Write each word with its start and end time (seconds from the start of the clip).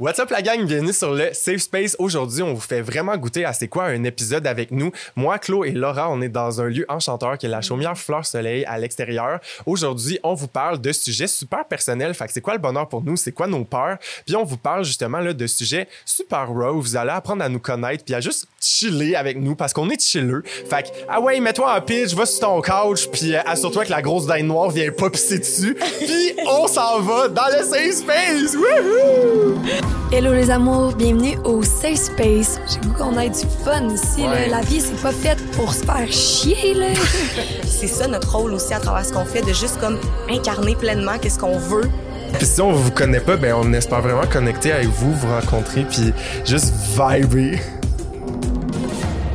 What's 0.00 0.18
up 0.18 0.30
la 0.30 0.40
gang, 0.40 0.64
bienvenue 0.64 0.94
sur 0.94 1.12
le 1.12 1.28
Safe 1.34 1.58
Space. 1.58 1.94
Aujourd'hui, 1.98 2.42
on 2.42 2.54
vous 2.54 2.60
fait 2.62 2.80
vraiment 2.80 3.14
goûter 3.18 3.44
à 3.44 3.52
c'est 3.52 3.68
quoi 3.68 3.84
un 3.84 4.02
épisode 4.04 4.46
avec 4.46 4.70
nous. 4.70 4.92
Moi, 5.14 5.38
Claude 5.38 5.66
et 5.66 5.72
Laura, 5.72 6.10
on 6.10 6.22
est 6.22 6.30
dans 6.30 6.62
un 6.62 6.70
lieu 6.70 6.86
enchanteur 6.88 7.36
qui 7.36 7.44
est 7.44 7.50
la 7.50 7.60
chaumière 7.60 7.98
Fleur 7.98 8.24
Soleil 8.24 8.64
à 8.64 8.78
l'extérieur. 8.78 9.40
Aujourd'hui, 9.66 10.18
on 10.22 10.32
vous 10.32 10.48
parle 10.48 10.80
de 10.80 10.90
sujets 10.90 11.26
super 11.26 11.66
personnels. 11.66 12.14
Fait 12.14 12.24
que 12.24 12.32
c'est 12.32 12.40
quoi 12.40 12.54
le 12.54 12.60
bonheur 12.60 12.88
pour 12.88 13.04
nous, 13.04 13.18
c'est 13.18 13.32
quoi 13.32 13.46
nos 13.46 13.62
peurs? 13.62 13.98
Puis 14.24 14.34
on 14.36 14.42
vous 14.42 14.56
parle 14.56 14.86
justement 14.86 15.18
là, 15.18 15.34
de 15.34 15.46
sujets 15.46 15.86
super 16.06 16.48
raw. 16.48 16.80
Vous 16.80 16.96
allez 16.96 17.10
apprendre 17.10 17.44
à 17.44 17.50
nous 17.50 17.60
connaître 17.60 18.02
puis 18.02 18.14
à 18.14 18.22
juste 18.22 18.46
chiller 18.58 19.16
avec 19.16 19.36
nous 19.36 19.54
parce 19.54 19.74
qu'on 19.74 19.90
est 19.90 20.00
chilleux. 20.00 20.42
Fait 20.46 20.84
que, 20.84 20.88
ah 21.10 21.20
ouais, 21.20 21.38
mets-toi 21.40 21.76
en 21.76 21.80
pitch, 21.82 22.14
va 22.14 22.24
sur 22.24 22.40
ton 22.40 22.62
couch 22.62 23.06
puis 23.12 23.34
euh, 23.34 23.40
assure-toi 23.44 23.84
que 23.84 23.90
la 23.90 24.00
grosse 24.00 24.24
dinde 24.24 24.46
noire 24.46 24.70
vient 24.70 24.92
pas 24.92 25.10
pisser 25.10 25.40
dessus. 25.40 25.76
Puis 25.98 26.32
on 26.46 26.66
s'en 26.68 27.00
va 27.00 27.28
dans 27.28 27.48
le 27.48 27.62
Safe 27.64 27.92
Space. 27.92 28.56
Wouhou! 28.56 29.89
Hello 30.12 30.32
les 30.32 30.50
amours, 30.50 30.92
bienvenue 30.94 31.36
au 31.44 31.62
Safe 31.62 31.94
Space. 31.96 32.60
J'ai 32.68 32.80
goût 32.80 32.94
qu'on 32.98 33.18
ait 33.18 33.30
du 33.30 33.46
fun 33.64 33.88
ici. 33.88 34.22
là. 34.22 34.48
La 34.48 34.60
vie, 34.60 34.80
c'est 34.80 35.00
pas 35.00 35.12
faite 35.12 35.38
pour 35.52 35.72
se 35.72 35.84
faire 35.84 36.10
chier. 36.10 36.74
Là. 36.74 36.88
c'est 37.64 37.86
ça 37.86 38.08
notre 38.08 38.36
rôle 38.36 38.52
aussi 38.52 38.74
à 38.74 38.80
travers 38.80 39.04
ce 39.04 39.12
qu'on 39.12 39.24
fait, 39.24 39.42
de 39.42 39.52
juste 39.52 39.78
comme 39.80 39.98
incarner 40.28 40.74
pleinement 40.74 41.16
qu'est-ce 41.20 41.38
qu'on 41.38 41.58
veut. 41.58 41.88
Puis 42.34 42.46
si 42.46 42.60
on 42.60 42.72
vous 42.72 42.90
connaît 42.90 43.20
pas, 43.20 43.36
ben 43.36 43.54
on 43.56 43.72
espère 43.72 44.02
vraiment 44.02 44.26
connecter 44.26 44.72
avec 44.72 44.88
vous, 44.88 45.12
vous 45.14 45.28
rencontrer, 45.28 45.84
puis 45.84 46.12
juste 46.44 46.72
vibrer. 46.96 47.60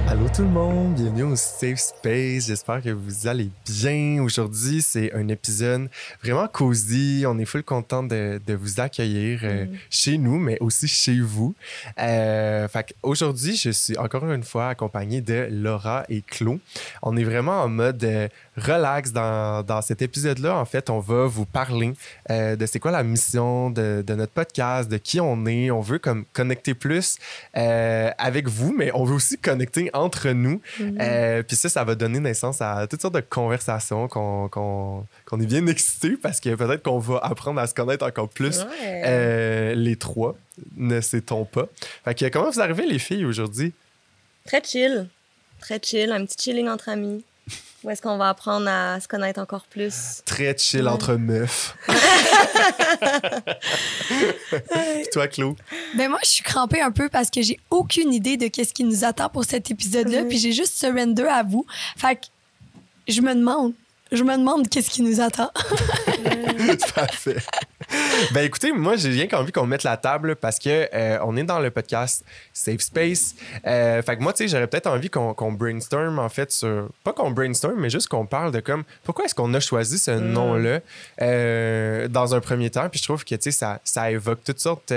Allô 0.08 0.28
tout 0.30 0.44
le 0.44 0.50
monde, 0.50 0.94
bienvenue 0.94 1.24
au 1.24 1.36
Safe 1.36 1.80
Space. 1.80 2.46
J'espère 2.46 2.80
que 2.80 2.90
vous 2.90 3.26
allez 3.26 3.50
bien. 3.66 4.22
Aujourd'hui, 4.22 4.84
c'est 4.84 5.12
un 5.14 5.28
épisode 5.30 5.90
vraiment 6.22 6.48
cosy. 6.48 7.24
On 7.28 7.40
est 7.40 7.46
full 7.46 7.64
content 7.64 8.04
de, 8.04 8.40
de 8.46 8.54
vous 8.54 8.80
accueillir 8.80 9.40
euh, 9.44 9.66
chez 9.90 10.20
nous, 10.20 10.38
mais 10.38 10.60
aussi 10.60 10.88
chez 10.88 11.20
vous. 11.20 11.56
Euh, 12.00 12.68
fait 12.68 12.94
aujourd'hui, 13.02 13.56
je 13.56 13.72
suis 13.72 13.98
encore 13.98 14.30
une 14.30 14.44
fois 14.44 14.70
accompagné 14.70 15.22
de 15.22 15.48
Laura 15.50 16.04
et 16.08 16.22
Claude. 16.22 16.60
On 17.02 17.18
est 17.18 17.24
vraiment 17.24 17.64
en 17.64 17.68
mode 17.68 18.04
euh, 18.04 18.28
relax 18.58 19.12
dans, 19.12 19.64
dans 19.64 19.82
cet 19.82 20.02
épisode-là. 20.02 20.56
En 20.58 20.66
fait, 20.66 20.90
on 20.90 21.00
va 21.00 21.26
vous 21.26 21.46
parler 21.46 21.94
euh, 22.30 22.56
de 22.56 22.66
c'est 22.66 22.80
quoi 22.80 22.92
la 22.92 23.04
mission 23.04 23.70
de, 23.70 24.04
de 24.06 24.16
notre 24.16 24.32
podcast, 24.32 24.90
de 24.90 24.98
qui 24.98 25.20
on 25.20 25.46
est. 25.46 25.72
On 25.72 25.82
veut 25.82 26.00
comme 26.00 26.26
connecter 26.34 26.74
plus 26.74 27.18
euh, 27.58 28.10
avec 28.18 28.48
vous, 28.48 28.74
mais 28.78 28.92
on 28.94 29.04
veut 29.04 29.16
aussi 29.16 29.38
connecter 29.38 29.90
entre 29.94 30.30
nous. 30.30 30.62
Euh, 31.00 31.44
Puis 31.44 31.56
ça, 31.58 31.70
ça 31.70 31.84
va 31.84 31.96
donner 31.96 32.20
naissance 32.20 32.62
à 32.62 32.88
toutes 32.88 33.02
sortes 33.02 33.16
de 33.16 33.20
conversations 33.22 34.08
qu'on 34.08 34.48
qu'on- 34.50 35.06
qu'on 35.26 35.42
est 35.42 35.46
bien 35.46 35.66
excités 35.68 36.18
parce 36.22 36.40
que 36.40 36.54
peut-être 36.56 36.84
qu'on 36.84 37.00
va 37.00 37.18
apprendre 37.20 37.60
à 37.60 37.68
se 37.68 37.74
connaître 37.74 38.06
encore 38.06 38.30
plus 38.30 38.64
Ouais. 38.66 39.76
les 39.76 39.96
trois, 39.96 40.36
ne 40.78 41.02
sait-on 41.02 41.46
pas. 41.46 41.66
Fait 42.04 42.16
que 42.16 42.28
comment 42.30 42.50
vous 42.52 42.62
arrivez 42.62 42.86
les 42.86 43.00
filles 43.00 43.26
aujourd'hui? 43.26 43.74
Très 44.46 44.64
chill. 44.64 45.08
Très 45.60 45.80
chill, 45.82 46.12
un 46.12 46.26
petit 46.26 46.36
chilling 46.52 46.68
entre 46.70 46.90
amis. 46.90 47.24
Où 47.86 47.92
est-ce 47.92 48.02
qu'on 48.02 48.18
va 48.18 48.30
apprendre 48.30 48.68
à 48.68 49.00
se 49.00 49.08
connaître 49.08 49.40
encore 49.40 49.66
plus? 49.68 50.24
Très 50.26 50.58
chill 50.58 50.88
entre 50.88 51.14
meufs. 51.14 51.78
Puis 54.08 55.08
toi, 55.12 55.28
Claude? 55.28 55.58
Ben 55.96 56.10
moi, 56.10 56.18
je 56.24 56.30
suis 56.30 56.44
crampée 56.44 56.82
un 56.82 56.90
peu 56.90 57.10
parce 57.10 57.30
que 57.30 57.44
j'ai 57.44 57.60
aucune 57.70 58.12
idée 58.12 58.38
de 58.38 58.48
qu'est-ce 58.48 58.74
qui 58.74 58.86
nous 58.86 59.06
attend 59.06 59.30
pour 59.30 59.46
cet 59.46 59.70
épisode-là. 59.70 60.24
Puis 60.24 60.40
j'ai 60.40 60.52
juste 60.52 60.74
surrender 60.74 61.28
à 61.28 61.44
vous. 61.44 61.68
Fait 61.96 62.16
que 62.16 62.22
je 63.08 63.22
me 63.22 63.36
demande, 63.36 63.74
je 64.12 64.24
me 64.24 64.36
demande 64.36 64.68
qu'est-ce 64.68 64.90
qui 64.90 65.04
nous 65.04 65.22
attend. 65.22 65.52
Parfait. 66.96 67.38
Ben 68.34 68.46
écoutez, 68.46 68.72
moi 68.72 68.96
j'ai 68.96 69.10
rien 69.10 69.28
qu'envie 69.28 69.52
qu'on 69.52 69.66
mette 69.66 69.84
la 69.84 69.98
table 69.98 70.36
parce 70.36 70.58
que 70.58 70.88
euh, 70.94 71.18
on 71.24 71.36
est 71.38 71.44
dans 71.44 71.60
le 71.60 71.70
podcast 71.70 72.24
Safe 72.54 72.80
Space. 72.80 73.36
Euh, 73.68 74.02
fait 74.02 74.18
que 74.18 74.22
moi, 74.22 74.34
tu 74.34 74.44
sais, 74.44 74.48
j'aurais 74.48 74.68
peut-être 74.68 74.88
envie 74.88 75.10
qu'on 75.10 75.52
brainstorm 75.52 76.20
en 76.20 76.30
fait 76.30 76.52
sur 76.52 76.90
pas 77.04 77.14
qu'on 77.14 77.32
brainstorm, 77.32 77.76
mais 77.78 77.90
juste 77.90 78.08
qu'on 78.08 78.26
parle 78.26 78.52
de 78.52 78.62
comme 78.62 78.84
pourquoi 79.04 79.26
est-ce 79.26 79.36
qu'on 79.36 79.54
a 79.54 79.60
choisi 79.60 79.98
ce 79.98 80.12
nom-là 80.12 80.80
euh, 81.22 82.08
dans 82.08 82.34
un 82.34 82.40
premier 82.40 82.70
temps? 82.70 82.88
Puis 82.90 83.00
je 83.00 83.06
trouve 83.06 83.24
que 83.24 83.36
tu 83.36 83.42
sais 83.42 83.52
ça, 83.52 83.80
ça 83.84 84.10
évoque 84.12 84.44
toutes 84.44 84.60
sortes 84.60 84.94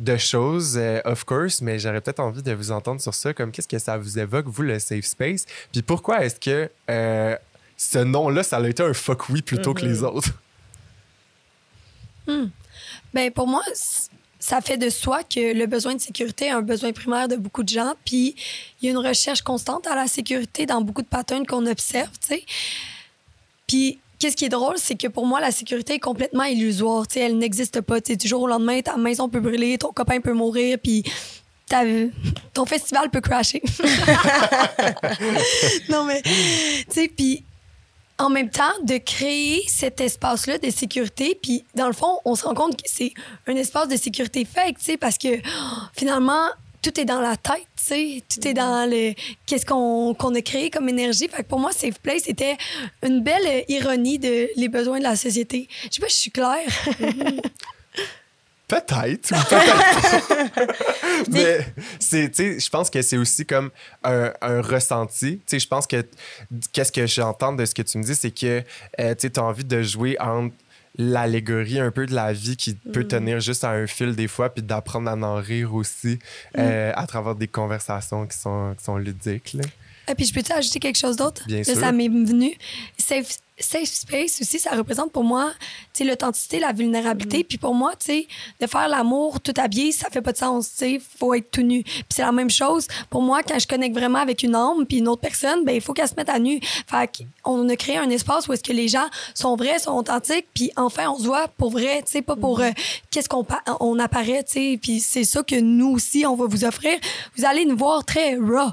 de 0.00 0.16
choses, 0.16 0.76
euh, 0.78 1.00
of 1.04 1.24
course, 1.24 1.60
mais 1.60 1.78
j'aurais 1.78 2.00
peut-être 2.00 2.20
envie 2.20 2.42
de 2.42 2.52
vous 2.52 2.72
entendre 2.72 3.00
sur 3.00 3.14
ça, 3.14 3.34
comme 3.34 3.52
qu'est-ce 3.52 3.68
que 3.68 3.78
ça 3.78 3.98
vous 3.98 4.18
évoque 4.18 4.46
vous 4.48 4.62
le 4.62 4.78
Safe 4.78 5.04
Space? 5.04 5.44
Puis 5.72 5.82
pourquoi 5.82 6.24
est-ce 6.24 6.40
que 6.40 6.70
euh, 6.90 7.36
ce 7.76 7.98
nom-là, 7.98 8.42
ça 8.42 8.56
a 8.56 8.68
été 8.68 8.82
un 8.82 8.94
fuck 8.94 9.28
oui 9.28 9.42
plutôt 9.42 9.74
que 9.74 9.84
les 9.84 10.02
autres? 10.02 10.30
Ben 13.14 13.30
pour 13.30 13.46
moi, 13.46 13.62
ça 14.38 14.60
fait 14.60 14.78
de 14.78 14.88
soi 14.88 15.22
que 15.22 15.52
le 15.52 15.66
besoin 15.66 15.94
de 15.94 16.00
sécurité 16.00 16.46
est 16.46 16.50
un 16.50 16.62
besoin 16.62 16.92
primaire 16.92 17.28
de 17.28 17.36
beaucoup 17.36 17.62
de 17.62 17.68
gens. 17.68 17.92
Puis 18.04 18.34
il 18.80 18.86
y 18.86 18.88
a 18.88 18.92
une 18.92 19.06
recherche 19.06 19.42
constante 19.42 19.86
à 19.86 19.94
la 19.94 20.06
sécurité 20.06 20.66
dans 20.66 20.80
beaucoup 20.80 21.02
de 21.02 21.06
patterns 21.08 21.46
qu'on 21.46 21.66
observe. 21.66 22.10
Puis 23.66 23.98
qu'est-ce 24.18 24.36
qui 24.36 24.46
est 24.46 24.50
drôle, 24.50 24.76
c'est 24.78 24.96
que 24.96 25.08
pour 25.08 25.26
moi, 25.26 25.40
la 25.40 25.50
sécurité 25.50 25.94
est 25.94 25.98
complètement 26.00 26.44
illusoire. 26.44 27.04
Elle 27.16 27.38
n'existe 27.38 27.80
pas. 27.80 28.00
Tu 28.00 28.16
au 28.32 28.46
lendemain, 28.46 28.80
ta 28.80 28.96
maison 28.96 29.28
peut 29.28 29.40
brûler, 29.40 29.76
ton 29.78 29.92
copain 29.92 30.20
peut 30.20 30.32
mourir, 30.32 30.78
puis 30.82 31.02
ta- 31.68 31.84
ton 32.54 32.64
festival 32.64 33.10
peut 33.10 33.20
crasher. 33.20 33.62
non, 35.88 36.04
mais, 36.04 36.22
tu 36.22 36.30
sais, 36.90 37.08
puis 37.08 37.44
en 38.20 38.28
même 38.28 38.50
temps, 38.50 38.72
de 38.84 38.98
créer 38.98 39.64
cet 39.66 40.00
espace-là 40.00 40.58
de 40.58 40.70
sécurité. 40.70 41.38
Puis, 41.40 41.64
dans 41.74 41.86
le 41.86 41.92
fond, 41.92 42.18
on 42.24 42.34
se 42.34 42.44
rend 42.44 42.54
compte 42.54 42.76
que 42.76 42.88
c'est 42.88 43.12
un 43.46 43.56
espace 43.56 43.88
de 43.88 43.96
sécurité 43.96 44.44
fake, 44.44 44.78
tu 44.78 44.84
sais, 44.84 44.96
parce 44.96 45.16
que 45.16 45.38
oh, 45.38 45.78
finalement, 45.94 46.46
tout 46.82 46.98
est 47.00 47.04
dans 47.04 47.20
la 47.20 47.36
tête, 47.36 47.66
tu 47.76 47.84
sais. 47.84 48.22
Tout 48.28 48.46
est 48.46 48.54
dans 48.54 48.88
le. 48.88 49.14
Qu'est-ce 49.46 49.66
qu'on 49.66 50.14
qu'on 50.14 50.34
a 50.34 50.40
créé 50.40 50.70
comme 50.70 50.88
énergie. 50.88 51.28
Fait 51.28 51.42
que 51.42 51.48
pour 51.48 51.58
moi, 51.58 51.72
Safe 51.72 51.98
Place, 52.00 52.22
c'était 52.24 52.56
une 53.02 53.22
belle 53.22 53.64
ironie 53.68 54.18
de 54.18 54.48
les 54.56 54.68
besoins 54.68 54.98
de 54.98 55.04
la 55.04 55.16
société. 55.16 55.68
Je 55.84 55.94
sais 55.94 56.00
pas 56.00 56.08
je 56.08 56.14
suis 56.14 56.30
claire. 56.30 56.68
Ou 57.00 57.04
peut-être 58.78 59.28
pas. 59.48 60.64
Mais 61.30 61.66
c'est, 61.98 62.60
je 62.60 62.70
pense 62.70 62.90
que 62.90 63.02
c'est 63.02 63.16
aussi 63.16 63.44
comme 63.44 63.70
un, 64.04 64.32
un 64.40 64.60
ressenti. 64.60 65.40
Je 65.50 65.66
pense 65.66 65.86
que 65.86 66.04
qu'est-ce 66.72 66.92
que 66.92 67.06
j'entends 67.06 67.52
de 67.52 67.64
ce 67.64 67.74
que 67.74 67.82
tu 67.82 67.98
me 67.98 68.02
dis, 68.02 68.14
c'est 68.14 68.30
que 68.30 68.62
euh, 69.00 69.14
tu 69.14 69.30
as 69.36 69.42
envie 69.42 69.64
de 69.64 69.82
jouer 69.82 70.16
entre 70.20 70.54
l'allégorie 70.96 71.78
un 71.78 71.90
peu 71.90 72.06
de 72.06 72.14
la 72.14 72.32
vie 72.32 72.56
qui 72.56 72.74
peut 72.74 73.04
tenir 73.04 73.40
juste 73.40 73.64
à 73.64 73.70
un 73.70 73.86
fil 73.86 74.16
des 74.16 74.28
fois, 74.28 74.52
puis 74.52 74.62
d'apprendre 74.62 75.08
à 75.08 75.14
en 75.14 75.36
rire 75.36 75.74
aussi 75.74 76.18
euh, 76.58 76.92
à 76.94 77.06
travers 77.06 77.34
des 77.34 77.48
conversations 77.48 78.26
qui 78.26 78.36
sont, 78.36 78.74
qui 78.76 78.84
sont 78.84 78.96
ludiques. 78.96 79.52
Là. 79.54 79.62
Et 80.10 80.14
puis, 80.14 80.24
je 80.24 80.34
peux-tu 80.34 80.52
ajouter 80.52 80.80
quelque 80.80 80.98
chose 80.98 81.16
d'autre? 81.16 81.44
Bien 81.46 81.62
sûr. 81.62 81.76
Ça 81.76 81.92
m'est 81.92 82.08
venu. 82.08 82.52
Safe, 83.60 83.88
space 83.88 84.40
aussi, 84.40 84.58
ça 84.58 84.70
représente 84.70 85.12
pour 85.12 85.24
moi, 85.24 85.52
tu 85.92 85.98
sais, 85.98 86.04
l'authenticité, 86.04 86.58
la 86.58 86.72
vulnérabilité. 86.72 87.44
Puis 87.44 87.58
pour 87.58 87.74
moi, 87.74 87.92
tu 87.98 88.06
sais, 88.06 88.26
de 88.60 88.66
faire 88.66 88.88
l'amour 88.88 89.40
tout 89.40 89.54
habillé, 89.56 89.92
ça 89.92 90.08
fait 90.10 90.22
pas 90.22 90.32
de 90.32 90.38
sens, 90.38 90.70
tu 90.70 90.76
sais. 90.76 91.00
Faut 91.18 91.34
être 91.34 91.50
tout 91.50 91.62
nu. 91.62 91.82
Puis 91.82 92.04
c'est 92.08 92.22
la 92.22 92.32
même 92.32 92.50
chose. 92.50 92.86
Pour 93.10 93.22
moi, 93.22 93.42
quand 93.42 93.58
je 93.58 93.66
connecte 93.66 93.96
vraiment 93.96 94.18
avec 94.18 94.42
une 94.42 94.54
âme 94.54 94.86
puis 94.86 94.98
une 94.98 95.08
autre 95.08 95.20
personne, 95.20 95.64
ben 95.64 95.74
il 95.74 95.80
faut 95.80 95.92
qu'elle 95.92 96.08
se 96.08 96.14
mette 96.16 96.28
à 96.28 96.38
nu. 96.38 96.60
Fait 96.86 97.10
qu'on 97.42 97.68
a 97.68 97.76
créé 97.76 97.98
un 97.98 98.10
espace 98.10 98.48
où 98.48 98.52
est-ce 98.52 98.62
que 98.62 98.72
les 98.72 98.88
gens 98.88 99.06
sont 99.34 99.56
vrais, 99.56 99.78
sont 99.78 99.92
authentiques, 99.92 100.46
puis 100.54 100.70
enfin, 100.76 101.10
on 101.10 101.18
se 101.18 101.24
voit 101.24 101.48
pour 101.48 101.70
vrai, 101.70 102.02
tu 102.02 102.12
sais, 102.12 102.22
pas 102.22 102.36
pour 102.36 102.60
euh, 102.60 102.70
qu'est-ce 103.10 103.28
qu'on 103.28 103.46
on 103.80 103.98
apparaît, 103.98 104.44
tu 104.44 104.52
sais. 104.52 104.78
Puis 104.80 105.00
c'est 105.00 105.24
ça 105.24 105.42
que 105.42 105.58
nous 105.60 105.90
aussi, 105.90 106.24
on 106.26 106.34
va 106.36 106.46
vous 106.46 106.64
offrir. 106.64 106.98
Vous 107.36 107.44
allez 107.44 107.64
nous 107.64 107.76
voir 107.76 108.04
très 108.04 108.36
raw. 108.36 108.70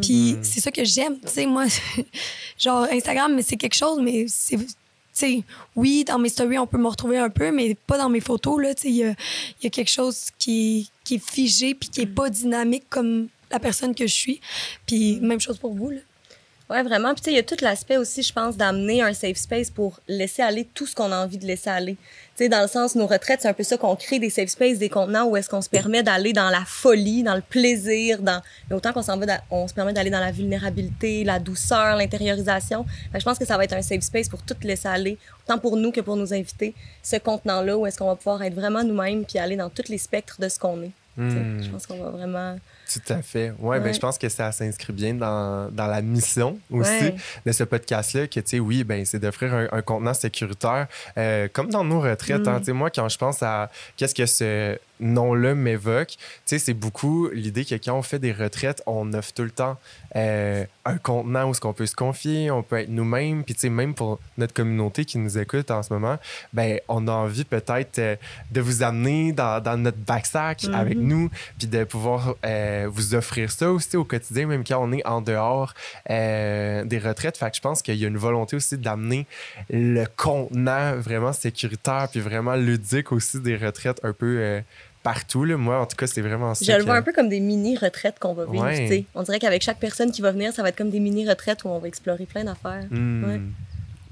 Puis 0.00 0.36
c'est 0.42 0.60
ça 0.60 0.70
que 0.70 0.84
j'aime, 0.84 1.18
tu 1.20 1.28
sais, 1.28 1.46
moi, 1.46 1.64
genre 2.58 2.86
Instagram, 2.90 3.34
mais 3.34 3.42
c'est 3.42 3.56
quelque 3.56 3.76
chose, 3.76 3.98
mais 4.00 4.26
c'est... 4.30 4.56
tu 4.56 4.66
sais, 5.12 5.42
oui, 5.76 6.04
dans 6.04 6.18
mes 6.18 6.28
stories, 6.28 6.58
on 6.58 6.66
peut 6.66 6.78
me 6.78 6.88
retrouver 6.88 7.18
un 7.18 7.30
peu, 7.30 7.50
mais 7.50 7.74
pas 7.74 7.98
dans 7.98 8.08
mes 8.08 8.20
photos. 8.20 8.60
Il 8.84 8.92
y 8.92 9.04
a, 9.04 9.14
y 9.62 9.66
a 9.66 9.70
quelque 9.70 9.90
chose 9.90 10.30
qui, 10.38 10.90
est 11.10 11.18
figé 11.18 11.74
puis 11.74 11.88
qui 11.88 12.02
est 12.02 12.06
pas 12.06 12.30
dynamique 12.30 12.84
comme 12.88 13.28
la 13.50 13.58
personne 13.58 13.94
que 13.94 14.06
je 14.06 14.14
suis. 14.14 14.40
Puis 14.86 15.18
même 15.20 15.40
chose 15.40 15.58
pour 15.58 15.74
vous. 15.74 15.90
Là. 15.90 16.00
Ouais, 16.70 16.84
vraiment. 16.84 17.12
Puis, 17.14 17.22
tu 17.22 17.24
sais, 17.24 17.30
il 17.32 17.36
y 17.36 17.40
a 17.40 17.42
tout 17.42 17.56
l'aspect 17.62 17.96
aussi, 17.96 18.22
je 18.22 18.32
pense, 18.32 18.56
d'amener 18.56 19.02
un 19.02 19.12
safe 19.12 19.36
space 19.36 19.70
pour 19.70 19.98
laisser 20.06 20.40
aller 20.40 20.68
tout 20.72 20.86
ce 20.86 20.94
qu'on 20.94 21.10
a 21.10 21.16
envie 21.16 21.36
de 21.36 21.44
laisser 21.44 21.68
aller. 21.68 21.96
Tu 22.36 22.44
sais, 22.44 22.48
dans 22.48 22.62
le 22.62 22.68
sens, 22.68 22.94
nos 22.94 23.08
retraites, 23.08 23.40
c'est 23.42 23.48
un 23.48 23.54
peu 23.54 23.64
ça 23.64 23.76
qu'on 23.76 23.96
crée 23.96 24.20
des 24.20 24.30
safe 24.30 24.50
spaces, 24.50 24.78
des 24.78 24.88
contenants 24.88 25.26
où 25.26 25.36
est-ce 25.36 25.48
qu'on 25.48 25.62
se 25.62 25.68
permet 25.68 26.04
d'aller 26.04 26.32
dans 26.32 26.48
la 26.48 26.62
folie, 26.64 27.24
dans 27.24 27.34
le 27.34 27.40
plaisir, 27.40 28.22
dans 28.22 28.40
mais 28.68 28.76
autant 28.76 28.92
qu'on 28.92 29.02
s'en 29.02 29.18
va, 29.18 29.40
on 29.50 29.66
se 29.66 29.74
permet 29.74 29.92
d'aller 29.92 30.10
dans 30.10 30.20
la 30.20 30.30
vulnérabilité, 30.30 31.24
la 31.24 31.40
douceur, 31.40 31.96
l'intériorisation. 31.96 32.86
Je 33.12 33.24
pense 33.24 33.38
que 33.38 33.44
ça 33.44 33.56
va 33.56 33.64
être 33.64 33.74
un 33.74 33.82
safe 33.82 34.02
space 34.02 34.28
pour 34.28 34.42
tout 34.42 34.54
laisser 34.62 34.86
aller, 34.86 35.18
autant 35.44 35.58
pour 35.58 35.76
nous 35.76 35.90
que 35.90 36.00
pour 36.00 36.14
nos 36.14 36.32
invités. 36.32 36.74
Ce 37.02 37.16
contenant-là 37.16 37.76
où 37.76 37.84
est-ce 37.84 37.98
qu'on 37.98 38.06
va 38.06 38.14
pouvoir 38.14 38.44
être 38.44 38.54
vraiment 38.54 38.84
nous-mêmes 38.84 39.24
puis 39.24 39.40
aller 39.40 39.56
dans 39.56 39.70
tous 39.70 39.88
les 39.88 39.98
spectres 39.98 40.40
de 40.40 40.48
ce 40.48 40.60
qu'on 40.60 40.80
est. 40.84 40.92
Je 41.18 41.68
pense 41.68 41.86
qu'on 41.88 41.98
va 41.98 42.10
vraiment 42.10 42.56
tout 42.92 43.12
à 43.12 43.22
fait. 43.22 43.52
Ouais, 43.58 43.78
Ben, 43.80 43.94
je 43.94 44.00
pense 44.00 44.18
que 44.18 44.28
ça 44.28 44.50
s'inscrit 44.52 44.92
bien 44.92 45.14
dans, 45.14 45.70
dans, 45.70 45.86
la 45.86 46.02
mission 46.02 46.58
aussi 46.70 47.12
de 47.46 47.52
ce 47.52 47.64
podcast-là, 47.64 48.26
que, 48.26 48.40
tu 48.40 48.42
sais, 48.46 48.58
oui, 48.58 48.84
ben, 48.84 49.04
c'est 49.04 49.18
d'offrir 49.18 49.54
un, 49.54 49.68
un, 49.70 49.82
contenant 49.82 50.14
sécuritaire, 50.14 50.88
euh, 51.16 51.48
comme 51.52 51.68
dans 51.70 51.84
nos 51.84 52.00
retraites. 52.00 52.46
Hein. 52.48 52.58
Mm. 52.58 52.60
Tu 52.60 52.64
sais, 52.66 52.72
moi, 52.72 52.90
quand 52.90 53.08
je 53.08 53.18
pense 53.18 53.42
à 53.42 53.70
qu'est-ce 53.96 54.14
que 54.14 54.26
ce 54.26 54.78
nom-là 54.98 55.54
m'évoque, 55.54 56.08
tu 56.08 56.18
sais, 56.46 56.58
c'est 56.58 56.74
beaucoup 56.74 57.28
l'idée 57.32 57.64
que 57.64 57.76
quand 57.76 57.96
on 57.96 58.02
fait 58.02 58.18
des 58.18 58.32
retraites, 58.32 58.82
on 58.86 59.12
offre 59.12 59.32
tout 59.32 59.44
le 59.44 59.50
temps 59.50 59.78
euh, 60.16 60.64
un 60.84 60.98
contenant 60.98 61.48
où 61.48 61.54
ce 61.54 61.60
qu'on 61.60 61.72
peut 61.72 61.86
se 61.86 61.94
confier, 61.94 62.50
on 62.50 62.62
peut 62.62 62.80
être 62.80 62.88
nous-mêmes, 62.88 63.44
puis 63.44 63.54
tu 63.54 63.60
sais, 63.60 63.70
même 63.70 63.94
pour 63.94 64.18
notre 64.38 64.52
communauté 64.52 65.04
qui 65.04 65.18
nous 65.18 65.38
écoute 65.38 65.70
en 65.70 65.82
ce 65.82 65.92
moment, 65.92 66.18
ben, 66.52 66.80
on 66.88 67.06
a 67.06 67.12
envie 67.12 67.44
peut-être 67.44 67.98
euh, 67.98 68.16
de 68.50 68.60
vous 68.60 68.82
amener 68.82 69.32
dans, 69.32 69.62
dans 69.62 69.76
notre 69.76 69.98
backsack 69.98 70.64
avec 70.72 70.98
mm-hmm. 70.98 71.00
nous, 71.00 71.30
puis 71.58 71.68
de 71.68 71.84
pouvoir 71.84 72.34
euh, 72.44 72.88
vous 72.90 73.14
offrir 73.14 73.50
ça 73.50 73.70
aussi 73.70 73.96
au 73.96 74.04
quotidien, 74.04 74.46
même 74.46 74.64
quand 74.64 74.82
on 74.82 74.92
est 74.92 75.06
en 75.06 75.20
dehors 75.20 75.74
des 76.08 77.00
retraites. 77.02 77.36
Fait 77.36 77.50
que 77.50 77.56
je 77.56 77.60
pense 77.60 77.82
qu'il 77.82 77.96
y 77.96 78.04
a 78.04 78.08
une 78.08 78.16
volonté 78.16 78.56
aussi 78.56 78.78
d'amener 78.78 79.26
le 79.70 80.04
contenant 80.16 80.96
vraiment 80.96 81.32
sécuritaire 81.32 82.08
puis 82.10 82.20
vraiment 82.20 82.56
ludique 82.56 83.12
aussi 83.12 83.40
des 83.40 83.56
retraites 83.56 84.00
un 84.02 84.12
peu 84.12 84.62
partout. 85.02 85.44
Là. 85.44 85.56
Moi, 85.56 85.80
en 85.80 85.86
tout 85.86 85.96
cas, 85.96 86.06
c'est 86.06 86.20
vraiment 86.20 86.54
ça. 86.54 86.64
Je 86.64 86.78
le 86.78 86.84
vois 86.84 86.96
un 86.96 87.02
peu 87.02 87.12
comme 87.12 87.28
des 87.28 87.40
mini-retraites 87.40 88.18
qu'on 88.18 88.34
va 88.34 88.44
vivre. 88.46 89.04
On 89.14 89.22
dirait 89.22 89.38
qu'avec 89.38 89.62
chaque 89.62 89.78
personne 89.78 90.12
qui 90.12 90.22
va 90.22 90.32
venir, 90.32 90.52
ça 90.52 90.62
va 90.62 90.70
être 90.70 90.76
comme 90.76 90.90
des 90.90 91.00
mini-retraites 91.00 91.64
où 91.64 91.68
on 91.68 91.78
va 91.78 91.88
explorer 91.88 92.26
plein 92.26 92.44
d'affaires. 92.44 92.84
Hmm. 92.90 93.50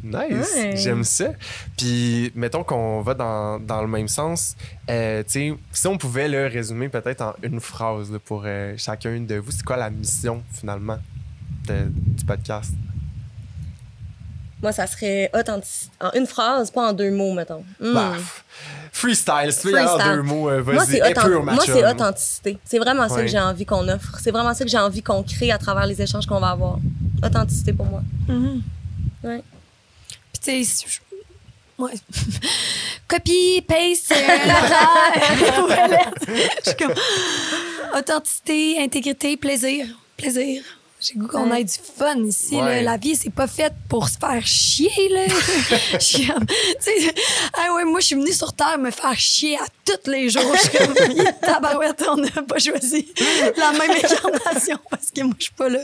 Nice, 0.02 0.56
j'aime 0.74 1.02
ça. 1.02 1.32
Puis, 1.76 2.30
mettons 2.36 2.62
qu'on 2.62 3.00
va 3.00 3.14
dans, 3.14 3.58
dans, 3.58 3.82
le 3.82 3.88
même 3.88 4.06
sens. 4.06 4.56
Euh, 4.88 5.24
si 5.26 5.86
on 5.86 5.98
pouvait 5.98 6.28
le 6.28 6.46
résumer 6.46 6.88
peut-être 6.88 7.20
en 7.20 7.34
une 7.42 7.60
phrase 7.60 8.16
pour 8.24 8.44
euh, 8.46 8.74
chacun 8.76 9.18
de 9.20 9.36
vous, 9.36 9.50
c'est 9.50 9.64
quoi 9.64 9.76
la 9.76 9.90
mission 9.90 10.42
finalement 10.52 10.98
du 11.66 12.24
podcast? 12.24 12.72
Moi, 14.62 14.72
ça 14.72 14.86
serait 14.86 15.30
authentique. 15.34 15.90
En 16.00 16.10
une 16.12 16.26
phrase, 16.26 16.70
pas 16.70 16.88
en 16.88 16.92
deux 16.92 17.10
mots, 17.10 17.32
mettons. 17.32 17.64
Hmm. 17.80 17.94
Bah, 17.94 18.12
freestyle, 18.92 19.52
si 19.52 19.60
tu 19.60 19.68
veux 19.68 19.78
en 19.78 19.98
deux 19.98 20.22
mots, 20.22 20.50
euh, 20.50 20.62
vas-y, 20.62 21.00
Moi, 21.42 21.64
c'est 21.64 21.86
authenticité. 21.86 22.58
C'est 22.64 22.78
vraiment 22.78 23.08
ça 23.08 23.22
que 23.22 23.28
j'ai 23.28 23.38
envie 23.38 23.64
qu'on 23.64 23.86
offre. 23.88 24.18
C'est 24.20 24.30
vraiment 24.30 24.54
ça 24.54 24.64
que 24.64 24.70
j'ai 24.70 24.78
envie 24.78 25.02
qu'on 25.02 25.22
crée 25.22 25.52
à 25.52 25.58
travers 25.58 25.86
les 25.86 26.00
échanges 26.02 26.26
qu'on 26.26 26.40
va 26.40 26.50
avoir. 26.50 26.78
Authenticité 27.24 27.72
pour 27.72 27.86
moi. 27.86 28.02
Mm 28.28 28.60
ouais. 29.24 29.42
Puis, 30.32 30.42
tu 30.42 30.64
sais, 30.64 30.86
ouais. 31.78 31.90
Copie, 33.08 33.64
paste, 33.66 34.12
comme 36.78 36.94
authenticité, 37.96 38.76
intégrité, 38.80 39.36
plaisir. 39.36 39.86
Plaisir. 40.16 40.62
J'ai 41.00 41.14
goût 41.14 41.28
qu'on 41.28 41.52
ait 41.52 41.62
du 41.62 41.74
fun 41.96 42.16
ici. 42.24 42.56
La 42.56 42.96
vie, 42.96 43.14
c'est 43.14 43.30
pas 43.30 43.46
faite 43.46 43.74
pour 43.88 44.08
se 44.08 44.18
faire 44.18 44.44
chier. 44.44 44.90
Là. 45.10 45.26
ah 47.54 47.74
ouais, 47.74 47.84
moi, 47.84 48.00
je 48.00 48.06
suis 48.06 48.16
venue 48.16 48.32
sur 48.32 48.52
Terre 48.52 48.78
me 48.78 48.90
faire 48.90 49.14
chier 49.14 49.56
à 49.58 49.66
tous 49.84 50.10
les 50.10 50.28
jours. 50.28 50.42
Je 50.54 50.58
suis 50.58 50.78
comme, 50.78 50.94
tabarouette, 51.40 52.04
on 52.08 52.16
n'a 52.16 52.42
pas 52.42 52.58
choisi 52.58 53.06
la 53.56 53.72
même 53.72 53.92
incarnation 53.92 54.78
parce 54.90 55.12
que 55.12 55.22
moi, 55.22 55.34
je 55.38 55.44
suis 55.44 55.54
pas 55.54 55.68
là. 55.68 55.80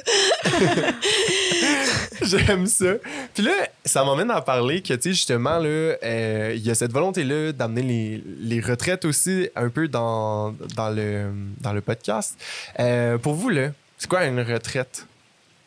J'aime 2.23 2.67
ça. 2.67 2.95
Puis 3.35 3.45
là, 3.45 3.53
ça 3.85 4.03
m'emmène 4.05 4.33
à 4.33 4.41
parler 4.41 4.83
que, 4.83 4.95
tu 4.95 5.03
sais, 5.03 5.11
justement, 5.11 5.59
là, 5.59 5.69
euh, 5.69 6.53
il 6.57 6.67
y 6.67 6.71
a 6.71 6.75
cette 6.75 6.93
volonté-là 6.93 7.53
d'amener 7.53 7.83
les, 7.83 8.25
les, 8.41 8.61
retraites 8.61 9.05
aussi 9.05 9.49
un 9.55 9.69
peu 9.69 9.87
dans, 9.87 10.53
dans, 10.75 10.91
le, 10.91 11.31
dans 11.61 11.73
le 11.73 11.81
podcast. 11.81 12.37
Euh, 12.81 13.17
pour 13.19 13.35
vous, 13.35 13.51
là, 13.51 13.71
c'est 14.05 14.11
quoi 14.11 14.27
une 14.27 14.41
retraite 14.43 15.07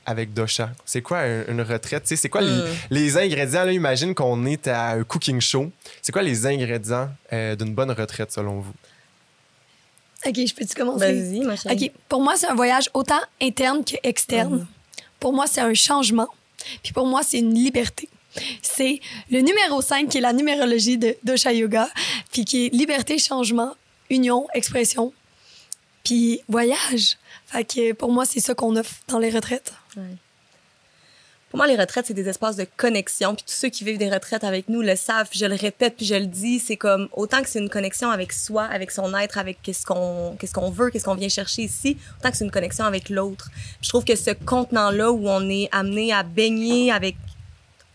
avec 0.05 0.31
Dosha? 0.31 0.69
C'est 0.85 1.01
quoi 1.01 1.25
une 1.25 1.59
retraite? 1.59 2.03
C'est 2.05 2.29
quoi 2.29 2.43
hmm. 2.43 2.65
les, 2.91 3.17
ingrédients? 3.17 3.63
Là, 3.63 3.71
imagine 3.71 4.13
qu'on 4.13 4.45
est 4.45 4.67
à 4.67 4.89
un 4.89 5.03
cooking 5.03 5.41
show. 5.41 5.71
C'est 6.03 6.11
quoi 6.11 6.21
les 6.21 6.45
ingrédients 6.45 7.09
euh, 7.33 7.55
d'une 7.55 7.73
bonne 7.73 7.89
retraite 7.89 8.31
selon 8.31 8.59
vous? 8.59 8.73
OK, 10.23 10.35
je 10.35 10.53
peux-tu 10.53 10.75
commencer? 10.75 10.99
Vas-y, 10.99 11.39
ma 11.39 11.55
OK, 11.55 11.91
pour 12.07 12.21
moi, 12.21 12.35
c'est 12.35 12.45
un 12.45 12.53
voyage 12.53 12.91
autant 12.93 13.19
interne 13.41 13.83
qu'externe. 13.83 14.57
Hmm. 14.57 14.67
Pour 15.19 15.33
moi, 15.33 15.47
c'est 15.47 15.61
un 15.61 15.73
changement. 15.73 16.27
Puis 16.83 16.93
pour 16.93 17.07
moi, 17.07 17.23
c'est 17.23 17.39
une 17.39 17.55
liberté. 17.55 18.07
C'est 18.61 18.99
le 19.31 19.41
numéro 19.41 19.81
5 19.81 20.09
qui 20.09 20.19
est 20.19 20.21
la 20.21 20.33
numérologie 20.33 20.99
de 20.99 21.17
Dosha 21.23 21.53
Yoga, 21.53 21.89
puis 22.31 22.45
qui 22.45 22.67
est 22.67 22.69
liberté, 22.69 23.17
changement, 23.17 23.73
union, 24.11 24.45
expression, 24.53 25.11
puis 26.03 26.41
voyage. 26.47 27.17
Fait 27.47 27.63
que 27.63 27.93
pour 27.93 28.11
moi, 28.11 28.25
c'est 28.25 28.39
ça 28.39 28.53
qu'on 28.53 28.75
offre 28.75 28.95
dans 29.07 29.19
les 29.19 29.29
retraites. 29.29 29.73
Pour 31.49 31.57
moi, 31.57 31.67
les 31.67 31.77
retraites, 31.77 32.05
c'est 32.07 32.13
des 32.13 32.27
espaces 32.27 32.57
de 32.57 32.67
connexion. 32.75 33.33
Puis 33.33 33.45
tous 33.47 33.53
ceux 33.53 33.69
qui 33.69 33.85
vivent 33.85 33.97
des 33.97 34.09
retraites 34.09 34.43
avec 34.43 34.67
nous 34.67 34.81
le 34.81 34.97
savent. 34.97 35.29
Puis 35.29 35.39
je 35.39 35.45
le 35.45 35.55
répète, 35.55 35.95
puis 35.95 36.05
je 36.05 36.15
le 36.15 36.25
dis, 36.25 36.59
c'est 36.59 36.75
comme 36.75 37.07
autant 37.13 37.41
que 37.41 37.47
c'est 37.47 37.59
une 37.59 37.69
connexion 37.69 38.09
avec 38.09 38.33
soi, 38.33 38.63
avec 38.65 38.91
son 38.91 39.15
être, 39.17 39.37
avec 39.37 39.61
qu'est-ce 39.61 39.85
qu'on 39.85 40.35
qu'est-ce 40.37 40.53
qu'on 40.53 40.69
veut, 40.69 40.89
qu'est-ce 40.89 41.05
qu'on 41.05 41.15
vient 41.15 41.29
chercher 41.29 41.63
ici, 41.63 41.97
autant 42.19 42.31
que 42.31 42.37
c'est 42.37 42.43
une 42.43 42.51
connexion 42.51 42.83
avec 42.83 43.09
l'autre. 43.09 43.49
Je 43.81 43.87
trouve 43.87 44.03
que 44.03 44.17
ce 44.17 44.31
contenant-là 44.31 45.09
où 45.13 45.29
on 45.29 45.49
est 45.49 45.69
amené 45.71 46.11
à 46.11 46.23
baigner 46.23 46.91
avec 46.91 47.15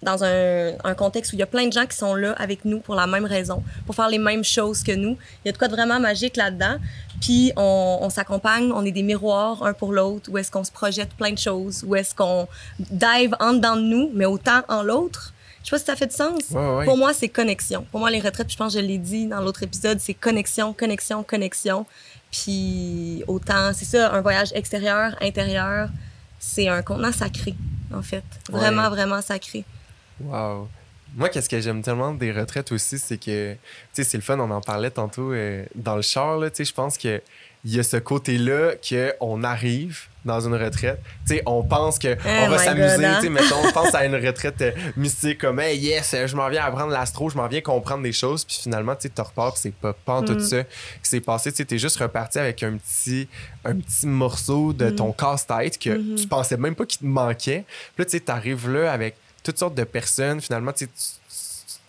dans 0.02 0.25
un, 0.25 0.72
un, 0.84 0.94
contexte 0.94 1.32
où 1.32 1.37
il 1.37 1.38
y 1.38 1.43
a 1.43 1.46
plein 1.46 1.66
de 1.66 1.72
gens 1.72 1.87
qui 1.87 1.96
sont 1.96 2.14
là 2.14 2.32
avec 2.32 2.64
nous 2.64 2.81
pour 2.81 2.94
la 2.94 3.06
même 3.06 3.25
raison, 3.25 3.62
pour 3.87 3.94
faire 3.94 4.08
les 4.08 4.19
mêmes 4.19 4.44
choses 4.44 4.82
que 4.82 4.93
nous. 4.93 5.16
Il 5.44 5.46
y 5.46 5.49
a 5.49 5.52
de 5.52 5.58
quoi 5.58 5.69
de 5.69 5.75
vraiment 5.75 6.00
magique 6.00 6.37
là-dedans. 6.37 6.76
Puis 7.20 7.52
on, 7.56 7.99
on 8.00 8.10
s'accompagne, 8.10 8.72
on 8.72 8.84
est 8.84 8.90
des 8.90 9.02
miroirs 9.02 9.62
un 9.62 9.72
pour 9.72 9.93
l'autre, 9.93 10.31
où 10.31 10.38
est-ce 10.38 10.50
qu'on 10.50 10.64
se 10.64 10.72
projette 10.72 11.10
plein 11.10 11.32
de 11.32 11.38
choses, 11.38 11.84
où 11.87 11.94
est-ce 11.94 12.14
qu'on 12.14 12.49
dive 12.78 13.37
en 13.38 13.54
dedans 13.54 13.76
de 13.76 13.82
nous, 13.82 14.10
mais 14.12 14.26
autant 14.26 14.62
en 14.69 14.82
l'autre. 14.82 15.32
Je 15.62 15.69
sais 15.69 15.70
pas 15.70 15.78
si 15.78 15.84
ça 15.84 15.96
fait 15.96 16.08
du 16.08 16.14
sens. 16.14 16.43
Pour 16.84 16.96
moi, 16.96 17.14
c'est 17.14 17.28
connexion. 17.28 17.87
Pour 17.90 18.00
moi, 18.00 18.10
les 18.10 18.20
retraites, 18.20 18.50
je 18.50 18.56
pense 18.56 18.75
que 18.75 18.81
je 18.81 18.84
l'ai 18.84 18.99
dit 18.99 19.26
dans 19.26 19.40
l'autre 19.40 19.62
épisode, 19.62 20.00
c'est 20.00 20.14
connexion, 20.14 20.72
connexion, 20.72 21.22
connexion. 21.22 21.87
Puis 22.32 23.22
autant, 23.28 23.72
c'est 23.72 23.84
ça, 23.84 24.12
un 24.12 24.20
voyage 24.22 24.50
extérieur, 24.54 25.14
intérieur, 25.20 25.88
c'est 26.40 26.69
un 26.69 26.82
contenant 26.82 27.12
sacré, 27.12 27.54
en 27.94 28.02
fait. 28.02 28.25
Vraiment, 28.50 28.90
vraiment 28.90 29.22
sacré. 29.22 29.64
Wow. 30.25 30.69
Moi, 31.15 31.29
qu'est-ce 31.29 31.49
que 31.49 31.61
j'aime 31.61 31.83
tellement 31.83 32.15
des 32.15 32.33
retraites 32.33 32.73
aussi, 32.73 32.99
c'est 32.99 33.19
que, 33.19 33.53
tu 33.53 33.59
sais, 33.93 34.05
c'est 34.05 34.17
le 34.17 34.23
fun, 34.23 34.39
on 34.39 34.51
en 34.51 34.63
parlait 34.63 34.91
tantôt 34.91 35.33
euh, 35.33 35.65
dans 35.75 35.97
le 35.97 36.03
char, 36.03 36.41
tu 36.41 36.49
sais, 36.55 36.65
je 36.65 36.73
pense 36.73 36.97
que 36.97 37.21
il 37.65 37.77
y 37.77 37.79
a 37.79 37.83
ce 37.83 37.97
côté-là 37.97 38.73
qu'on 39.19 39.45
arrive 39.45 40.09
dans 40.25 40.41
une 40.41 40.55
retraite. 40.55 41.01
Tu 41.27 41.35
sais, 41.35 41.43
on 41.47 41.63
pense 41.63 41.99
qu'on 41.99 42.15
oh 42.15 42.51
va 42.51 42.59
s'amuser, 42.59 43.05
hein? 43.05 43.17
tu 43.17 43.27
sais, 43.27 43.29
mettons, 43.29 43.57
on 43.65 43.71
pense 43.71 43.95
à 43.95 44.05
une 44.05 44.17
retraite 44.27 44.61
euh, 44.63 44.73
mystique 44.97 45.39
comme, 45.39 45.61
hey, 45.61 45.79
yes, 45.79 46.15
je 46.27 46.37
m'en 46.37 46.49
viens 46.49 46.65
apprendre 46.65 46.93
l'astro, 46.93 47.31
je 47.31 47.37
m'en 47.37 47.47
viens 47.47 47.61
comprendre 47.61 48.03
des 48.03 48.13
choses, 48.13 48.45
puis 48.45 48.59
finalement, 48.61 48.97
tu 48.97 49.03
sais, 49.03 49.11
tu 49.15 49.21
repars, 49.21 49.57
c'est 49.57 49.75
pas, 49.75 49.93
pas 49.93 50.23
tout 50.23 50.35
mm. 50.35 50.41
ça 50.41 50.63
qui 50.65 50.71
s'est 51.03 51.21
passé. 51.21 51.51
Tu 51.53 51.59
sais, 51.59 51.65
t'es 51.65 51.79
juste 51.79 51.99
reparti 51.99 52.39
avec 52.39 52.63
un 52.65 52.77
petit, 52.79 53.29
un 53.65 53.77
petit 53.77 54.07
morceau 54.07 54.73
de 54.73 54.91
ton 54.91 55.11
mm. 55.11 55.17
casse-tête 55.17 55.79
que 55.79 55.91
mm-hmm. 55.91 56.21
tu 56.21 56.26
pensais 56.26 56.57
même 56.57 56.75
pas 56.75 56.87
qu'il 56.87 57.00
te 57.00 57.07
manquait. 57.07 57.64
Puis 57.95 58.02
là, 58.02 58.05
tu 58.05 58.11
sais, 58.12 58.21
t'arrives 58.21 58.71
là 58.71 58.93
avec 58.93 59.14
toutes 59.42 59.58
sortes 59.58 59.75
de 59.75 59.84
personnes. 59.84 60.40
Finalement, 60.40 60.72
tu 60.72 60.87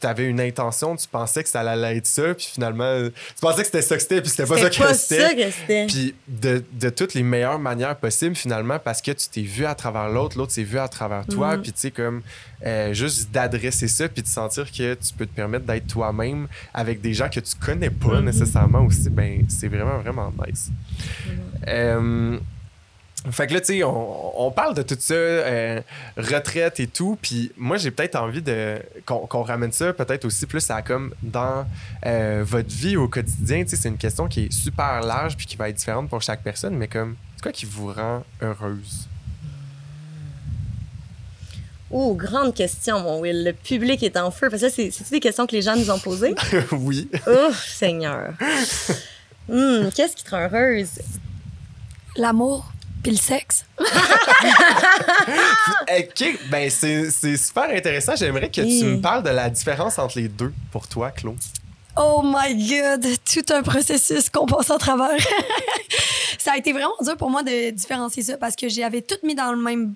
avais 0.07 0.25
une 0.25 0.41
intention, 0.41 0.95
tu 0.95 1.07
pensais 1.07 1.43
que 1.43 1.50
ça 1.50 1.62
allait 1.62 1.98
être 1.98 2.07
ça, 2.07 2.33
puis 2.33 2.48
finalement, 2.51 3.03
tu 3.05 3.41
pensais 3.41 3.62
que 3.62 3.65
c'était 3.65 3.81
ça 3.81 3.95
que 3.95 4.01
c'était, 4.01 4.22
puis 4.22 4.29
c'était 4.29 4.45
pas 4.45 4.57
ça 4.57 4.69
que 4.69 4.93
c'était. 4.93 5.86
Puis 5.88 6.15
de, 6.27 6.63
de, 6.74 6.89
toutes 6.89 7.13
les 7.13 7.24
meilleures 7.24 7.60
manières 7.60 7.95
possibles, 7.95 8.36
finalement, 8.36 8.79
parce 8.79 9.01
que 9.01 9.12
tu 9.12 9.27
t'es 9.29 9.41
vu 9.41 9.65
à 9.65 9.75
travers 9.75 10.10
l'autre, 10.10 10.38
l'autre 10.38 10.51
s'est 10.51 10.63
vu 10.63 10.77
à 10.77 10.88
travers 10.88 11.25
toi, 11.25 11.55
mm-hmm. 11.55 11.62
puis 11.62 11.72
tu 11.72 11.79
sais, 11.79 11.91
comme 11.91 12.22
euh, 12.65 12.93
juste 12.93 13.31
d'adresser 13.31 13.88
ça, 13.88 14.10
puis 14.10 14.24
de 14.24 14.27
sentir 14.27 14.72
que 14.72 14.93
tu 14.95 15.13
peux 15.17 15.25
te 15.25 15.36
permettre 15.36 15.65
d'être 15.65 15.88
toi-même 15.88 16.48
avec 16.74 17.01
des 17.01 17.13
gens 17.13 17.29
que 17.29 17.39
tu 17.39 17.55
connais 17.55 17.89
pas 17.89 18.19
mm-hmm. 18.19 18.24
nécessairement 18.25 18.86
aussi, 18.86 19.10
ben 19.10 19.45
c'est 19.48 19.69
vraiment, 19.69 20.00
vraiment 20.00 20.33
nice. 20.45 20.69
Euh, 21.67 22.38
fait 23.32 23.48
que 23.48 23.53
là, 23.53 23.62
tu 23.62 23.68
sais, 23.68 23.84
on, 23.84 24.51
parle 24.51 24.75
de 24.75 24.82
tout 24.82 24.98
ça, 25.00 25.13
euh, 25.13 25.82
retraite 26.18 26.82
et 26.82 26.88
tout, 26.88 27.18
puis 27.22 27.53
moi, 27.56 27.77
j'ai 27.77 27.89
peut-être 27.89 28.15
envie 28.15 28.42
de 28.42 28.80
qu'on 29.06 29.44
ramène 29.44 29.72
ça 29.72 29.94
peut-être 29.94 30.25
aussi 30.25 30.46
plus 30.46 30.70
à 30.70 30.82
comme 30.82 31.13
dans 31.22 31.65
euh, 32.06 32.44
votre 32.46 32.70
vie 32.70 32.98
au 32.98 33.08
quotidien. 33.08 33.63
Tu 33.63 33.70
sais, 33.70 33.75
c'est 33.77 33.89
une 33.89 33.98
question 33.98 34.27
qui 34.27 34.46
est 34.46 34.51
super 34.51 35.01
large 35.01 35.38
puis 35.38 35.46
qui 35.46 35.56
va 35.56 35.70
être 35.70 35.77
différente 35.77 36.10
pour 36.10 36.22
chaque 36.22 36.44
personne, 36.44 36.75
mais 36.75 36.89
comme, 36.89 37.15
c'est 37.38 37.44
quoi 37.44 37.51
qui 37.53 37.65
vous 37.65 37.94
rend 37.94 38.24
heureuse? 38.42 39.08
Oh, 41.96 42.15
grande 42.15 42.56
question, 42.56 43.00
mon 43.00 43.20
Will. 43.22 43.46
Le 43.46 43.53
public 43.53 44.01
est 44.01 44.18
en 44.18 44.32
feu. 44.32 44.50
Parce 44.50 44.63
que 44.63 44.70
c'est 44.70 45.12
des 45.12 45.20
questions 45.20 45.46
que 45.46 45.56
les 45.56 45.62
gens 45.62 45.75
nous 45.75 45.92
ont 45.92 46.00
posées? 46.00 46.34
oui. 46.72 47.08
Oh, 47.27 47.51
Seigneur. 47.53 48.34
Hmm, 49.48 49.89
qu'est-ce 49.96 50.15
qui 50.15 50.24
te 50.24 50.32
rend 50.32 50.50
heureuse? 50.51 51.00
L'amour 52.18 52.73
puis 53.03 53.12
le 53.12 53.17
sexe. 53.17 53.65
OK, 53.79 53.86
ben 56.50 56.69
c'est 56.69 57.38
super 57.38 57.69
intéressant. 57.69 58.15
J'aimerais 58.15 58.50
que 58.50 58.62
tu 58.62 58.86
me 58.86 59.01
parles 59.01 59.24
de 59.24 59.29
la 59.29 59.50
différence 59.50 60.00
entre 60.00 60.17
les 60.17 60.29
deux 60.29 60.53
pour 60.72 60.88
toi, 60.88 61.12
Claude. 61.12 61.38
Oh 61.95 62.22
my 62.24 62.55
God, 62.67 63.05
tout 63.31 63.53
un 63.53 63.62
processus 63.62 64.29
qu'on 64.29 64.48
passe 64.48 64.72
à 64.72 64.77
travers. 64.79 65.15
ça 66.39 66.53
a 66.53 66.57
été 66.57 66.74
vraiment 66.74 66.95
dur 67.01 67.15
pour 67.17 67.29
moi 67.29 67.43
de 67.43 67.69
différencier 67.69 68.24
ça 68.24 68.38
parce 68.38 68.55
que 68.55 68.67
j'avais 68.67 69.01
tout 69.01 69.17
mis 69.24 69.36
dans 69.36 69.51
le 69.51 69.62
même 69.62 69.93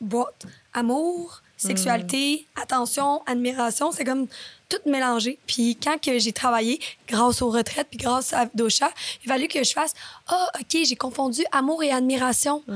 boîte. 0.00 0.46
Amour, 0.72 1.39
sexualité, 1.60 2.46
attention, 2.60 3.22
admiration, 3.26 3.92
c'est 3.92 4.04
comme 4.04 4.26
tout 4.70 4.78
mélangé. 4.86 5.38
Puis 5.46 5.76
quand 5.76 6.00
que 6.00 6.18
j'ai 6.18 6.32
travaillé, 6.32 6.80
grâce 7.06 7.42
aux 7.42 7.50
retraites, 7.50 7.88
puis 7.90 7.98
grâce 7.98 8.32
à 8.32 8.46
Docha, 8.54 8.90
il 9.22 9.30
a 9.30 9.34
fallu 9.34 9.48
que 9.48 9.62
je 9.62 9.72
fasse 9.72 9.92
Ah, 10.28 10.48
OK, 10.58 10.78
j'ai 10.84 10.96
confondu 10.96 11.42
amour 11.52 11.82
et 11.82 11.90
admiration. 11.90 12.62
Tu 12.66 12.74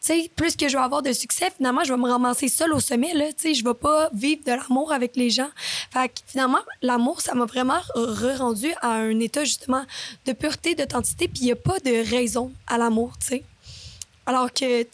sais, 0.00 0.30
plus 0.36 0.56
que 0.56 0.68
je 0.68 0.76
vais 0.76 0.82
avoir 0.82 1.02
de 1.02 1.12
succès, 1.12 1.50
finalement, 1.56 1.84
je 1.84 1.92
vais 1.92 1.98
me 1.98 2.08
ramasser 2.08 2.48
seule 2.48 2.72
au 2.72 2.80
sommet. 2.80 3.14
Là, 3.14 3.26
tu 3.28 3.34
sais, 3.38 3.54
je 3.54 3.64
vais 3.64 3.74
pas 3.74 4.10
vivre 4.12 4.42
de 4.44 4.52
l'amour 4.52 4.92
avec 4.92 5.16
les 5.16 5.30
gens. 5.30 5.48
Fait 5.90 6.08
que 6.08 6.20
finalement, 6.26 6.60
l'amour, 6.82 7.20
ça 7.20 7.34
m'a 7.34 7.46
vraiment 7.46 7.80
re-rendu 7.94 8.72
à 8.82 8.92
un 8.92 9.18
état 9.20 9.44
justement 9.44 9.84
de 10.26 10.32
pureté, 10.32 10.74
d'authenticité, 10.74 11.28
puis 11.28 11.40
il 11.42 11.44
n'y 11.46 11.52
a 11.52 11.56
pas 11.56 11.78
de 11.80 12.10
raison 12.10 12.52
à 12.66 12.78
l'amour, 12.78 13.12
tu 13.20 13.28
sais. 13.28 13.44
Alors 14.26 14.52
que, 14.52 14.86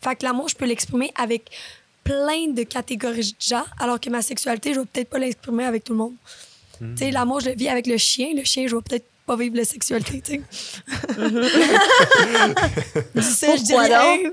fait 0.00 0.16
que 0.16 0.24
l'amour, 0.24 0.48
je 0.48 0.56
peux 0.56 0.66
l'exprimer 0.66 1.12
avec 1.16 1.50
plein 2.08 2.48
de 2.48 2.62
catégories 2.62 3.36
de 3.38 3.46
gens, 3.46 3.64
alors 3.78 4.00
que 4.00 4.08
ma 4.08 4.22
sexualité, 4.22 4.72
je 4.72 4.80
vais 4.80 4.86
peut-être 4.86 5.10
pas 5.10 5.18
l'exprimer 5.18 5.64
avec 5.64 5.84
tout 5.84 5.92
le 5.92 5.98
monde. 5.98 6.14
Tu 6.78 6.86
sais, 6.96 7.10
l'amour, 7.10 7.40
je 7.40 7.50
le 7.50 7.56
vis 7.56 7.68
avec 7.68 7.86
le 7.86 7.98
chien. 7.98 8.28
Le 8.34 8.44
chien, 8.44 8.66
je 8.66 8.76
vais 8.76 8.82
peut-être 8.82 9.06
pas 9.28 9.36
vivre 9.36 9.56
la 9.56 9.64
sexualité, 9.64 10.22
tu 10.22 10.32
sais. 10.32 10.40
Dis 13.14 13.22
ça, 13.22 13.56
je 13.56 13.62
dis 13.62 13.76
rien. 13.76 14.30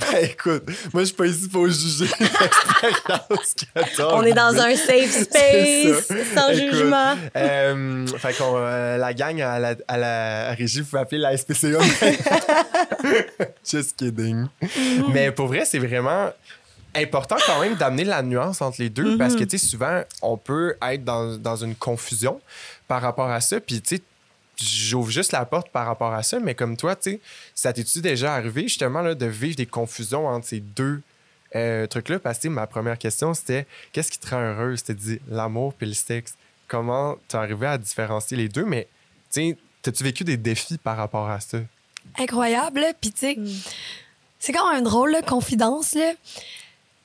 ben, 0.00 0.24
écoute, 0.24 0.64
moi, 0.92 1.02
je 1.02 1.06
suis 1.06 1.14
pas 1.14 1.26
ici 1.26 1.48
pour 1.48 1.68
juger 1.68 2.06
l'expérience 2.20 3.54
que. 3.54 4.02
On 4.02 4.22
est 4.24 4.32
dans 4.32 4.54
un 4.60 4.74
safe 4.74 5.10
space, 5.24 6.08
sans 6.34 6.48
Écoute, 6.48 6.72
jugement. 6.74 7.16
euh, 7.36 8.06
fait 8.18 8.34
qu'on, 8.36 8.54
euh, 8.56 8.96
la 8.98 9.14
gang 9.14 9.40
à 9.40 9.58
la, 9.58 9.74
à 9.86 9.96
la 9.96 10.54
régie, 10.54 10.80
vous 10.80 10.86
pouvez 10.86 11.02
appeler 11.02 11.20
la 11.20 11.36
SPCA. 11.36 11.78
Just 13.70 13.96
kidding. 13.96 14.46
Mais 15.12 15.30
pour 15.30 15.46
vrai, 15.46 15.64
c'est 15.64 15.78
vraiment 15.78 16.30
important 16.94 17.36
quand 17.46 17.60
même 17.60 17.74
d'amener 17.74 18.04
la 18.04 18.22
nuance 18.22 18.60
entre 18.60 18.80
les 18.80 18.90
deux 18.90 19.16
parce 19.16 19.34
que, 19.34 19.44
tu 19.44 19.58
sais, 19.58 19.66
souvent, 19.66 20.02
on 20.20 20.36
peut 20.36 20.76
être 20.82 21.04
dans, 21.04 21.36
dans 21.38 21.56
une 21.56 21.74
confusion 21.74 22.40
par 22.88 23.02
rapport 23.02 23.30
à 23.30 23.40
ça. 23.40 23.60
Puis, 23.60 23.80
tu 23.80 23.96
sais, 23.96 24.02
j'ouvre 24.56 25.10
juste 25.10 25.32
la 25.32 25.44
porte 25.44 25.70
par 25.70 25.86
rapport 25.86 26.12
à 26.12 26.22
ça, 26.22 26.38
mais 26.38 26.54
comme 26.54 26.76
toi, 26.76 26.94
tu 26.94 27.12
sais, 27.12 27.20
ça 27.54 27.72
t'es-tu 27.72 28.00
déjà 28.00 28.34
arrivé 28.34 28.62
justement 28.62 29.02
là, 29.02 29.14
de 29.14 29.26
vivre 29.26 29.56
des 29.56 29.66
confusions 29.66 30.26
entre 30.26 30.46
ces 30.46 30.60
deux 30.60 31.00
euh, 31.56 31.86
trucs-là? 31.86 32.18
Parce 32.18 32.38
que 32.38 32.42
tu 32.42 32.48
sais, 32.48 32.54
ma 32.54 32.66
première 32.66 32.98
question, 32.98 33.34
c'était 33.34 33.66
qu'est-ce 33.92 34.10
qui 34.10 34.18
te 34.18 34.28
rend 34.28 34.40
heureuse? 34.40 34.80
C'était 34.80 34.94
dit 34.94 35.20
l'amour 35.28 35.74
puis 35.74 35.86
le 35.86 35.94
sexe. 35.94 36.34
Comment 36.68 37.16
t'es 37.28 37.36
arrivé 37.36 37.66
à 37.66 37.78
différencier 37.78 38.36
les 38.36 38.48
deux? 38.48 38.64
Mais, 38.64 38.88
tu 39.32 39.40
sais, 39.40 39.58
t'as-tu 39.82 40.04
vécu 40.04 40.24
des 40.24 40.36
défis 40.36 40.78
par 40.78 40.96
rapport 40.96 41.28
à 41.28 41.40
ça? 41.40 41.58
incroyable. 42.18 42.84
Puis, 43.00 43.12
tu 43.12 43.20
sais, 43.20 43.38
c'est 44.38 44.52
quand 44.52 44.72
même 44.72 44.84
drôle, 44.84 45.12
là, 45.12 45.22
confidence. 45.22 45.94
Là. 45.94 46.12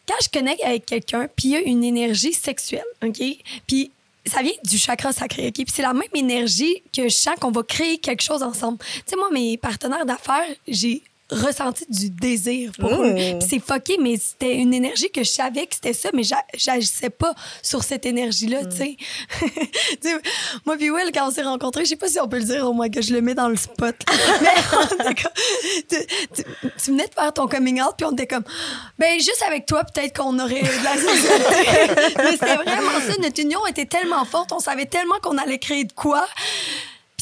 Quand 0.07 0.15
je 0.21 0.29
connecte 0.29 0.63
avec 0.63 0.85
quelqu'un, 0.85 1.27
puis 1.35 1.49
il 1.49 1.51
y 1.51 1.55
a 1.55 1.61
une 1.61 1.83
énergie 1.83 2.33
sexuelle, 2.33 2.85
OK? 3.03 3.21
Puis 3.67 3.91
ça 4.25 4.41
vient 4.41 4.53
du 4.63 4.77
chakra 4.77 5.11
sacré, 5.11 5.47
OK? 5.47 5.53
Puis 5.53 5.65
c'est 5.73 5.81
la 5.81 5.93
même 5.93 6.03
énergie 6.13 6.81
que 6.95 7.03
je 7.03 7.15
sens 7.15 7.35
qu'on 7.39 7.51
va 7.51 7.63
créer 7.63 7.97
quelque 7.97 8.23
chose 8.23 8.43
ensemble. 8.43 8.77
Tu 8.79 9.01
sais, 9.05 9.15
moi, 9.15 9.29
mes 9.31 9.57
partenaires 9.57 10.05
d'affaires, 10.05 10.47
j'ai 10.67 11.01
ressenti 11.29 11.85
du 11.89 12.09
désir 12.09 12.71
pour 12.79 12.89
eux. 12.93 13.11
Mmh. 13.11 13.39
Puis 13.39 13.47
c'est 13.49 13.59
fucké, 13.59 13.97
mais 14.01 14.15
c'était 14.17 14.55
une 14.55 14.73
énergie 14.73 15.09
que 15.11 15.23
je 15.23 15.29
savais 15.29 15.67
que 15.67 15.75
c'était 15.75 15.93
ça, 15.93 16.09
mais 16.13 16.23
j'a- 16.23 16.45
j'agissais 16.55 17.09
pas 17.09 17.33
sur 17.61 17.83
cette 17.83 18.05
énergie-là, 18.05 18.65
tu 18.65 18.77
sais. 18.77 18.97
Tu 20.01 20.09
sais, 20.09 20.15
moi 20.65 20.77
puis 20.77 20.89
Will, 20.89 21.11
quand 21.13 21.27
on 21.27 21.31
s'est 21.31 21.41
rencontrés, 21.43 21.83
je 21.85 21.89
sais 21.89 21.95
pas 21.95 22.07
si 22.07 22.19
on 22.19 22.27
peut 22.27 22.37
le 22.37 22.43
dire 22.45 22.65
au 22.65 22.73
moins 22.73 22.89
que 22.89 23.01
je 23.01 23.13
le 23.13 23.21
mets 23.21 23.35
dans 23.35 23.49
le 23.49 23.55
spot. 23.55 23.95
mais 24.41 24.47
on 24.73 24.87
comme- 25.03 25.15
tu, 25.89 25.97
tu- 26.35 26.43
tu 26.83 26.91
venais 26.91 27.07
de 27.07 27.13
faire 27.13 27.33
ton 27.33 27.47
coming 27.47 27.81
out, 27.81 27.93
puis 27.97 28.05
on 28.05 28.11
était 28.11 28.27
comme, 28.27 28.43
ben 28.99 29.17
juste 29.19 29.43
avec 29.47 29.65
toi, 29.65 29.83
peut-être 29.83 30.15
qu'on 30.17 30.37
aurait 30.39 30.61
de 30.61 30.83
la 30.83 30.95
mais 32.23 32.31
c'était 32.31 32.55
vraiment 32.55 32.99
ça, 33.05 33.13
notre 33.21 33.41
union 33.41 33.65
était 33.67 33.85
tellement 33.85 34.23
forte, 34.25 34.51
on 34.51 34.59
savait 34.59 34.85
tellement 34.85 35.15
qu'on 35.21 35.37
allait 35.37 35.59
créer 35.59 35.83
de 35.83 35.93
quoi. 35.93 36.25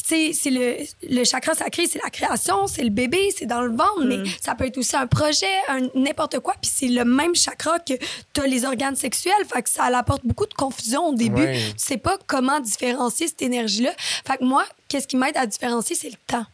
Puis, 0.06 0.30
tu 0.30 0.32
sais, 0.34 0.40
c'est 0.42 0.50
le, 0.50 0.76
le 1.18 1.24
chakra 1.24 1.54
sacré, 1.54 1.86
c'est 1.86 2.00
la 2.02 2.10
création, 2.10 2.66
c'est 2.66 2.82
le 2.84 2.90
bébé, 2.90 3.30
c'est 3.36 3.46
dans 3.46 3.62
le 3.62 3.70
ventre, 3.70 4.04
mais 4.04 4.16
ça 4.40 4.54
peut 4.54 4.66
être 4.66 4.78
aussi 4.78 4.96
un 4.96 5.06
projet, 5.06 5.46
un- 5.68 5.88
n'importe 5.94 6.38
quoi. 6.40 6.54
Puis 6.60 6.70
c'est 6.74 6.88
le 6.88 7.04
même 7.04 7.34
chakra 7.34 7.78
que 7.78 7.94
tu 8.32 8.40
as 8.40 8.46
les 8.46 8.64
organes 8.64 8.96
sexuels. 8.96 9.32
Fait 9.52 9.62
que 9.62 9.70
ça 9.70 9.84
apporte 9.84 10.24
beaucoup 10.24 10.46
de 10.46 10.54
confusion 10.54 11.08
au 11.08 11.14
début. 11.14 11.42
Ouais. 11.42 11.58
Tu 11.70 11.72
sais 11.78 11.96
pas 11.98 12.16
comment 12.26 12.60
différencier 12.60 13.28
cette 13.28 13.42
énergie-là. 13.42 13.92
Fait 14.26 14.36
que 14.38 14.44
moi, 14.44 14.64
qu'est-ce 14.88 15.06
qui 15.08 15.16
m'aide 15.16 15.36
à 15.36 15.46
différencier, 15.46 15.96
c'est 15.96 16.08
le 16.10 16.16
temps. 16.26 16.44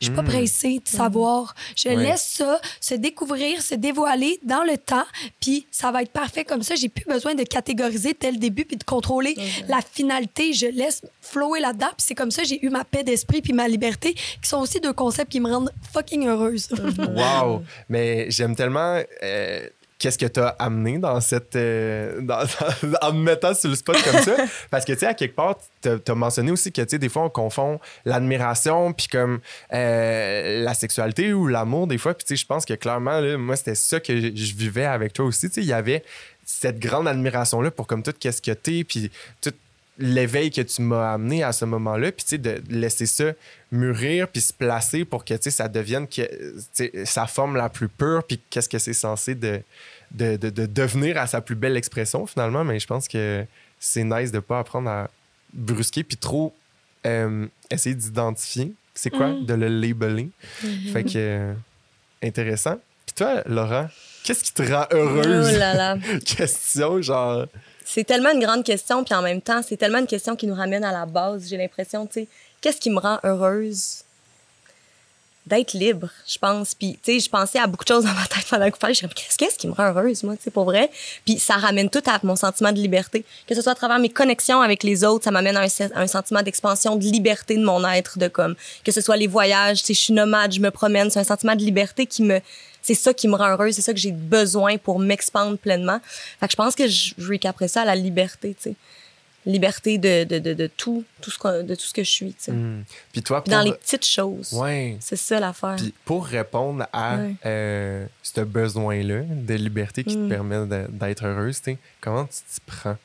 Je 0.00 0.06
suis 0.06 0.14
pas 0.14 0.22
pressée 0.22 0.80
de 0.84 0.88
savoir. 0.88 1.54
Je 1.76 1.88
laisse 1.88 2.22
ça 2.36 2.60
se 2.80 2.94
découvrir, 2.94 3.62
se 3.62 3.74
dévoiler 3.74 4.38
dans 4.42 4.62
le 4.64 4.76
temps, 4.76 5.04
puis 5.40 5.66
ça 5.70 5.90
va 5.90 6.02
être 6.02 6.10
parfait 6.12 6.44
comme 6.44 6.62
ça. 6.62 6.74
J'ai 6.74 6.88
plus 6.88 7.04
besoin 7.06 7.34
de 7.34 7.42
catégoriser 7.44 8.16
dès 8.18 8.30
le 8.32 8.38
début 8.38 8.64
puis 8.64 8.76
de 8.76 8.84
contrôler 8.84 9.34
la 9.68 9.80
finalité. 9.80 10.52
Je 10.52 10.66
laisse 10.66 11.02
flower 11.20 11.60
là-dedans, 11.60 11.88
puis 11.96 12.04
c'est 12.06 12.14
comme 12.14 12.30
ça 12.30 12.42
j'ai 12.44 12.64
eu 12.64 12.68
ma 12.70 12.84
paix 12.84 13.02
d'esprit 13.04 13.40
puis 13.42 13.52
ma 13.52 13.68
liberté, 13.68 14.14
qui 14.14 14.48
sont 14.48 14.58
aussi 14.60 14.80
deux 14.80 14.92
concepts 14.92 15.30
qui 15.32 15.40
me 15.40 15.50
rendent 15.50 15.72
fucking 15.92 16.26
heureuse. 16.26 16.68
Wow! 16.98 17.62
Mais 17.88 18.30
j'aime 18.30 18.54
tellement. 18.56 19.00
euh, 19.22 19.68
Qu'est-ce 19.98 20.18
que 20.18 20.26
tu 20.26 20.40
as 20.40 20.48
amené 20.58 20.98
dans 20.98 21.20
cette. 21.20 21.54
euh, 21.56 22.20
dans- 22.20 22.44
en 23.00 23.12
me 23.12 23.22
mettant 23.22 23.54
sur 23.54 23.70
le 23.70 23.76
spot 23.76 23.96
comme 24.02 24.20
ça? 24.22 24.36
Parce 24.70 24.84
que, 24.84 24.92
tu 24.92 24.98
sais, 24.98 25.06
à 25.06 25.14
quelque 25.14 25.36
part, 25.36 25.56
tu 25.82 25.88
as 25.88 26.14
mentionné 26.14 26.50
aussi 26.50 26.72
que, 26.72 26.82
tu 26.82 26.90
sais, 26.90 26.98
des 26.98 27.08
fois, 27.08 27.22
on 27.24 27.30
confond 27.30 27.78
l'admiration 28.04 28.92
puis 28.92 29.06
comme 29.06 29.40
euh, 29.72 30.62
la 30.64 30.74
sexualité 30.74 31.32
ou 31.32 31.46
l'amour, 31.46 31.86
des 31.86 31.98
fois. 31.98 32.12
Puis, 32.14 32.24
tu 32.24 32.36
sais, 32.36 32.42
je 32.42 32.46
pense 32.46 32.64
que 32.64 32.74
clairement, 32.74 33.20
là, 33.20 33.38
moi, 33.38 33.56
c'était 33.56 33.74
ça 33.76 34.00
que 34.00 34.14
je, 34.14 34.54
vivais 34.54 34.84
avec 34.84 35.12
toi 35.12 35.24
aussi. 35.24 35.48
Tu 35.48 35.54
sais, 35.54 35.60
il 35.62 35.68
y 35.68 35.72
avait 35.72 36.02
cette 36.44 36.78
grande 36.78 37.08
admiration-là 37.08 37.70
pour 37.70 37.86
comme 37.86 38.02
tout 38.02 38.12
qu'est-ce 38.18 38.42
que 38.42 38.50
t'es, 38.50 38.84
puis 38.84 39.10
tout 39.40 39.52
l'éveil 39.98 40.50
que 40.50 40.60
tu 40.60 40.82
m'as 40.82 41.12
amené 41.14 41.42
à 41.42 41.52
ce 41.52 41.64
moment-là, 41.64 42.10
puis 42.12 42.24
tu 42.24 42.30
sais, 42.30 42.38
de 42.38 42.62
laisser 42.68 43.06
ça 43.06 43.32
mûrir, 43.70 44.28
puis 44.28 44.40
se 44.40 44.52
placer 44.52 45.04
pour 45.04 45.24
que, 45.24 45.34
tu 45.34 45.42
sais, 45.44 45.50
ça 45.50 45.68
devienne 45.68 46.06
que, 46.08 46.22
sa 47.04 47.26
forme 47.26 47.56
la 47.56 47.68
plus 47.68 47.88
pure, 47.88 48.22
puis 48.26 48.40
qu'est-ce 48.50 48.68
que 48.68 48.78
c'est 48.78 48.92
censé 48.92 49.34
de, 49.34 49.60
de, 50.10 50.36
de- 50.36 50.50
de 50.50 50.66
devenir 50.66 51.16
à 51.18 51.26
sa 51.26 51.40
plus 51.40 51.54
belle 51.56 51.76
expression, 51.76 52.26
finalement. 52.26 52.64
Mais 52.64 52.78
je 52.80 52.86
pense 52.86 53.06
que 53.08 53.44
c'est 53.78 54.04
nice 54.04 54.32
de 54.32 54.40
pas 54.40 54.58
apprendre 54.60 54.88
à 54.90 55.10
brusquer, 55.52 56.02
puis 56.04 56.16
trop 56.16 56.52
euh, 57.06 57.46
essayer 57.70 57.94
d'identifier 57.94 58.72
c'est 58.96 59.10
quoi, 59.10 59.28
Mm. 59.28 59.46
de 59.46 59.54
le 59.54 59.68
labeler. 59.68 60.28
Fait 60.92 61.02
que, 61.02 61.12
euh, 61.16 61.52
intéressant. 62.22 62.76
Puis 63.06 63.14
toi, 63.16 63.42
Laurent, 63.46 63.88
qu'est-ce 64.22 64.44
qui 64.44 64.52
te 64.54 64.62
rend 64.62 64.86
heureuse? 64.92 65.50
Oh 65.52 65.58
là 65.58 65.74
là. 65.74 65.98
Question, 66.24 67.02
genre... 67.02 67.46
C'est 67.84 68.04
tellement 68.04 68.30
une 68.30 68.40
grande 68.40 68.64
question, 68.64 69.04
puis 69.04 69.14
en 69.14 69.22
même 69.22 69.42
temps, 69.42 69.60
c'est 69.62 69.76
tellement 69.76 69.98
une 69.98 70.06
question 70.06 70.36
qui 70.36 70.46
nous 70.46 70.54
ramène 70.54 70.84
à 70.84 70.92
la 70.92 71.04
base. 71.04 71.48
J'ai 71.48 71.58
l'impression, 71.58 72.06
tu 72.06 72.12
sais, 72.14 72.28
qu'est-ce 72.60 72.80
qui 72.80 72.90
me 72.90 72.98
rend 72.98 73.18
heureuse? 73.22 74.04
D'être 75.46 75.74
libre, 75.74 76.08
je 76.26 76.38
pense. 76.38 76.74
Puis, 76.74 76.98
tu 77.02 77.12
sais, 77.12 77.20
je 77.20 77.28
pensais 77.28 77.58
à 77.58 77.66
beaucoup 77.66 77.84
de 77.84 77.88
choses 77.88 78.04
dans 78.04 78.14
ma 78.14 78.26
tête 78.26 78.46
pendant 78.48 78.64
que 78.66 78.72
vous 78.72 78.78
parliez. 78.78 78.94
Je 78.94 79.04
me 79.04 79.12
qu'est-ce 79.12 79.36
qu'est-ce 79.36 79.58
qui 79.58 79.66
me 79.68 79.74
rend 79.74 79.92
heureuse, 79.94 80.22
moi, 80.22 80.36
tu 80.42 80.50
pour 80.50 80.64
vrai? 80.64 80.90
Puis, 81.26 81.38
ça 81.38 81.56
ramène 81.56 81.90
tout 81.90 82.02
à 82.06 82.18
mon 82.22 82.34
sentiment 82.34 82.72
de 82.72 82.78
liberté. 82.78 83.26
Que 83.46 83.54
ce 83.54 83.60
soit 83.60 83.72
à 83.72 83.74
travers 83.74 83.98
mes 83.98 84.08
connexions 84.08 84.62
avec 84.62 84.82
les 84.82 85.04
autres, 85.04 85.24
ça 85.24 85.30
m'amène 85.30 85.58
à 85.58 85.60
un, 85.60 85.68
se- 85.68 85.94
un 85.94 86.06
sentiment 86.06 86.40
d'expansion, 86.40 86.96
de 86.96 87.04
liberté 87.04 87.58
de 87.58 87.62
mon 87.62 87.86
être, 87.86 88.18
de 88.18 88.28
comme, 88.28 88.54
que 88.84 88.90
ce 88.90 89.02
soit 89.02 89.18
les 89.18 89.26
voyages, 89.26 89.80
tu 89.80 89.88
sais, 89.88 89.94
je 89.94 90.00
suis 90.00 90.14
nomade, 90.14 90.52
je 90.54 90.60
me 90.60 90.70
promène. 90.70 91.10
C'est 91.10 91.20
un 91.20 91.24
sentiment 91.24 91.54
de 91.54 91.62
liberté 91.62 92.06
qui 92.06 92.22
me, 92.22 92.40
c'est 92.80 92.94
ça 92.94 93.12
qui 93.12 93.28
me 93.28 93.36
rend 93.36 93.48
heureuse, 93.48 93.74
c'est 93.74 93.82
ça 93.82 93.92
que 93.92 93.98
j'ai 94.00 94.12
besoin 94.12 94.78
pour 94.78 94.98
m'expandre 94.98 95.58
pleinement. 95.58 96.00
Fait 96.40 96.46
que 96.46 96.52
je 96.52 96.56
pense 96.56 96.74
que 96.74 96.88
je, 96.88 97.12
recaperais 97.18 97.68
ça 97.68 97.84
la 97.84 97.94
liberté, 97.94 98.54
tu 98.54 98.70
sais. 98.70 98.74
Liberté 99.46 99.98
de, 99.98 100.24
de, 100.24 100.38
de, 100.38 100.54
de 100.54 100.66
tout, 100.68 101.04
tout 101.20 101.30
ce 101.30 101.38
que, 101.38 101.62
de 101.62 101.74
tout 101.74 101.84
ce 101.84 101.92
que 101.92 102.02
je 102.02 102.10
suis, 102.10 102.34
hmm. 102.48 102.82
Puis 103.12 103.22
toi, 103.22 103.42
dans 103.46 103.60
les 103.60 103.72
petites 103.72 104.06
choses. 104.06 104.52
Ouais. 104.54 104.96
C'est 105.00 105.16
ça 105.16 105.38
l'affaire. 105.38 105.76
Puis 105.76 105.92
pour 106.06 106.24
répondre 106.26 106.86
à 106.92 107.16
Ouais. 107.16 107.34
euh, 107.44 108.06
ce 108.22 108.40
besoin-là 108.40 109.20
de 109.28 109.54
liberté 109.54 110.02
qui 110.02 110.14
te 110.14 110.18
Mm. 110.20 110.28
permet 110.28 110.66
d'être 110.88 111.26
heureuse, 111.26 111.60
comment 112.00 112.24
tu 112.24 112.30
t'y 112.54 112.60
prends? 112.66 112.96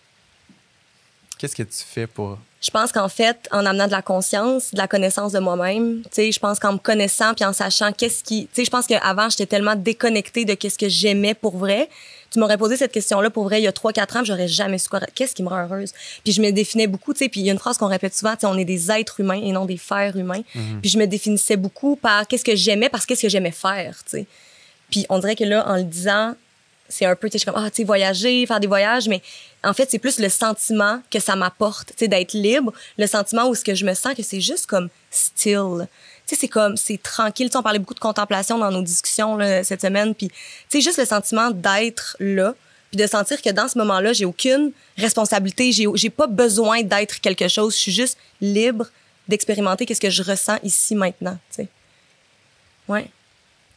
Qu'est-ce 1.38 1.56
que 1.56 1.64
tu 1.64 1.84
fais 1.86 2.08
pour... 2.08 2.38
Je 2.62 2.70
pense 2.72 2.92
qu'en 2.92 3.08
fait, 3.08 3.48
en 3.52 3.66
amenant 3.66 3.86
de 3.88 3.92
la 3.92 4.02
conscience, 4.02 4.74
de 4.74 4.78
la 4.78 4.90
connaissance 4.90 5.32
de 5.32 5.40
moi-même, 5.40 6.02
tu 6.04 6.10
sais, 6.12 6.32
je 6.34 6.40
pense 6.40 6.60
qu'en 6.60 6.74
me 6.74 6.78
connaissant 6.78 7.34
puis 7.34 7.46
en 7.46 7.54
sachant 7.54 7.94
qu'est-ce 7.94 8.22
qui, 8.22 8.48
tu 8.48 8.50
sais, 8.56 8.66
je 8.66 8.70
pense 8.70 8.86
qu'avant 8.86 9.30
j'étais 9.30 9.46
tellement 9.46 9.76
déconnectée 9.78 10.44
de 10.44 10.54
qu'est-ce 10.56 10.78
que 10.78 10.90
j'aimais 10.90 11.34
pour 11.34 11.56
vrai. 11.58 11.90
Tu 12.32 12.40
m'aurais 12.40 12.58
posé 12.58 12.78
cette 12.78 12.92
question-là 12.92 13.30
pour 13.30 13.44
vrai 13.46 13.62
il 13.62 13.64
y 13.64 13.68
a 13.68 13.72
3-4 13.72 14.18
ans, 14.20 14.24
j'aurais 14.24 14.48
jamais 14.48 14.78
su 14.78 14.88
quoi, 14.88 15.00
qu'est-ce 15.16 15.34
qui 15.34 15.44
me 15.44 15.50
rend 15.50 15.64
heureuse? 15.64 15.94
Puis 16.24 16.34
je 16.34 16.42
me 16.42 16.52
définais 16.52 16.88
beaucoup, 16.88 17.14
tu 17.14 17.20
sais, 17.20 17.30
puis 17.30 17.42
il 17.42 17.46
y 17.46 17.50
a 17.50 17.54
une 17.54 17.60
phrase 17.60 17.78
qu'on 17.78 17.88
répète 17.88 18.16
souvent, 18.16 18.34
tu 18.34 18.42
sais, 18.42 18.48
on 18.48 18.58
est 18.58 18.66
des 18.66 18.92
êtres 18.92 19.20
humains 19.20 19.42
et 19.42 19.52
non 19.52 19.66
des 19.66 19.78
fers 19.78 20.16
humains. 20.16 20.42
Puis 20.82 20.92
je 20.92 20.98
me 20.98 21.06
définissais 21.06 21.58
beaucoup 21.58 21.96
par 21.96 22.28
qu'est-ce 22.28 22.46
que 22.46 22.56
j'aimais 22.56 22.90
parce 22.90 23.06
qu'est-ce 23.06 23.24
que 23.24 23.30
j'aimais 23.30 23.52
faire, 23.52 23.98
tu 24.04 24.12
sais. 24.12 24.26
Puis 24.92 25.06
on 25.10 25.20
dirait 25.20 25.36
que 25.36 25.44
là, 25.44 25.68
en 25.68 25.78
le 25.78 25.84
disant, 25.84 26.36
c'est 26.88 27.06
un 27.06 27.16
peu, 27.16 27.30
tu 27.30 27.38
sais, 27.38 27.46
comme, 27.46 27.56
ah, 27.58 27.70
tu 27.70 27.78
sais, 27.78 27.84
voyager, 27.84 28.46
faire 28.46 28.60
des 28.60 28.68
voyages, 28.68 29.08
mais 29.08 29.22
en 29.64 29.74
fait, 29.74 29.90
c'est 29.90 30.00
plus 30.00 30.20
le 30.20 30.30
sentiment 30.30 31.02
que 31.12 31.20
ça 31.20 31.36
m'apporte, 31.36 31.90
tu 31.90 31.96
sais, 32.00 32.08
d'être 32.08 32.34
libre, 32.34 32.74
le 32.98 33.08
sentiment 33.08 33.48
où 33.48 33.56
ce 33.56 33.64
que 33.64 33.76
je 33.76 33.86
me 33.86 33.94
sens 33.94 34.16
que 34.16 34.24
c'est 34.24 34.42
juste 34.42 34.66
comme 34.66 34.90
still. 35.12 35.88
Sais, 36.30 36.36
c'est 36.36 36.48
comme, 36.48 36.78
c'est 36.78 37.02
tranquille. 37.02 37.50
Tu 37.50 37.58
on 37.58 37.64
parlait 37.64 37.80
beaucoup 37.80 37.96
de 37.96 38.00
contemplation 38.00 38.60
dans 38.60 38.70
nos 38.70 38.84
discussions 38.84 39.36
là, 39.36 39.64
cette 39.64 39.82
semaine, 39.82 40.14
puis 40.14 40.28
tu 40.28 40.36
sais, 40.70 40.82
juste 40.82 41.00
le 41.00 41.06
sentiment 41.06 41.50
d'être 41.50 42.16
là, 42.20 42.54
puis 42.92 43.02
de 43.02 43.08
sentir 43.08 43.42
que 43.42 43.50
dans 43.50 43.68
ce 43.68 43.80
moment-là, 43.80 44.14
j'ai 44.14 44.26
aucune 44.26 44.72
responsabilité, 44.96 45.72
j'ai, 45.72 45.88
j'ai 45.96 46.12
pas 46.12 46.28
besoin 46.28 46.84
d'être 46.84 47.20
quelque 47.20 47.48
chose, 47.48 47.74
je 47.74 47.80
suis 47.80 47.92
juste 47.92 48.20
libre 48.42 48.86
d'expérimenter 49.28 49.88
qu'est-ce 49.88 50.00
que 50.00 50.12
je 50.12 50.22
ressens 50.22 50.60
ici 50.62 50.94
maintenant, 50.94 51.40
tu 51.50 51.64
sais. 51.64 51.68
Ouais. 52.88 53.10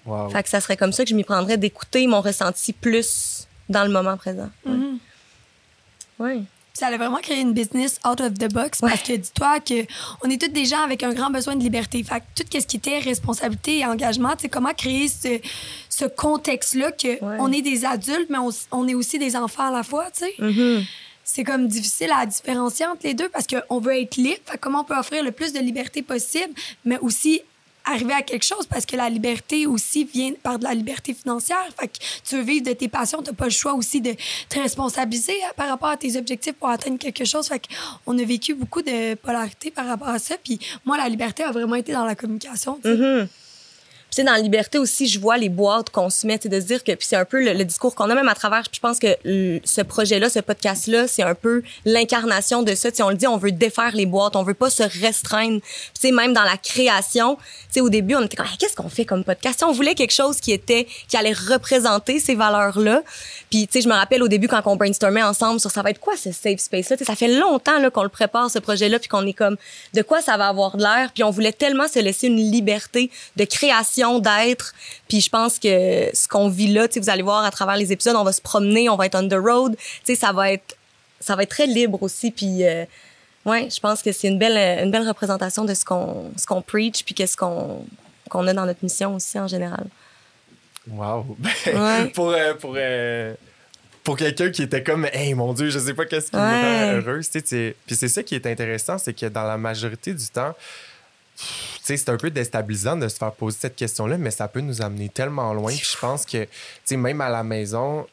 Wow. 0.05 0.29
Fait 0.29 0.43
que 0.43 0.51
ça 0.51 0.61
serait 0.61 0.77
comme 0.77 0.93
ça 0.93 1.05
que 1.05 1.11
je 1.11 1.15
m'y 1.15 1.25
prendrais 1.25 1.57
d'écouter 1.57 2.07
mon 2.07 2.21
ressenti 2.21 2.75
plus 2.75 3.49
dans 3.71 3.85
le 3.85 3.91
moment 3.91 4.19
présent. 4.19 4.51
Ouais. 4.67 4.73
Mhm. 4.73 4.99
Ouais. 6.19 6.43
Ça 6.75 6.87
allait 6.87 6.97
vraiment 6.97 7.19
créer 7.19 7.41
une 7.41 7.53
business 7.53 7.99
out 8.09 8.21
of 8.21 8.35
the 8.35 8.51
box 8.53 8.81
Ouais. 8.81 8.89
parce 8.91 9.03
que 9.03 9.13
dis-toi 9.13 9.61
que 9.61 9.85
on 10.25 10.31
est 10.31 10.41
tous 10.41 10.49
des 10.49 10.65
gens 10.65 10.81
avec 10.83 11.03
un 11.03 11.13
grand 11.13 11.31
besoin 11.31 11.55
de 11.55 11.63
liberté. 11.63 12.03
Fait 12.03 12.21
que 12.21 12.43
tout 12.43 12.59
ce 12.61 12.67
qui 12.67 12.77
était 12.79 12.99
responsabilité 12.99 13.79
et 13.81 13.87
engagement, 13.87 14.33
c'est 14.39 14.49
comment 14.49 14.73
créer 14.73 15.09
ce, 15.09 15.39
ce 15.91 16.07
contexte-là 16.07 16.93
que 16.93 17.09
Ouais. 17.23 17.37
on 17.41 17.53
est 17.53 17.63
des 17.63 17.85
adultes, 17.85 18.29
mais 18.31 18.39
on, 18.39 18.51
on 18.71 18.89
est 18.89 18.95
aussi 18.95 19.19
des 19.19 19.37
enfants 19.37 19.69
à 19.69 19.71
la 19.71 19.83
fois, 19.83 20.07
tu 20.17 20.25
sais. 20.25 20.35
Mhm. 20.39 20.85
C'est 21.25 21.45
comme 21.45 21.69
difficile 21.69 22.11
à 22.13 22.27
différencier 22.27 22.85
entre 22.87 23.03
les 23.05 23.15
deux 23.15 23.29
parce 23.29 23.47
qu'on 23.47 23.79
veut 23.79 24.01
être 24.01 24.17
libre. 24.17 24.41
Fait 24.45 24.55
que 24.57 24.63
comment 24.63 24.81
on 24.81 24.85
peut 24.85 24.97
offrir 24.99 25.23
le 25.23 25.31
plus 25.31 25.53
de 25.53 25.61
liberté 25.61 26.03
possible, 26.03 26.53
mais 26.85 26.99
aussi 26.99 27.41
arriver 27.85 28.13
à 28.13 28.23
quelque 28.23 28.45
chose 28.45 28.67
parce 28.67 28.87
que 28.87 28.97
la 28.97 29.09
liberté 29.09 29.67
aussi 29.67 30.05
vient 30.05 30.33
par 30.43 30.59
de 30.59 30.65
la 30.65 30.75
liberté 30.75 31.15
financière. 31.15 31.65
Fait 31.79 31.89
que 31.89 31.99
tu 32.25 32.37
veux 32.37 32.43
vivre 32.43 32.67
de 32.67 32.73
tes 32.73 32.89
passions, 32.89 33.23
t'as 33.23 33.33
pas 33.33 33.47
le 33.47 33.51
choix 33.51 33.75
aussi 33.75 34.01
de 34.01 34.15
te 34.49 34.59
responsabiliser 34.59 35.37
hein, 35.45 35.53
par 35.57 35.69
rapport 35.69 35.89
à 35.89 35.97
tes 35.97 36.17
objectifs 36.17 36.55
pour 36.55 36.69
atteindre 36.69 36.99
quelque 36.99 37.25
chose. 37.25 37.49
Fait 37.49 37.63
qu'on 38.05 38.19
a 38.19 38.25
vécu 38.25 38.55
beaucoup 38.55 38.83
de 38.83 39.15
polarité 39.15 39.71
par 39.71 39.87
rapport 39.87 40.09
à 40.09 40.19
ça. 40.19 40.37
Puis 40.43 40.59
moi, 40.85 40.97
la 40.97 41.09
liberté 41.09 41.43
a 41.43 41.51
vraiment 41.51 41.77
été 41.77 41.93
dans 41.93 42.05
la 42.05 42.15
communication. 42.15 42.79
sais. 42.83 43.29
Sais, 44.13 44.25
dans 44.25 44.33
la 44.33 44.41
liberté 44.41 44.79
aussi, 44.79 45.09
je 45.09 45.19
vois 45.19 45.39
les 45.39 45.49
boîtes 45.49 45.89
qu'on 45.89 46.11
se 46.11 46.27
met, 46.27 46.39
de 46.39 46.61
se 46.61 46.67
dire 46.67 46.85
que, 46.85 46.93
puis 46.93 47.07
c'est 47.09 47.17
un 47.17 47.25
peu 47.25 47.43
le, 47.43 47.65
discours 47.65 47.95
qu'on 47.95 48.11
a 48.11 48.15
même 48.15 48.29
à 48.29 48.35
travers, 48.35 48.63
puis 48.63 48.73
je 48.75 48.81
pense 48.81 48.99
que 48.99 49.17
ce 49.65 49.81
projet-là, 49.81 50.29
ce 50.29 50.41
podcast-là, 50.41 51.09
c'est 51.09 51.23
un 51.23 51.35
peu 51.35 51.63
l'incarnation 51.87 52.63
de 52.63 52.75
ça. 52.75 52.93
Tu 52.93 53.03
on 53.03 53.09
le 53.09 53.17
dit, 53.17 53.27
on 53.27 53.39
veut 53.39 53.53
défaire 53.53 53.93
les 53.95 54.05
boîtes, 54.05 54.37
on 54.37 54.43
veut 54.43 54.53
pas 54.53 54.69
se 54.69 54.83
restreindre. 54.83 55.61
Tu 55.95 56.01
sais, 56.09 56.13
même 56.13 56.35
dans 56.35 56.43
la 56.43 56.59
création, 56.59 57.37
tu 57.37 57.43
sais, 57.71 57.81
au 57.81 57.89
début, 57.89 58.15
on 58.15 58.23
était 58.23 58.37
comme, 58.37 58.47
Hey, 58.47 58.59
qu'est-ce 58.59 58.77
qu'on 58.77 58.91
fait 58.91 59.07
comme 59.07 59.25
podcast? 59.25 59.61
Sais, 59.61 59.65
on 59.65 59.73
voulait 59.73 59.95
quelque 59.95 60.13
chose 60.13 60.41
qui 60.41 60.53
était, 60.53 60.87
qui 61.09 61.17
allait 61.17 61.33
représenter 61.33 62.21
ces 62.21 62.35
valeurs-là. 62.35 63.03
Puis, 63.51 63.67
tu 63.67 63.73
sais, 63.73 63.81
je 63.81 63.89
me 63.89 63.95
rappelle 63.95 64.23
au 64.23 64.29
début 64.29 64.49
quand 64.49 64.61
on 64.67 64.77
brainstormait 64.77 65.23
ensemble 65.23 65.59
sur 65.59 65.71
ça 65.71 65.83
va 65.83 65.91
être 65.91 66.01
quoi 66.01 66.17
ce 66.17 66.33
safe 66.33 66.61
space-là? 66.61 66.97
Ça 67.07 67.17
fait 67.17 67.29
longtemps 67.29 67.79
là, 67.79 67.91
qu'on 67.91 68.03
le 68.03 68.11
prépare, 68.11 68.51
ce 68.51 68.59
projet-là, 68.59 68.99
puis 68.99 69.09
qu'on 69.09 69.27
est 69.27 69.33
comme, 69.33 69.57
de 69.95 70.03
quoi 70.03 70.21
ça 70.21 70.37
va 70.37 70.49
avoir 70.49 70.77
de 70.77 70.83
l'air? 70.83 71.13
Puis 71.15 71.25
on 71.25 71.31
voulait 71.31 71.53
tellement 71.53 71.89
se 71.89 71.99
laisser 71.99 72.27
une 72.27 72.37
liberté 72.37 73.11
de 73.37 73.45
création, 73.45 74.02
d'être. 74.21 74.75
Puis 75.09 75.21
je 75.21 75.31
pense 75.31 75.59
que 75.59 76.11
ce 76.15 76.29
qu'on 76.29 76.49
vit 76.49 76.69
là, 76.69 76.87
vous 76.95 77.11
allez 77.11 77.23
voir 77.23 77.45
à 77.45 77.51
travers 77.51 77.77
les 77.77 77.93
épisodes, 77.93 78.17
on 78.17 78.25
va 78.25 78.33
se 78.33 78.41
promener, 78.41 78.89
on 78.89 78.97
va 78.97 79.07
être 79.07 79.15
on 79.15 79.29
the 79.29 79.35
road. 79.35 79.77
Ça 80.15 80.33
va 80.33 80.53
être, 80.53 80.77
ça 81.21 81.37
va 81.37 81.43
être 81.45 81.51
très 81.51 81.67
libre 81.67 82.03
aussi. 82.03 82.31
Puis, 82.31 82.65
euh, 82.65 82.85
ouais, 83.47 83.69
je 83.71 83.81
pense 83.81 84.03
que 84.03 84.13
c'est 84.13 84.29
une 84.29 84.39
belle, 84.39 84.57
une 84.85 84.91
belle 84.91 85.07
représentation 85.07 85.65
de 85.65 85.75
ce 85.75 85.85
qu'on, 85.85 86.31
ce 86.37 86.47
qu'on 86.47 86.63
preach, 86.63 87.05
puis 87.05 87.15
qu'est-ce 87.15 87.37
qu'on, 87.37 87.85
qu'on 88.29 88.47
a 88.47 88.53
dans 88.55 88.67
notre 88.67 88.83
mission 88.83 89.15
aussi 89.17 89.39
en 89.39 89.47
général. 89.49 89.87
Wow. 90.91 91.37
Ouais. 91.67 92.07
pour 92.15 92.31
euh, 92.31 92.55
pour, 92.55 92.75
euh, 92.77 93.35
pour 94.03 94.17
quelqu'un 94.17 94.51
qui 94.51 94.63
était 94.65 94.83
comme, 94.83 95.07
hey 95.13 95.33
mon 95.35 95.53
Dieu, 95.53 95.71
je 95.71 95.79
sais 95.79 95.95
pas 95.95 96.07
qu'est-ce 96.07 96.31
qui 96.31 96.37
me 96.37 96.43
Ouais. 96.43 96.91
rend 96.91 96.97
heureuse. 96.99 97.31
tu 97.31 97.41
sais, 97.45 97.77
Puis 97.87 97.95
c'est 97.95 98.09
ça 98.09 98.23
qui 98.25 98.35
est 98.35 98.47
intéressant, 98.47 98.99
c'est 98.99 99.13
que 99.15 99.27
dans 99.27 99.45
la 99.45 99.57
majorité 99.57 100.13
du 100.13 100.27
temps, 100.27 100.55
c'est 101.83 102.09
un 102.09 102.17
peu 102.17 102.31
déstabilisant 102.31 102.97
de 102.97 103.09
se 103.09 103.17
faire 103.17 103.33
poser 103.33 103.59
cette 103.61 103.77
question-là, 103.77 104.17
mais 104.19 104.31
ça 104.31 104.49
peut 104.49 104.61
nous 104.61 104.81
amener 104.83 105.09
tellement 105.09 105.53
loin. 105.53 105.73
Puis 105.73 105.89
je 105.93 105.99
pense 105.99 106.25
que, 106.25 106.45
tu 106.45 106.49
sais, 106.85 106.97
même 106.97 107.21
à 107.21 107.29
la 107.29 107.43
maison, 107.43 108.07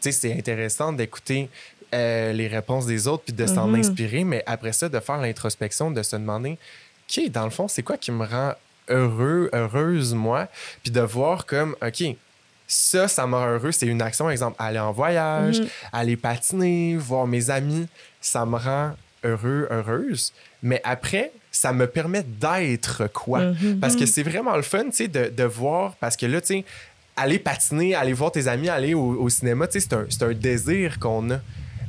tu 0.00 0.10
sais, 0.10 0.12
c'est 0.12 0.32
intéressant 0.32 0.92
d'écouter 0.92 1.50
euh, 1.94 2.32
les 2.32 2.48
réponses 2.48 2.86
des 2.86 3.06
autres 3.06 3.24
puis 3.24 3.34
de 3.34 3.46
s'en 3.46 3.66
Mhm. 3.68 3.74
inspirer, 3.74 4.24
mais 4.24 4.42
après 4.46 4.72
ça, 4.72 4.88
de 4.88 4.98
faire 5.00 5.18
l'introspection, 5.18 5.90
de 5.90 6.02
se 6.02 6.16
demander, 6.16 6.58
OK, 7.10 7.28
dans 7.30 7.44
le 7.44 7.50
fond, 7.50 7.68
c'est 7.68 7.82
quoi 7.82 7.98
qui 7.98 8.10
me 8.12 8.24
rend 8.24 8.54
heureux, 8.88 9.50
heureuse, 9.52 10.14
moi, 10.14 10.48
puis 10.82 10.90
de 10.90 11.00
voir 11.02 11.44
comme, 11.44 11.76
OK, 11.86 12.02
ça, 12.66 13.08
ça 13.08 13.26
me 13.26 13.34
rend 13.34 13.46
heureux, 13.46 13.72
c'est 13.72 13.86
une 13.86 14.00
action, 14.00 14.30
exemple, 14.30 14.56
aller 14.58 14.78
en 14.78 14.92
voyage, 14.92 15.60
Mhm. 15.60 15.66
aller 15.92 16.16
patiner, 16.16 16.96
voir 16.96 17.26
mes 17.26 17.50
amis, 17.50 17.86
ça 18.22 18.46
me 18.46 18.56
rend 18.56 18.92
heureux, 19.24 19.68
heureuse. 19.70 20.32
Mais 20.62 20.80
après, 20.84 21.30
ça 21.52 21.72
me 21.72 21.86
permet 21.86 22.24
d'être 22.24 23.06
quoi? 23.12 23.40
Mhm. 23.52 23.78
Parce 23.80 23.94
que 23.94 24.06
c'est 24.06 24.22
vraiment 24.22 24.56
le 24.56 24.62
fun, 24.62 24.84
tu 24.86 24.92
sais, 24.92 25.08
de, 25.08 25.28
de 25.34 25.44
voir, 25.44 25.94
parce 26.00 26.16
que 26.16 26.26
là, 26.26 26.40
tu 26.40 26.46
sais, 26.48 26.64
aller 27.14 27.38
patiner, 27.38 27.94
aller 27.94 28.14
voir 28.14 28.32
tes 28.32 28.48
amis, 28.48 28.68
aller 28.70 28.94
au, 28.94 29.20
au 29.22 29.28
cinéma, 29.28 29.66
tu 29.68 29.78
sais, 29.80 29.86
c'est 29.88 30.22
un, 30.24 30.28
un 30.28 30.32
désir 30.34 30.98
qu'on 30.98 31.30
a. 31.30 31.36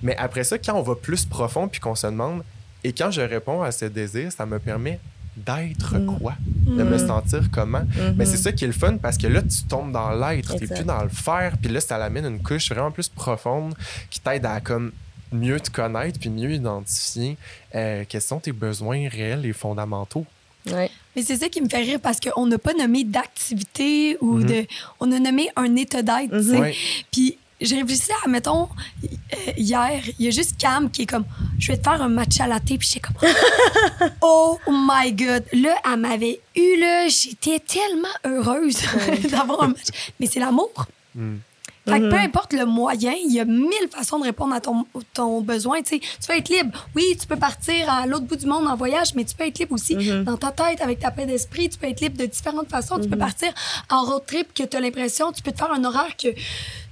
Mais 0.03 0.15
après 0.17 0.43
ça, 0.43 0.57
quand 0.57 0.73
on 0.75 0.81
va 0.81 0.95
plus 0.95 1.25
profond 1.25 1.67
puis 1.69 1.79
qu'on 1.79 1.95
se 1.95 2.05
demande, 2.07 2.43
et 2.83 2.91
quand 2.91 3.09
je 3.09 3.21
réponds 3.21 3.63
à 3.63 3.71
ce 3.71 3.85
désir, 3.85 4.31
ça 4.33 4.45
me 4.45 4.59
permet 4.59 4.99
d'être 5.37 5.97
Mm. 5.97 6.17
quoi? 6.17 6.33
De 6.67 6.83
me 6.83 6.97
sentir 6.97 7.49
comment? 7.51 7.79
Mhm. 7.79 8.15
Mais 8.17 8.25
c'est 8.25 8.37
ça 8.37 8.51
qui 8.51 8.65
est 8.65 8.67
le 8.67 8.73
fun 8.73 8.97
parce 8.97 9.17
que 9.17 9.27
là, 9.27 9.41
tu 9.41 9.63
tombes 9.63 9.91
dans 9.91 10.11
l'être, 10.11 10.55
t'es 10.57 10.67
plus 10.67 10.83
dans 10.83 11.01
le 11.01 11.09
faire, 11.09 11.53
puis 11.59 11.71
là, 11.71 11.79
ça 11.79 11.97
l'amène 11.97 12.25
une 12.25 12.43
couche 12.43 12.69
vraiment 12.69 12.91
plus 12.91 13.07
profonde 13.09 13.73
qui 14.09 14.19
t'aide 14.19 14.45
à 14.45 14.59
comme 14.59 14.91
mieux 15.33 15.59
te 15.59 15.69
connaître 15.69 16.19
puis 16.19 16.29
mieux 16.29 16.51
identifier 16.53 17.37
euh, 17.75 18.03
quels 18.07 18.21
sont 18.21 18.39
tes 18.39 18.51
besoins 18.51 19.07
réels 19.09 19.45
et 19.45 19.53
fondamentaux. 19.53 20.25
Ouais. 20.71 20.89
Mais 21.15 21.23
c'est 21.23 21.35
ça 21.37 21.49
qui 21.49 21.61
me 21.61 21.67
fait 21.67 21.81
rire 21.81 21.99
parce 22.01 22.19
qu'on 22.21 22.45
n'a 22.47 22.57
pas 22.57 22.73
nommé 22.73 23.03
d'activité 23.03 24.17
ou 24.21 24.37
Mhm. 24.37 24.45
de. 24.45 24.65
On 24.99 25.11
a 25.11 25.19
nommé 25.19 25.49
un 25.55 25.75
état 25.75 26.01
d'être, 26.01 26.31
tu 26.37 26.43
sais. 26.51 26.57
Ouais. 26.59 26.75
Puis 27.11 27.37
j'ai 27.59 27.75
réfléchi 27.81 28.09
à, 28.25 28.27
mettons, 28.29 28.69
euh, 29.03 29.51
hier, 29.57 30.01
il 30.19 30.25
y 30.25 30.27
a 30.27 30.31
juste 30.31 30.57
Cam 30.57 30.89
qui 30.89 31.03
est 31.03 31.05
comme, 31.05 31.25
je 31.59 31.71
vais 31.71 31.77
te 31.77 31.83
faire 31.83 32.01
un 32.01 32.07
matcha 32.09 32.47
latte. 32.47 32.63
Puis 32.65 32.79
j'étais 32.81 32.99
comme, 33.01 33.15
oh 34.21 34.57
my 34.69 35.11
God. 35.11 35.43
Là, 35.53 35.75
elle 35.85 35.99
m'avait 35.99 36.39
eu, 36.55 36.79
là, 36.79 37.07
j'étais 37.09 37.59
tellement 37.59 38.07
heureuse 38.25 38.77
d'avoir 39.31 39.63
un 39.63 39.67
matcha. 39.69 39.91
Mais 40.19 40.27
c'est 40.27 40.39
l'amour. 40.39 40.71
Mm. 41.15 41.35
Fait 41.85 41.99
que 41.99 42.09
peu 42.09 42.15
Mhm. 42.15 42.25
importe 42.25 42.53
le 42.53 42.65
moyen, 42.65 43.11
il 43.25 43.33
y 43.33 43.41
a 43.41 43.45
mille 43.45 43.89
façons 43.91 44.17
de 44.17 44.23
répondre 44.23 44.53
à 44.55 44.61
ton, 44.61 44.85
ton 45.13 45.41
besoin. 45.41 45.81
Tu 45.81 45.95
sais, 45.95 45.99
tu 45.99 46.27
peux 46.27 46.37
être 46.37 46.47
libre. 46.49 46.87
Oui, 46.95 47.17
tu 47.19 47.27
peux 47.27 47.35
partir 47.35 47.89
à 47.91 48.07
l'autre 48.07 48.23
bout 48.25 48.37
du 48.37 48.45
monde 48.45 48.67
en 48.67 48.75
voyage, 48.77 49.13
mais 49.15 49.25
tu 49.25 49.35
peux 49.35 49.45
être 49.45 49.59
libre 49.59 49.73
aussi 49.73 49.95
Mhm. 49.97 50.23
dans 50.23 50.37
ta 50.37 50.51
tête, 50.51 50.79
avec 50.81 50.99
ta 50.99 51.11
paix 51.11 51.25
d'esprit. 51.25 51.67
Tu 51.69 51.77
peux 51.77 51.87
être 51.87 51.99
libre 51.99 52.17
de 52.17 52.25
différentes 52.25 52.69
façons. 52.69 52.99
Tu 52.99 53.09
peux 53.09 53.15
Mhm. 53.15 53.19
partir 53.21 53.53
en 53.89 54.03
road 54.03 54.23
trip 54.25 54.53
que 54.53 54.63
tu 54.63 54.77
as 54.77 54.79
l'impression, 54.79 55.33
tu 55.33 55.41
peux 55.43 55.51
te 55.51 55.57
faire 55.57 55.73
un 55.73 55.83
horaire 55.83 56.15
que 56.15 56.29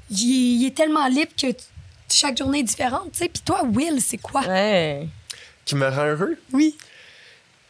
il 0.09 0.65
est, 0.65 0.75
tellement 0.75 1.07
libre 1.07 1.31
que 1.41 1.47
chaque 2.11 2.37
journée 2.37 2.59
est 2.59 2.63
différente. 2.63 3.11
tu 3.13 3.19
sais. 3.19 3.29
Puis 3.29 3.41
toi, 3.45 3.63
Will, 3.63 4.01
c'est 4.01 4.17
quoi? 4.17 4.41
Ouais. 4.41 5.07
Qui 5.63 5.75
me 5.75 5.87
rend 5.87 6.05
heureux? 6.05 6.37
Oui. 6.51 6.75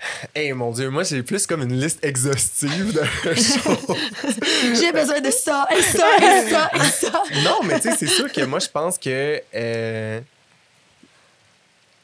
Hey 0.36 0.54
mon 0.54 0.72
Dieu, 0.72 0.90
moi 0.90 1.04
j'ai 1.04 1.24
plus 1.24 1.46
comme 1.46 1.62
une 1.62 1.80
liste 1.80 2.04
exhaustive 2.04 2.94
de 2.94 3.04
choses. 3.34 4.80
J'ai 4.80 4.92
besoin 4.92 5.22
de 5.22 5.32
ça, 5.32 5.68
et 5.76 5.82
ça, 5.82 6.08
et 6.18 6.50
ça, 6.50 6.72
et 6.74 6.90
ça. 6.90 7.24
non, 7.44 7.60
mais 7.64 7.80
tu 7.80 7.90
sais, 7.90 7.96
c'est 7.98 8.08
sûr 8.08 8.32
que 8.32 8.42
moi 8.42 8.60
je 8.60 8.70
pense 8.70 8.98
que. 8.98 9.42
euh, 9.56 10.20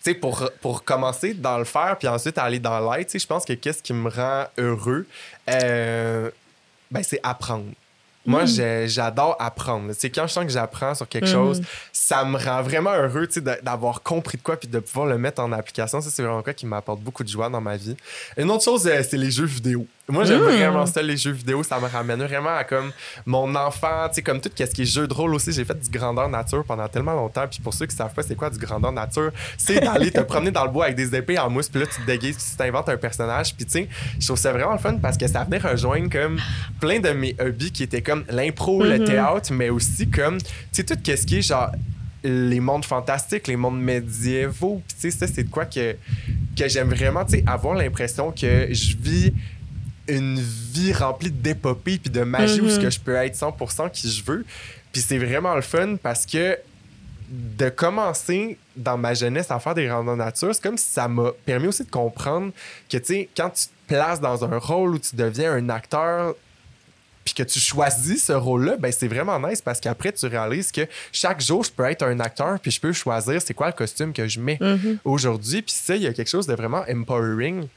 tu 0.03 0.13
sais, 0.13 0.13
pour, 0.13 0.49
pour 0.61 0.83
commencer 0.83 1.33
dans 1.33 1.57
le 1.57 1.65
faire 1.65 1.97
puis 1.97 2.07
ensuite 2.07 2.37
aller 2.37 2.59
dans 2.59 2.79
l'être, 2.91 3.07
tu 3.07 3.13
sais, 3.13 3.19
je 3.19 3.27
pense 3.27 3.45
que 3.45 3.53
qu'est-ce 3.53 3.81
qui 3.81 3.93
me 3.93 4.09
rend 4.09 4.45
heureux, 4.57 5.05
euh, 5.49 6.29
ben, 6.91 7.03
c'est 7.03 7.19
apprendre. 7.23 7.65
Moi, 8.27 8.43
Mm. 8.43 8.87
j'adore 8.87 9.35
apprendre. 9.39 9.91
Sais, 9.93 10.09
quand 10.11 10.27
je 10.27 10.33
sens 10.33 10.43
que 10.45 10.51
j'apprends 10.51 10.93
sur 10.93 11.07
quelque 11.07 11.25
Mhm. 11.25 11.31
chose, 11.31 11.61
ça 11.91 12.23
me 12.25 12.37
rend 12.37 12.61
vraiment 12.61 12.91
heureux 12.93 13.27
d'avoir 13.63 14.03
compris 14.03 14.37
de 14.37 14.43
quoi 14.43 14.57
puis 14.57 14.67
de 14.67 14.79
pouvoir 14.79 15.07
le 15.07 15.17
mettre 15.17 15.41
en 15.41 15.51
application. 15.53 16.01
Ça, 16.01 16.09
c'est 16.11 16.21
vraiment 16.21 16.43
quoi 16.43 16.53
qui 16.53 16.65
m'apporte 16.65 16.99
beaucoup 17.01 17.23
de 17.23 17.29
joie 17.29 17.49
dans 17.49 17.61
ma 17.61 17.77
vie. 17.77 17.95
Une 18.37 18.51
autre 18.51 18.63
chose, 18.63 18.85
euh, 18.85 19.01
c'est 19.09 19.17
les 19.17 19.31
jeux 19.31 19.45
vidéo. 19.45 19.87
Moi, 20.09 20.23
j'aime 20.23 20.39
Mm. 20.39 20.43
vraiment 20.43 20.85
ça, 20.85 21.01
les 21.01 21.17
jeux 21.17 21.31
vidéo. 21.33 21.63
Ça 21.63 21.79
me 21.81 21.85
ramène 21.87 22.23
vraiment 22.23 22.55
à 22.55 22.63
comme 22.63 22.91
mon 23.25 23.53
enfant, 23.55 24.07
tu 24.07 24.15
sais, 24.15 24.21
comme 24.21 24.39
tout 24.39 24.49
ce 24.57 24.63
qui 24.63 24.81
est 24.83 24.85
jeu 24.85 25.05
de 25.05 25.13
rôle 25.13 25.33
aussi. 25.35 25.51
J'ai 25.51 25.65
fait 25.65 25.77
du 25.77 25.89
grandeur 25.89 26.29
nature 26.29 26.63
pendant 26.63 26.87
tellement 26.87 27.13
longtemps. 27.13 27.45
Puis 27.49 27.59
pour 27.61 27.73
ceux 27.73 27.85
qui 27.87 27.95
savent 27.95 28.13
pas 28.13 28.23
c'est 28.23 28.35
quoi 28.35 28.49
du 28.49 28.57
grandeur 28.57 28.93
nature, 28.93 29.31
c'est 29.57 29.81
d'aller 29.81 30.09
te 30.11 30.21
promener 30.21 30.51
dans 30.51 30.63
le 30.63 30.71
bois 30.71 30.85
avec 30.85 30.95
des 30.95 31.13
épées 31.13 31.37
en 31.37 31.49
mousse. 31.49 31.67
Puis 31.67 31.81
là, 31.81 31.87
tu 31.87 31.99
te 32.01 32.05
déguises, 32.05 32.37
puis 32.37 32.45
tu 32.51 32.55
t'inventes 32.55 32.87
un 32.87 32.95
personnage. 32.95 33.53
Puis 33.53 33.65
tu 33.65 33.71
sais, 33.71 33.89
je 34.17 34.25
trouve 34.25 34.39
ça 34.39 34.53
vraiment 34.53 34.71
le 34.73 34.77
fun 34.79 34.95
parce 34.97 35.17
que 35.17 35.27
ça 35.27 35.43
venait 35.43 35.57
rejoindre 35.57 36.09
comme 36.09 36.39
plein 36.79 36.99
de 36.99 37.09
mes 37.09 37.35
hobbies 37.41 37.71
qui 37.73 37.83
étaient 37.83 38.01
comme 38.01 38.23
l'impro, 38.29 38.83
le 38.83 38.99
Mhm. 38.99 39.05
théâtre, 39.05 39.51
mais 39.51 39.69
aussi 39.69 40.07
comme, 40.09 40.37
tu 40.39 40.45
sais, 40.71 40.83
tout 40.85 40.95
ce 41.05 41.25
qui 41.25 41.39
est 41.39 41.41
genre 41.41 41.69
les 42.23 42.59
mondes 42.59 42.83
fantastiques, 42.85 43.47
les 43.47 43.55
mondes 43.57 43.79
médiévaux. 43.81 44.81
Puis 44.87 44.95
tu 45.01 45.11
sais, 45.11 45.17
ça, 45.17 45.27
c'est 45.31 45.43
de 45.43 45.49
quoi 45.49 45.65
que, 45.65 45.95
que 46.57 46.67
j'aime 46.67 46.89
vraiment, 46.89 47.23
tu 47.25 47.33
sais, 47.39 47.43
avoir 47.45 47.75
l'impression 47.75 48.31
que 48.31 48.67
je 48.71 48.95
vis 48.97 49.33
une 50.07 50.39
vie 50.39 50.93
remplie 50.93 51.31
d'épopées 51.31 51.97
puis 51.97 52.09
de 52.09 52.21
magie 52.21 52.61
où 52.61 52.69
ce 52.69 52.79
que 52.79 52.89
je 52.89 52.99
peux 52.99 53.15
être 53.15 53.35
100% 53.35 53.91
qui 53.91 54.09
je 54.09 54.23
veux. 54.23 54.45
Puis 54.91 55.01
c'est 55.01 55.17
vraiment 55.17 55.55
le 55.55 55.61
fun 55.61 55.95
parce 56.01 56.25
que 56.25 56.57
de 57.29 57.69
commencer 57.69 58.57
dans 58.75 58.97
ma 58.97 59.13
jeunesse 59.13 59.51
à 59.51 59.59
faire 59.59 59.75
des 59.75 59.91
randonnées 59.91 60.23
nature, 60.23 60.53
c'est 60.55 60.63
comme 60.63 60.77
si 60.77 60.89
ça 60.89 61.07
m'a 61.07 61.31
permis 61.45 61.67
aussi 61.67 61.83
de 61.83 61.89
comprendre 61.89 62.51
que, 62.89 62.97
tu 62.97 63.05
sais, 63.05 63.29
quand 63.35 63.49
tu 63.49 63.65
te 63.65 63.71
places 63.87 64.21
dans 64.21 64.45
un 64.45 64.57
rôle 64.57 64.95
où 64.95 64.99
tu 64.99 65.15
deviens 65.15 65.51
un 65.51 65.69
acteur 65.69 66.35
puis 67.25 67.33
que 67.33 67.43
tu 67.43 67.59
choisis 67.59 68.23
ce 68.23 68.31
rôle-là, 68.31 68.77
ben 68.77 68.89
c'est 68.89 69.09
vraiment 69.09 69.37
nice 69.45 69.61
parce 69.61 69.81
qu'après, 69.81 70.13
tu 70.13 70.25
réalises 70.27 70.71
que 70.71 70.87
chaque 71.11 71.41
jour, 71.41 71.65
je 71.65 71.71
peux 71.71 71.83
être 71.83 72.03
un 72.03 72.21
acteur 72.21 72.57
puis 72.61 72.71
je 72.71 72.79
peux 72.79 72.93
choisir 72.93 73.41
c'est 73.41 73.53
quoi 73.53 73.67
le 73.67 73.73
costume 73.73 74.13
que 74.13 74.27
je 74.27 74.39
mets 74.39 74.59
aujourd'hui. 75.03 75.61
Puis 75.61 75.75
ça, 75.75 75.97
il 75.97 76.03
y 76.03 76.07
a 76.07 76.13
quelque 76.13 76.29
chose 76.29 76.47
de 76.47 76.53
vraiment 76.53 76.85
empowering 76.89 77.67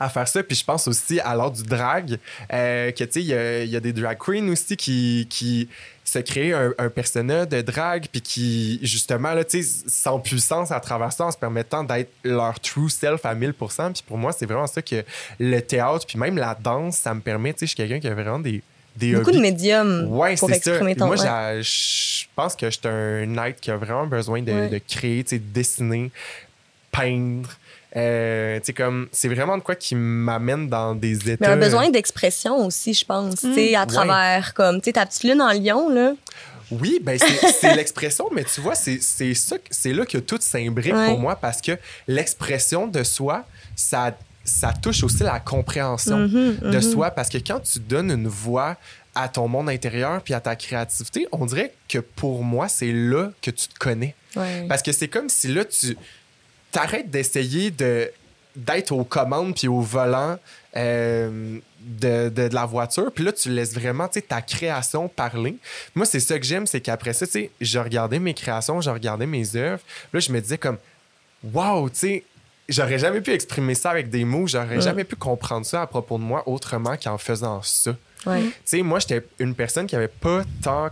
à 0.00 0.08
faire 0.08 0.26
ça. 0.28 0.42
Puis 0.42 0.56
je 0.56 0.64
pense 0.64 0.86
aussi 0.88 1.20
à 1.20 1.34
l'art 1.34 1.50
du 1.50 1.62
drag, 1.62 2.18
euh, 2.52 2.90
que 2.92 3.04
tu 3.04 3.12
sais, 3.12 3.20
il 3.20 3.26
y 3.26 3.34
a, 3.34 3.64
y 3.64 3.76
a, 3.76 3.80
des 3.80 3.92
drag 3.92 4.18
queens 4.18 4.48
aussi 4.48 4.76
qui, 4.76 5.26
qui 5.30 5.68
se 6.04 6.18
créent 6.20 6.54
un, 6.54 6.72
un 6.78 6.88
personnage 6.88 7.48
de 7.48 7.60
drag, 7.60 8.06
puis 8.10 8.22
qui, 8.22 8.80
justement, 8.82 9.34
là, 9.34 9.44
tu 9.44 9.62
sais, 9.62 9.82
sans 9.88 10.18
puissance 10.20 10.70
à 10.72 10.80
travers 10.80 11.12
ça, 11.12 11.26
en 11.26 11.30
se 11.30 11.36
permettant 11.36 11.84
d'être 11.84 12.10
leur 12.24 12.58
true 12.60 12.88
self 12.88 13.26
à 13.26 13.34
1000%. 13.34 13.92
Puis 13.92 14.02
pour 14.06 14.16
moi, 14.16 14.32
c'est 14.32 14.46
vraiment 14.46 14.66
ça 14.66 14.80
que 14.80 15.04
le 15.38 15.60
théâtre, 15.60 16.06
puis 16.06 16.18
même 16.18 16.38
la 16.38 16.54
danse, 16.58 16.96
ça 16.96 17.12
me 17.12 17.20
permet, 17.20 17.52
tu 17.52 17.60
sais, 17.60 17.66
je 17.66 17.70
suis 17.70 17.76
quelqu'un 17.76 18.00
qui 18.00 18.08
a 18.08 18.14
vraiment 18.14 18.38
des. 18.38 18.62
Des 18.96 19.12
Beaucoup 19.12 19.28
hobbies. 19.28 19.36
de 19.36 19.42
médiums 19.42 20.06
Ouais, 20.08 20.34
pour 20.34 20.48
c'est 20.48 20.56
exprimer 20.56 20.94
ça. 20.94 20.98
ton 21.00 21.06
Moi, 21.06 21.16
ouais. 21.20 21.62
je 21.62 22.24
pense 22.34 22.56
que 22.56 22.66
je 22.68 22.78
suis 22.78 22.88
un 22.88 23.26
knight 23.26 23.60
qui 23.60 23.70
a 23.70 23.76
vraiment 23.76 24.08
besoin 24.08 24.42
de, 24.42 24.50
Ouais. 24.50 24.68
de 24.70 24.78
créer, 24.78 25.22
tu 25.22 25.36
sais, 25.36 25.38
dessiner, 25.38 26.10
peindre. 26.90 27.50
Euh, 27.96 28.60
tu 28.60 28.74
comme, 28.74 29.08
c'est 29.12 29.28
vraiment 29.28 29.56
de 29.56 29.62
quoi 29.62 29.74
qui 29.74 29.94
m'amène 29.94 30.68
dans 30.68 30.94
des 30.94 31.30
états. 31.30 31.36
Mais 31.46 31.54
un 31.54 31.56
besoin 31.56 31.88
d'expression 31.90 32.66
aussi, 32.66 32.92
je 32.92 33.04
pense, 33.04 33.36
tu 33.36 33.54
sais, 33.54 33.74
à 33.74 33.86
travers, 33.86 34.52
comme, 34.54 34.80
tu 34.80 34.92
ta 34.92 35.06
petite 35.06 35.24
lune 35.24 35.40
en 35.40 35.52
lion, 35.52 35.88
là. 35.88 36.12
Oui, 36.70 36.98
ben 37.02 37.18
c'est 37.18 37.74
l'expression, 37.76 38.26
mais 38.30 38.44
tu 38.44 38.60
vois, 38.60 38.74
c'est 38.74 38.98
c'est 39.00 39.32
ça, 39.32 39.56
que- 39.56 39.64
c'est 39.70 39.94
là 39.94 40.04
que 40.04 40.18
tout 40.18 40.36
s'imbrique 40.38 40.92
Ouais. 40.94 41.06
pour 41.08 41.18
moi 41.18 41.34
parce 41.36 41.62
que 41.62 41.72
l'expression 42.06 42.86
de 42.86 43.02
soi, 43.04 43.46
ça, 43.74 44.14
ça 44.44 44.74
touche 44.82 45.02
aussi 45.02 45.22
la 45.22 45.40
compréhension 45.40 46.18
Mhm, 46.18 46.58
de 46.60 46.76
mhm. 46.76 46.82
soi 46.82 47.10
parce 47.10 47.30
que 47.30 47.38
quand 47.38 47.60
tu 47.60 47.78
donnes 47.78 48.10
une 48.10 48.28
voix 48.28 48.76
à 49.14 49.30
ton 49.30 49.48
monde 49.48 49.70
intérieur 49.70 50.20
puis 50.20 50.34
à 50.34 50.40
ta 50.40 50.54
créativité, 50.56 51.26
on 51.32 51.46
dirait 51.46 51.72
que 51.88 51.98
pour 52.00 52.44
moi, 52.44 52.68
c'est 52.68 52.92
là 52.92 53.30
que 53.40 53.50
tu 53.50 53.68
te 53.68 53.78
connais. 53.78 54.14
Ouais. 54.36 54.66
Parce 54.68 54.82
que 54.82 54.92
c'est 54.92 55.08
comme 55.08 55.30
si 55.30 55.48
là, 55.48 55.64
tu 55.64 55.96
t'arrêtes 56.72 57.10
d'essayer 57.10 57.70
de 57.70 58.10
d'être 58.56 58.90
aux 58.90 59.04
commandes 59.04 59.54
puis 59.54 59.68
au 59.68 59.80
volant 59.80 60.36
euh, 60.76 61.58
de, 61.80 62.28
de- 62.28 62.48
de 62.48 62.54
la 62.54 62.66
voiture. 62.66 63.12
Puis 63.14 63.22
là, 63.24 63.30
tu 63.32 63.50
laisses 63.50 63.72
vraiment 63.72 64.08
ta 64.08 64.42
création 64.42 65.06
parler. 65.08 65.56
Moi, 65.94 66.04
c'est 66.06 66.18
ça 66.18 66.36
que 66.38 66.44
j'aime, 66.44 66.66
c'est 66.66 66.80
qu'après 66.80 67.12
ça, 67.12 67.24
je 67.60 67.78
regardais 67.78 68.18
mes 68.18 68.34
créations, 68.34 68.80
je 68.80 68.90
regardais 68.90 69.26
mes 69.26 69.54
œuvres. 69.54 69.82
Là, 70.12 70.18
je 70.18 70.32
me 70.32 70.40
disais 70.40 70.58
comme, 70.58 70.78
wow, 71.52 71.88
tu 71.88 71.96
sais, 71.98 72.24
j'aurais 72.68 72.98
jamais 72.98 73.20
pu 73.20 73.30
exprimer 73.32 73.74
ça 73.76 73.90
avec 73.90 74.10
des 74.10 74.24
mots, 74.24 74.48
j'aurais 74.48 74.80
jamais 74.80 75.04
pu 75.04 75.14
comprendre 75.14 75.64
ça 75.64 75.82
à 75.82 75.86
propos 75.86 76.18
de 76.18 76.24
moi 76.24 76.42
autrement 76.48 76.96
qu'en 76.96 77.16
faisant 77.18 77.62
ça. 77.62 77.94
Ouais. 78.26 78.42
Tu 78.42 78.52
sais, 78.64 78.82
moi, 78.82 78.98
j'étais 78.98 79.24
une 79.38 79.54
personne 79.54 79.86
qui 79.86 79.94
avait 79.94 80.08
pas 80.08 80.42
tant 80.62 80.88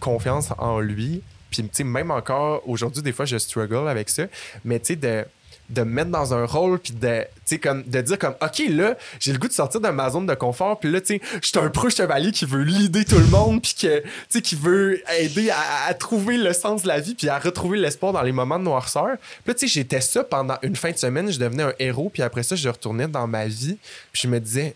confiance 0.00 0.48
en 0.56 0.80
lui. 0.80 1.22
Puis, 1.52 1.62
tu 1.62 1.68
sais, 1.72 1.84
même 1.84 2.10
encore 2.10 2.62
aujourd'hui, 2.68 3.02
des 3.02 3.12
fois, 3.12 3.24
je 3.26 3.36
struggle 3.38 3.86
avec 3.88 4.08
ça. 4.08 4.24
Mais, 4.64 4.80
tu 4.80 4.86
sais, 4.86 4.96
de, 4.96 5.24
de 5.70 5.82
me 5.82 5.90
mettre 5.92 6.10
dans 6.10 6.34
un 6.34 6.44
rôle, 6.44 6.78
puis 6.80 6.92
de, 6.92 7.24
comme, 7.62 7.82
de 7.84 8.00
dire 8.00 8.18
comme, 8.18 8.34
OK, 8.42 8.62
là, 8.70 8.96
j'ai 9.20 9.32
le 9.32 9.38
goût 9.38 9.48
de 9.48 9.52
sortir 9.52 9.80
de 9.80 9.88
ma 9.88 10.10
zone 10.10 10.26
de 10.26 10.34
confort. 10.34 10.78
Puis 10.80 10.90
là, 10.90 11.00
tu 11.00 11.18
sais, 11.18 11.20
je 11.42 11.46
suis 11.48 11.58
un 11.58 11.68
pro 11.70 11.88
chevalier 11.88 12.32
qui 12.32 12.44
veut 12.44 12.62
leader 12.62 13.04
tout 13.04 13.18
le 13.18 13.26
monde, 13.26 13.62
puis 13.62 13.74
que, 13.80 14.00
tu 14.00 14.06
sais, 14.28 14.42
qui 14.42 14.54
veut 14.56 15.00
aider 15.18 15.50
à, 15.50 15.86
à 15.88 15.94
trouver 15.94 16.36
le 16.36 16.52
sens 16.52 16.82
de 16.82 16.88
la 16.88 16.98
vie, 17.00 17.14
puis 17.14 17.28
à 17.28 17.38
retrouver 17.38 17.78
l'espoir 17.78 18.12
dans 18.12 18.22
les 18.22 18.32
moments 18.32 18.58
de 18.58 18.64
noirceur. 18.64 19.16
Puis 19.18 19.42
là, 19.46 19.54
tu 19.54 19.60
sais, 19.60 19.66
j'étais 19.68 20.00
ça 20.00 20.24
pendant 20.24 20.56
une 20.62 20.76
fin 20.76 20.90
de 20.90 20.98
semaine. 20.98 21.30
Je 21.30 21.38
devenais 21.38 21.62
un 21.62 21.72
héros, 21.78 22.10
puis 22.12 22.22
après 22.22 22.42
ça, 22.42 22.56
je 22.56 22.68
retournais 22.68 23.08
dans 23.08 23.26
ma 23.26 23.46
vie. 23.46 23.78
Puis 24.12 24.22
je 24.24 24.28
me 24.28 24.40
disais, 24.40 24.74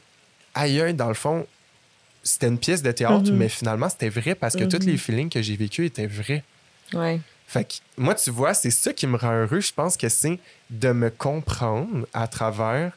aïe, 0.54 0.94
dans 0.94 1.08
le 1.08 1.14
fond, 1.14 1.46
c'était 2.22 2.48
une 2.48 2.58
pièce 2.58 2.82
de 2.82 2.90
théâtre, 2.90 3.30
Mhm. 3.30 3.36
mais 3.36 3.48
finalement, 3.48 3.88
c'était 3.88 4.08
vrai 4.08 4.34
parce 4.34 4.56
que 4.56 4.64
tous 4.64 4.78
Mhm. 4.84 4.90
les 4.92 4.96
feelings 4.96 5.28
que 5.30 5.42
j'ai 5.42 5.56
vécus 5.56 5.86
étaient 5.86 6.06
vrais. 6.08 6.42
Ouais. 6.92 7.20
Fait 7.46 7.64
que 7.64 7.74
moi, 7.96 8.14
tu 8.14 8.30
vois, 8.30 8.54
c'est 8.54 8.70
ça 8.70 8.92
qui 8.92 9.06
me 9.06 9.16
rend 9.16 9.32
heureux. 9.32 9.60
Je 9.60 9.72
pense 9.72 9.96
que 9.96 10.08
c'est 10.08 10.38
de 10.70 10.92
me 10.92 11.10
comprendre 11.10 12.06
à 12.12 12.26
travers 12.26 12.92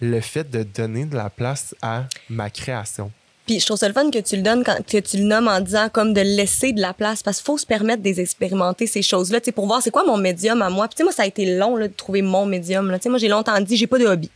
le 0.00 0.20
fait 0.20 0.50
de 0.50 0.62
donner 0.62 1.04
de 1.04 1.16
la 1.16 1.28
place 1.28 1.74
à 1.82 2.06
ma 2.30 2.48
création. 2.48 3.12
Puis 3.50 3.58
je 3.58 3.66
trouve 3.66 3.78
ça 3.78 3.88
le 3.88 3.94
fun 3.94 4.08
que 4.12 4.20
tu 4.20 4.36
le 4.36 4.42
donnes, 4.42 4.62
quand, 4.62 4.76
que 4.86 4.98
tu 4.98 5.16
le 5.16 5.24
nommes 5.24 5.48
en 5.48 5.58
disant 5.58 5.88
comme 5.92 6.14
de 6.14 6.20
laisser 6.20 6.70
de 6.70 6.80
la 6.80 6.94
place, 6.94 7.24
parce 7.24 7.38
qu'il 7.38 7.46
faut 7.46 7.58
se 7.58 7.66
permettre 7.66 8.00
d'expérimenter 8.00 8.86
ces 8.86 9.02
choses-là, 9.02 9.40
pour 9.52 9.66
voir 9.66 9.82
c'est 9.82 9.90
quoi 9.90 10.04
mon 10.04 10.16
médium 10.16 10.62
à 10.62 10.70
moi. 10.70 10.86
Puis 10.86 11.02
moi, 11.02 11.12
ça 11.12 11.24
a 11.24 11.26
été 11.26 11.56
long 11.56 11.74
là, 11.74 11.88
de 11.88 11.92
trouver 11.92 12.22
mon 12.22 12.46
médium. 12.46 12.92
Là. 12.92 13.00
Tu 13.00 13.02
sais, 13.02 13.08
moi, 13.08 13.18
j'ai 13.18 13.26
longtemps 13.26 13.60
dit, 13.60 13.76
j'ai 13.76 13.88
pas 13.88 13.98
de 13.98 14.06
hobby. 14.06 14.30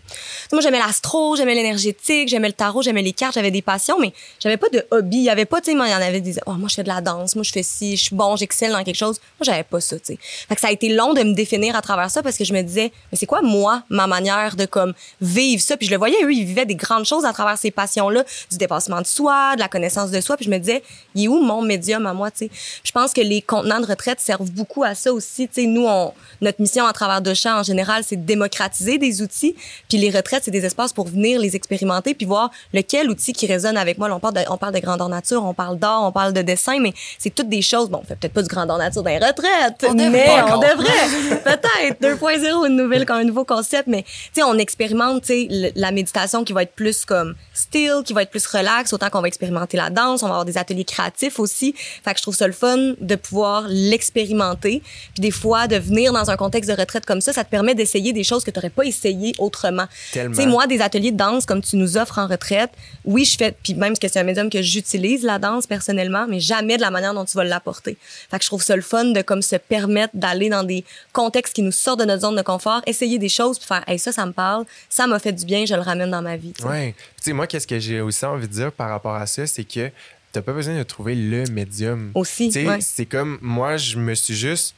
Moi, 0.50 0.60
j'aimais 0.62 0.80
l'astro, 0.80 1.36
j'aimais 1.36 1.54
l'énergétique, 1.54 2.28
j'aimais 2.28 2.48
le 2.48 2.54
tarot, 2.54 2.82
j'aimais 2.82 3.02
les 3.02 3.12
cartes, 3.12 3.34
j'avais 3.34 3.52
des 3.52 3.62
passions, 3.62 4.00
mais 4.00 4.12
j'avais 4.40 4.56
pas 4.56 4.68
de 4.68 4.84
hobby. 4.90 5.18
Il 5.18 5.22
y 5.22 5.30
avait 5.30 5.44
pas, 5.44 5.60
tu 5.60 5.70
sais, 5.70 5.78
il 5.78 5.78
y 5.78 5.94
en 5.94 6.02
avait 6.02 6.20
des, 6.20 6.34
oh, 6.46 6.54
moi, 6.54 6.68
je 6.68 6.74
fais 6.74 6.82
de 6.82 6.88
la 6.88 7.00
danse, 7.00 7.36
moi, 7.36 7.44
je 7.44 7.52
fais 7.52 7.62
ci, 7.62 7.96
je 7.96 8.06
suis 8.06 8.16
bon, 8.16 8.34
j'excelle 8.34 8.72
dans 8.72 8.82
quelque 8.82 8.96
chose. 8.96 9.20
Moi, 9.38 9.44
j'avais 9.44 9.62
pas 9.62 9.80
ça, 9.80 9.96
tu 9.96 10.06
sais. 10.06 10.18
Fait 10.20 10.56
que 10.56 10.60
ça 10.60 10.66
a 10.66 10.72
été 10.72 10.88
long 10.88 11.14
de 11.14 11.22
me 11.22 11.34
définir 11.34 11.76
à 11.76 11.82
travers 11.82 12.10
ça 12.10 12.20
parce 12.20 12.36
que 12.36 12.42
je 12.42 12.52
me 12.52 12.62
disais, 12.62 12.90
mais 13.12 13.18
c'est 13.18 13.26
quoi, 13.26 13.42
moi, 13.42 13.84
ma 13.90 14.08
manière 14.08 14.56
de 14.56 14.66
comme 14.66 14.92
vivre 15.20 15.62
ça? 15.62 15.76
Puis 15.76 15.86
je 15.86 15.92
le 15.92 15.98
voyais, 15.98 16.20
eux, 16.24 16.32
ils 16.32 16.44
vivaient 16.44 16.66
des 16.66 16.74
grandes 16.74 17.04
choses 17.04 17.24
à 17.24 17.32
travers 17.32 17.58
ces 17.58 17.70
passions-là, 17.70 18.24
du 18.50 18.56
dépassement 18.56 19.03
de 19.04 19.08
soi, 19.08 19.54
de 19.54 19.60
la 19.60 19.68
connaissance 19.68 20.10
de 20.10 20.20
soi. 20.20 20.36
Puis 20.36 20.46
je 20.46 20.50
me 20.50 20.58
disais, 20.58 20.82
il 21.14 21.24
est 21.24 21.28
où 21.28 21.40
mon 21.40 21.62
médium 21.62 22.06
à 22.06 22.12
moi, 22.12 22.30
tu 22.30 22.46
sais? 22.46 22.50
Je 22.82 22.90
pense 22.90 23.12
que 23.12 23.20
les 23.20 23.42
contenants 23.42 23.80
de 23.80 23.86
retraite 23.86 24.20
servent 24.20 24.50
beaucoup 24.50 24.82
à 24.82 24.94
ça 24.94 25.12
aussi. 25.12 25.46
Tu 25.48 25.62
sais, 25.62 25.66
nous, 25.66 25.86
on, 25.86 26.12
notre 26.40 26.60
mission 26.60 26.86
à 26.86 26.92
travers 26.92 27.22
Dochat, 27.22 27.58
en 27.58 27.62
général, 27.62 28.02
c'est 28.04 28.16
de 28.16 28.24
démocratiser 28.24 28.98
des 28.98 29.22
outils. 29.22 29.54
Puis 29.88 29.98
les 29.98 30.10
retraites, 30.10 30.44
c'est 30.44 30.50
des 30.50 30.64
espaces 30.64 30.92
pour 30.92 31.06
venir 31.06 31.40
les 31.40 31.54
expérimenter 31.56 32.14
puis 32.14 32.26
voir 32.26 32.50
lequel 32.72 33.08
outil 33.10 33.32
qui 33.32 33.46
résonne 33.46 33.76
avec 33.76 33.98
moi. 33.98 34.08
Là, 34.08 34.16
on 34.16 34.20
parle 34.20 34.34
de, 34.34 34.40
on 34.48 34.56
parle 34.56 34.74
de 34.74 34.80
grandeur 34.80 35.08
nature, 35.08 35.44
on 35.44 35.54
parle 35.54 35.78
d'art, 35.78 36.02
on 36.02 36.12
parle 36.12 36.32
de 36.32 36.42
dessin, 36.42 36.80
mais 36.80 36.92
c'est 37.18 37.34
toutes 37.34 37.48
des 37.48 37.62
choses. 37.62 37.88
Bon, 37.88 38.00
on 38.02 38.06
fait 38.06 38.16
peut-être 38.16 38.32
pas 38.32 38.42
du 38.42 38.48
grandeur 38.48 38.78
nature 38.78 39.02
dans 39.02 39.10
les 39.10 39.18
retraites, 39.18 39.84
On 39.88 39.94
mais 39.94 40.28
on 40.52 40.58
devrait. 40.58 41.42
peut-être 41.44 42.00
2.0, 42.00 42.66
une 42.66 42.76
nouvelle, 42.76 43.04
un 43.08 43.24
nouveau 43.24 43.44
concept. 43.44 43.86
Mais, 43.86 44.02
tu 44.02 44.10
sais, 44.34 44.42
on 44.42 44.58
expérimente, 44.58 45.22
tu 45.22 45.48
sais, 45.48 45.72
la 45.74 45.90
méditation 45.90 46.44
qui 46.44 46.52
va 46.52 46.62
être 46.62 46.74
plus 46.74 47.04
comme 47.04 47.34
still, 47.52 48.02
qui 48.04 48.12
va 48.12 48.22
être 48.22 48.30
plus 48.30 48.46
relax, 48.46 48.92
autant 48.94 49.10
qu'on 49.10 49.20
va 49.20 49.28
expérimenter 49.28 49.76
la 49.76 49.90
danse, 49.90 50.22
on 50.22 50.26
va 50.26 50.32
avoir 50.32 50.44
des 50.44 50.58
ateliers 50.58 50.84
créatifs 50.84 51.38
aussi. 51.38 51.74
Fait 51.76 52.12
que 52.12 52.18
je 52.18 52.22
trouve 52.22 52.36
ça 52.36 52.46
le 52.46 52.52
fun 52.52 52.94
de 53.00 53.14
pouvoir 53.16 53.66
l'expérimenter. 53.68 54.82
Puis 55.14 55.20
des 55.20 55.30
fois, 55.30 55.66
de 55.66 55.76
venir 55.76 56.12
dans 56.12 56.30
un 56.30 56.36
contexte 56.36 56.70
de 56.70 56.76
retraite 56.76 57.06
comme 57.06 57.20
ça, 57.20 57.32
ça 57.32 57.44
te 57.44 57.50
permet 57.50 57.74
d'essayer 57.74 58.12
des 58.12 58.24
choses 58.24 58.44
que 58.44 58.50
tu 58.50 58.58
n'aurais 58.58 58.70
pas 58.70 58.84
essayé 58.84 59.32
autrement. 59.38 59.86
Tu 60.12 60.20
sais, 60.34 60.46
moi, 60.46 60.66
des 60.66 60.80
ateliers 60.80 61.12
de 61.12 61.16
danse 61.16 61.46
comme 61.46 61.62
tu 61.62 61.76
nous 61.76 61.96
offres 61.96 62.18
en 62.18 62.26
retraite, 62.26 62.70
oui, 63.04 63.24
je 63.24 63.36
fais, 63.36 63.54
puis 63.62 63.74
même 63.74 63.90
parce 63.90 64.00
que 64.00 64.08
c'est 64.08 64.18
un 64.18 64.24
médium 64.24 64.50
que 64.50 64.62
j'utilise, 64.62 65.22
la 65.22 65.38
danse, 65.38 65.66
personnellement, 65.66 66.26
mais 66.28 66.40
jamais 66.40 66.76
de 66.76 66.82
la 66.82 66.90
manière 66.90 67.14
dont 67.14 67.24
tu 67.24 67.36
vas 67.36 67.44
l'apporter. 67.44 67.96
Fait 68.30 68.38
que 68.38 68.44
je 68.44 68.48
trouve 68.48 68.62
ça 68.62 68.76
le 68.76 68.82
fun 68.82 69.04
de 69.04 69.22
comme 69.22 69.42
se 69.42 69.56
permettre 69.56 70.14
d'aller 70.14 70.48
dans 70.48 70.64
des 70.64 70.84
contextes 71.12 71.54
qui 71.54 71.62
nous 71.62 71.72
sortent 71.72 72.00
de 72.00 72.04
notre 72.04 72.22
zone 72.22 72.36
de 72.36 72.42
confort, 72.42 72.82
essayer 72.86 73.18
des 73.18 73.28
choses, 73.28 73.58
puis 73.58 73.66
faire, 73.66 73.84
hey, 73.86 73.98
ça, 73.98 74.12
ça 74.12 74.26
me 74.26 74.32
parle, 74.32 74.64
ça 74.88 75.06
m'a 75.06 75.18
fait 75.18 75.32
du 75.32 75.44
bien, 75.44 75.64
je 75.64 75.74
le 75.74 75.80
ramène 75.80 76.10
dans 76.10 76.22
ma 76.22 76.36
vie. 76.36 76.52
tu 76.56 76.62
sais. 76.62 76.68
Ouais. 76.68 76.94
Tu 77.24 77.30
sais, 77.30 77.32
moi, 77.32 77.46
qu'est-ce 77.46 77.66
que 77.66 77.78
j'ai 77.78 78.02
aussi 78.02 78.22
envie 78.26 78.46
de 78.46 78.52
dire 78.52 78.70
par 78.70 78.90
rapport 78.90 79.14
à 79.14 79.24
ça, 79.24 79.46
c'est 79.46 79.64
que 79.64 79.90
t'as 80.30 80.42
pas 80.42 80.52
besoin 80.52 80.76
de 80.76 80.82
trouver 80.82 81.14
le 81.14 81.44
médium. 81.44 82.10
Aussi, 82.14 82.52
ouais. 82.54 82.82
c'est 82.82 83.06
comme 83.06 83.38
moi, 83.40 83.78
je 83.78 83.96
me 83.96 84.14
suis 84.14 84.34
juste. 84.34 84.74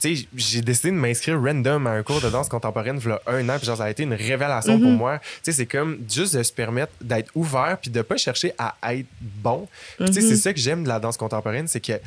Tu 0.00 0.16
sais, 0.16 0.26
j'ai 0.34 0.62
décidé 0.62 0.92
de 0.92 0.96
m'inscrire 0.96 1.38
random 1.38 1.86
à 1.86 1.90
un 1.90 2.02
cours 2.02 2.22
de 2.22 2.30
danse 2.30 2.48
contemporaine 2.48 2.98
il 3.04 3.06
y 3.06 3.12
a 3.12 3.20
un 3.26 3.46
an, 3.50 3.58
puis 3.58 3.66
genre, 3.66 3.76
ça 3.76 3.84
a 3.84 3.90
été 3.90 4.04
une 4.04 4.14
révélation 4.14 4.80
pour 4.80 4.92
moi. 4.92 5.18
Tu 5.18 5.26
sais, 5.42 5.52
c'est 5.52 5.66
comme 5.66 5.98
juste 6.08 6.34
de 6.34 6.42
se 6.42 6.54
permettre 6.54 6.92
d'être 7.02 7.30
ouvert, 7.34 7.76
puis 7.78 7.90
de 7.90 8.00
pas 8.00 8.16
chercher 8.16 8.54
à 8.56 8.74
être 8.94 9.08
bon. 9.20 9.68
Tu 9.98 10.10
sais, 10.10 10.22
c'est 10.22 10.36
ça 10.36 10.54
que 10.54 10.58
j'aime 10.58 10.84
de 10.84 10.88
la 10.88 11.00
danse 11.00 11.18
contemporaine, 11.18 11.68
c'est 11.68 11.80
que, 11.80 12.00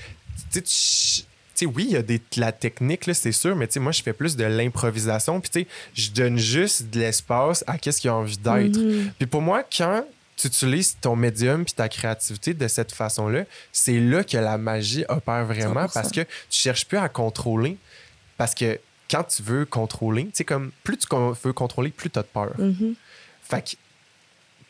tu 0.52 0.62
sais, 0.66 1.24
sais, 1.64 1.72
oui, 1.74 1.86
il 1.90 1.94
y 1.94 1.98
a 1.98 2.02
des, 2.02 2.20
de 2.20 2.40
la 2.40 2.52
technique, 2.52 3.06
là, 3.06 3.14
c'est 3.14 3.32
sûr, 3.32 3.56
mais 3.56 3.68
tu 3.68 3.74
sais, 3.74 3.80
moi, 3.80 3.92
je 3.92 4.02
fais 4.02 4.14
plus 4.14 4.36
de 4.36 4.44
l'improvisation. 4.44 5.40
Puis, 5.42 5.50
tu 5.50 5.60
sais, 5.62 5.68
je 5.94 6.12
donne 6.12 6.38
juste 6.38 6.90
de 6.90 7.00
l'espace 7.00 7.64
à 7.68 7.78
qu'est-ce 7.78 8.02
qu'il 8.02 8.10
a 8.10 8.16
envie 8.16 8.38
d'être. 8.38 8.78
Mm-hmm. 8.78 9.12
Puis, 9.18 9.28
pour 9.28 9.42
moi, 9.42 9.64
quand 9.64 10.06
tu 10.36 10.48
utilises 10.48 10.98
ton 11.00 11.16
médium 11.16 11.64
puis 11.64 11.74
ta 11.74 11.88
créativité 11.90 12.54
de 12.54 12.68
cette 12.68 12.92
façon-là, 12.92 13.44
c'est 13.72 14.00
là 14.00 14.24
que 14.24 14.38
la 14.38 14.58
magie 14.58 15.06
opère 15.08 15.46
vraiment 15.46 15.86
100%. 15.86 15.94
parce 15.94 16.12
que 16.12 16.22
tu 16.22 16.28
cherches 16.50 16.86
plus 16.86 16.98
à 16.98 17.10
contrôler. 17.10 17.78
Parce 18.38 18.56
que 18.56 18.80
quand 19.10 19.24
tu 19.24 19.44
veux 19.44 19.66
contrôler, 19.66 20.26
tu 20.26 20.32
sais, 20.34 20.44
comme 20.44 20.72
plus 20.84 20.98
tu 20.98 21.08
veux 21.44 21.54
contrôler, 21.54 21.92
plus 21.92 22.10
tu 22.10 22.20
as 22.20 22.24
peur. 22.24 22.54
Mhm. 22.58 22.96
Fait 23.44 23.62
que 23.62 23.76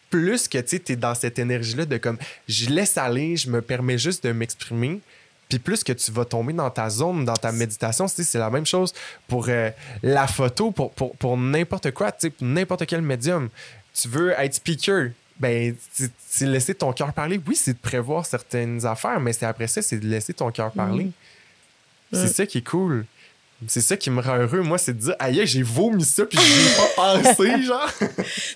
plus 0.10 0.48
que 0.48 0.58
tu 0.60 0.82
es 0.92 0.96
dans 0.96 1.16
cette 1.16 1.40
énergie-là 1.40 1.86
de 1.86 1.98
comme 1.98 2.18
je 2.48 2.70
laisse 2.70 2.98
aller, 2.98 3.36
je 3.36 3.50
me 3.50 3.62
permets 3.62 3.98
juste 3.98 4.24
de 4.24 4.32
m'exprimer, 4.32 5.02
puis 5.54 5.60
plus 5.60 5.84
que 5.84 5.94
tu 5.94 6.12
vas 6.12 6.26
tomber 6.26 6.54
dans 6.54 6.70
ta 6.70 6.90
zone, 6.90 7.26
dans 7.26 7.34
ta 7.34 7.52
méditation, 7.52 8.08
c'est 8.08 8.36
la 8.36 8.50
même 8.50 8.66
chose 8.66 8.94
pour 9.28 9.46
euh, 9.50 9.70
la 10.02 10.28
photo, 10.28 10.72
pour, 10.72 10.92
pour, 10.92 11.16
pour 11.16 11.38
n'importe 11.38 11.92
quoi, 11.92 12.12
pour 12.12 12.30
n'importe 12.42 12.86
quel 12.86 13.02
médium. 13.02 13.50
Tu 13.94 14.08
veux 14.08 14.32
être 14.32 14.56
speaker, 14.56 15.10
ben, 15.40 15.76
c'est 16.30 16.46
laisser 16.46 16.74
ton 16.74 16.94
cœur 16.94 17.14
parler. 17.14 17.40
Oui, 17.48 17.56
c'est 17.56 17.74
de 17.74 17.78
prévoir 17.78 18.26
certaines 18.26 18.86
affaires, 18.86 19.20
mais 19.20 19.34
c'est 19.34 19.46
après 19.46 19.68
ça, 19.68 19.82
c'est 19.82 19.98
de 20.00 20.08
laisser 20.08 20.34
ton 20.34 20.52
cœur 20.52 20.72
parler. 20.72 21.06
Mm. 21.06 21.12
C'est 22.12 22.28
ça 22.28 22.46
qui 22.46 22.60
est 22.60 22.68
cool. 22.68 23.06
C'est 23.68 23.82
ça 23.82 23.98
qui 23.98 24.10
me 24.10 24.22
rend 24.22 24.38
heureux, 24.38 24.62
moi, 24.62 24.78
c'est 24.78 24.94
de 24.94 25.00
dire, 25.00 25.16
aïe, 25.20 25.42
j'ai 25.46 25.64
vomi 25.64 26.04
ça, 26.04 26.26
puis 26.26 26.38
j'y 26.38 26.62
ai 26.62 26.76
pas 26.96 27.22
pensé, 27.24 27.62
genre. 27.64 27.90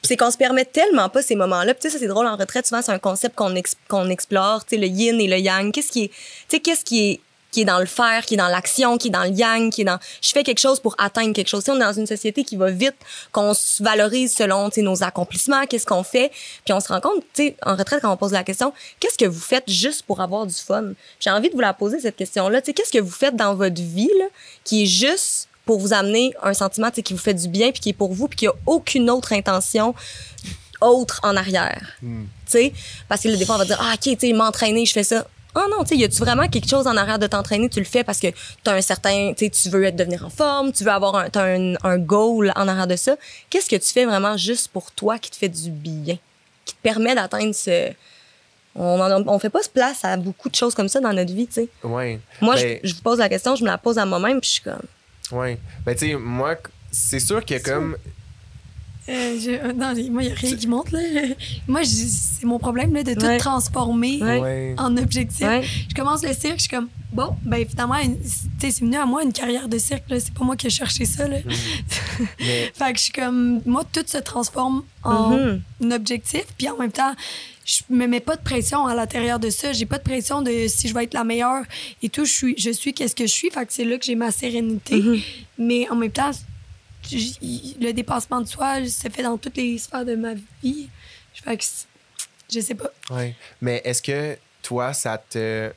C'est 0.03 0.17
qu'on 0.17 0.31
se 0.31 0.37
permet 0.37 0.65
tellement 0.65 1.09
pas 1.09 1.21
ces 1.21 1.35
moments-là. 1.35 1.73
Puis 1.73 1.81
tu 1.83 1.87
sais, 1.89 1.93
ça, 1.93 1.99
c'est 1.99 2.07
drôle, 2.07 2.27
en 2.27 2.35
retraite, 2.35 2.65
souvent, 2.67 2.81
c'est 2.81 2.91
un 2.91 2.99
concept 2.99 3.35
qu'on 3.35 3.55
ex- 3.55 3.75
qu'on 3.87 4.09
explore, 4.09 4.65
tu 4.65 4.75
sais, 4.75 4.81
le 4.81 4.87
yin 4.87 5.19
et 5.19 5.27
le 5.27 5.37
yang. 5.37 5.71
Qu'est-ce 5.71 5.91
qui 5.91 6.05
est, 6.05 6.07
tu 6.09 6.15
sais, 6.49 6.59
qu'est-ce 6.59 6.83
qui 6.85 7.11
est, 7.11 7.19
qui 7.57 7.61
est 7.61 7.65
dans 7.65 7.79
le 7.79 7.87
faire, 7.87 8.23
qui 8.23 8.35
est 8.35 8.37
dans 8.37 8.49
l'action, 8.49 8.99
qui 8.99 9.07
est 9.07 9.09
dans 9.09 9.23
le 9.23 9.31
yang, 9.31 9.71
qui 9.71 9.81
est 9.81 9.83
dans, 9.83 9.97
je 10.21 10.29
fais 10.29 10.43
quelque 10.43 10.59
chose 10.59 10.79
pour 10.79 10.93
atteindre 10.99 11.33
quelque 11.33 11.47
chose. 11.47 11.63
On 11.69 11.75
est 11.77 11.79
dans 11.79 11.91
une 11.91 12.05
société 12.05 12.43
qui 12.43 12.55
va 12.55 12.69
vite, 12.69 12.93
qu'on 13.31 13.55
se 13.55 13.81
valorise 13.81 14.31
selon, 14.31 14.69
nos 14.77 15.03
accomplissements, 15.03 15.65
qu'est-ce 15.65 15.87
qu'on 15.87 16.03
fait. 16.03 16.31
Puis 16.65 16.73
on 16.73 16.79
se 16.79 16.89
rend 16.89 17.01
compte, 17.01 17.23
tu 17.33 17.47
sais, 17.47 17.55
en 17.65 17.75
retraite, 17.75 18.01
quand 18.03 18.13
on 18.13 18.17
pose 18.17 18.31
la 18.31 18.43
question, 18.43 18.73
qu'est-ce 18.99 19.17
que 19.17 19.25
vous 19.25 19.39
faites 19.39 19.67
juste 19.67 20.03
pour 20.03 20.21
avoir 20.21 20.45
du 20.45 20.53
fun? 20.53 20.91
J'ai 21.19 21.31
envie 21.31 21.49
de 21.49 21.55
vous 21.55 21.61
la 21.61 21.73
poser, 21.73 21.99
cette 21.99 22.15
question-là. 22.15 22.61
Tu 22.61 22.67
sais, 22.67 22.73
qu'est-ce 22.73 22.91
que 22.91 23.01
vous 23.01 23.09
faites 23.09 23.35
dans 23.35 23.55
votre 23.55 23.81
vie, 23.81 24.11
là, 24.19 24.25
qui 24.63 24.83
est 24.83 24.85
juste 24.85 25.47
pour 25.65 25.79
vous 25.79 25.93
amener 25.93 26.35
un 26.43 26.53
sentiment, 26.53 26.91
qui 26.91 27.11
vous 27.11 27.19
fait 27.19 27.33
du 27.33 27.47
bien, 27.47 27.71
puis 27.71 27.79
qui 27.79 27.89
est 27.89 27.93
pour 27.93 28.13
vous, 28.13 28.27
puis 28.27 28.37
qui 28.37 28.47
a 28.47 28.53
aucune 28.67 29.09
autre 29.09 29.33
intention 29.33 29.95
autre 30.79 31.21
en 31.23 31.35
arrière? 31.35 31.95
Hmm. 32.03 32.25
Tu 32.45 32.51
sais, 32.51 32.73
parce 33.09 33.23
que 33.23 33.29
là, 33.29 33.35
des 33.35 33.45
fois, 33.47 33.55
on 33.55 33.57
va 33.57 33.65
dire, 33.65 33.79
ah, 33.81 33.93
OK, 33.95 33.99
tu 33.99 34.15
sais, 34.19 34.33
m'entraîner, 34.33 34.85
je 34.85 34.93
fais 34.93 35.03
ça. 35.03 35.25
Oh 35.59 35.67
non, 35.71 35.83
tu 35.83 35.89
sais, 35.89 35.97
y 35.97 36.03
a-tu 36.03 36.17
vraiment 36.19 36.47
quelque 36.47 36.69
chose 36.69 36.85
en 36.85 36.95
arrière 36.95 37.17
de 37.17 37.25
t'entraîner? 37.25 37.67
Tu 37.67 37.79
le 37.79 37.85
fais 37.85 38.03
parce 38.03 38.19
que 38.19 38.27
t'as 38.63 38.75
un 38.75 38.81
certain, 38.81 39.33
tu 39.35 39.45
sais, 39.45 39.49
tu 39.49 39.69
veux 39.69 39.83
être, 39.85 39.95
devenir 39.95 40.23
en 40.23 40.29
forme, 40.29 40.71
tu 40.71 40.83
veux 40.83 40.91
avoir 40.91 41.15
un, 41.15 41.27
un, 41.33 41.73
un 41.83 41.97
goal 41.97 42.51
en 42.55 42.67
arrière 42.67 42.85
de 42.85 42.95
ça. 42.95 43.15
Qu'est-ce 43.49 43.67
que 43.69 43.75
tu 43.75 43.91
fais 43.91 44.05
vraiment 44.05 44.37
juste 44.37 44.67
pour 44.67 44.91
toi 44.91 45.17
qui 45.17 45.31
te 45.31 45.35
fait 45.35 45.49
du 45.49 45.71
bien? 45.71 46.17
Qui 46.65 46.75
te 46.75 46.81
permet 46.83 47.15
d'atteindre 47.15 47.55
ce. 47.55 47.91
On, 48.75 48.99
en 48.99 49.09
a- 49.09 49.23
on 49.25 49.39
fait 49.39 49.49
pas 49.49 49.63
ce 49.63 49.69
place 49.69 50.05
à 50.05 50.15
beaucoup 50.17 50.49
de 50.49 50.55
choses 50.55 50.75
comme 50.75 50.87
ça 50.89 50.99
dans 50.99 51.11
notre 51.13 51.33
vie, 51.33 51.47
tu 51.47 51.53
sais. 51.53 51.69
Ouais. 51.83 52.19
Moi, 52.41 52.53
Ben, 52.55 52.79
je, 52.83 52.89
je 52.89 52.93
vous 52.95 53.01
pose 53.01 53.17
la 53.17 53.27
question, 53.29 53.55
je 53.55 53.63
me 53.63 53.67
la 53.69 53.79
pose 53.79 53.97
à 53.97 54.05
moi-même, 54.05 54.39
puis 54.39 54.49
je 54.49 54.53
suis 54.55 54.61
comme. 54.63 54.83
Ouais. 55.31 55.57
Ben, 55.83 55.95
tu 55.95 56.09
sais, 56.09 56.13
moi, 56.15 56.55
c'est 56.91 57.19
sûr 57.19 57.43
que 57.43 57.55
comme. 57.63 57.97
Euh, 59.09 59.39
je- 59.39 59.51
euh, 59.51 59.73
non, 59.73 59.93
moi, 60.11 60.23
il 60.23 60.27
n'y 60.27 60.31
a 60.31 60.35
rien 60.35 60.55
qui 60.55 60.67
monte. 60.67 60.91
Là. 60.91 60.99
Moi, 61.67 61.81
c'est 61.85 62.45
mon 62.45 62.59
problème 62.59 62.93
là, 62.93 63.03
de 63.03 63.13
tout 63.13 63.25
Ouais. 63.25 63.37
transformer 63.37 64.21
Ouais. 64.21 64.75
En 64.77 64.95
objectif. 64.97 65.45
Ouais. 65.47 65.63
Je 65.89 65.95
commence 65.95 66.23
le 66.23 66.33
cirque, 66.33 66.57
je 66.57 66.61
suis 66.63 66.69
comme, 66.69 66.89
bon, 67.13 67.29
ben 67.43 67.65
finalement, 67.67 67.95
une- 67.95 68.19
tu 68.19 68.27
sais, 68.59 68.71
c'est 68.71 68.81
venu 68.81 68.97
à 68.97 69.05
moi 69.05 69.23
une 69.23 69.31
carrière 69.31 69.69
de 69.69 69.77
cirque. 69.77 70.03
là. 70.09 70.19
C'est 70.19 70.33
pas 70.33 70.43
moi 70.43 70.55
qui 70.57 70.67
ai 70.67 70.69
cherché 70.69 71.05
ça. 71.05 71.27
Là. 71.27 71.37
Mais, 72.39 72.71
Fait 72.73 72.91
que 72.91 72.97
je 72.97 73.03
suis 73.03 73.13
comme, 73.13 73.61
moi, 73.65 73.83
tout 73.91 74.03
se 74.05 74.17
transforme 74.17 74.83
en 75.03 75.29
Mhm. 75.37 75.61
un 75.85 75.91
objectif. 75.91 76.43
Puis 76.57 76.67
en 76.69 76.77
même 76.77 76.91
temps, 76.91 77.13
je 77.65 77.81
me 77.89 78.07
mets 78.07 78.19
pas 78.19 78.35
de 78.35 78.41
pression 78.41 78.87
à 78.87 78.95
l'intérieur 78.95 79.39
de 79.39 79.49
ça. 79.49 79.71
J'ai 79.73 79.85
pas 79.85 79.97
de 79.99 80.03
pression 80.03 80.41
de 80.41 80.67
si 80.67 80.87
je 80.89 80.93
vais 80.93 81.03
être 81.05 81.13
la 81.13 81.23
meilleure 81.23 81.63
et 82.03 82.09
tout. 82.09 82.25
Je 82.25 82.31
suis, 82.31 82.55
je 82.57 82.71
suis 82.71 82.93
qu'est-ce 82.93 83.15
que 83.15 83.25
je 83.25 83.31
suis. 83.31 83.49
Fait 83.51 83.65
que 83.65 83.73
c'est 83.73 83.85
là 83.85 83.97
que 83.97 84.05
j'ai 84.05 84.15
ma 84.15 84.31
sérénité. 84.31 84.95
Mhm. 85.01 85.19
Mais 85.59 85.87
en 85.89 85.95
même 85.95 86.11
temps, 86.11 86.31
le 87.11 87.91
dépassement 87.91 88.41
de 88.41 88.47
soi 88.47 88.85
se 88.85 89.07
fait 89.09 89.23
dans 89.23 89.37
toutes 89.37 89.57
les 89.57 89.77
sphères 89.77 90.05
de 90.05 90.15
ma 90.15 90.33
vie. 90.63 90.89
Fait 91.33 91.55
que 91.57 91.63
c'est- 91.63 91.85
je 92.51 92.59
sais 92.59 92.75
pas. 92.75 92.91
Mais 93.61 93.81
est-ce 93.85 94.01
que 94.01 94.37
toi, 94.61 94.93
ça 94.93 95.17
te. 95.17 95.71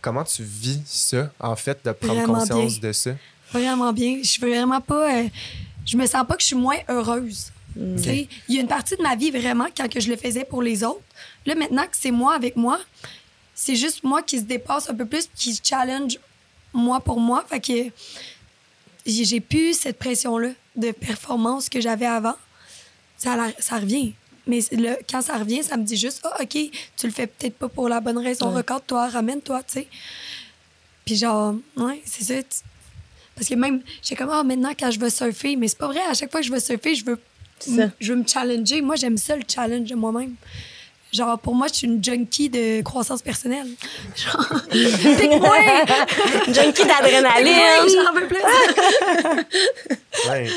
Comment 0.00 0.24
tu 0.24 0.42
vis 0.44 0.80
ça, 0.86 1.30
en 1.40 1.56
fait, 1.56 1.78
de 1.84 1.90
prendre 1.92 2.14
Vraiment 2.20 2.34
conscience 2.38 2.78
bien. 2.78 2.88
de 2.88 2.92
ça? 2.92 3.10
Vraiment 3.52 3.92
bien. 3.92 4.18
Je 4.22 4.28
suis 4.28 4.40
vraiment 4.40 4.80
pas. 4.80 5.16
euh, 5.22 5.28
je 5.86 5.96
me 5.96 6.06
sens 6.06 6.24
pas 6.26 6.34
que 6.36 6.42
je 6.42 6.46
suis 6.48 6.56
moins 6.56 6.76
heureuse. 6.88 7.50
Tu 7.74 8.02
sais, 8.02 8.28
Il 8.48 8.54
y 8.56 8.58
a 8.58 8.60
une 8.60 8.68
partie 8.68 8.96
de 8.96 9.02
ma 9.02 9.14
vie 9.16 9.30
vraiment 9.30 9.66
quand 9.76 9.88
que 9.88 10.00
je 10.00 10.08
le 10.10 10.16
faisais 10.16 10.44
pour 10.44 10.62
les 10.62 10.82
autres. 10.84 11.00
Là, 11.46 11.54
maintenant 11.54 11.84
que 11.84 11.96
c'est 11.98 12.10
moi 12.10 12.34
avec 12.34 12.56
moi, 12.56 12.78
c'est 13.54 13.76
juste 13.76 14.02
moi 14.04 14.22
qui 14.22 14.38
se 14.38 14.44
dépasse 14.44 14.88
un 14.90 14.94
peu 14.94 15.06
plus 15.06 15.28
qui 15.34 15.54
se 15.54 15.60
challenge 15.64 16.18
moi 16.72 17.00
pour 17.00 17.18
moi. 17.20 17.44
Fait 17.48 17.60
que 17.60 17.90
j'ai 19.08 19.24
j'ai 19.24 19.40
plus 19.40 19.74
cette 19.74 19.98
pression-là 19.98 20.50
de 20.76 20.90
performance 20.92 21.68
que 21.68 21.80
j'avais 21.80 22.06
avant. 22.06 22.36
Ça, 23.16 23.36
ça 23.58 23.78
revient. 23.78 24.12
Mais 24.46 24.60
le- 24.72 24.96
quand 25.10 25.20
ça 25.22 25.36
revient, 25.38 25.62
ça 25.62 25.76
me 25.76 25.84
dit 25.84 25.96
juste, 25.96 26.20
ah, 26.24 26.36
OK, 26.42 26.56
tu 26.96 27.06
le 27.06 27.12
fais 27.12 27.26
peut-être 27.26 27.56
pas 27.56 27.68
pour 27.68 27.88
la 27.88 28.00
bonne 28.00 28.18
raison. 28.18 28.48
Ouais. 28.50 28.56
Recorde-toi, 28.58 29.08
ramène-toi, 29.08 29.62
tu 29.64 29.72
sais. 29.74 29.86
Puis 31.04 31.16
genre, 31.16 31.54
ouais, 31.76 32.00
c'est 32.04 32.24
ça. 32.24 32.34
Parce 33.34 33.48
que 33.48 33.54
même, 33.54 33.82
j'ai 34.02 34.14
comme, 34.16 34.30
ah, 34.30 34.42
maintenant, 34.42 34.72
quand 34.78 34.90
je 34.90 34.98
veux 34.98 35.10
surfer, 35.10 35.56
mais 35.56 35.68
c'est 35.68 35.78
pas 35.78 35.86
vrai, 35.88 36.00
à 36.08 36.14
chaque 36.14 36.30
fois 36.30 36.40
que 36.40 36.46
je 36.46 36.52
veux 36.52 36.60
surfer, 36.60 36.94
je 36.94 37.04
veux, 37.04 37.20
je 38.00 38.12
veux 38.12 38.18
me 38.20 38.26
challenger. 38.26 38.80
Moi, 38.82 38.96
j'aime 38.96 39.16
ça, 39.18 39.36
le 39.36 39.42
challenge 39.46 39.88
de 39.88 39.94
moi-même. 39.94 40.34
Genre, 41.12 41.38
pour 41.38 41.54
moi, 41.54 41.68
je 41.68 41.74
suis 41.74 41.86
une 41.86 42.04
junkie 42.04 42.50
de 42.50 42.82
croissance 42.82 43.22
personnelle. 43.22 43.66
Genre, 44.14 44.62
pique-moi! 44.70 45.56
Junkie 46.52 46.84
d'adrénaline! 46.84 47.88
J'en 47.88 48.12
veux 48.20 48.26
plus! 48.26 48.36
Ouais. 50.28 50.48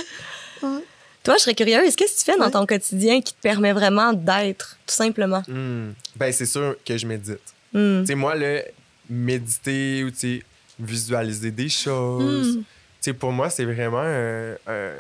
Toi, 1.23 1.35
je 1.37 1.43
serais 1.43 1.53
curieuse. 1.55 1.95
Qu'est-ce 1.95 2.15
que 2.15 2.19
tu 2.19 2.31
fais 2.31 2.37
dans 2.37 2.49
ton 2.49 2.65
quotidien 2.65 3.21
qui 3.21 3.33
te 3.33 3.41
permet 3.41 3.73
vraiment 3.73 4.11
d'être, 4.11 4.77
tout 4.87 4.93
simplement? 4.95 5.43
Hmm. 5.47 5.91
Ben, 6.15 6.31
c'est 6.33 6.45
sûr 6.45 6.75
que 6.85 6.97
je 6.97 7.05
médite. 7.05 7.39
Tu 7.73 8.05
sais, 8.05 8.15
moi, 8.15 8.35
le 8.35 8.61
méditer 9.09 10.03
ou, 10.03 10.09
tu 10.11 10.17
sais, 10.17 10.43
visualiser 10.79 11.51
des 11.51 11.69
choses, 11.69 12.57
Hmm. 12.57 12.59
tu 12.61 12.65
sais, 13.01 13.13
pour 13.13 13.31
moi, 13.31 13.49
c'est 13.49 13.65
vraiment 13.65 14.01
un, 14.01 14.53
un- 14.67 14.93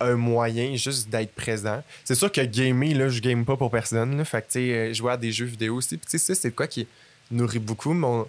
un 0.00 0.16
moyen 0.16 0.76
juste 0.76 1.08
d'être 1.08 1.34
présent. 1.34 1.82
C'est 2.04 2.14
sûr 2.14 2.30
que 2.30 2.40
gamer, 2.40 2.94
là, 2.94 3.08
je 3.08 3.20
game 3.20 3.44
pas 3.44 3.56
pour 3.56 3.70
personne, 3.70 4.16
là. 4.16 4.24
Fait 4.24 4.40
que, 4.42 4.46
tu 4.46 4.52
sais, 4.60 4.94
jouer 4.94 5.12
à 5.12 5.16
des 5.16 5.32
jeux 5.32 5.46
vidéo 5.46 5.76
aussi. 5.76 5.96
Puis, 5.96 6.06
tu 6.10 6.18
sais, 6.18 6.34
ça, 6.34 6.34
c'est 6.40 6.50
quoi 6.50 6.66
qui 6.66 6.86
nourrit 7.30 7.58
beaucoup 7.58 7.92
mon, 7.92 8.26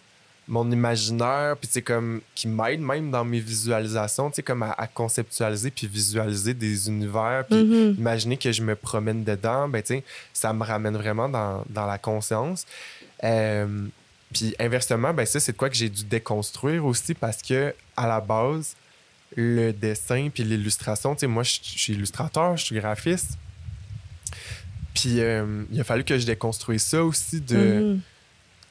mon 0.47 0.69
imaginaire, 0.71 1.57
puis, 1.57 1.67
tu 1.67 1.73
sais, 1.73 1.81
comme, 1.81 2.21
qui 2.35 2.47
m'aide 2.47 2.79
même 2.79 3.09
dans 3.11 3.25
mes 3.25 3.39
visualisations, 3.39 4.29
tu 4.29 4.35
sais, 4.37 4.43
comme 4.43 4.63
à, 4.63 4.71
à 4.77 4.87
conceptualiser 4.87 5.71
puis 5.71 5.87
visualiser 5.87 6.53
des 6.53 6.87
univers, 6.87 7.45
puis 7.49 7.63
Mhm. 7.63 7.95
imaginer 7.97 8.37
que 8.37 8.51
je 8.51 8.61
me 8.61 8.75
promène 8.75 9.23
dedans, 9.23 9.67
ben, 9.67 9.81
tu 9.81 9.95
sais, 9.95 10.03
ça 10.33 10.53
me 10.53 10.63
ramène 10.63 10.95
vraiment 10.97 11.27
dans, 11.27 11.63
dans 11.69 11.85
la 11.87 11.97
conscience. 11.97 12.65
Euh, 13.23 13.87
puis 14.33 14.53
inversement, 14.59 15.13
ben 15.13 15.25
ça, 15.25 15.39
c'est 15.39 15.55
quoi 15.55 15.69
que 15.69 15.75
j'ai 15.75 15.89
dû 15.89 16.03
déconstruire 16.03 16.85
aussi 16.85 17.13
parce 17.13 17.41
que 17.41 17.73
à 17.95 18.07
la 18.07 18.19
base, 18.19 18.75
le 19.35 19.71
dessin 19.73 20.29
puis 20.33 20.43
l'illustration, 20.43 21.13
tu 21.15 21.21
sais, 21.21 21.27
moi, 21.27 21.43
je 21.43 21.59
suis 21.61 21.93
illustrateur, 21.93 22.55
je 22.57 22.65
suis 22.65 22.75
graphiste. 22.75 23.37
Puis 24.93 25.19
euh, 25.19 25.63
il 25.71 25.79
a 25.79 25.83
fallu 25.83 26.03
que 26.03 26.17
je 26.17 26.25
déconstruise 26.25 26.83
ça 26.83 27.03
aussi, 27.03 27.41
de 27.41 27.55
Mhm. 27.95 27.99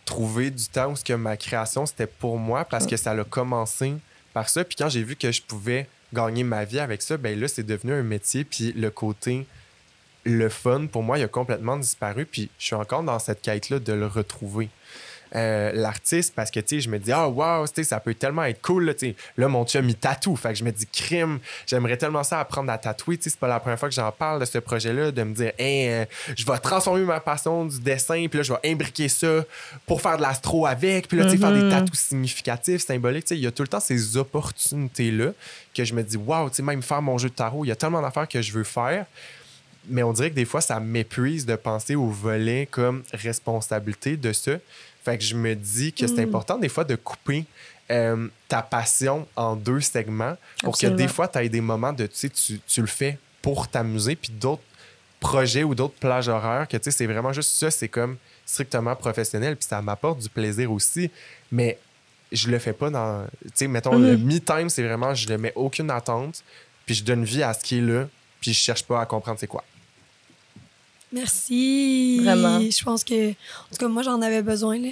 trouver 0.04 0.50
du 0.50 0.66
temps 0.68 0.90
où 0.92 0.96
ce 0.96 1.04
que 1.04 1.12
ma 1.12 1.36
création, 1.36 1.86
c'était 1.86 2.06
pour 2.06 2.38
moi 2.38 2.64
parce 2.64 2.86
que 2.86 2.96
ça 2.96 3.12
a 3.12 3.24
commencé 3.24 3.94
par 4.32 4.48
ça. 4.48 4.64
Puis 4.64 4.76
quand 4.76 4.88
j'ai 4.88 5.02
vu 5.02 5.16
que 5.16 5.30
je 5.30 5.42
pouvais 5.42 5.86
gagner 6.12 6.44
ma 6.44 6.64
vie 6.64 6.78
avec 6.80 7.02
ça, 7.02 7.16
ben 7.16 7.38
là, 7.38 7.48
c'est 7.48 7.62
devenu 7.62 7.92
un 7.92 8.02
métier. 8.02 8.44
Puis 8.44 8.72
le 8.72 8.90
côté, 8.90 9.46
le 10.24 10.48
fun, 10.48 10.86
pour 10.86 11.02
moi, 11.02 11.18
il 11.18 11.24
a 11.24 11.28
complètement 11.28 11.76
disparu. 11.76 12.24
Puis 12.26 12.48
je 12.58 12.64
suis 12.66 12.74
encore 12.74 13.02
dans 13.02 13.18
cette 13.18 13.42
quête-là 13.42 13.78
de 13.78 13.92
le 13.92 14.06
retrouver. 14.06 14.68
Euh, 15.36 15.72
l'artiste 15.74 16.32
parce 16.36 16.48
que 16.48 16.60
je 16.64 16.88
me 16.88 16.96
dis 16.96 17.10
ah 17.10 17.28
wow 17.28 17.66
ça 17.66 17.98
peut 17.98 18.14
tellement 18.14 18.44
être 18.44 18.62
cool 18.62 18.84
là, 18.84 18.92
là 19.36 19.48
mon 19.48 19.64
chum 19.64 19.88
il 19.88 19.96
tatoue. 19.96 20.36
Fait 20.36 20.50
que 20.50 20.54
je 20.54 20.62
me 20.62 20.70
dis 20.70 20.86
crime 20.86 21.40
j'aimerais 21.66 21.96
tellement 21.96 22.22
ça 22.22 22.38
apprendre 22.38 22.70
à 22.70 22.78
tatouer 22.78 23.18
c'est 23.20 23.34
pas 23.36 23.48
la 23.48 23.58
première 23.58 23.76
fois 23.76 23.88
que 23.88 23.94
j'en 23.96 24.12
parle 24.12 24.38
de 24.38 24.44
ce 24.44 24.58
projet 24.58 24.92
là 24.92 25.10
de 25.10 25.22
me 25.24 25.34
dire 25.34 25.50
hey, 25.58 25.88
euh, 25.88 26.04
je 26.36 26.46
vais 26.46 26.56
transformer 26.58 27.02
ma 27.02 27.18
passion 27.18 27.64
du 27.64 27.80
dessin 27.80 28.26
puis 28.30 28.38
là 28.38 28.42
je 28.44 28.52
vais 28.52 28.70
imbriquer 28.72 29.08
ça 29.08 29.44
pour 29.86 30.00
faire 30.00 30.18
de 30.18 30.22
l'astro 30.22 30.66
avec 30.66 31.08
puis 31.08 31.18
là 31.18 31.24
tu 31.24 31.32
sais 31.32 31.36
faire 31.38 31.52
des 31.52 31.62
Mhm. 31.62 31.70
tatous 31.70 31.98
significatifs 31.98 32.86
symboliques 32.86 33.28
il 33.32 33.38
y 33.38 33.46
a 33.48 33.50
tout 33.50 33.62
le 33.62 33.68
temps 33.68 33.80
ces 33.80 34.16
opportunités 34.16 35.10
là 35.10 35.32
que 35.74 35.84
je 35.84 35.94
me 35.94 36.04
dis 36.04 36.16
wow 36.16 36.48
tu 36.48 36.56
sais 36.56 36.62
même 36.62 36.80
faire 36.82 37.02
mon 37.02 37.18
jeu 37.18 37.28
de 37.28 37.34
tarot 37.34 37.64
il 37.64 37.68
y 37.68 37.72
a 37.72 37.76
tellement 37.76 38.02
d'affaires 38.02 38.28
que 38.28 38.40
je 38.40 38.52
veux 38.52 38.62
faire. 38.62 39.06
Mais 39.86 40.02
on 40.02 40.14
dirait 40.14 40.30
que 40.30 40.34
des 40.34 40.46
fois, 40.46 40.62
ça 40.62 40.80
m'épuise 40.80 41.44
de 41.44 41.56
penser 41.56 41.94
au 41.94 42.06
volet 42.06 42.66
comme 42.70 43.02
responsabilité 43.12 44.16
de 44.16 44.32
ça. 44.32 44.52
Fait 45.04 45.18
que 45.18 45.24
je 45.24 45.34
me 45.34 45.54
dis 45.54 45.92
que 45.92 46.06
c'est 46.06 46.20
Mm. 46.22 46.28
important 46.28 46.58
des 46.58 46.68
fois 46.68 46.84
de 46.84 46.96
couper 46.96 47.44
euh, 47.90 48.28
ta 48.48 48.62
passion 48.62 49.26
en 49.36 49.54
deux 49.56 49.80
segments 49.80 50.36
pour 50.62 50.74
Absolument. 50.74 50.96
que 50.96 51.02
des 51.02 51.08
fois, 51.08 51.28
tu 51.28 51.38
aies 51.38 51.48
des 51.50 51.60
moments 51.60 51.92
de, 51.92 52.06
tu 52.06 52.16
sais, 52.16 52.28
tu, 52.30 52.58
tu 52.66 52.80
le 52.80 52.86
fais 52.86 53.18
pour 53.42 53.68
t'amuser, 53.68 54.16
puis 54.16 54.32
d'autres 54.32 54.62
projets 55.20 55.62
ou 55.64 55.74
d'autres 55.74 55.98
plages 55.98 56.28
horaires 56.28 56.66
que, 56.68 56.76
tu 56.78 56.84
sais, 56.84 56.90
c'est 56.90 57.06
vraiment 57.06 57.32
juste 57.32 57.50
ça, 57.50 57.70
c'est 57.70 57.88
comme 57.88 58.16
strictement 58.46 58.96
professionnel, 58.96 59.56
puis 59.56 59.66
ça 59.68 59.80
m'apporte 59.82 60.20
du 60.20 60.28
plaisir 60.30 60.72
aussi, 60.72 61.10
mais 61.52 61.78
je 62.32 62.48
le 62.50 62.58
fais 62.58 62.72
pas 62.72 62.88
dans, 62.90 63.26
tu 63.42 63.50
sais, 63.54 63.68
mettons, 63.68 63.96
le 63.98 64.16
Mhm. 64.16 64.24
me-time, 64.24 64.68
c'est 64.70 64.82
vraiment, 64.82 65.14
je 65.14 65.28
ne 65.28 65.36
mets 65.36 65.52
aucune 65.54 65.90
attente, 65.90 66.42
puis 66.86 66.94
je 66.94 67.04
donne 67.04 67.24
vie 67.24 67.42
à 67.42 67.52
ce 67.52 67.62
qui 67.64 67.78
est 67.78 67.82
là, 67.82 68.08
puis 68.40 68.52
je 68.54 68.58
cherche 68.58 68.82
pas 68.84 69.00
à 69.00 69.06
comprendre 69.06 69.38
c'est 69.38 69.46
quoi. 69.46 69.64
Merci. 71.14 72.20
Vraiment. 72.22 72.60
Je 72.60 72.84
pense 72.84 73.04
que, 73.04 73.30
en 73.30 73.70
tout 73.72 73.78
cas, 73.78 73.88
moi, 73.88 74.02
j'en 74.02 74.20
avais 74.20 74.42
besoin. 74.42 74.78
Là. 74.78 74.88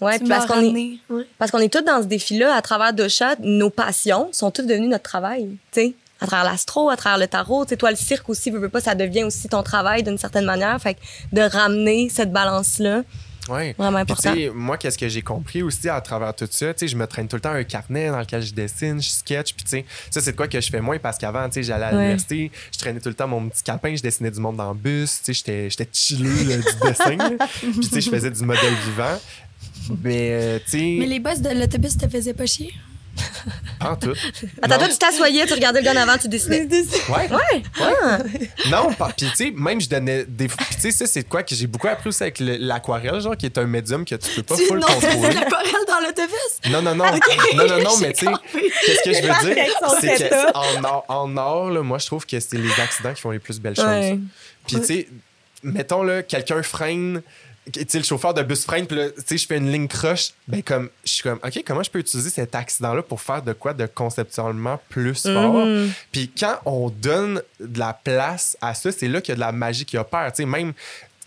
Ouais, 0.00 0.18
parce 0.18 0.46
qu'on 0.46 0.74
est. 0.74 0.98
Ouais. 1.08 1.26
parce 1.38 1.50
qu'on 1.50 1.58
est 1.58 1.72
tous 1.72 1.82
dans 1.82 2.02
ce 2.02 2.06
défi-là 2.06 2.54
à 2.54 2.62
travers 2.62 2.92
Docha, 2.92 3.36
nos 3.40 3.70
passions 3.70 4.28
sont 4.32 4.50
toutes 4.50 4.66
devenues 4.66 4.88
notre 4.88 5.04
travail, 5.04 5.56
tu 5.72 5.80
sais. 5.80 5.94
à 6.20 6.26
travers 6.26 6.50
l'astro, 6.50 6.90
à 6.90 6.96
travers 6.96 7.18
le 7.18 7.26
tarot. 7.26 7.64
Tu 7.64 7.70
sais, 7.70 7.76
toi, 7.76 7.90
le 7.90 7.96
cirque 7.96 8.28
aussi, 8.30 8.50
veux, 8.50 8.58
veux 8.58 8.68
pas, 8.68 8.80
ça 8.80 8.94
devient 8.94 9.24
aussi 9.24 9.48
ton 9.48 9.62
travail 9.62 10.02
d'une 10.02 10.18
certaine 10.18 10.46
manière. 10.46 10.80
Fait 10.80 10.94
que 10.94 11.00
de 11.32 11.42
ramener 11.42 12.08
cette 12.08 12.32
balance-là, 12.32 13.02
Oui. 13.50 13.72
vraiment 13.76 14.04
Puis, 14.04 14.12
important. 14.12 14.32
tu 14.32 14.38
sais, 14.42 14.50
moi, 14.54 14.78
qu'est-ce 14.78 14.96
que 14.98 15.08
j'ai 15.08 15.22
compris 15.22 15.62
aussi 15.62 15.88
à 15.88 16.00
travers 16.00 16.34
tout 16.34 16.48
ça, 16.50 16.72
tu 16.72 16.78
sais, 16.80 16.88
je 16.88 16.96
me 16.96 17.06
traîne 17.06 17.26
tout 17.28 17.36
le 17.36 17.42
temps 17.42 17.50
un 17.52 17.64
carnet 17.64 18.08
dans 18.08 18.20
lequel 18.20 18.42
je 18.42 18.54
dessine, 18.54 19.02
je 19.02 19.08
sketch, 19.08 19.54
puis 19.54 19.64
tu 19.64 19.70
sais, 19.70 19.84
ça, 20.10 20.20
c'est 20.20 20.32
de 20.32 20.36
quoi 20.36 20.46
que 20.48 20.60
je 20.60 20.70
fais 20.70 20.80
moins 20.80 20.98
parce 20.98 21.18
qu'avant, 21.18 21.46
tu 21.48 21.54
sais, 21.54 21.62
j'allais 21.64 21.86
à 21.86 21.90
Ouais. 21.90 21.96
l'université, 21.98 22.50
je 22.72 22.78
traînais 22.78 23.00
tout 23.00 23.08
le 23.08 23.14
temps 23.14 23.28
mon 23.28 23.48
petit 23.48 23.62
calepin, 23.62 23.94
je 23.96 24.02
dessinais 24.02 24.30
du 24.30 24.40
monde 24.40 24.56
dans 24.56 24.72
le 24.72 24.78
bus, 24.78 25.20
tu 25.24 25.34
sais, 25.34 25.68
j'étais- 25.68 25.84
là, 26.20 26.56
du 26.56 26.88
dessin, 26.88 27.36
puis 27.60 27.80
tu 27.80 27.88
sais, 27.88 28.00
je 28.00 28.10
faisais 28.10 28.30
du 28.30 28.42
modèle 28.44 28.74
vivant. 28.86 29.18
Mais, 30.02 30.30
euh, 30.32 30.58
Mais 30.72 31.06
les 31.06 31.18
boss 31.20 31.40
de 31.40 31.50
l'autobus 31.50 31.96
te 31.98 32.08
faisaient 32.08 32.34
pas 32.34 32.46
chier? 32.46 32.72
en 33.80 33.96
tout. 33.96 34.12
Attends, 34.62 34.74
Non. 34.74 34.78
toi, 34.78 34.88
tu 34.88 34.98
t'assoyais, 34.98 35.46
tu 35.46 35.54
regardais 35.54 35.80
le 35.80 35.84
gars 35.84 35.92
en 35.92 35.96
avant, 35.96 36.18
tu 36.18 36.28
dessinais. 36.28 36.66
Ouais. 37.08 37.28
Ouais. 37.30 37.62
Ah. 37.80 38.18
Non, 38.70 38.92
pas- 38.92 39.12
puis 39.16 39.26
tu 39.30 39.36
sais, 39.36 39.50
même 39.54 39.80
je 39.80 39.88
donnais 39.88 40.24
des. 40.26 40.48
Puis 40.48 40.56
tu 40.76 40.80
sais, 40.80 40.90
ça, 40.90 41.06
c'est 41.06 41.22
de 41.24 41.28
quoi 41.28 41.42
que 41.42 41.54
j'ai 41.54 41.66
beaucoup 41.66 41.88
appris 41.88 42.08
aussi 42.08 42.22
avec 42.22 42.40
le- 42.40 42.56
l'aquarelle, 42.56 43.20
genre, 43.20 43.36
qui 43.36 43.46
est 43.46 43.58
un 43.58 43.64
médium 43.66 44.04
que 44.04 44.14
tu 44.14 44.30
peux 44.36 44.42
pas 44.42 44.56
Tu 44.56 44.66
full 44.66 44.78
non, 44.78 44.86
contrôler. 44.86 45.34
l'aquarelle 45.34 45.86
dans 45.88 46.00
l'autobus. 46.06 46.70
Non, 46.70 46.82
non, 46.82 46.94
non. 46.94 47.04
Non, 47.56 47.66
non, 47.66 47.82
non, 47.82 47.96
mais 47.98 48.12
tu 48.12 48.26
sais, 48.26 48.32
qu'est-ce 48.86 49.02
que 49.02 49.12
je 49.14 49.22
veux 49.22 49.54
dire? 49.54 49.64
C'est 50.00 50.30
qu'en 50.52 50.84
or, 50.84 51.04
en 51.08 51.36
or, 51.36 51.70
là, 51.70 51.82
moi, 51.82 51.98
je 51.98 52.06
trouve 52.06 52.26
que 52.26 52.38
c'est 52.40 52.56
les 52.58 52.80
accidents 52.80 53.12
qui 53.14 53.20
font 53.20 53.30
les 53.30 53.38
plus 53.38 53.60
belles 53.60 53.76
choses. 53.76 53.84
Ouais. 53.86 54.18
Puis, 54.66 54.76
tu 54.80 54.84
sais, 54.84 55.08
mettons, 55.62 56.02
là, 56.02 56.22
quelqu'un 56.22 56.62
freine, 56.62 57.22
tu 57.72 57.84
sais, 57.88 57.98
le 57.98 58.04
chauffeur 58.04 58.34
de 58.34 58.42
bus 58.42 58.64
freine, 58.64 58.86
puis 58.86 58.96
là, 58.96 59.10
tu 59.10 59.22
sais, 59.26 59.38
je 59.38 59.46
fais 59.46 59.56
une 59.58 59.70
ligne 59.70 59.88
croche, 59.88 60.30
ben, 60.48 60.62
comme, 60.62 60.90
je 61.04 61.10
suis 61.12 61.22
comme, 61.22 61.38
OK, 61.44 61.62
comment 61.66 61.82
je 61.82 61.90
peux 61.90 61.98
utiliser 61.98 62.30
cet 62.30 62.54
accident-là 62.54 63.02
pour 63.02 63.20
faire 63.20 63.42
de 63.42 63.52
quoi 63.52 63.74
de 63.74 63.86
conceptuellement 63.86 64.80
plus 64.88 65.22
fort? 65.22 65.66
Mhm. 65.66 65.92
Puis, 66.12 66.30
quand 66.38 66.58
on 66.64 66.90
donne 66.90 67.42
de 67.60 67.78
la 67.78 67.92
place 67.92 68.56
à 68.60 68.74
ça, 68.74 68.90
c'est 68.92 69.08
là 69.08 69.20
qu'il 69.20 69.32
y 69.32 69.32
a 69.32 69.36
de 69.36 69.40
la 69.40 69.52
magie 69.52 69.84
qui 69.84 69.96
opère. 69.98 70.30
Tu 70.32 70.42
sais, 70.42 70.46
même 70.46 70.72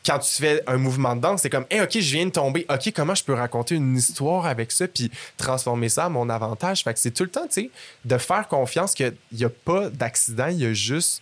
quand 0.06 0.20
tu 0.20 0.34
fais 0.34 0.62
un 0.68 0.76
mouvement 0.78 1.16
de 1.16 1.22
danse, 1.22 1.42
c'est 1.44 1.50
comme, 1.50 1.66
hey, 1.70 1.80
OK, 1.80 1.92
je 1.94 2.14
viens 2.16 2.26
de 2.26 2.32
tomber. 2.32 2.66
OK, 2.70 2.92
comment 2.94 3.16
je 3.16 3.24
peux 3.24 3.34
raconter 3.34 3.76
une 3.76 3.96
histoire 3.96 4.46
avec 4.46 4.72
ça 4.74 4.86
puis 4.88 5.10
transformer 5.38 5.88
ça 5.88 6.06
à 6.06 6.10
mon 6.10 6.30
avantage? 6.30 6.84
Fait 6.84 6.94
que 6.94 7.00
c'est 7.00 7.12
tout 7.12 7.24
le 7.24 7.30
temps, 7.30 7.48
tu 7.48 7.54
sais, 7.54 7.70
de 8.04 8.18
faire 8.18 8.48
confiance 8.50 8.94
qu'il 8.96 9.16
n'y 9.32 9.46
a 9.46 9.50
pas 9.50 9.90
d'accident, 9.90 10.48
il 10.48 10.60
y 10.60 10.66
a 10.66 10.74
juste 10.74 11.22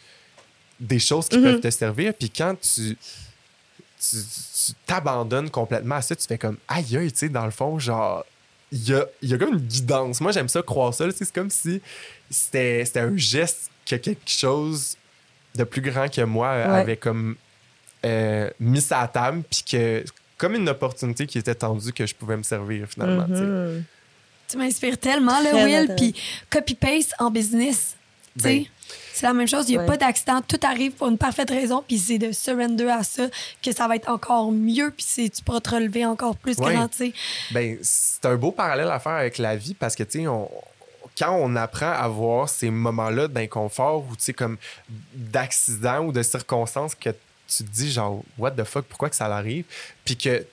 des 0.79 0.97
choses 0.97 1.29
qui 1.29 1.37
Mhm. 1.37 1.43
peuvent 1.43 1.59
te 1.61 1.69
servir. 1.69 2.13
Puis 2.15 2.31
quand 2.31 2.55
tu 2.59 2.97
tu 3.99 4.17
tu 4.65 4.73
t'abandonnes 4.85 5.49
complètement 5.49 5.95
à 5.95 6.01
ça, 6.01 6.15
tu 6.15 6.25
fais 6.27 6.37
comme, 6.37 6.57
aïe, 6.67 6.97
aïe, 6.97 7.11
tu 7.11 7.19
sais, 7.19 7.29
dans 7.29 7.45
le 7.45 7.51
fond, 7.51 7.79
genre, 7.79 8.25
il 8.71 8.87
y 8.89 8.93
a, 8.93 9.05
il 9.21 9.29
y 9.29 9.33
a 9.33 9.37
comme 9.37 9.53
une 9.53 9.59
guidance. 9.59 10.21
Moi, 10.21 10.31
j'aime 10.31 10.47
ça 10.47 10.61
croire 10.61 10.93
ça. 10.93 11.05
là, 11.05 11.11
tu 11.11 11.19
sais, 11.19 11.25
C'est 11.25 11.33
comme 11.35 11.49
si 11.49 11.81
c'était 12.29 12.83
c'était 12.85 13.01
un 13.01 13.15
geste 13.17 13.69
que 13.85 13.95
quelque 13.95 14.29
chose 14.29 14.95
de 15.55 15.63
plus 15.65 15.81
grand 15.81 16.07
que 16.09 16.21
moi 16.21 16.47
euh, 16.49 16.71
Ouais. 16.71 16.79
avait 16.79 16.97
comme 16.97 17.35
euh, 18.05 18.49
mis 18.59 18.79
ça 18.81 19.01
à 19.01 19.07
table, 19.07 19.43
puis 19.49 19.63
que 19.69 20.03
comme 20.37 20.55
une 20.55 20.69
opportunité 20.69 21.27
qui 21.27 21.37
était 21.37 21.53
tendue 21.55 21.91
que 21.93 22.05
je 22.05 22.15
pouvais 22.15 22.37
me 22.37 22.43
servir 22.43 22.87
finalement. 22.87 23.25
tu 23.25 23.35
sais. 23.35 23.41
Mhm. 23.41 23.83
Tu 24.47 24.57
m'inspires 24.57 24.97
tellement, 24.97 25.39
là, 25.41 25.51
Très 25.51 25.63
Will. 25.65 25.95
Puis 25.95 26.15
copy-paste 26.49 27.13
en 27.19 27.29
business. 27.31 27.95
Tu 28.37 28.43
sais, 28.43 28.49
Ben. 28.59 28.65
C'est 29.21 29.27
la 29.27 29.33
même 29.33 29.47
chose. 29.47 29.69
Il 29.69 29.73
n'y 29.73 29.77
a 29.77 29.81
Ouais. 29.81 29.87
pas 29.87 29.97
d'accident. 29.97 30.41
Tout 30.45 30.59
arrive 30.63 30.91
pour 30.93 31.07
une 31.07 31.17
parfaite 31.17 31.49
raison. 31.49 31.83
Puis 31.87 31.97
c'est 31.97 32.17
de 32.17 32.31
surrender 32.31 32.87
à 32.89 33.03
ça 33.03 33.27
que 33.63 33.71
ça 33.71 33.87
va 33.87 33.95
être 33.95 34.09
encore 34.09 34.51
mieux. 34.51 34.91
Puis 34.91 35.05
c'est- 35.07 35.29
tu 35.29 35.41
pourras 35.43 35.61
te 35.61 35.69
relever 35.69 36.05
encore 36.05 36.35
plus 36.35 36.57
Ouais. 36.57 36.73
grand, 36.73 36.87
tu 36.89 36.97
sais. 36.97 37.13
Ben, 37.51 37.77
c'est 37.81 38.25
un 38.25 38.35
beau 38.35 38.51
parallèle 38.51 38.89
à 38.89 38.99
faire 38.99 39.13
avec 39.13 39.37
la 39.37 39.55
vie 39.55 39.73
parce 39.73 39.95
que, 39.95 40.03
tu 40.03 40.19
sais, 40.21 40.27
on- 40.27 40.49
quand 41.17 41.33
on 41.39 41.55
apprend 41.55 41.91
à 41.91 42.07
voir 42.07 42.49
ces 42.49 42.69
moments-là 42.69 43.27
d'inconfort 43.27 44.05
ou, 44.09 44.15
tu 44.15 44.23
sais, 44.23 44.33
comme 44.33 44.57
d'accidents 45.13 46.05
ou 46.05 46.11
de 46.11 46.23
circonstances 46.23 46.95
que 46.95 47.09
tu 47.47 47.63
te 47.63 47.69
dis, 47.69 47.91
genre, 47.91 48.23
what 48.37 48.51
the 48.51 48.63
fuck, 48.63 48.85
pourquoi 48.85 49.09
que 49.09 49.15
ça 49.15 49.25
arrive? 49.25 49.65
Puis 50.05 50.15
que, 50.17 50.45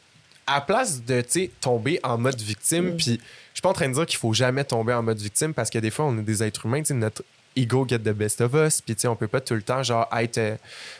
à 0.46 0.60
place 0.60 1.02
de, 1.04 1.20
tu 1.20 1.30
sais, 1.30 1.50
tomber 1.60 2.00
en 2.02 2.18
mode 2.18 2.40
victime, 2.40 2.96
puis 2.96 3.04
je 3.04 3.54
suis 3.54 3.62
pas 3.62 3.68
en 3.68 3.72
train 3.74 3.88
de 3.88 3.94
dire 3.94 4.06
qu'il 4.06 4.18
faut 4.18 4.32
jamais 4.32 4.64
tomber 4.64 4.92
en 4.94 5.02
mode 5.02 5.18
victime 5.18 5.54
parce 5.54 5.70
que 5.70 5.78
des 5.78 5.90
fois, 5.90 6.06
on 6.06 6.18
est 6.18 6.22
des 6.22 6.42
êtres 6.42 6.66
humains, 6.66 6.80
tu 6.80 6.86
sais, 6.86 6.94
notre 6.94 7.22
ego 7.58 7.86
get 7.88 7.98
the 8.00 8.10
best 8.12 8.40
of 8.40 8.54
us, 8.54 8.80
puis, 8.80 8.94
tu 8.94 9.02
sais, 9.02 9.08
on 9.08 9.16
peut 9.16 9.28
pas 9.28 9.40
tout 9.40 9.54
le 9.54 9.62
temps, 9.62 9.82
genre, 9.82 10.08
être, 10.16 10.38
euh, 10.38 10.54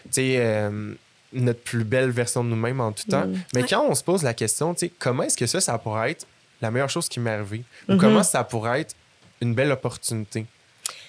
tu 0.05 0.11
sais, 0.12 0.37
euh, 0.38 0.94
notre 1.33 1.61
plus 1.61 1.85
belle 1.85 2.11
version 2.11 2.42
de 2.42 2.49
nous-mêmes 2.49 2.81
en 2.81 2.92
tout 2.92 3.05
temps. 3.09 3.27
Mm. 3.27 3.40
Mais 3.55 3.62
Ouais. 3.62 3.66
quand 3.68 3.85
on 3.87 3.94
se 3.94 4.03
pose 4.03 4.23
la 4.23 4.35
question, 4.35 4.73
tu 4.75 4.81
sais, 4.87 4.92
comment 4.99 5.23
est-ce 5.25 5.37
que 5.37 5.47
ça, 5.47 5.61
ça 5.61 5.77
pourrait 5.79 6.12
être 6.12 6.27
la 6.61 6.71
meilleure 6.71 6.88
chose 6.90 7.09
qui 7.09 7.21
m'est 7.21 7.31
arrivée? 7.31 7.64
Ou 7.88 7.92
Mhm. 7.92 7.99
comment 7.99 8.23
ça 8.23 8.42
pourrait 8.44 8.81
être 8.83 8.94
une 9.40 9.55
belle 9.55 9.71
opportunité? 9.73 10.47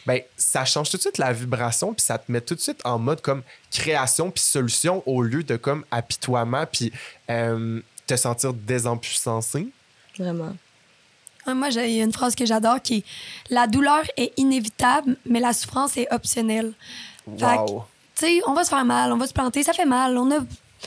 Ben, 0.06 0.22
ça 0.38 0.66
change 0.66 0.90
tout 0.90 0.98
de 0.98 1.02
suite 1.02 1.18
la 1.20 1.32
vibration, 1.34 1.94
puis 1.94 2.04
ça 2.04 2.18
te 2.18 2.32
met 2.32 2.42
tout 2.42 2.56
de 2.56 2.60
suite 2.60 2.80
en 2.84 2.98
mode 3.00 3.22
comme 3.22 3.44
création 3.72 4.30
puis 4.32 4.42
solution 4.44 5.04
au 5.06 5.22
lieu 5.22 5.44
de 5.44 5.56
comme 5.56 5.84
apitoiement 5.92 6.66
puis 6.66 6.92
euh, 7.30 7.80
te 8.08 8.16
sentir 8.16 8.54
désempuissancé. 8.54 9.68
Vraiment. 10.18 10.56
Ouais, 11.50 11.56
Moi, 11.56 11.70
j'ai 11.70 11.90
il 11.90 11.96
y 11.96 12.02
a 12.02 12.04
une 12.04 12.14
phrase 12.14 12.36
que 12.36 12.46
j'adore 12.46 12.82
qui 12.82 12.98
est 12.98 13.04
La 13.50 13.68
douleur 13.68 14.04
est 14.18 14.34
inévitable, 14.38 15.18
mais 15.26 15.40
la 15.40 15.54
souffrance 15.54 15.98
est 15.98 16.12
optionnelle. 16.14 16.74
Wow! 17.28 17.86
tu 18.16 18.26
sais, 18.26 18.42
on 18.48 18.54
va 18.54 18.64
se 18.64 18.70
faire 18.70 18.86
mal, 18.86 19.12
on 19.14 19.18
va 19.18 19.28
se 19.28 19.34
planter, 19.34 19.64
ça 19.64 19.74
fait 19.74 19.86
mal. 19.86 20.18
On 20.18 20.30
a... 20.32 20.40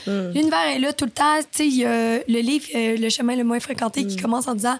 Mm. 0.07 0.31
L'univers 0.33 0.67
est 0.67 0.79
là 0.79 0.93
tout 0.93 1.05
le 1.05 1.11
temps. 1.11 1.37
Tu 1.39 1.47
sais, 1.51 1.67
il 1.67 1.75
y 1.75 1.85
a 1.85 2.17
le 2.17 2.39
livre 2.39 2.65
euh, 2.75 2.97
Le 2.97 3.09
chemin 3.09 3.35
le 3.35 3.43
moins 3.43 3.59
fréquenté 3.59 4.05
qui 4.05 4.17
commence 4.17 4.47
en 4.47 4.55
disant 4.55 4.77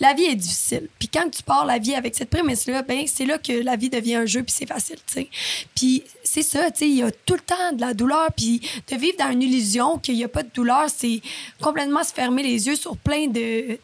La 0.00 0.14
vie 0.14 0.24
est 0.24 0.36
difficile. 0.36 0.88
Puis 0.98 1.08
quand 1.08 1.28
tu 1.30 1.42
pars 1.42 1.64
la 1.64 1.78
vie 1.78 1.94
avec 1.94 2.14
cette 2.14 2.30
prémisse-là, 2.30 2.82
ben 2.82 3.04
c'est 3.06 3.24
là 3.24 3.38
que 3.38 3.52
la 3.52 3.76
vie 3.76 3.90
devient 3.90 4.16
un 4.16 4.26
jeu 4.26 4.42
puis 4.42 4.54
c'est 4.56 4.66
facile, 4.66 4.98
tu 5.06 5.14
sais. 5.14 5.28
Puis 5.74 6.04
c'est 6.22 6.42
ça, 6.42 6.70
tu 6.70 6.78
sais, 6.78 6.88
il 6.88 6.96
y 6.96 7.02
a 7.02 7.10
tout 7.10 7.34
le 7.34 7.40
temps 7.40 7.72
de 7.72 7.80
la 7.80 7.94
douleur. 7.94 8.28
Puis 8.36 8.60
de 8.90 8.96
vivre 8.96 9.16
dans 9.18 9.30
une 9.30 9.42
illusion 9.42 9.98
qu'il 9.98 10.16
n'y 10.16 10.24
a 10.24 10.28
pas 10.28 10.42
de 10.42 10.50
douleur, 10.54 10.86
c'est 10.94 11.20
complètement 11.60 12.04
se 12.04 12.12
fermer 12.12 12.42
les 12.42 12.66
yeux 12.66 12.76
sur 12.76 12.96
plein 12.96 13.28
de, 13.28 13.78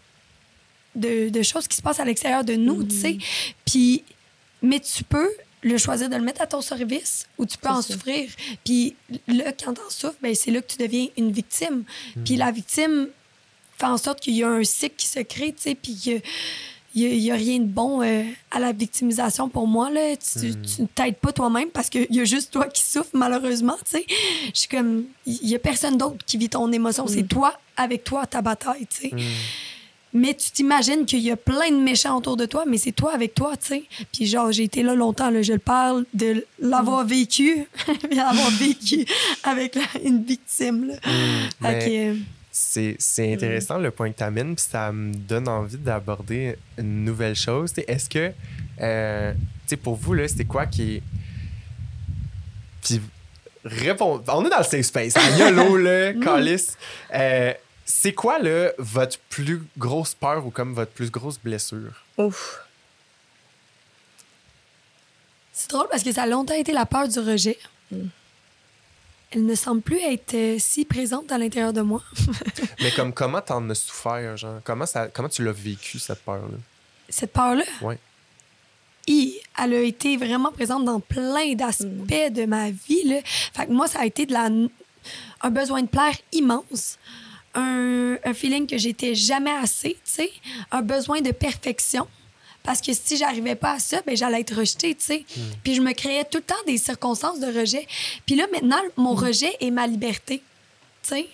de, 0.98 1.28
de 1.28 1.42
choses 1.42 1.68
qui 1.68 1.76
se 1.76 1.82
passent 1.82 2.00
à 2.00 2.04
l'extérieur 2.04 2.44
de 2.44 2.54
nous, 2.54 2.84
tu 2.84 2.96
sais. 2.96 3.18
Puis, 3.64 4.04
mais 4.62 4.80
tu 4.80 5.04
peux 5.04 5.30
le 5.62 5.78
choisir 5.78 6.08
de 6.08 6.16
le 6.16 6.22
mettre 6.22 6.42
à 6.42 6.46
ton 6.46 6.61
service 6.61 7.26
ou 7.37 7.46
tu 7.46 7.58
peux 7.58 7.68
en 7.68 7.82
ça. 7.82 7.94
souffrir. 7.94 8.30
Puis 8.64 8.94
là, 9.26 9.52
quand 9.52 9.74
t'en 9.74 9.90
souffres, 9.90 10.18
ben, 10.22 10.34
c'est 10.34 10.50
là 10.50 10.61
que 10.61 10.72
tu 10.72 10.78
deviens 10.78 11.06
une 11.16 11.32
victime. 11.32 11.84
Puis 12.24 12.37
la 12.37 12.50
victime 12.50 13.08
fait 13.76 13.87
en 13.87 13.96
sorte 13.96 14.20
qu'il 14.20 14.34
y 14.34 14.42
a 14.42 14.48
un 14.48 14.64
cycle 14.64 14.96
qui 14.96 15.06
se 15.06 15.20
crée, 15.20 15.52
tu 15.52 15.62
sais, 15.62 15.74
puis 15.74 15.94
qu'il 15.94 16.22
n'y 16.94 17.30
a, 17.30 17.34
rien 17.34 17.58
de 17.58 17.64
bon 17.64 18.02
euh, 18.02 18.22
à 18.50 18.58
la 18.58 18.72
victimisation 18.72 19.48
pour 19.48 19.66
moi. 19.66 19.90
Là. 19.90 20.16
Tu 20.16 20.52
tu 20.54 20.82
ne 20.82 20.87
t'aides 20.87 21.16
pas 21.16 21.32
toi-même 21.32 21.70
parce 21.70 21.90
qu'il 21.90 22.06
y 22.11 22.20
a 22.20 22.24
juste 22.24 22.52
toi 22.52 22.66
qui 22.66 22.82
souffres, 22.82 23.11
malheureusement. 23.14 23.76
tu 23.84 23.98
sais. 23.98 24.06
Je 24.54 24.58
suis 24.61 24.68
comme, 24.68 25.04
il 25.26 25.40
n'y 25.42 25.54
a 25.54 25.58
personne 25.58 25.96
d'autre 25.96 26.24
qui 26.24 26.38
vit 26.38 26.48
ton 26.48 26.70
émotion. 26.72 27.06
C'est 27.06 27.26
toi 27.26 27.58
avec 27.76 28.04
toi, 28.04 28.26
ta 28.26 28.42
bataille. 28.42 28.87
tu 28.87 29.11
sais. 29.11 29.16
Mais 30.14 30.35
tu 30.35 30.51
t'imagines 30.51 31.05
qu'il 31.05 31.21
y 31.21 31.31
a 31.31 31.37
plein 31.37 31.71
de 31.71 31.83
méchants 31.83 32.16
autour 32.16 32.37
de 32.37 32.47
toi, 32.47 32.64
mais 32.66 32.79
c'est 32.79 32.92
toi 32.92 33.12
avec 33.12 33.35
toi, 33.35 33.57
tu 33.57 33.68
sais. 33.68 33.83
Puis 34.12 34.27
genre, 34.27 34.51
j'ai 34.53 34.64
été 34.64 34.83
là 34.83 34.94
longtemps, 34.94 35.31
là, 35.31 35.42
je 35.42 35.53
le 35.53 35.59
parle 35.59 36.05
de 36.14 36.47
l'avoir 36.61 37.05
vécu, 37.05 37.66
puis 37.87 38.16
l'avoir 38.16 38.51
vécu 38.53 39.05
avec 39.44 39.77
une 40.05 40.25
victime. 40.25 40.92
Euh, 41.64 42.14
C'est 42.51 42.97
c'est 42.99 43.35
intéressant 43.35 43.79
le 43.79 43.90
point 43.90 44.11
que 44.11 44.16
tu 44.18 44.25
amènes, 44.25 44.55
puis 44.57 44.64
ça 44.68 44.90
me 44.92 45.12
donne 45.14 45.47
envie 45.47 45.77
d'aborder 45.77 46.57
une 46.79 47.05
nouvelle 47.05 47.37
chose. 47.37 47.73
Est-ce 47.87 48.09
que, 48.09 48.33
euh, 48.81 49.33
tu 49.33 49.38
sais, 49.66 49.77
pour 49.77 49.97
vous, 49.97 50.14
là, 50.14 50.27
c'était 50.27 50.44
quoi 50.44 50.66
qui. 50.66 51.03
Puis, 52.83 53.01
répond... 53.64 54.23
on 54.29 54.44
est 54.47 54.51
dans 54.51 54.59
le 54.59 54.64
safe 54.64 54.87
space. 54.87 55.14
YOLO, 55.38 55.77
là, 55.77 56.12
Calis. 56.25 56.68
Euh, 57.14 57.53
c'est 57.90 58.12
quoi, 58.12 58.38
là, 58.38 58.70
votre 58.77 59.18
plus 59.31 59.62
grosse 59.79 60.14
peur 60.14 60.46
ou 60.46 60.51
comme 60.51 60.74
votre 60.74 60.92
plus 60.92 61.11
grosse 61.11 61.38
blessure? 61.38 62.05
Ouf. 62.18 62.61
c'est 65.53 65.70
drôle 65.70 65.88
parce 65.90 66.03
que 66.03 66.12
ça 66.12 66.22
a 66.22 66.27
longtemps 66.27 66.55
été 66.55 66.72
la 66.72 66.85
peur 66.85 67.09
du 67.09 67.18
rejet. 67.18 67.59
Elle 69.31 69.46
ne 69.46 69.55
semble 69.55 69.81
plus 69.81 69.98
être 70.01 70.35
euh, 70.35 70.57
si 70.59 70.85
présente 70.85 71.33
à 71.33 71.38
l'intérieur 71.38 71.72
de 71.72 71.81
moi. 71.81 72.03
Mais 72.81 72.90
comme 72.92 73.12
comment 73.12 73.40
t'en 73.40 73.68
as 73.70 73.74
souffert, 73.74 74.37
genre? 74.37 74.61
Comment, 74.64 74.87
ça, 74.87 75.09
comment 75.09 75.29
tu 75.29 75.42
l'as 75.42 75.53
vécu, 75.53 75.98
cette 75.98 76.20
peur-là? 76.20 76.59
Cette 77.09 77.33
peur-là, 77.33 77.64
hi, 79.07 79.40
elle 79.59 79.74
a 79.74 79.81
été 79.81 80.18
vraiment 80.18 80.53
présente 80.53 80.85
dans 80.85 81.01
plein 81.01 81.55
d'aspects 81.55 82.31
de 82.31 82.44
ma 82.44 82.70
vie. 82.70 83.05
Là. 83.05 83.20
Fait 83.24 83.66
que 83.66 83.72
moi, 83.72 83.88
ça 83.88 84.01
a 84.01 84.07
été 84.07 84.27
de 84.27 84.33
la, 84.33 84.51
un 85.40 85.51
besoin 85.51 85.83
de 85.83 85.88
plaire 85.88 86.16
immense. 86.33 86.98
Un, 87.54 88.16
un 88.24 88.34
feeling 88.34 88.66
que 88.66 88.76
j'étais 88.78 89.14
jamais 89.14 89.50
assez, 89.50 89.94
tu 89.94 89.98
sais. 90.04 90.30
Un 90.70 90.82
besoin 90.82 91.20
de 91.20 91.30
perfection. 91.32 92.06
Parce 92.62 92.80
que 92.82 92.92
si 92.92 93.16
j'arrivais 93.16 93.55
pas 93.55 93.72
à 93.72 93.78
ça, 93.78 94.03
ben 94.07 94.14
j'allais 94.16 94.40
être 94.40 94.55
rejetée, 94.55 94.94
tu 94.94 95.05
sais. 95.05 95.24
Puis 95.64 95.74
je 95.74 95.80
me 95.80 95.92
créais 95.92 96.24
tout 96.24 96.38
le 96.38 96.44
temps 96.44 96.55
des 96.66 96.76
circonstances 96.76 97.40
de 97.40 97.46
rejet. 97.46 97.86
Puis 98.26 98.34
là, 98.34 98.44
maintenant, 98.53 98.80
mon 98.96 99.14
rejet 99.14 99.57
est 99.61 99.70
ma 99.70 99.86
liberté, 99.86 100.42
tu 101.03 101.09
sais. 101.09 101.28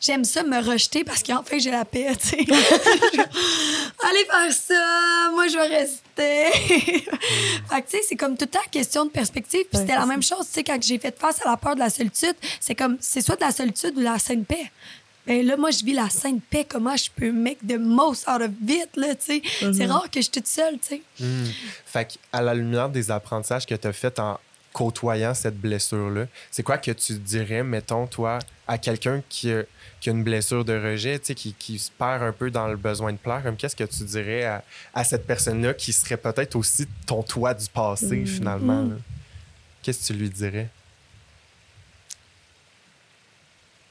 j'aime 0.00 0.24
ça 0.24 0.42
me 0.42 0.58
rejeter 0.60 1.04
parce 1.04 1.22
qu'enfin 1.22 1.58
j'ai 1.58 1.70
la 1.70 1.84
paix, 1.84 2.16
tu 2.20 2.28
sais. 2.28 2.36
Allez 4.02 4.24
faire 4.24 4.52
ça, 4.52 5.30
moi 5.32 5.46
je 5.46 5.56
vais 5.56 5.76
rester. 5.76 6.50
fait 7.68 7.82
que 7.82 7.90
tu 7.90 7.96
sais, 7.98 8.02
c'est 8.08 8.16
comme 8.16 8.36
tout 8.36 8.46
le 8.46 8.50
temps 8.50 8.60
question 8.70 9.04
de 9.04 9.10
perspective. 9.10 9.60
Puis 9.70 9.78
Ouais, 9.78 9.80
c'était 9.86 9.98
la 9.98 10.06
même 10.06 10.22
chose, 10.22 10.46
tu 10.46 10.54
sais, 10.54 10.64
quand 10.64 10.82
j'ai 10.82 10.98
fait 10.98 11.16
face 11.16 11.40
à 11.44 11.50
la 11.50 11.56
peur 11.56 11.74
de 11.74 11.80
la 11.80 11.90
solitude, 11.90 12.34
c'est 12.58 12.74
comme, 12.74 12.96
c'est 13.00 13.20
soit 13.20 13.36
de 13.36 13.42
la 13.42 13.52
solitude 13.52 13.92
ou 13.96 14.00
de 14.00 14.04
la 14.04 14.18
sainte 14.18 14.46
paix. 14.46 14.70
Ben 15.30 15.46
là, 15.46 15.56
moi, 15.56 15.70
je 15.70 15.84
vis 15.84 15.92
la 15.92 16.10
sainte 16.10 16.42
paix. 16.50 16.66
Comment 16.68 16.96
je 16.96 17.08
peux 17.14 17.30
make 17.30 17.58
the 17.64 17.78
most 17.78 18.26
out 18.28 18.42
of 18.42 18.50
it, 18.66 18.88
là, 18.96 19.14
tu 19.14 19.40
sais. 19.40 19.42
C'est 19.72 19.86
rare 19.86 20.10
que 20.10 20.16
je 20.16 20.22
suis 20.22 20.30
toute 20.32 20.48
seule, 20.48 20.76
tu 20.80 20.96
sais. 20.96 21.02
Hmm. 21.20 21.44
Fait 21.86 22.18
à 22.32 22.42
la 22.42 22.52
lumière 22.52 22.88
des 22.88 23.12
apprentissages 23.12 23.64
que 23.64 23.76
tu 23.76 23.86
as 23.86 23.92
fait 23.92 24.18
en 24.18 24.40
côtoyant 24.72 25.32
cette 25.32 25.56
blessure-là, 25.60 26.26
c'est 26.50 26.64
quoi 26.64 26.78
que 26.78 26.90
tu 26.90 27.12
dirais, 27.14 27.62
mettons, 27.62 28.08
toi, 28.08 28.40
à 28.66 28.76
quelqu'un 28.76 29.22
qui 29.28 29.52
a, 29.52 29.62
qui 30.00 30.08
a 30.08 30.12
une 30.12 30.24
blessure 30.24 30.64
de 30.64 30.72
rejet, 30.72 31.20
tu 31.20 31.26
sais, 31.26 31.34
qui, 31.36 31.52
qui 31.52 31.78
se 31.78 31.92
perd 31.92 32.24
un 32.24 32.32
peu 32.32 32.50
dans 32.50 32.66
le 32.66 32.76
besoin 32.76 33.12
de 33.12 33.18
plaire, 33.18 33.44
comme 33.44 33.56
qu'est-ce 33.56 33.76
que 33.76 33.84
tu 33.84 34.02
dirais 34.02 34.42
à, 34.42 34.64
à 34.94 35.04
cette 35.04 35.28
personne-là 35.28 35.74
qui 35.74 35.92
serait 35.92 36.16
peut-être 36.16 36.56
aussi 36.56 36.88
ton 37.06 37.22
toi 37.22 37.54
du 37.54 37.68
passé, 37.68 38.26
finalement? 38.26 38.82
Mm. 38.82 38.90
là? 38.90 38.96
Qu'est-ce 39.82 40.08
que 40.08 40.12
tu 40.12 40.18
lui 40.18 40.28
dirais? 40.28 40.68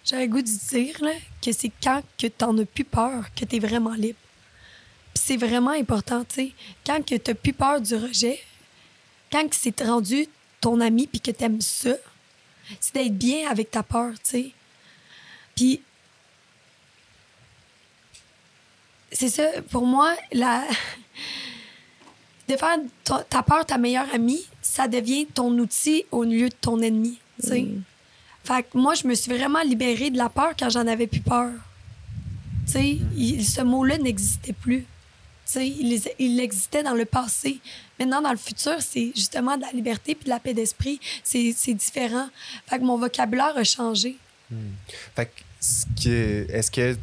J'aurais 0.10 0.26
le 0.26 0.32
goût 0.32 0.42
de 0.42 0.48
dire 0.48 0.96
là, 1.04 1.12
que 1.42 1.52
c'est 1.52 1.72
quand 1.84 2.02
que 2.18 2.28
t'en 2.28 2.58
as 2.58 2.66
plus 2.66 2.84
peur 2.84 3.26
que 3.36 3.46
t'es 3.46 3.60
vraiment 3.60 3.94
libre. 3.94 4.18
Puis 5.14 5.24
c'est 5.24 5.38
vraiment 5.38 5.72
important, 5.72 6.24
tu 6.26 6.36
sais. 6.36 6.52
Quand 6.86 7.06
que 7.06 7.16
t'as 7.16 7.34
plus 7.36 7.54
peur 7.54 7.80
du 7.80 7.96
rejet, 7.96 8.40
quand 9.32 9.48
que 9.48 9.56
c'est 9.56 9.82
rendu 9.82 10.28
ton 10.62 10.82
ami 10.82 11.06
puis 11.08 11.20
que 11.20 11.32
t'aimes 11.32 11.62
ça, 11.62 11.96
c'est 12.80 12.94
d'être 12.96 13.18
bien 13.18 13.50
avec 13.50 13.72
ta 13.72 13.84
peur, 13.84 14.14
tu 14.24 14.30
sais. 14.30 14.52
Puis 15.56 15.82
c'est 19.12 19.30
ça, 19.30 19.48
pour 19.70 19.86
moi, 19.86 20.16
la... 20.32 20.66
de 22.48 22.58
faire 22.58 22.78
ta- 23.04 23.44
peur 23.44 23.64
ta 23.64 23.78
meilleure 23.78 24.12
amie, 24.14 24.44
ça 24.62 24.88
devient 24.88 25.28
ton 25.28 25.52
outil 25.60 26.06
au 26.12 26.24
lieu 26.24 26.50
de 26.50 26.56
ton 26.56 26.82
ennemi, 26.82 27.20
tu 27.42 27.48
sais. 27.48 27.68
Fait 28.44 28.64
que 28.64 28.78
moi, 28.78 28.94
je 28.96 29.06
me 29.08 29.14
suis 29.16 29.32
vraiment 29.32 29.62
libérée 29.62 30.10
de 30.10 30.18
la 30.18 30.30
peur 30.30 30.52
quand 30.58 30.70
j'en 30.70 30.88
avais 30.88 31.08
plus 31.08 31.20
peur. 31.22 31.52
Tu 32.66 32.72
sais, 32.74 32.98
il- 33.16 33.46
ce 33.46 33.62
mot-là 33.62 33.98
n'existait 33.98 34.54
plus. 34.54 34.82
Tu 34.82 35.54
sais, 35.54 35.68
il, 35.68 36.02
il 36.20 36.40
existait 36.40 36.84
dans 36.84 36.94
le 36.94 37.06
passé. 37.06 37.60
Maintenant, 38.00 38.22
dans 38.22 38.32
le 38.32 38.38
futur, 38.38 38.76
c'est 38.80 39.12
justement 39.16 39.58
de 39.58 39.62
la 39.64 39.72
liberté 39.72 40.16
puis 40.16 40.26
de 40.26 40.30
la 40.30 40.40
paix 40.40 40.54
d'esprit. 40.54 41.00
C'est 41.24 41.74
différent. 41.74 42.30
Fait 42.68 42.80
que 42.80 42.84
mon 42.84 42.98
vocabulaire 42.98 43.58
a 43.58 43.64
changé. 43.64 44.18
Fait 45.16 45.26
que, 45.26 45.32
ce 45.60 45.86
qui 45.96 46.12
est- 46.12 46.50
est-ce 46.52 46.72
que, 46.72 46.96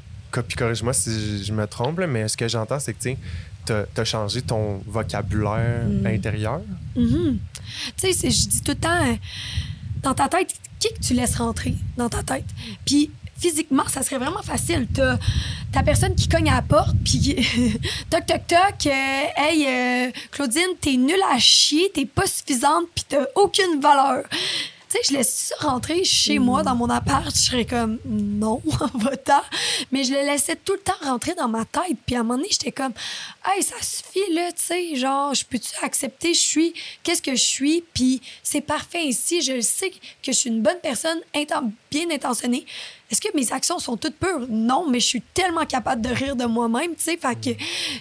corrige-moi 0.56 0.92
si 0.92 1.44
je, 1.44 1.52
me 1.52 1.66
trompe, 1.66 1.98
là, 2.00 2.06
mais 2.06 2.26
ce 2.28 2.36
que 2.36 2.48
j'entends, 2.48 2.78
c'est 2.80 2.94
que 2.94 3.14
tu 3.66 3.72
as, 3.72 4.04
changé 4.04 4.42
ton 4.42 4.78
vocabulaire 4.86 5.84
intérieur? 6.04 6.60
Mhm. 6.96 7.38
Tu 7.96 8.12
sais, 8.12 8.30
je 8.30 8.48
dis 8.48 8.62
tout 8.62 8.72
le 8.72 8.78
temps, 8.78 9.04
euh, 9.04 9.14
dans 10.02 10.14
ta 10.14 10.28
tête, 10.28 10.54
qui 10.78 10.92
que 10.92 11.00
tu 11.00 11.14
laisses 11.14 11.36
rentrer 11.36 11.74
dans 11.96 12.08
ta 12.08 12.22
tête? 12.22 12.46
Puis 12.84 13.10
physiquement, 13.38 13.86
ça 13.88 14.02
serait 14.02 14.18
vraiment 14.18 14.42
facile. 14.42 14.86
T'as 14.92 15.18
ta 15.72 15.82
personne 15.82 16.14
qui 16.14 16.28
cogne 16.28 16.48
à 16.50 16.56
la 16.56 16.62
porte, 16.62 16.96
puis 17.04 17.36
toc, 18.10 18.26
toc, 18.26 18.46
toc, 18.46 18.86
euh, 18.86 19.22
hey, 19.36 19.66
euh, 19.66 20.10
Claudine, 20.30 20.62
t'es 20.80 20.96
nulle 20.96 21.22
à 21.30 21.38
chier, 21.38 21.90
t'es 21.92 22.06
pas 22.06 22.26
suffisante, 22.26 22.86
puis 22.94 23.04
t'as 23.08 23.24
aucune 23.34 23.80
valeur. 23.80 24.24
Sais, 24.96 25.12
je 25.12 25.18
laisse 25.18 25.52
ça 25.58 25.68
rentrer 25.68 26.04
chez 26.04 26.38
moi, 26.38 26.62
dans 26.62 26.74
mon 26.74 26.88
appart, 26.88 27.30
je 27.34 27.40
serais 27.40 27.64
comme, 27.66 27.98
non, 28.06 28.62
va-t'en. 28.94 29.42
Mais 29.92 30.04
je 30.04 30.12
le 30.12 30.20
laissais 30.20 30.56
tout 30.56 30.72
le 30.72 30.78
temps 30.78 30.92
rentrer 31.02 31.34
dans 31.34 31.48
ma 31.48 31.64
tête. 31.64 31.96
Puis 32.06 32.16
à 32.16 32.20
un 32.20 32.22
moment 32.22 32.36
donné, 32.38 32.48
j'étais 32.50 32.72
comme, 32.72 32.92
hey, 33.44 33.62
ça 33.62 33.74
suffit, 33.82 34.32
là, 34.32 34.50
tu 34.52 34.62
sais, 34.62 34.96
genre, 34.96 35.34
je 35.34 35.44
peux-tu 35.44 35.70
accepter, 35.82 36.32
je 36.34 36.40
suis, 36.40 36.74
qu'est-ce 37.02 37.20
que 37.22 37.34
je 37.34 37.42
suis, 37.42 37.84
puis 37.92 38.22
c'est 38.42 38.60
parfait 38.60 39.04
ici, 39.04 39.42
je 39.42 39.60
sais 39.60 39.90
que 39.90 39.96
je 40.22 40.32
suis 40.32 40.50
une 40.50 40.62
bonne 40.62 40.78
personne, 40.82 41.18
inten- 41.34 41.70
bien 41.90 42.10
intentionnée. 42.10 42.64
Est-ce 43.10 43.20
que 43.20 43.28
mes 43.36 43.52
actions 43.52 43.78
sont 43.78 43.96
toutes 43.96 44.16
pures? 44.16 44.46
Non, 44.48 44.88
mais 44.88 44.98
je 44.98 45.06
suis 45.06 45.20
tellement 45.34 45.64
capable 45.66 46.02
de 46.02 46.08
rire 46.08 46.36
de 46.36 46.44
moi-même, 46.44 46.94
tu 46.96 47.04
sais, 47.04 47.16
fait 47.16 47.34
que 47.40 47.50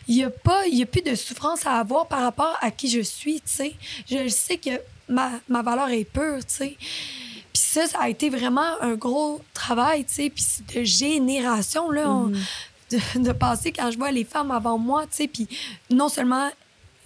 il 0.08 0.16
y 0.16 0.24
a 0.24 0.30
pas, 0.30 0.66
il 0.68 0.78
y 0.78 0.84
a 0.84 0.86
plus 0.86 1.02
de 1.02 1.14
souffrance 1.16 1.66
à 1.66 1.74
avoir 1.74 2.08
par 2.08 2.22
rapport 2.22 2.58
à 2.62 2.72
qui 2.72 2.90
je 2.90 3.02
suis, 3.02 3.36
tu 3.42 3.52
sais. 3.54 3.74
Je 4.10 4.28
sais 4.30 4.58
que 4.58 4.72
ma, 5.10 5.32
ma 5.50 5.62
valeur 5.62 5.90
est 5.90 6.06
pure, 6.06 6.40
tu 6.46 6.54
sais. 6.54 6.76
Puis 6.78 7.64
ça, 7.64 7.88
ça 7.88 8.00
a 8.02 8.10
été 8.10 8.30
vraiment 8.30 8.82
un 8.82 8.96
gros 8.96 9.42
travail, 9.54 10.04
tu 10.06 10.14
sais, 10.14 10.30
puis 10.30 10.44
de 10.76 10.84
génération, 10.84 11.90
là, 11.92 12.10
on- 12.10 12.32
de, 12.92 13.00
de 13.24 13.32
passer 13.32 13.72
quand 13.72 13.90
je 13.92 13.98
vois 13.98 14.12
les 14.12 14.24
femmes 14.26 14.52
avant 14.52 14.78
moi, 14.78 15.04
tu 15.08 15.18
sais, 15.18 15.28
puis 15.28 15.48
non 15.90 16.08
seulement 16.10 16.50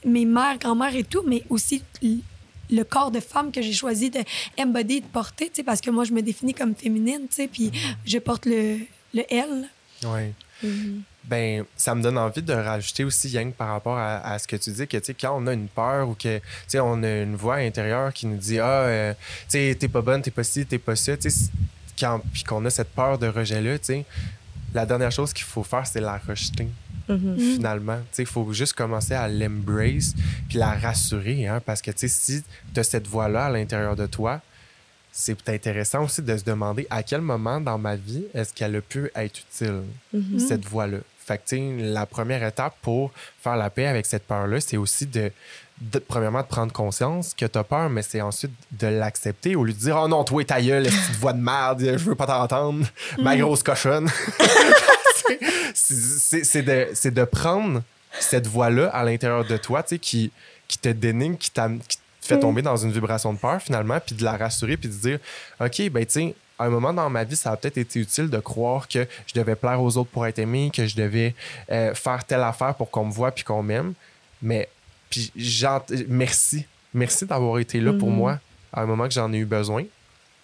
mes 0.06 0.26
mères, 0.26 0.58
grand-mères 0.58 0.96
et 0.96 1.04
tout, 1.04 1.24
mais 1.26 1.44
aussi 1.50 1.82
le 2.72 2.84
corps 2.84 3.12
de 3.12 3.20
femme 3.20 3.52
que 3.52 3.62
j'ai 3.62 3.74
choisi 3.74 4.10
de 4.10 4.20
embody, 4.60 5.02
de 5.02 5.06
porter, 5.08 5.46
tu 5.48 5.56
sais, 5.58 5.64
parce 5.64 5.82
que 5.82 5.90
moi, 5.90 6.04
je 6.04 6.12
me 6.14 6.22
définis 6.22 6.54
comme 6.54 6.76
féminine, 6.76 7.28
tu 7.30 7.36
sais, 7.36 7.48
puis 7.48 7.72
je 8.06 8.18
porte 8.20 8.46
le, 8.46 8.80
le 9.14 9.24
L. 9.34 9.70
Oui. 10.64 10.72
Ben, 11.30 11.64
ça 11.76 11.94
me 11.94 12.02
donne 12.02 12.18
envie 12.18 12.42
de 12.42 12.54
rajouter 12.54 13.04
aussi, 13.04 13.30
Yang, 13.30 13.54
par 13.54 13.68
rapport 13.70 13.98
à, 13.98 14.18
à 14.18 14.40
ce 14.40 14.48
que 14.48 14.56
tu 14.56 14.72
dis, 14.72 14.88
que 14.88 14.98
tu 14.98 15.06
sais, 15.06 15.14
quand 15.14 15.38
on 15.40 15.46
a 15.46 15.54
une 15.54 15.68
peur 15.68 16.10
ou 16.10 16.16
que 16.16 16.38
tu 16.40 16.44
sais, 16.68 16.80
on 16.80 17.04
a 17.04 17.18
une 17.22 17.36
voix 17.36 17.58
intérieure 17.58 18.12
qui 18.14 18.26
nous 18.26 18.38
dit 18.38 18.58
Ah, 18.60 18.66
euh, 18.84 19.14
tu 19.14 19.50
sais, 19.50 19.76
t'es 19.80 19.88
pas 19.88 20.02
bonne, 20.02 20.22
t'es 20.24 20.32
pas 20.32 20.44
ci, 20.44 20.66
t'es 20.66 20.80
pas 20.80 20.96
ça, 20.96 21.16
tu 21.16 21.30
sais, 21.30 21.52
quand- 22.00 22.22
puis 22.34 22.44
qu'on 22.44 22.66
a 22.66 22.70
cette 22.72 22.90
peur 22.90 23.20
de 23.20 23.28
rejet-là, 23.28 23.78
tu 23.78 23.86
sais, 23.86 24.06
la 24.74 24.86
dernière 24.88 25.12
chose 25.12 25.32
qu'il 25.34 25.46
faut 25.46 25.64
faire, 25.64 25.86
c'est 25.86 26.02
la 26.02 26.18
rejeter. 26.18 26.68
Finalement, 27.56 27.98
tu 27.98 28.04
sais, 28.12 28.24
il 28.24 28.28
faut 28.28 28.52
juste 28.54 28.74
commencer 28.74 29.14
à 29.14 29.28
l'embrace 29.28 30.14
puis 30.48 30.58
la 30.58 30.72
rassurer, 30.74 31.48
hein, 31.48 31.62
parce 31.66 31.82
que 31.82 31.92
tu 31.92 32.00
sais, 32.00 32.08
si 32.08 32.44
tu 32.74 32.80
as 32.80 32.84
cette 32.84 33.08
voix-là 33.08 33.46
à 33.46 33.50
l'intérieur 33.52 33.96
de 33.96 34.06
toi, 34.08 34.42
c'est 35.12 35.50
intéressant 35.50 36.04
aussi 36.06 36.22
de 36.22 36.38
se 36.38 36.44
demander 36.44 36.86
à 36.92 37.02
quel 37.04 37.22
moment 37.22 37.60
dans 37.60 37.78
ma 37.80 37.96
vie 37.96 38.26
est-ce 38.34 38.54
qu'elle 38.54 38.76
a 38.76 38.82
pu 38.82 39.10
être 39.16 39.40
utile, 39.40 39.82
cette 40.40 40.66
voix-là. 40.66 41.00
Fait 41.30 41.38
que, 41.38 41.94
la 41.94 42.06
première 42.08 42.44
étape 42.44 42.74
pour 42.82 43.12
faire 43.42 43.56
la 43.56 43.70
paix 43.70 43.86
avec 43.86 44.06
cette 44.08 44.24
peur-là, 44.26 44.60
c'est 44.60 44.78
aussi 44.78 45.06
de, 45.06 45.32
de- 45.80 46.00
premièrement, 46.00 46.42
de 46.42 46.48
prendre 46.48 46.74
conscience 46.74 47.36
que 47.36 47.46
tu 47.46 47.58
as 47.58 47.64
peur, 47.64 47.88
mais 47.90 48.02
c'est 48.02 48.20
ensuite 48.22 48.52
de 48.72 48.88
l'accepter 48.88 49.56
au 49.56 49.64
lieu 49.64 49.74
de 49.74 49.78
dire 49.78 49.96
Oh 50.02 50.08
non, 50.08 50.24
toi, 50.24 50.44
ta 50.44 50.60
gueule, 50.60 50.86
petite 50.86 51.16
voix 51.20 51.34
de 51.34 51.40
merde, 51.42 51.82
je 51.82 52.04
veux 52.04 52.16
pas 52.16 52.26
t'entendre, 52.26 52.86
ma 53.20 53.38
grosse 53.38 53.62
cochonne. 53.62 54.10
C'est- 55.74 56.62
de, 56.64 57.10
de 57.10 57.24
prendre 57.24 57.82
cette 58.20 58.48
voix-là 58.48 58.90
à 58.90 59.04
l'intérieur 59.04 59.46
de 59.46 59.58
toi, 59.58 59.84
tu 59.84 59.90
sais, 59.90 60.00
qui, 60.00 60.32
qui 60.68 60.78
te 60.78 60.90
dénigre, 60.90 61.38
qui, 61.38 61.52
qui 61.52 61.98
te 61.98 62.26
fait 62.26 62.40
tomber 62.40 62.62
dans 62.62 62.76
une 62.78 62.92
vibration 62.92 63.34
de 63.34 63.38
peur, 63.40 63.62
finalement, 63.62 64.00
puis 64.04 64.16
de 64.16 64.24
la 64.24 64.36
rassurer, 64.38 64.78
puis 64.78 64.90
de 64.90 64.94
dire 64.94 65.20
OK, 65.62 65.90
ben, 65.90 66.06
tu 66.06 66.12
sais, 66.14 66.36
à 66.60 66.66
un 66.66 66.70
moment 66.70 66.94
dans 66.94 67.10
ma 67.10 67.24
vie, 67.24 67.36
ça 67.38 67.52
a 67.52 67.58
peut-être 67.58 67.78
été 67.78 68.00
utile 68.00 68.30
de 68.30 68.38
croire 68.40 68.88
que 68.88 69.08
je 69.26 69.34
devais 69.34 69.56
plaire 69.56 69.82
aux 69.82 69.98
autres 69.98 70.10
pour 70.10 70.28
être 70.28 70.40
aimé, 70.40 70.72
que 70.76 70.86
je 70.86 70.96
devais 70.96 71.34
euh, 71.72 71.94
faire 71.96 72.24
telle 72.26 72.44
affaire 72.44 72.76
pour 72.76 72.92
qu'on 72.92 73.06
me 73.06 73.12
voie 73.12 73.32
puis 73.32 73.44
qu'on 73.46 73.64
m'aime. 73.64 73.94
Mais, 74.42 74.68
puis, 75.10 75.32
j'ent- 75.36 75.84
merci. 76.08 76.66
Merci 76.94 77.26
d'avoir 77.26 77.60
été 77.60 77.80
là 77.80 77.94
pour 77.94 78.10
moi 78.10 78.40
à 78.74 78.82
un 78.82 78.86
moment 78.86 79.08
que 79.08 79.14
j'en 79.14 79.32
ai 79.34 79.38
eu 79.38 79.46
besoin. 79.46 79.84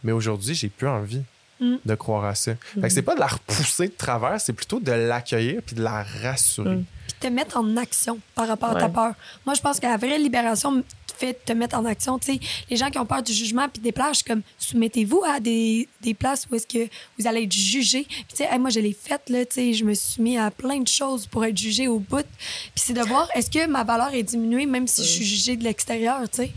Mais 0.04 0.12
aujourd'hui, 0.12 0.56
j'ai 0.56 0.70
plus 0.70 0.88
envie 0.88 1.22
Mm. 1.60 1.76
de 1.86 1.96
croire 1.96 2.26
à 2.26 2.36
ça. 2.36 2.52
Fait 2.74 2.82
que 2.82 2.90
c'est 2.90 3.02
pas 3.02 3.16
de 3.16 3.20
la 3.22 3.28
repousser 3.28 3.88
de 3.88 3.94
travers, 3.94 4.42
c'est 4.42 4.52
plutôt 4.52 4.82
de 4.82 4.92
l'accueillir 4.92 5.62
puis 5.66 5.74
de 5.74 5.82
la 5.82 6.04
rassurer. 6.22 6.80
puis 7.08 7.16
te 7.18 7.28
mettre 7.28 7.56
en 7.56 7.78
action 7.78 8.20
par 8.36 8.50
rapport 8.50 8.76
à 8.76 8.80
ta 8.82 8.90
peur. 8.90 9.14
Moi, 9.46 9.56
je 9.56 9.62
pense 9.62 9.80
que 9.80 9.86
la 9.88 9.96
vraie 9.96 10.18
libération 10.20 10.84
fait 11.18 11.40
te 11.46 11.54
mettre 11.54 11.78
en 11.78 11.86
action. 11.86 12.20
Tu 12.20 12.34
sais, 12.34 12.40
les 12.70 12.78
gens 12.78 12.90
qui 12.90 12.98
ont 13.00 13.06
peur 13.06 13.24
du 13.24 13.34
jugement 13.34 13.68
puis 13.70 13.82
des 13.82 13.92
plages, 13.92 14.10
je 14.12 14.16
suis 14.18 14.26
comme 14.26 14.42
soumettez-vous 14.58 15.24
à 15.26 15.40
des, 15.40 15.88
des 16.02 16.14
places 16.14 16.48
où 16.52 16.56
est-ce 16.56 16.68
que 16.68 16.88
vous 17.18 17.28
allez 17.28 17.44
être 17.44 17.52
jugé. 17.54 18.04
Puis 18.04 18.26
tu 18.30 18.36
sais, 18.38 18.48
hey, 18.52 18.60
moi 18.60 18.70
je 18.70 18.80
l'ai 18.80 18.94
faite 18.94 19.30
là, 19.30 19.46
tu 19.46 19.54
sais, 19.56 19.74
je 19.74 19.84
me 19.86 19.94
suis 19.94 20.22
mis 20.22 20.38
à 20.38 20.52
plein 20.52 20.80
de 20.80 20.88
choses 20.88 21.26
pour 21.28 21.44
être 21.46 21.58
jugé 21.58 21.88
au 21.88 22.00
bout. 22.00 22.26
Puis 22.40 22.84
c'est 22.86 22.94
de 22.94 23.02
voir 23.02 23.28
est-ce 23.36 23.50
que 23.50 23.66
ma 23.68 23.84
valeur 23.84 24.14
est 24.14 24.24
diminuée 24.24 24.66
même 24.66 24.88
si 24.88 25.02
je 25.04 25.08
suis 25.10 25.26
jugée 25.26 25.56
de 25.56 25.64
l'extérieur, 25.64 26.22
tu 26.30 26.38
sais? 26.44 26.52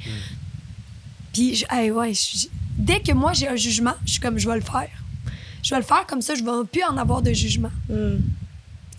Puis 1.33 1.55
je- 1.57 1.65
hey, 1.71 1.91
ouais, 1.91 2.13
je- 2.15 2.49
dès 2.77 3.01
que 3.01 3.13
moi 3.13 3.33
j'ai 3.33 3.49
un 3.49 3.57
jugement, 3.57 3.95
je 4.05 4.13
suis 4.13 4.21
comme 4.21 4.39
je 4.39 4.49
vais 4.49 4.57
le 4.57 4.61
faire. 4.63 4.89
Je 5.63 5.71
vais 5.71 5.81
le 5.81 5.87
faire 5.87 6.07
comme 6.07 6.23
ça, 6.23 6.35
je 6.35 6.43
vais 6.45 6.51
plus 6.71 6.83
en 6.85 6.97
avoir 6.97 7.21
de 7.23 7.33
jugement. 7.33 7.71
Mm. 7.89 8.17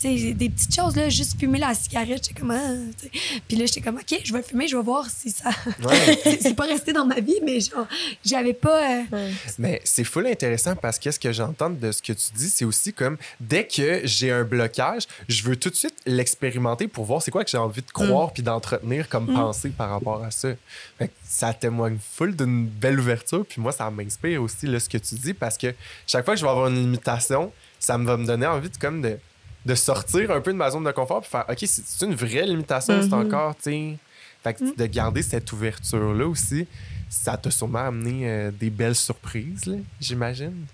Tu 0.00 0.18
sais, 0.18 0.32
des 0.32 0.48
petites 0.48 0.74
choses, 0.74 0.96
là, 0.96 1.08
juste 1.08 1.38
fumer 1.38 1.58
la 1.58 1.74
cigarette, 1.74 2.24
j'étais 2.26 2.40
comme, 2.40 2.50
ah. 2.52 3.08
Puis 3.48 3.56
là, 3.56 3.66
j'étais 3.66 3.80
comme, 3.80 3.96
OK, 3.96 4.20
je 4.24 4.32
vais 4.32 4.42
fumer, 4.42 4.66
je 4.68 4.76
vais 4.76 4.82
voir 4.82 5.06
si 5.08 5.30
ça. 5.30 5.50
Ouais. 5.80 6.38
c'est 6.40 6.54
pas 6.54 6.64
resté 6.64 6.92
dans 6.92 7.04
ma 7.06 7.20
vie, 7.20 7.38
mais 7.44 7.60
genre, 7.60 7.86
j'avais 8.24 8.52
pas. 8.54 9.00
euh, 9.12 9.30
Mais 9.58 9.80
c'est 9.84 10.04
full 10.04 10.26
intéressant 10.26 10.76
parce 10.76 10.98
que 10.98 11.10
ce 11.10 11.18
que 11.18 11.32
j'entends 11.32 11.70
de 11.70 11.92
ce 11.92 12.00
que 12.02 12.12
tu 12.12 12.32
dis, 12.34 12.48
c'est 12.50 12.64
aussi 12.64 12.92
comme 12.92 13.16
dès 13.40 13.66
que 13.66 14.00
j'ai 14.04 14.30
un 14.30 14.44
blocage, 14.44 15.04
je 15.28 15.42
veux 15.42 15.56
tout 15.56 15.70
de 15.70 15.74
suite 15.74 15.94
l'expérimenter 16.06 16.86
pour 16.88 17.04
voir 17.04 17.22
c'est 17.22 17.30
quoi 17.30 17.44
que 17.44 17.50
j'ai 17.50 17.58
envie 17.58 17.82
de 17.82 17.90
croire 17.90 18.32
puis 18.32 18.42
d'entretenir 18.42 19.08
comme 19.08 19.26
pensée 19.32 19.70
par 19.70 19.90
rapport 19.90 20.22
à 20.22 20.30
ça. 20.30 20.48
Fait 20.98 21.08
que 21.08 21.12
ça 21.24 21.52
témoigne 21.54 21.98
full 22.14 22.34
d'une 22.36 22.66
belle 22.66 22.98
ouverture 23.00 23.44
puis 23.46 23.60
moi 23.60 23.72
ça 23.72 23.90
m'inspire 23.90 24.42
aussi 24.42 24.66
là, 24.66 24.78
ce 24.80 24.88
que 24.88 24.98
tu 24.98 25.14
dis 25.16 25.34
parce 25.34 25.56
que 25.58 25.74
chaque 26.06 26.24
fois 26.24 26.34
que 26.34 26.40
je 26.40 26.44
vais 26.44 26.50
avoir 26.50 26.68
une 26.68 26.76
limitation, 26.76 27.52
ça 27.78 27.96
me 27.98 28.06
va 28.06 28.16
me 28.16 28.26
donner 28.26 28.46
envie 28.46 28.68
de 28.68 28.76
comme 28.76 29.00
de, 29.02 29.18
de 29.70 29.74
sortir 29.76 30.30
un 30.32 30.40
peu 30.40 30.52
de 30.52 30.56
ma 30.58 30.70
zone 30.70 30.84
de 30.84 30.90
confort 30.90 31.20
puis 31.20 31.30
faire 31.30 31.44
OK, 31.48 31.58
c'est 31.64 32.04
une 32.04 32.14
vraie 32.14 32.44
limitation, 32.46 33.00
c'est 33.02 33.08
Mhm. 33.14 33.26
encore, 33.26 33.54
tu 33.56 33.62
sais. 33.70 33.96
Fait 34.42 34.54
que 34.54 34.74
de 34.76 34.86
garder 34.86 35.22
cette 35.22 35.52
ouverture-là 35.52 36.26
aussi, 36.26 36.66
ça 37.08 37.36
t'a 37.36 37.50
sûrement 37.50 37.86
amené 37.86 38.22
euh, 38.28 38.50
des 38.50 38.70
belles 38.70 38.94
surprises, 38.96 39.66
là, 39.66 39.76
j'imagine. 40.00 40.64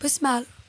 Pas 0.00 0.08
si 0.08 0.22
mal. 0.22 0.44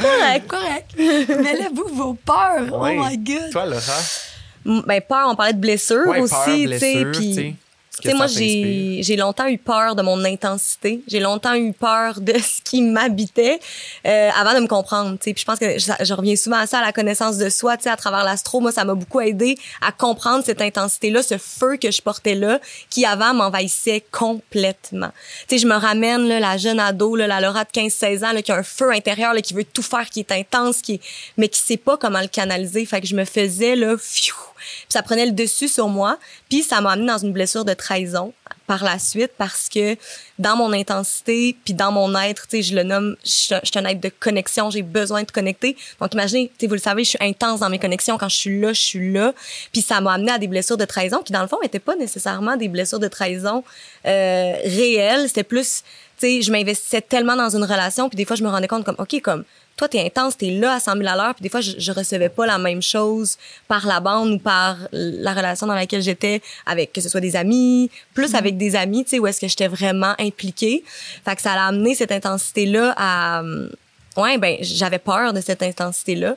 Correct. 0.00 0.46
Correct. 0.48 0.94
mais 0.96 1.56
là, 1.58 1.68
vous, 1.74 1.88
vos 1.94 2.14
peurs, 2.14 2.72
Ouais. 2.80 2.96
oh 3.00 3.04
my 3.04 3.18
God. 3.18 3.50
Toi, 3.50 3.66
Laura, 3.66 4.82
Ben, 4.86 5.00
peur, 5.00 5.28
on 5.30 5.34
parlait 5.36 5.52
de 5.54 5.58
blessures 5.60 6.06
ouais, 6.06 6.20
aussi, 6.20 6.34
tu 6.66 6.78
sais. 6.78 7.04
blessure, 7.04 7.12
Puis, 7.12 7.56
tu 8.02 8.08
sais, 8.08 8.14
moi, 8.14 8.26
j'ai 8.26 9.00
j'ai 9.02 9.16
longtemps 9.16 9.46
eu 9.46 9.58
peur 9.58 9.94
de 9.94 10.02
mon 10.02 10.24
intensité. 10.24 11.02
J'ai 11.08 11.20
longtemps 11.20 11.54
eu 11.54 11.72
peur 11.72 12.20
de 12.20 12.32
ce 12.38 12.62
qui 12.62 12.82
m'habitait 12.82 13.60
euh, 14.06 14.30
avant 14.36 14.54
de 14.54 14.60
me 14.60 14.66
comprendre. 14.66 15.12
tu 15.18 15.24
sais. 15.24 15.34
Puis 15.34 15.40
je 15.40 15.44
pense 15.44 15.58
que 15.58 15.78
je, 15.78 16.04
je 16.04 16.14
reviens 16.14 16.36
souvent 16.36 16.58
à 16.58 16.66
ça, 16.66 16.78
à 16.78 16.84
la 16.84 16.92
connaissance 16.92 17.38
de 17.38 17.48
soi. 17.48 17.76
tu 17.76 17.84
sais, 17.84 17.90
À 17.90 17.96
travers 17.96 18.24
l'astro, 18.24 18.60
moi, 18.60 18.72
ça 18.72 18.84
m'a 18.84 18.94
beaucoup 18.94 19.20
aidé 19.20 19.58
à 19.80 19.92
comprendre 19.92 20.44
cette 20.44 20.60
intensité-là, 20.60 21.22
ce 21.22 21.38
feu 21.38 21.76
que 21.76 21.90
je 21.90 22.02
portais 22.02 22.34
là, 22.34 22.60
qui 22.90 23.04
avant 23.04 23.34
m'envahissait 23.34 24.04
complètement. 24.12 25.10
Tu 25.48 25.56
sais, 25.56 25.58
je 25.58 25.66
me 25.66 25.74
ramène 25.76 26.26
là, 26.28 26.40
la 26.40 26.56
jeune 26.56 26.80
ado, 26.80 27.16
là, 27.16 27.26
la 27.26 27.40
Laura 27.40 27.64
de 27.64 27.70
15-16 27.70 28.24
ans, 28.24 28.32
là, 28.32 28.42
qui 28.42 28.52
a 28.52 28.56
un 28.56 28.62
feu 28.62 28.90
intérieur, 28.92 29.34
là, 29.34 29.40
qui 29.40 29.54
veut 29.54 29.64
tout 29.64 29.82
faire, 29.82 30.08
qui 30.10 30.20
est 30.20 30.32
intense, 30.32 30.82
qui 30.82 30.94
est... 30.94 31.00
mais 31.36 31.48
qui 31.48 31.60
sait 31.60 31.76
pas 31.76 31.96
comment 31.96 32.20
le 32.20 32.28
canaliser. 32.28 32.84
Fait 32.86 33.00
que 33.00 33.06
je 33.06 33.14
me 33.14 33.24
faisais 33.24 33.76
là, 33.76 33.96
fiou, 33.98 34.34
puis 34.80 34.86
ça 34.90 35.02
prenait 35.02 35.26
le 35.26 35.32
dessus 35.32 35.68
sur 35.68 35.88
moi. 35.88 36.18
Puis 36.48 36.62
ça 36.62 36.80
m'a 36.80 36.92
amené 36.92 37.06
dans 37.08 37.18
une 37.18 37.32
blessure 37.32 37.64
de 37.64 37.74
trahison 37.74 38.32
par 38.66 38.84
la 38.84 38.98
suite 38.98 39.32
parce 39.38 39.68
que 39.68 39.96
dans 40.38 40.56
mon 40.56 40.72
intensité 40.72 41.56
puis 41.64 41.74
dans 41.74 41.90
mon 41.90 42.14
être, 42.20 42.46
tu 42.46 42.58
sais, 42.58 42.62
je 42.62 42.76
le 42.76 42.82
nomme, 42.82 43.16
je 43.24 43.54
je 43.62 43.70
suis 43.70 43.78
un 43.78 43.84
être 43.86 44.00
de 44.00 44.10
connexion, 44.20 44.70
j'ai 44.70 44.82
besoin 44.82 45.22
de 45.22 45.30
connecter. 45.30 45.76
Donc 46.00 46.14
imaginez, 46.14 46.48
tu 46.48 46.54
sais, 46.60 46.66
vous 46.66 46.74
le 46.74 46.80
savez, 46.80 47.04
je 47.04 47.10
suis 47.10 47.18
intense 47.20 47.60
dans 47.60 47.70
mes 47.70 47.78
connexions. 47.78 48.18
Quand 48.18 48.28
je 48.28 48.36
suis 48.36 48.60
là, 48.60 48.72
je 48.72 48.80
suis 48.80 49.12
là. 49.12 49.32
Puis 49.72 49.82
ça 49.82 50.00
m'a 50.00 50.12
amené 50.12 50.32
à 50.32 50.38
des 50.38 50.48
blessures 50.48 50.76
de 50.76 50.84
trahison 50.84 51.22
qui, 51.22 51.32
dans 51.32 51.42
le 51.42 51.48
fond, 51.48 51.58
n'étaient 51.62 51.78
pas 51.78 51.96
nécessairement 51.96 52.56
des 52.56 52.68
blessures 52.68 52.98
de 52.98 53.08
trahison 53.08 53.64
euh, 54.06 54.52
réelles. 54.64 55.28
C'était 55.28 55.44
plus, 55.44 55.82
tu 56.18 56.26
sais, 56.26 56.42
je 56.42 56.52
m'investissais 56.52 57.00
tellement 57.00 57.36
dans 57.36 57.54
une 57.54 57.64
relation 57.64 58.08
puis 58.08 58.16
des 58.16 58.24
fois, 58.24 58.36
je 58.36 58.44
me 58.44 58.48
rendais 58.48 58.68
compte 58.68 58.84
comme, 58.84 58.96
OK, 58.98 59.20
comme 59.22 59.44
toi, 59.78 59.88
t'es 59.88 60.04
intense, 60.04 60.36
t'es 60.36 60.50
là 60.50 60.74
à 60.74 60.80
100 60.80 60.96
000 60.96 61.08
à 61.08 61.16
l'heure, 61.16 61.34
puis 61.34 61.42
des 61.42 61.48
fois, 61.48 61.60
je, 61.60 61.72
je 61.78 61.92
recevais 61.92 62.28
pas 62.28 62.44
la 62.46 62.58
même 62.58 62.82
chose 62.82 63.38
par 63.68 63.86
la 63.86 64.00
bande 64.00 64.32
ou 64.32 64.38
par 64.38 64.76
la 64.92 65.32
relation 65.32 65.66
dans 65.66 65.74
laquelle 65.74 66.02
j'étais 66.02 66.42
avec, 66.66 66.92
que 66.92 67.00
ce 67.00 67.08
soit 67.08 67.20
des 67.20 67.36
amis, 67.36 67.90
plus 68.12 68.34
avec 68.34 68.58
des 68.58 68.74
amis, 68.74 69.04
tu 69.04 69.10
sais, 69.10 69.18
où 69.20 69.26
est-ce 69.26 69.40
que 69.40 69.48
j'étais 69.48 69.68
vraiment 69.68 70.14
impliquée. 70.18 70.84
Fait 71.24 71.36
que 71.36 71.42
ça 71.42 71.52
a 71.52 71.68
amené 71.68 71.94
cette 71.94 72.12
intensité-là 72.12 72.92
à... 72.96 73.40
hum, 73.40 73.70
Ouais, 74.16 74.36
ben, 74.36 74.56
j'avais 74.62 74.98
peur 74.98 75.32
de 75.32 75.40
cette 75.40 75.62
intensité-là. 75.62 76.36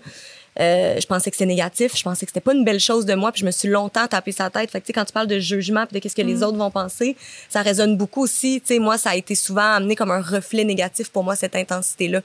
Euh, 0.59 0.99
je 0.99 1.07
pensais 1.07 1.31
que 1.31 1.37
c'était 1.37 1.47
négatif, 1.47 1.97
je 1.97 2.03
pensais 2.03 2.25
que 2.25 2.29
c'était 2.31 2.41
pas 2.41 2.53
une 2.53 2.63
belle 2.63 2.79
chose 2.79 3.05
de 3.05 3.15
moi, 3.15 3.31
puis 3.31 3.41
je 3.41 3.45
me 3.45 3.51
suis 3.51 3.69
longtemps 3.69 4.05
tapé 4.07 4.31
sa 4.31 4.51
tête. 4.51 4.69
Fait 4.69 4.81
que, 4.81 4.85
tu 4.85 4.87
sais, 4.87 4.93
quand 4.93 5.05
tu 5.05 5.13
parles 5.13 5.27
de 5.27 5.39
jugement 5.39 5.87
puis 5.87 5.95
de 5.95 5.99
qu'est-ce 5.99 6.15
que 6.15 6.21
les 6.21 6.43
autres 6.43 6.57
vont 6.57 6.69
penser, 6.69 7.15
ça 7.49 7.61
résonne 7.61 7.97
beaucoup 7.97 8.21
aussi. 8.21 8.61
Tu 8.61 8.75
sais, 8.75 8.79
moi, 8.79 8.97
ça 8.99 9.11
a 9.11 9.15
été 9.15 9.33
souvent 9.33 9.75
amené 9.75 9.95
comme 9.95 10.11
un 10.11 10.21
reflet 10.21 10.63
négatif 10.63 11.09
pour 11.09 11.23
moi, 11.23 11.35
cette 11.35 11.55
intensité-là. 11.55 12.21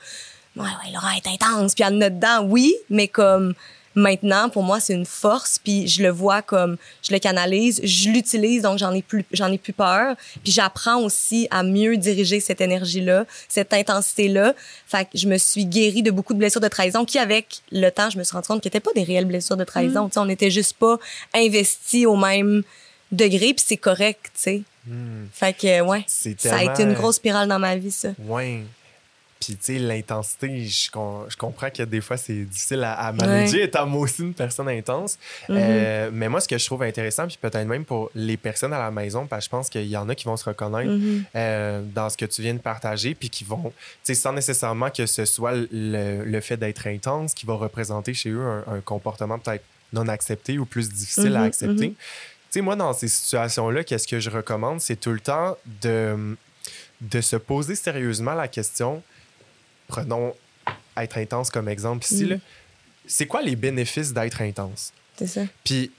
Ouais, 0.57 0.63
ouais, 0.65 0.93
Laura 0.93 1.17
est 1.17 1.27
intense, 1.27 1.75
puis 1.75 1.85
elle 1.87 1.97
en 1.97 2.01
a 2.01 2.11
dedans, 2.11 2.45
oui, 2.45 2.75
mais 2.89 3.09
comme 3.09 3.55
maintenant, 3.97 4.49
pour 4.49 4.63
moi, 4.63 4.79
c'est 4.79 4.93
une 4.93 5.07
force, 5.07 5.59
puis 5.59 5.89
je 5.89 6.03
le 6.03 6.11
vois 6.11 6.43
comme, 6.43 6.77
je 7.03 7.13
le 7.13 7.19
canalise, 7.19 7.81
je 7.83 8.11
l'utilise, 8.11 8.63
donc 8.63 8.79
j'en 8.79 8.93
ai 8.93 9.03
plus, 9.03 9.25
j'en 9.33 9.51
ai 9.51 9.59
plus 9.59 9.73
peur, 9.73 10.15
puis 10.45 10.53
j'apprends 10.53 11.01
aussi 11.01 11.49
à 11.51 11.63
mieux 11.63 11.97
diriger 11.97 12.39
cette 12.41 12.61
énergie-là, 12.61 13.25
cette 13.49 13.73
intensité-là. 13.73 14.55
Fait 14.87 15.05
que 15.05 15.19
je 15.19 15.27
me 15.27 15.39
suis 15.39 15.65
guérie 15.65 16.03
de 16.03 16.11
beaucoup 16.11 16.35
de 16.35 16.39
blessures 16.39 16.61
de 16.61 16.69
trahison 16.69 17.05
qui, 17.05 17.19
avec 17.19 17.63
le 17.73 17.91
temps, 17.91 18.11
je 18.11 18.19
me 18.19 18.25
suis 18.25 18.35
rendu 18.35 18.47
compte 18.47 18.61
qu'ils 18.61 18.69
n'étaient 18.69 18.81
pas 18.81 18.93
des 18.95 19.03
réelles 19.03 19.25
blessures 19.25 19.57
de 19.57 19.65
trahison. 19.65 20.09
Tu 20.09 20.15
sais, 20.15 20.21
on 20.21 20.27
n'était 20.27 20.51
juste 20.51 20.75
pas 20.75 20.99
investis 21.35 22.07
au 22.07 22.17
même 22.17 22.63
degré, 23.13 23.55
puis 23.55 23.65
c'est 23.67 23.77
correct, 23.77 24.31
tu 24.35 24.41
sais. 24.41 24.63
Hmm. 24.87 25.27
Fait 25.33 25.53
que, 25.53 25.81
ouais, 25.81 26.05
ça 26.07 26.57
a 26.57 26.65
été 26.65 26.83
une 26.83 26.93
grosse 26.93 27.17
spirale 27.17 27.49
dans 27.49 27.59
ma 27.59 27.77
vie, 27.77 27.91
ça. 27.91 28.11
Ouais. 28.19 28.63
Puis, 29.39 29.55
tu 29.55 29.75
sais, 29.75 29.79
l'intensité, 29.79 30.65
je, 30.65 30.89
je 31.29 31.37
comprends 31.37 31.69
que 31.71 31.83
des 31.83 32.01
fois, 32.01 32.17
c'est 32.17 32.45
difficile 32.45 32.83
à, 32.83 32.95
à 32.95 33.13
manager, 33.13 33.61
étant 33.63 33.87
moi 33.87 34.01
aussi 34.03 34.23
une 34.23 34.33
personne 34.33 34.69
intense. 34.69 35.19
Mhm. 35.49 35.57
Euh, 35.59 36.11
mais 36.13 36.29
moi, 36.31 36.41
ce 36.41 36.49
que 36.49 36.57
je 36.57 36.65
trouve 36.65 36.83
intéressant, 36.83 37.27
puis 37.27 37.37
peut-être 37.41 37.67
même 37.67 37.85
pour 37.85 38.11
les 38.15 38.39
personnes 38.39 38.73
à 38.73 38.79
la 38.79 38.91
maison, 38.91 39.27
parce 39.27 39.41
que 39.41 39.45
je 39.45 39.51
pense 39.51 39.69
qu'il 39.69 39.87
y 39.87 39.97
en 39.97 40.09
a 40.09 40.15
qui 40.15 40.25
vont 40.25 40.37
se 40.39 40.45
reconnaître 40.45 40.91
Mhm. 40.91 41.25
euh, 41.37 41.83
dans 41.95 42.09
ce 42.09 42.17
que 42.17 42.25
tu 42.25 42.41
viens 42.41 42.55
de 42.55 42.61
partager, 42.61 43.15
puis 43.15 43.29
qui 43.29 43.45
vont, 43.45 43.63
tu 43.65 43.73
sais, 44.05 44.15
sans 44.15 44.33
nécessairement 44.33 44.91
que 44.91 45.05
ce 45.05 45.25
soit 45.27 45.53
le, 45.71 46.25
le 46.25 46.41
fait 46.41 46.57
d'être 46.57 46.87
intense 46.87 47.35
qui 47.35 47.45
va 47.45 47.55
représenter 47.55 48.15
chez 48.15 48.31
eux 48.31 48.41
un, 48.41 48.65
un 48.77 48.81
comportement 48.81 49.39
peut-être 49.39 49.65
non 49.93 50.09
accepté 50.09 50.59
ou 50.59 50.65
plus 50.65 50.89
difficile 50.89 51.37
à 51.37 51.41
Mhm, 51.41 51.47
accepter. 51.47 51.89
Tu 51.91 51.97
sais, 52.51 52.61
moi, 52.63 52.75
dans 52.75 52.93
ces 52.95 53.09
situations-là, 53.09 53.85
qu'est-ce 53.85 54.09
que 54.09 54.19
je 54.19 54.31
recommande? 54.31 54.81
C'est 54.81 54.97
tout 54.97 55.11
le 55.13 55.21
temps 55.21 55.57
de, 55.83 56.37
de 57.03 57.21
se 57.21 57.37
poser 57.37 57.75
sérieusement 57.75 58.33
la 58.35 58.49
question. 58.49 59.03
Prenons 59.89 60.35
être 60.97 61.19
intense 61.19 61.51
comme 61.51 61.69
exemple 61.69 62.05
ici. 62.05 62.25
Mm. 62.25 62.41
C'est 63.07 63.27
quoi 63.27 63.43
les 63.43 63.57
bénéfices 63.57 64.13
d'être 64.13 64.41
intense? 64.43 64.93
C'est 65.17 65.27
ça. 65.27 65.43
Puis, 65.65 65.93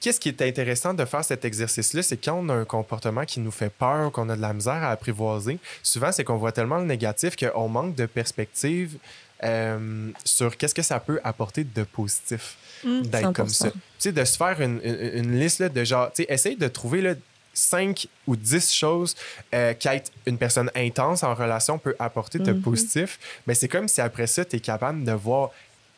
qu'est-ce 0.00 0.20
qui 0.20 0.28
est 0.28 0.40
intéressant 0.42 0.94
de 0.94 1.04
faire 1.04 1.24
cet 1.24 1.44
exercice-là, 1.44 2.02
c'est 2.02 2.16
quand 2.16 2.34
on 2.34 2.48
a 2.48 2.54
un 2.54 2.64
comportement 2.64 3.24
qui 3.24 3.40
nous 3.40 3.50
fait 3.50 3.70
peur, 3.70 4.12
qu'on 4.12 4.28
a 4.28 4.36
de 4.36 4.40
la 4.40 4.52
misère 4.52 4.74
à 4.82 4.90
apprivoiser, 4.90 5.58
souvent, 5.82 6.12
c'est 6.12 6.24
qu'on 6.24 6.36
voit 6.36 6.52
tellement 6.52 6.78
le 6.78 6.84
négatif 6.86 7.34
qu'on 7.36 7.68
manque 7.68 7.94
de 7.96 8.06
perspective 8.06 8.96
euh, 9.42 10.10
sur 10.24 10.56
qu'est-ce 10.56 10.74
que 10.74 10.82
ça 10.82 11.00
peut 11.00 11.18
apporter 11.24 11.64
de 11.64 11.82
positif 11.82 12.56
Mm. 12.84 13.02
d'être 13.02 13.32
comme 13.34 13.46
100%. 13.48 13.50
ça. 13.52 13.70
Tu 13.70 13.78
sais, 13.98 14.12
de 14.12 14.24
se 14.24 14.36
faire 14.38 14.58
une, 14.62 14.80
une- 14.82 15.24
une 15.24 15.38
liste 15.38 15.58
là, 15.60 15.68
de 15.68 15.84
genre, 15.84 16.10
tu 16.12 16.22
sais, 16.22 16.32
essaye 16.32 16.56
de 16.56 16.66
trouver 16.68 17.02
là, 17.02 17.14
5 17.60 18.06
ou 18.26 18.36
10 18.36 18.72
choses 18.72 19.14
euh, 19.54 19.74
qu'être 19.74 20.10
une 20.26 20.38
personne 20.38 20.70
intense 20.74 21.22
en 21.22 21.34
relation 21.34 21.78
peut 21.78 21.94
apporter 21.98 22.38
de 22.38 22.52
Mhm. 22.52 22.62
positif. 22.62 23.18
Mais 23.46 23.54
c'est 23.54 23.68
comme 23.68 23.88
si 23.88 24.00
après 24.00 24.26
ça, 24.26 24.44
tu 24.44 24.56
es 24.56 24.60
capable 24.60 25.04
de 25.04 25.12
voir, 25.12 25.50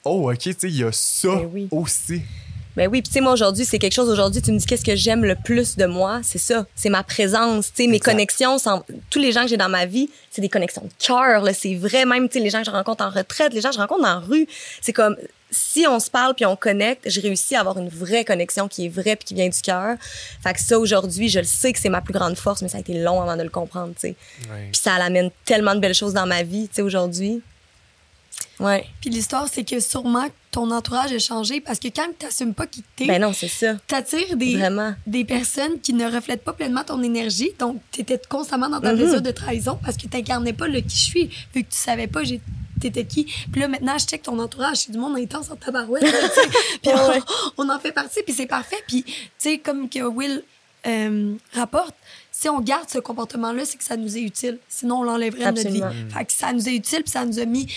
oh, 0.05 0.31
OK, 0.31 0.39
tu 0.39 0.53
sais, 0.53 0.69
il 0.69 0.77
y 0.77 0.85
a 0.85 0.93
ça 0.93 1.29
Ben 1.29 1.49
oui. 1.53 1.69
aussi. 1.71 2.23
Ben 2.75 2.89
oui, 2.91 3.03
puis 3.03 3.11
tu 3.11 3.13
sais, 3.13 3.21
moi 3.21 3.33
aujourd'hui, 3.33 3.67
c'est 3.67 3.79
quelque 3.79 3.93
chose. 3.93 4.09
Aujourd'hui, 4.09 4.41
tu 4.41 4.51
me 4.51 4.57
dis 4.59 4.65
qu'est-ce 4.65 4.85
que 4.85 4.97
j'aime 4.97 5.25
le 5.27 5.35
plus 5.37 5.77
de 5.77 5.85
moi, 5.85 6.21
c'est 6.23 6.39
ça, 6.39 6.65
c'est 6.75 6.89
ma 6.89 7.03
présence, 7.03 7.67
tu 7.73 7.85
sais, 7.85 7.87
mes 7.89 8.01
connexions. 8.01 8.57
sans- 8.57 8.83
Tous 9.11 9.19
les 9.19 9.31
gens 9.31 9.43
que 9.43 9.49
j'ai 9.49 9.59
dans 9.59 9.69
ma 9.69 9.85
vie, 9.85 10.09
c'est 10.31 10.41
des 10.41 10.49
connexions 10.49 10.83
de 10.83 10.91
cœur, 10.99 11.47
c'est 11.55 11.75
vrai. 11.75 12.07
Même, 12.07 12.29
tu 12.31 12.39
sais, 12.39 12.45
les 12.45 12.49
gens 12.49 12.61
que 12.61 12.67
je 12.67 12.71
rencontre 12.71 13.05
en 13.05 13.11
retraite, 13.11 13.53
les 13.53 13.61
gens 13.61 13.69
que 13.69 13.75
je 13.75 13.81
rencontre 13.81 14.01
la 14.03 14.17
rue, 14.21 14.47
c'est 14.81 14.95
comme 14.95 15.17
si 15.53 15.87
on 15.87 16.01
se 16.01 16.11
parle 16.11 16.35
puis 16.35 16.45
on 16.47 16.57
connecte, 16.57 17.03
j'ai 17.09 17.21
réussi 17.21 17.55
à 17.55 17.61
avoir 17.61 17.79
une 17.79 17.89
vraie 17.91 18.25
connexion 18.25 18.67
qui 18.69 18.87
est 18.87 18.89
vraie 18.89 19.15
puis 19.17 19.27
qui 19.27 19.35
vient 19.35 19.49
du 19.49 19.61
cœur. 19.61 19.97
Fait 20.43 20.55
que 20.55 20.61
ça, 20.61 20.79
aujourd'hui, 20.79 21.29
je 21.29 21.39
le 21.41 21.45
sais 21.45 21.73
que 21.73 21.79
c'est 21.79 21.91
ma 21.91 22.01
plus 22.01 22.15
grande 22.15 22.37
force, 22.37 22.63
mais 22.63 22.69
ça 22.69 22.79
a 22.79 22.81
été 22.81 22.95
long 23.01 23.21
avant 23.21 23.37
de 23.37 23.43
le 23.43 23.51
comprendre, 23.51 23.93
tu 23.95 24.01
sais. 24.09 24.15
Puis 24.73 24.81
ça 24.83 24.95
amène 24.95 25.31
tellement 25.45 25.75
de 25.75 25.81
belles 25.81 25.95
choses 25.95 26.15
dans 26.15 26.27
ma 26.27 26.43
vie, 26.43 26.69
tu 26.69 26.77
sais, 26.77 26.83
aujourd'hui. 26.83 27.43
Ouais. 28.59 28.85
Puis 29.01 29.11
l'histoire, 29.11 29.49
c'est 29.53 29.65
que 29.65 29.79
sûrement 29.81 30.27
ton 30.51 30.71
entourage 30.71 31.13
a 31.13 31.19
changé 31.19 31.61
parce 31.61 31.79
que 31.79 31.89
quand 31.89 32.07
tu 32.19 32.25
n'assumes 32.25 32.55
pas 32.55 32.67
qui 32.67 32.83
t'es, 32.97 33.07
Ben 33.07 33.21
non, 33.21 33.33
c'est 33.33 33.49
ça. 33.49 33.75
t'attires 33.87 34.37
des, 34.37 34.57
Vraiment. 34.57 34.95
des 35.07 35.25
personnes 35.25 35.81
qui 35.81 35.93
ne 35.95 36.05
reflètent 36.11 36.45
pas 36.45 36.53
pleinement 36.53 36.85
ton 36.85 37.03
énergie. 37.03 37.51
Donc, 37.59 37.81
tu 37.91 38.01
étais 38.03 38.21
constamment 38.29 38.69
dans 38.69 38.81
ta 38.81 38.93
Mhm. 38.93 38.99
blessure 38.99 39.23
de 39.23 39.31
trahison 39.31 39.79
parce 39.83 39.97
que 39.97 40.03
tu 40.07 40.17
n'incarnais 40.17 40.53
pas 40.53 40.69
le 40.69 40.81
qui 40.81 40.97
je 40.97 41.03
suis, 41.05 41.25
vu 41.55 41.65
que 41.65 41.71
tu 41.71 41.79
savais 41.79 42.07
pas 42.07 42.23
t'étais 42.83 43.05
qui. 43.05 43.25
Puis 43.25 43.61
là, 43.61 43.69
maintenant, 43.69 43.97
je 43.99 44.07
check 44.07 44.23
ton 44.23 44.39
entourage. 44.39 44.79
C'est 44.79 44.93
du 44.93 44.99
monde 44.99 45.17
intense 45.17 45.51
en 45.51 45.57
tabarouette. 45.57 46.03
Puis 46.83 46.93
ouais. 46.93 47.21
on, 47.57 47.65
on 47.65 47.69
en 47.71 47.79
fait 47.79 47.93
partie, 47.93 48.23
puis 48.25 48.35
c'est 48.35 48.47
parfait. 48.47 48.83
Puis, 48.87 49.05
tu 49.05 49.15
sais, 49.39 49.59
comme 49.59 49.89
que 49.89 50.01
Will 50.01 50.43
euh, 50.87 51.35
rapporte, 51.55 51.95
si 52.31 52.49
on 52.49 52.61
garde 52.61 52.89
ce 52.89 52.99
comportement-là, 52.99 53.65
c'est 53.65 53.77
que 53.77 53.85
ça 53.85 53.97
nous 53.97 54.17
est 54.17 54.23
utile. 54.23 54.59
Sinon, 54.69 55.01
on 55.01 55.03
l'enlèverait 55.05 55.53
de 55.53 55.63
notre 55.63 55.71
vie. 55.71 55.83
Fait 56.13 56.25
que 56.25 56.33
ça 56.33 56.53
nous 56.53 56.69
est 56.69 56.75
utile, 56.75 57.03
puis 57.03 57.13
ça 57.13 57.25
nous 57.25 57.39
a 57.39 57.45
mis 57.45 57.73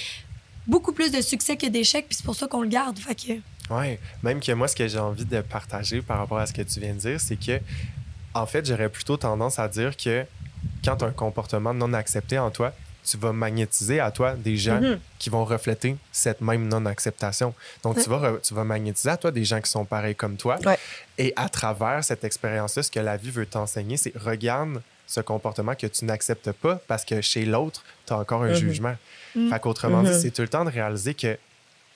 beaucoup 0.66 0.92
plus 0.92 1.12
de 1.12 1.22
succès 1.22 1.56
que 1.56 1.68
d'échecs, 1.68 2.08
puis 2.08 2.16
c'est 2.16 2.26
pour 2.26 2.36
ça 2.36 2.48
qu'on 2.48 2.62
le 2.62 2.68
garde. 2.68 2.98
Fait 2.98 3.16
que... 3.16 3.74
Ouais, 3.74 4.00
même 4.24 4.40
que 4.40 4.52
moi, 4.54 4.68
ce 4.68 4.76
que 4.76 4.88
j'ai 4.88 4.98
envie 4.98 5.26
de 5.26 5.42
partager 5.42 6.02
par 6.02 6.18
rapport 6.18 6.40
à 6.40 6.48
ce 6.48 6.54
que 6.54 6.62
tu 6.62 6.80
viens 6.80 6.94
de 6.94 7.00
dire, 7.00 7.22
c'est 7.22 7.36
que, 7.36 7.60
en 8.34 8.46
fait, 8.46 8.66
j'aurais 8.66 8.90
plutôt 8.90 9.18
tendance 9.18 9.60
à 9.60 9.68
dire 9.68 9.96
que 9.96 10.26
quand 10.84 10.98
tu 10.98 11.06
as 11.06 11.08
un 11.08 11.12
comportement 11.12 11.74
non 11.74 11.94
accepté 11.94 12.40
en 12.40 12.50
toi, 12.50 12.74
tu 13.06 13.18
vas 13.18 13.32
magnétiser 13.32 14.00
à 14.00 14.12
toi 14.12 14.34
des 14.34 14.58
gens 14.58 14.82
Mhm. 14.82 15.00
qui 15.20 15.30
vont 15.30 15.46
refléter 15.46 15.96
cette 16.12 16.42
même 16.42 16.68
non-acceptation. 16.68 17.54
Donc, 17.84 18.02
tu, 18.02 18.10
vas 18.10 18.18
re- 18.18 18.42
tu 18.42 18.54
vas 18.54 18.64
magnétiser 18.64 19.10
à 19.10 19.18
toi 19.18 19.32
des 19.32 19.46
gens 19.46 19.62
qui 19.62 19.70
sont 19.70 19.86
pareils 19.86 20.16
comme 20.16 20.38
toi. 20.38 20.58
Ouais. 20.66 20.78
Et 21.18 21.32
à 21.36 21.48
travers 21.50 22.04
cette 22.04 22.24
expérience-là, 22.24 22.84
ce 22.84 22.92
que 22.92 23.00
la 23.00 23.16
vie 23.18 23.32
veut 23.32 23.46
t'enseigner, 23.46 23.98
c'est 23.98 24.14
regarde 24.18 24.82
ce 25.08 25.22
comportement 25.22 25.76
que 25.76 25.88
tu 25.88 26.04
n'acceptes 26.06 26.52
pas 26.52 26.80
parce 26.88 27.06
que 27.06 27.22
chez 27.22 27.46
l'autre, 27.46 27.84
tu 28.08 28.14
as 28.14 28.18
encore 28.18 28.44
un 28.44 28.50
Mhm. 28.50 28.56
jugement. 28.56 28.96
Mhm. 29.36 29.50
Fait 29.52 29.60
qu'autrement 29.60 30.02
Mhm. 30.02 30.12
dit, 30.12 30.22
c'est 30.22 30.32
tout 30.32 30.42
le 30.42 30.48
temps 30.48 30.66
de 30.66 30.72
réaliser 30.72 31.14
que 31.14 31.38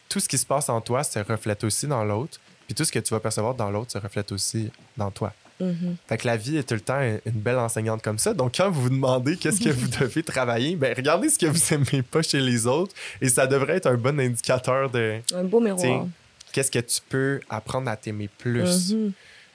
tout 0.07 0.19
ce 0.19 0.29
qui 0.29 0.37
se 0.37 0.45
passe 0.45 0.69
en 0.69 0.79
toi 0.81 1.03
se 1.03 1.19
reflète 1.19 1.63
aussi 1.63 1.87
dans 1.87 2.03
l'autre. 2.03 2.39
Puis 2.67 2.75
tout 2.75 2.85
ce 2.85 2.91
que 2.91 2.99
tu 2.99 3.13
vas 3.13 3.19
percevoir 3.19 3.55
dans 3.55 3.71
l'autre 3.71 3.91
se 3.91 3.97
reflète 3.97 4.31
aussi 4.31 4.71
dans 4.95 5.09
toi. 5.09 5.33
Mhm. 5.59 5.95
Fait 6.07 6.17
que 6.17 6.25
la 6.27 6.37
vie 6.37 6.57
est 6.57 6.63
tout 6.63 6.73
le 6.75 6.79
temps 6.81 6.99
une 7.01 7.31
belle 7.41 7.57
enseignante 7.57 8.01
comme 8.01 8.17
ça. 8.17 8.33
Donc, 8.33 8.53
quand 8.57 8.69
vous 8.69 8.83
vous 8.83 8.89
demandez 8.89 9.35
qu'est-ce 9.35 9.59
que 9.61 9.69
vous 9.69 9.87
devez 9.99 10.23
travailler, 10.23 10.75
ben 10.75 10.93
regardez 10.95 11.29
ce 11.29 11.37
que 11.37 11.45
vous 11.47 11.73
aimez 11.73 12.01
pas 12.01 12.21
chez 12.21 12.39
les 12.39 12.65
autres 12.67 12.93
et 13.21 13.27
ça 13.29 13.45
devrait 13.47 13.75
être 13.77 13.87
un 13.87 13.95
bon 13.97 14.19
indicateur 14.19 14.89
de 14.89 15.19
Un 15.33 15.43
beau 15.43 15.59
miroir. 15.59 16.07
Qu'est-ce 16.51 16.71
que 16.71 16.79
tu 16.79 16.99
peux 17.09 17.39
apprendre 17.49 17.89
à 17.89 17.95
t'aimer 17.97 18.29
plus 18.37 18.93
Mhm. 18.93 19.11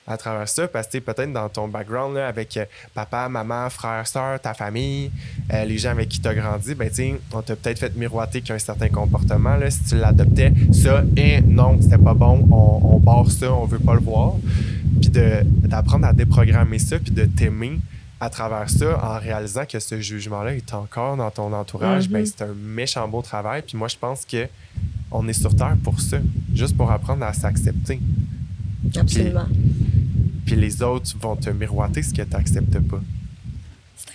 À 0.07 0.17
travers 0.17 0.47
ça. 0.47 0.67
Parce 0.67 0.87
que 0.87 0.97
peut-être 0.99 1.31
dans 1.31 1.49
ton 1.49 1.67
background 1.67 2.15
là, 2.15 2.27
avec 2.27 2.57
euh, 2.57 2.65
papa, 2.93 3.29
maman, 3.29 3.69
frère, 3.69 4.07
soeur, 4.07 4.39
ta 4.39 4.53
famille, 4.53 5.11
euh, 5.53 5.65
les 5.65 5.77
gens 5.77 5.91
avec 5.91 6.09
qui 6.09 6.21
tu 6.21 6.27
as 6.27 6.35
grandi, 6.35 6.75
ben, 6.75 6.89
on 7.33 7.41
t'a 7.41 7.55
peut-être 7.55 7.79
fait 7.79 7.95
miroiter 7.95 8.41
qu'un 8.41 8.59
certain 8.59 8.89
comportement, 8.89 9.55
là, 9.55 9.69
si 9.69 9.83
tu 9.83 9.97
l'adoptais, 9.97 10.53
ça, 10.71 11.03
et 11.17 11.41
non, 11.41 11.77
c'était 11.81 11.97
pas 11.97 12.13
bon, 12.13 12.47
on, 12.51 12.95
on 12.95 12.99
barre 12.99 13.31
ça, 13.31 13.53
on 13.53 13.65
veut 13.65 13.79
pas 13.79 13.93
le 13.93 14.01
voir. 14.01 14.33
Puis 15.01 15.09
d'apprendre 15.09 16.05
à 16.07 16.13
déprogrammer 16.13 16.79
ça, 16.79 16.99
puis 16.99 17.11
de 17.11 17.25
t'aimer 17.25 17.79
à 18.19 18.29
travers 18.29 18.69
ça 18.69 18.99
en 19.03 19.19
réalisant 19.19 19.65
que 19.65 19.79
ce 19.79 19.99
jugement-là 19.99 20.55
est 20.55 20.73
encore 20.73 21.17
dans 21.17 21.31
ton 21.31 21.51
entourage, 21.53 22.09
ben, 22.09 22.25
c'est 22.25 22.43
un 22.43 22.53
méchant 22.53 23.07
beau 23.07 23.21
travail. 23.21 23.61
Puis 23.61 23.77
moi, 23.77 23.87
je 23.87 23.97
pense 23.97 24.25
que 24.25 24.47
on 25.11 25.27
est 25.27 25.33
sur 25.33 25.55
Terre 25.55 25.77
pour 25.83 25.99
ça, 25.99 26.17
juste 26.53 26.75
pour 26.75 26.91
apprendre 26.91 27.23
à 27.25 27.33
s'accepter. 27.33 27.99
Absolument. 28.97 29.45
Puis 30.45 30.55
les 30.55 30.81
autres 30.83 31.11
vont 31.19 31.35
te 31.35 31.49
miroiter 31.49 32.03
ce 32.03 32.13
que 32.13 32.21
tu 32.21 32.29
n'acceptes 32.31 32.79
pas. 32.87 32.99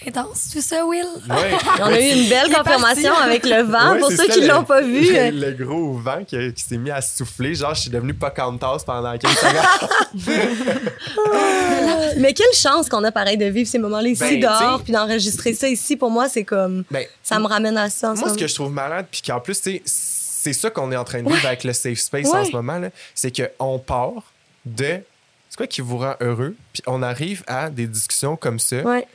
C'est 0.03 0.09
intense, 0.09 0.51
tout 0.53 0.61
ça, 0.63 0.85
Will. 0.87 1.05
Ouais. 1.29 1.53
On 1.81 1.85
a 1.87 2.01
eu 2.01 2.23
une 2.23 2.29
belle 2.29 2.51
confirmation 2.55 3.11
parti. 3.13 3.29
avec 3.29 3.45
le 3.47 3.63
vent. 3.63 3.93
Ouais, 3.95 3.99
Pour 3.99 4.11
ceux 4.11 4.17
ça, 4.17 4.27
qui 4.29 4.41
le- 4.43 4.47
l'ont 4.49 4.65
pas 4.65 4.81
vu, 4.83 5.01
Le, 5.13 5.31
le 5.51 5.65
gros 5.65 5.95
vent 5.95 6.25
qui, 6.27 6.37
qui 6.55 6.63
s'est 6.63 6.79
mis 6.79 6.91
à 6.91 7.01
souffler. 7.03 7.55
Genre, 7.55 7.75
je 7.75 7.81
suis 7.83 7.91
devenu 7.91 8.15
Pocahontas 8.15 8.83
pendant 8.87 9.17
15 9.19 9.31
secondes. 9.35 9.91
Mais 12.17 12.33
quelle 12.35 12.53
chance 12.55 12.89
qu'on 12.89 13.03
a 13.05 13.13
pareil 13.13 13.37
de 13.37 13.47
vivre 13.47 13.69
ces 13.69 13.79
moments-là 13.79 14.09
ici 14.09 14.21
Ben, 14.21 14.41
dehors, 14.41 14.83
puis 14.83 14.93
d'enregistrer 14.93 15.55
ça 15.55 15.69
ici. 15.69 15.97
Pour 15.97 16.11
moi, 16.11 16.29
c'est 16.29 16.45
comme 16.45 16.85
Ben, 16.91 17.05
ça 17.23 17.39
me 17.39 17.47
ramène 17.47 17.77
à 17.77 17.91
ça. 17.91 18.13
en 18.13 18.17
Moi, 18.17 18.31
ce 18.31 18.35
que 18.39 18.47
je 18.47 18.55
trouve 18.55 18.73
malade, 18.73 19.07
puis 19.11 19.23
qu'en 19.27 19.41
plus, 19.41 19.61
c'est 19.85 20.53
ça 20.53 20.71
qu'on 20.71 20.91
est 20.93 20.97
en 20.97 21.05
train 21.05 21.23
de 21.23 21.29
vivre 21.31 21.47
avec 21.47 21.65
le 21.65 21.73
safe 21.73 21.99
space 21.99 22.29
en 22.33 22.45
ce 22.45 22.53
moment, 22.53 22.81
c'est 23.15 23.33
qu'on 23.59 23.79
part 23.79 24.30
de 24.67 25.01
c'est 25.49 25.57
quoi 25.57 25.67
qui 25.67 25.81
vous 25.81 25.99
rend 25.99 26.15
heureux, 26.21 26.55
puis 26.73 26.83
on 26.87 27.03
arrive 27.03 27.43
à 27.47 27.71
des 27.71 27.87
discussions 27.87 28.37
comme 28.37 28.59
ça. 28.59 28.83
Ouais. 28.83 29.07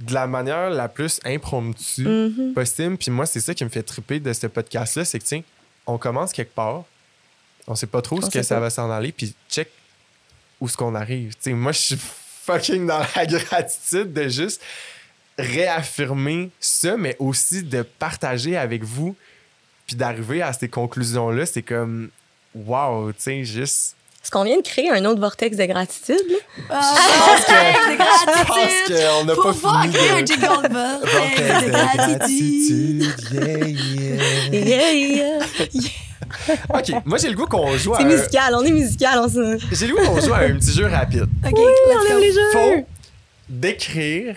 de 0.00 0.14
la 0.14 0.28
manière 0.28 0.70
la 0.70 0.88
plus 0.88 1.18
impromptue 1.24 2.06
Mhm. 2.06 2.52
possible. 2.54 2.96
Puis 2.96 3.10
moi, 3.10 3.26
c'est 3.26 3.40
ça 3.40 3.52
qui 3.52 3.64
me 3.64 3.68
fait 3.68 3.82
triper 3.82 4.20
de 4.20 4.32
ce 4.32 4.46
podcast-là, 4.46 5.04
c'est 5.04 5.18
que, 5.18 5.24
tiens, 5.24 5.42
on 5.86 5.98
commence 5.98 6.32
quelque 6.32 6.54
part, 6.54 6.84
on 7.66 7.74
sait 7.74 7.88
pas 7.88 8.00
trop 8.00 8.18
On 8.18 8.20
ce 8.20 8.30
que 8.30 8.42
ça 8.44 8.54
pas. 8.54 8.60
va 8.60 8.70
s'en 8.70 8.88
aller, 8.92 9.10
puis 9.10 9.34
check 9.50 9.68
où 10.60 10.68
ce 10.68 10.76
qu'on 10.76 10.94
arrive. 10.94 11.34
Moi, 11.48 11.72
je 11.72 11.78
suis 11.78 11.98
fucking 11.98 12.86
dans 12.86 13.02
la 13.16 13.26
gratitude 13.26 14.12
de 14.12 14.28
juste 14.28 14.62
réaffirmer 15.36 16.50
ça, 16.60 16.96
mais 16.96 17.16
aussi 17.18 17.62
de 17.62 17.82
partager 17.82 18.56
avec 18.56 18.84
vous, 18.84 19.16
puis 19.86 19.96
d'arriver 19.96 20.42
à 20.42 20.52
ces 20.52 20.68
conclusions-là, 20.68 21.46
c'est 21.46 21.62
comme, 21.62 22.10
wow, 22.54 23.10
tu 23.12 23.20
sais, 23.20 23.44
juste... 23.44 23.96
Est-ce 24.22 24.30
qu'on 24.32 24.44
vient 24.44 24.56
de 24.58 24.62
créer 24.62 24.90
un 24.90 25.04
autre 25.06 25.20
vortex 25.20 25.56
de 25.56 25.64
gratitude? 25.64 26.16
là? 26.28 26.36
Ah, 26.70 26.94
Je 27.36 27.42
c'est 27.46 28.44
pense 28.46 28.56
gratitude. 28.56 28.96
qu'on 29.06 29.24
n'a 29.24 29.34
Faut 29.34 29.42
pas 29.54 29.82
fini 29.82 29.94
créer 29.94 30.10
un 30.10 30.22
de... 30.22 30.26
jingle 30.26 30.68
bell. 30.68 30.98
Vortex 31.00 31.40
de 31.40 31.64
de 31.64 31.70
gratitude. 31.70 32.98
gratitude, 33.32 34.52
yeah, 34.52 34.92
yeah. 34.92 35.38
Yeah. 35.72 35.88
OK, 36.74 36.92
moi, 37.06 37.16
j'ai 37.18 37.30
le 37.30 37.36
goût 37.36 37.46
qu'on 37.46 37.74
joue 37.78 37.94
à... 37.94 37.98
C'est 37.98 38.04
un- 38.04 38.06
musical, 38.08 38.54
on 38.54 38.62
est 38.64 38.70
musical. 38.70 39.18
On 39.20 39.28
se... 39.28 39.58
J'ai 39.72 39.86
le 39.86 39.94
goût 39.94 40.04
qu'on 40.04 40.20
joue 40.20 40.34
à 40.34 40.38
un 40.40 40.54
petit 40.56 40.72
jeu 40.72 40.86
rapide. 40.86 41.22
OK, 41.46 41.52
Oui, 41.54 41.64
on 41.96 42.12
aime 42.12 42.20
les 42.20 42.32
jeux. 42.32 42.50
Faut 42.52 42.86
décrire 43.48 44.36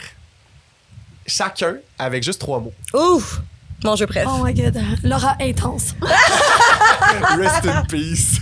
chacun 1.27 1.75
avec 1.99 2.23
juste 2.23 2.39
trois 2.39 2.59
mots. 2.59 2.73
Ouf! 2.93 3.39
Mon 3.83 3.95
jeu 3.95 4.05
préf. 4.05 4.27
Oh 4.29 4.43
my 4.45 4.53
God. 4.53 4.77
Laura 5.03 5.35
intense. 5.41 5.95
Rest 7.37 7.65
in 7.65 7.83
peace. 7.89 8.37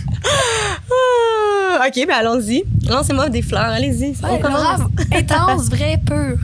Ah, 0.92 1.86
OK, 1.88 2.06
ben 2.06 2.10
allons-y. 2.14 2.64
Lancez-moi 2.88 3.28
des 3.30 3.42
fleurs, 3.42 3.62
allez-y. 3.70 4.14
on 4.22 4.32
Ouais, 4.34 4.40
commence. 4.40 4.60
Laura, 4.80 4.86
intense, 5.12 5.68
vrai, 5.70 5.98
pur. 6.04 6.36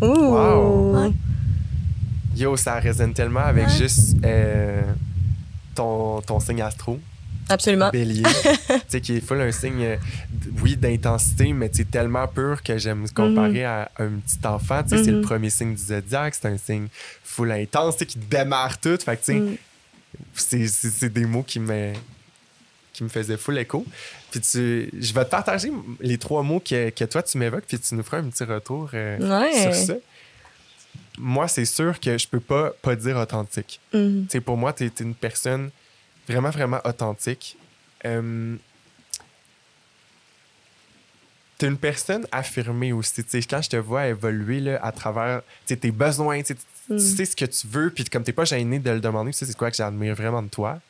Ouh! 0.00 0.06
Wow. 0.06 0.96
Ouais. 0.96 1.12
Yo, 2.36 2.56
ça 2.56 2.74
résonne 2.76 3.12
tellement 3.12 3.40
avec 3.40 3.66
Ouais. 3.66 3.72
juste 3.76 4.16
euh, 4.24 4.80
ton, 5.74 6.22
ton 6.22 6.40
signe 6.40 6.62
astro, 6.62 6.98
Absolument. 7.50 7.90
bélier. 7.90 8.22
tu 8.68 8.74
sais, 8.88 9.00
qui 9.00 9.16
est 9.16 9.20
full 9.20 9.40
un 9.40 9.52
signe, 9.52 9.82
euh, 9.84 9.96
oui, 10.62 10.76
d'intensité, 10.76 11.52
mais 11.52 11.68
tellement 11.68 12.26
pur 12.28 12.62
que 12.62 12.78
j'aime 12.78 13.08
comparer 13.10 13.64
à 13.64 13.90
un 13.98 14.08
petit 14.24 14.46
enfant. 14.46 14.82
Tu 14.82 14.90
sais, 14.96 15.04
c'est 15.04 15.10
le 15.10 15.18
Mhm. 15.18 15.24
premier 15.24 15.50
signe 15.50 15.74
du 15.74 15.82
zodiaque, 15.82 16.34
c'est 16.34 16.48
un 16.48 16.56
signe 16.58 16.88
full 17.24 17.50
intense, 17.52 17.96
qui 17.96 18.18
démarre 18.18 18.78
tout. 18.78 18.96
Fait 19.04 19.16
que, 19.16 19.24
tu 19.24 19.32
sais, 20.34 20.56
Mm. 20.58 20.68
c'est, 20.68 21.12
des 21.12 21.24
mots 21.26 21.42
qui 21.42 21.60
me, 21.60 21.92
qui 22.92 23.04
me 23.04 23.08
faisaient 23.08 23.36
full 23.36 23.58
écho. 23.58 23.84
Puis 24.30 24.40
tu, 24.40 24.90
je 24.98 25.12
vais 25.12 25.24
te 25.24 25.30
partager 25.30 25.72
les 26.00 26.18
trois 26.18 26.42
mots 26.42 26.60
que, 26.60 26.90
que 26.90 27.04
toi 27.04 27.22
tu 27.22 27.38
m'évoques, 27.38 27.64
puis 27.66 27.78
tu 27.78 27.94
nous 27.94 28.02
feras 28.02 28.18
un 28.18 28.28
petit 28.28 28.44
retour 28.44 28.90
euh, 28.94 29.18
Ouais. 29.18 29.62
sur 29.62 29.74
ça. 29.74 29.94
Moi, 31.18 31.48
c'est 31.48 31.64
sûr 31.66 31.98
que 32.00 32.16
je 32.16 32.26
peux 32.26 32.40
pas, 32.40 32.72
pas 32.80 32.96
dire 32.96 33.16
authentique. 33.16 33.80
Mhm. 33.92 34.26
Sais, 34.30 34.40
pour 34.40 34.56
moi, 34.56 34.72
tu 34.72 34.84
es, 34.86 34.90
une 35.00 35.14
personne 35.14 35.70
vraiment, 36.30 36.50
vraiment 36.50 36.80
authentique. 36.84 37.56
Euh, 38.06 38.56
tu 41.58 41.66
es 41.66 41.68
une 41.68 41.76
personne 41.78 42.26
affirmée 42.32 42.92
aussi. 42.92 43.22
Tu 43.22 43.28
sais, 43.28 43.42
quand 43.42 43.60
je 43.60 43.68
te 43.70 43.76
vois 43.76 44.06
évoluer 44.06 44.60
là, 44.60 44.78
à 44.82 44.92
travers 44.92 45.42
tes 45.66 45.90
besoins, 45.90 46.42
tu 46.42 46.56
Mm. 46.88 46.98
sais 46.98 47.24
ce 47.24 47.36
que 47.36 47.44
tu 47.44 47.68
veux, 47.68 47.90
puis 47.90 48.04
comme 48.04 48.24
tu 48.24 48.30
n'es 48.30 48.34
pas 48.34 48.44
gêné 48.44 48.80
de 48.80 48.90
le 48.90 48.98
demander, 48.98 49.30
tu 49.30 49.38
sais, 49.38 49.46
c'est 49.46 49.56
quoi 49.56 49.70
que 49.70 49.76
j'admire 49.76 50.12
vraiment 50.16 50.42
de 50.42 50.48
toi. 50.48 50.80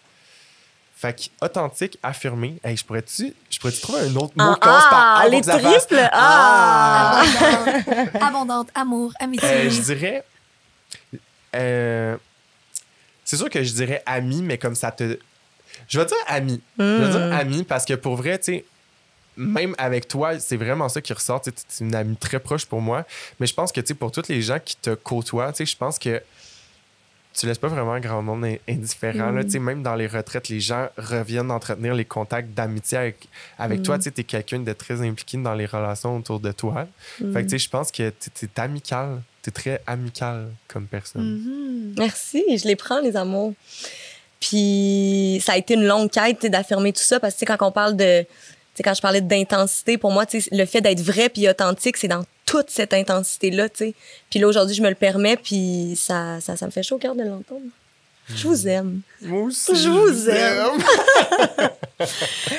Fait 0.97 1.15
que 1.15 1.45
authentique, 1.45 1.99
affirmé. 2.03 2.59
Hey, 2.65 2.75
je 2.77 2.85
pourrais-tu 2.87 3.35
je 3.51 3.59
pourrais 3.59 3.73
trouver 3.73 4.01
un 4.01 4.17
autre 4.17 4.33
mot 4.37 4.45
Ah, 4.51 4.55
qui 4.55 4.61
commence 4.61 4.89
par 4.89 5.19
ah, 5.21 5.29
les 5.29 5.41
triples! 5.43 6.09
Ah! 6.13 7.23
Abondante, 7.23 8.23
abondante, 8.23 8.69
amour, 8.75 9.13
amitié. 9.21 9.49
Euh, 9.49 9.69
je 9.71 9.81
dirais. 9.83 10.25
euh, 11.55 12.17
c'est 13.25 13.37
sûr 13.37 13.51
que 13.51 13.63
je 13.63 13.73
dirais 13.75 14.03
ami, 14.07 14.41
mais 14.43 14.57
comme 14.59 14.75
ça 14.75 14.91
te. 14.93 15.19
Je 15.91 16.01
vais 16.01 16.07
dire 16.07 16.17
ami. 16.27 16.61
Je 16.79 16.85
vais 16.85 17.11
dire 17.11 17.35
ami 17.37 17.65
parce 17.65 17.85
que 17.85 17.93
pour 17.95 18.17
vrai, 18.17 18.39
tu 18.39 18.45
sais, 18.45 18.65
même 19.37 19.75
avec 19.79 20.07
toi, 20.09 20.39
c'est 20.39 20.57
vraiment 20.57 20.89
ça 20.89 21.01
qui 21.01 21.13
ressort. 21.13 21.41
Tu 21.43 21.51
es 21.51 21.53
une 21.85 21.95
amie 21.95 22.17
très 22.17 22.39
proche 22.41 22.65
pour 22.65 22.81
moi. 22.81 23.05
Mais 23.39 23.47
je 23.47 23.55
pense 23.55 23.73
que, 23.73 23.81
tu 23.81 23.89
sais, 23.89 23.95
pour 23.95 24.11
tous 24.13 24.29
les 24.29 24.41
gens 24.41 24.59
qui 24.65 24.77
te 24.77 24.95
côtoient, 24.95 25.53
tu 25.53 25.59
sais, 25.59 25.67
je 25.67 25.77
pense 25.77 25.99
que 25.99 26.23
tu 27.33 27.47
laisses 27.47 27.59
pas 27.59 27.69
vraiment 27.69 27.99
grand 28.01 28.23
monde 28.23 28.45
in- 28.45 28.57
indifférent. 28.69 29.31
là. 29.31 29.43
Mm. 29.43 29.45
Tu 29.45 29.51
sais, 29.53 29.59
Même 29.61 29.83
dans 29.83 29.95
les 29.95 30.09
retraites, 30.09 30.49
les 30.49 30.61
gens 30.61 30.89
reviennent 30.97 31.51
entretenir 31.51 31.95
les 31.95 32.05
contacts 32.05 32.51
d'amitié 32.53 32.99
avec, 32.99 33.29
avec 33.59 33.83
toi. 33.83 33.99
Tu 33.99 34.09
es 34.15 34.25
quelqu'un 34.25 34.59
de 34.59 34.73
très 34.73 35.01
impliqué 35.01 35.39
dans 35.39 35.55
les 35.55 35.67
relations 35.67 36.17
autour 36.17 36.41
de 36.41 36.53
toi. 36.53 36.87
Fait 37.19 37.25
que, 37.25 37.39
tu 37.43 37.49
sais, 37.51 37.59
je 37.59 37.69
pense 37.71 37.91
que 37.93 38.11
tu 38.35 38.45
es 38.47 38.61
amical. 38.61 39.23
Tu 39.43 39.49
es 39.49 39.53
très 39.53 39.81
amical 39.87 40.49
comme 40.69 40.87
personne. 40.87 41.95
Merci, 41.97 42.45
je 42.59 42.67
les 42.67 42.77
prends, 42.77 43.01
les 43.01 43.17
amours. 43.17 43.55
Puis 44.41 45.41
ça 45.45 45.53
a 45.53 45.57
été 45.59 45.75
une 45.75 45.85
longue 45.85 46.11
quête 46.11 46.47
d'affirmer 46.47 46.93
tout 46.93 47.03
ça 47.03 47.21
parce 47.21 47.35
que 47.35 47.45
quand 47.45 47.57
on 47.61 47.73
parle 47.73 47.97
de. 47.97 48.25
Quand 48.83 48.95
je 48.95 49.03
parlais 49.03 49.21
d'intensité, 49.21 49.99
pour 49.99 50.11
moi, 50.11 50.25
le 50.53 50.65
fait 50.65 50.81
d'être 50.81 51.03
vrai 51.03 51.29
puis 51.29 51.47
authentique, 51.47 51.99
c'est 51.99 52.09
dans 52.09 52.25
toute 52.47 52.71
cette 52.71 52.95
intensité-là. 52.95 53.69
tu 53.69 53.77
sais. 53.77 53.95
Puis 54.31 54.41
là, 54.41 54.49
aujourd'hui, 54.49 54.75
je 54.75 54.81
me 54.81 54.89
le 54.89 54.95
permets, 54.95 55.37
puis 55.37 55.95
ça, 55.97 56.41
ça, 56.41 56.57
ça 56.57 56.65
me 56.65 56.71
fait 56.71 56.83
chaud 56.83 56.97
au 56.97 56.99
cœur 56.99 57.15
de 57.15 57.23
l'entendre. 57.23 57.61
Je 58.35 58.47
vous 58.49 58.69
aime. 58.69 59.01
Moi 59.23 59.43
aussi. 59.43 59.75
Je 59.75 59.89
vous 59.89 60.29
aime. 60.31 60.79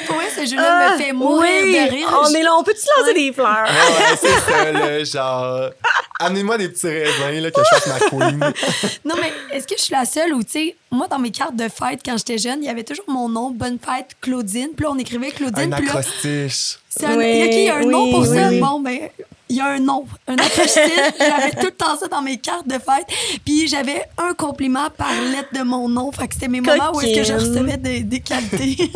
Pour 0.06 0.16
vrai, 0.16 0.26
ce 0.36 0.46
jeu-là 0.46 0.92
me 0.94 0.98
fait 1.02 1.14
mourir 1.14 1.50
Ah, 1.52 1.64
oui, 1.64 1.74
de 1.74 1.90
rire. 1.92 2.20
On 2.24 2.34
est 2.34 2.44
là, 2.44 2.56
on 2.56 2.64
peut-tu 2.64 2.86
lancer 3.00 3.14
des 3.16 3.34
fleurs? 3.34 3.66
Ah 3.68 3.90
ouais, 3.92 4.18
c'est 4.20 4.52
ça, 4.52 4.72
là, 4.72 5.04
genre... 5.04 5.72
Amenez-moi 6.20 6.58
des 6.60 6.70
petits 6.70 6.88
raisins, 6.88 7.42
là, 7.42 7.50
que 7.50 7.62
je 7.64 7.80
fasse 7.80 7.88
ma 7.88 8.00
queen. 8.08 8.40
Non, 9.06 9.16
mais 9.20 9.34
est-ce 9.52 9.66
que 9.68 9.76
je 9.76 9.82
suis 9.82 9.94
la 9.94 10.06
seule 10.06 10.34
ou, 10.36 10.44
tu 10.44 10.52
sais, 10.52 10.76
moi, 10.92 11.08
dans 11.08 11.18
mes 11.18 11.32
cartes 11.32 11.56
de 11.56 11.68
fête, 11.68 12.02
quand 12.06 12.16
j'étais 12.18 12.38
jeune, 12.38 12.60
il 12.62 12.68
y 12.68 12.70
avait 12.70 12.84
toujours 12.84 13.06
mon 13.08 13.28
nom, 13.28 13.50
Bonne 13.50 13.80
fête, 13.80 14.16
Claudine. 14.22 14.70
Puis 14.76 14.84
là, 14.86 14.92
on 14.92 15.00
écrivait 15.00 15.32
Claudine. 15.32 15.74
Un 15.74 15.78
Puis 15.78 15.86
là, 15.88 15.92
acrostiche. 15.94 16.78
c'est 16.90 17.06
un, 17.06 17.18
Oui, 17.18 17.50
il 17.52 17.64
y 17.64 17.70
a 17.70 17.78
un 17.78 17.86
nom 17.86 18.04
oui, 18.06 18.12
pour 18.12 18.26
ça. 18.28 18.52
Bon, 18.52 18.80
ben, 18.80 19.10
il 19.52 19.58
y 19.58 19.60
a 19.60 19.66
un 19.68 19.80
nom, 19.80 20.06
un 20.28 20.36
acrostiche. 20.36 20.82
j'avais 21.20 21.52
tout 21.52 21.66
le 21.66 21.72
temps 21.72 21.98
ça 22.00 22.08
dans 22.08 22.22
mes 22.22 22.38
cartes 22.38 22.68
de 22.68 22.74
fête. 22.76 23.06
Puis 23.46 23.68
j'avais 23.68 24.06
un 24.18 24.34
compliment 24.34 24.90
par 24.98 25.12
lettre 25.12 25.50
de 25.54 25.62
mon 25.64 25.90
nom. 25.90 26.10
Fait 26.14 26.28
que 26.30 26.36
c'était 26.36 26.48
mes 26.48 26.62
moments 26.62 26.92
où 26.96 27.02
est-ce 27.02 27.16
que 27.20 27.24
je 27.24 27.34
recevais 27.34 27.76
des, 27.78 28.02
des 28.04 28.22
qualités. 28.22 28.92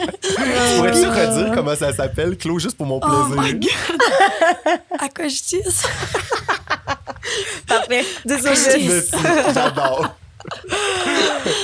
Pourrais-tu 0.78 1.08
redire 1.08 1.52
comment 1.54 1.76
ça 1.76 1.94
s'appelle, 1.94 2.38
Claude, 2.38 2.60
juste 2.62 2.78
pour 2.78 2.86
mon 2.86 3.00
plaisir? 3.02 3.36
oh 3.38 3.42
my 3.42 3.54
God! 3.54 3.70
Parfait. 7.68 8.06
Désolée. 8.24 9.02
J'adore. 9.54 10.16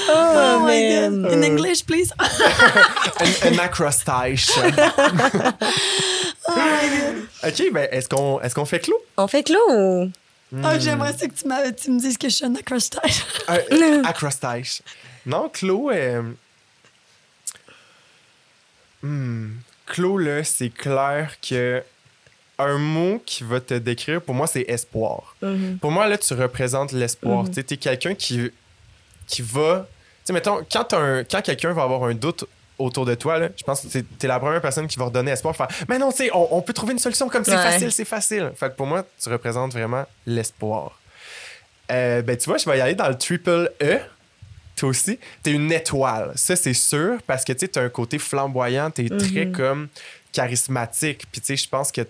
Oh, 0.09 0.59
my 0.65 0.65
man. 0.65 1.21
God. 1.23 1.31
In 1.33 1.43
English, 1.43 1.85
please. 1.85 2.11
Un, 2.19 3.53
un 3.53 3.59
acrostiche. 3.59 4.49
Oh 6.47 6.55
my 6.55 6.89
God. 6.89 7.27
OK, 7.43 7.71
ben 7.71 7.87
est-ce 7.91 8.09
qu'on 8.09 8.41
est 8.41 8.53
qu'on 8.53 8.65
fait 8.65 8.79
Claude? 8.79 8.99
On 9.15 9.27
fait 9.27 9.43
clos. 9.43 10.09
Oh, 10.53 10.79
j'aimerais 10.79 11.13
ça 11.13 11.27
que 11.27 11.33
tu, 11.33 11.91
me 11.91 11.99
dises 11.99 12.17
que 12.17 12.27
je 12.27 12.35
suis 12.35 12.45
un 12.45 12.55
acrostiche. 12.55 13.23
Un 13.47 14.03
acrostiche. 14.05 14.81
Non, 15.25 15.49
Claude... 15.49 15.93
euh, 15.93 16.23
hmm, 19.03 19.49
Claude, 19.85 20.21
là, 20.21 20.43
c'est 20.43 20.69
clair 20.69 21.35
que 21.47 21.83
un 22.57 22.77
mot 22.77 23.21
qui 23.25 23.43
va 23.43 23.59
te 23.59 23.73
décrire, 23.73 24.21
pour 24.21 24.35
moi, 24.35 24.47
c'est 24.47 24.65
espoir. 24.67 25.35
Pour 25.79 25.91
moi, 25.91 26.07
là, 26.07 26.17
tu 26.17 26.33
représentes 26.33 26.91
l'espoir. 26.91 27.45
Tu 27.49 27.59
es 27.59 27.77
quelqu'un 27.77 28.13
qui, 28.13 28.51
qui 29.31 29.41
va. 29.41 29.87
Tu 29.89 30.25
sais, 30.25 30.33
mettons, 30.33 30.63
quand, 30.71 30.93
un- 30.93 31.23
quand 31.23 31.41
quelqu'un 31.41 31.73
va 31.73 31.83
avoir 31.83 32.03
un 32.03 32.13
doute 32.13 32.45
autour 32.77 33.05
de 33.05 33.15
toi, 33.15 33.37
là, 33.39 33.49
je 33.55 33.63
pense 33.63 33.81
que 33.81 33.87
tu 33.99 34.05
es 34.23 34.27
la 34.27 34.39
première 34.39 34.61
personne 34.61 34.87
qui 34.87 34.97
va 34.99 35.05
redonner 35.05 35.31
espoir. 35.31 35.55
Faire, 35.55 35.67
mais 35.87 35.97
non, 35.97 36.11
tu 36.11 36.17
sais, 36.17 36.29
on, 36.33 36.57
on 36.57 36.61
peut 36.61 36.73
trouver 36.73 36.93
une 36.93 36.99
solution 36.99 37.29
comme 37.29 37.43
c'est 37.43 37.55
Ouais. 37.55 37.63
facile, 37.63 37.91
c'est 37.91 38.05
facile. 38.05 38.51
Fait 38.55 38.69
que 38.69 38.75
pour 38.75 38.87
moi, 38.87 39.05
tu 39.21 39.29
représentes 39.29 39.71
vraiment 39.73 40.05
l'espoir. 40.25 40.99
Euh, 41.91 42.21
ben, 42.21 42.37
tu 42.37 42.49
vois, 42.49 42.57
je 42.57 42.69
vais 42.69 42.77
y 42.77 42.81
aller 42.81 42.95
dans 42.95 43.07
le 43.09 43.17
triple 43.17 43.71
E. 43.81 43.99
Toi 44.75 44.89
aussi, 44.89 45.19
t'es 45.43 45.51
une 45.51 45.71
étoile. 45.71 46.31
Ça, 46.35 46.55
c'est 46.55 46.73
sûr, 46.73 47.17
parce 47.27 47.43
que 47.43 47.53
tu 47.53 47.67
as 47.77 47.81
un 47.81 47.89
côté 47.89 48.17
flamboyant, 48.17 48.89
t'es 48.89 49.09
très 49.09 49.47
comme 49.51 49.89
charismatique. 50.31 51.25
Puis, 51.31 51.41
tu 51.41 51.47
sais, 51.47 51.55
je 51.57 51.67
pense 51.69 51.91
que 51.91 52.01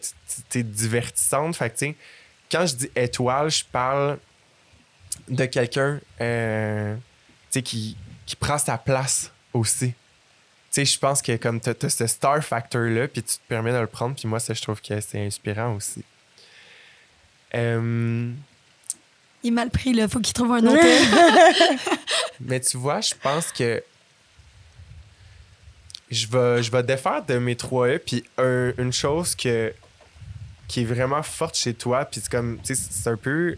t'es 0.50 0.64
divertissante. 0.64 1.56
Fait 1.56 1.70
que, 1.70 1.78
tu 1.78 1.86
sais, 1.88 1.96
quand 2.52 2.66
je 2.66 2.76
dis 2.76 2.92
étoile, 2.96 3.50
je 3.50 3.64
parle 3.66 4.18
de 5.28 5.46
quelqu'un 5.46 6.00
euh, 6.22 6.96
sais, 7.52 7.62
qui, 7.62 7.98
qui 8.26 8.36
prend 8.36 8.58
sa 8.58 8.78
place 8.78 9.32
aussi. 9.54 9.88
Tu 9.90 9.96
sais, 10.72 10.86
je 10.86 10.98
pense 10.98 11.22
que 11.22 11.36
comme 11.38 11.60
t'as 11.60 11.74
as 11.84 11.90
ce 11.90 12.08
star 12.08 12.42
factor-là, 12.44 13.08
puis 13.10 13.22
tu 13.24 13.36
te 13.36 13.40
permets 13.48 13.74
de 13.74 13.78
le 13.80 13.88
prendre, 13.88 14.16
puis 14.16 14.28
moi, 14.28 14.40
ça, 14.40 14.54
je 14.54 14.62
trouve 14.62 14.82
que 14.82 15.00
c'est 15.02 15.26
inspirant 15.26 15.76
aussi. 15.76 16.04
Euh, 17.54 18.32
Il 19.44 19.48
est 19.50 19.52
mal 19.52 19.70
pris, 19.70 19.94
là. 19.94 20.08
Faut 20.08 20.20
qu'il 20.22 20.34
trouve 20.34 20.54
un 20.54 20.66
autre. 20.66 21.90
Mais 22.40 22.60
tu 22.62 22.78
vois, 22.78 23.02
je 23.02 23.14
pense 23.22 23.52
que 23.52 23.84
je 26.10 26.28
vais, 26.28 26.64
je 26.64 26.72
vais 26.72 26.84
défaire 26.84 27.24
de 27.26 27.38
mes 27.38 27.56
3 27.56 27.88
E. 27.90 27.98
Puis 28.00 28.24
un- 28.38 28.74
une 28.78 28.94
chose 28.94 29.36
que, 29.36 29.74
qui 30.68 30.82
est 30.82 30.86
vraiment 30.86 31.24
forte 31.24 31.56
chez 31.58 31.74
toi, 31.74 32.06
puis 32.06 32.22
c'est 32.22 32.30
comme, 32.32 32.60
tu 32.64 32.76
sais, 32.76 32.82
c'est 32.90 33.10
un 33.10 33.18
peu 33.18 33.58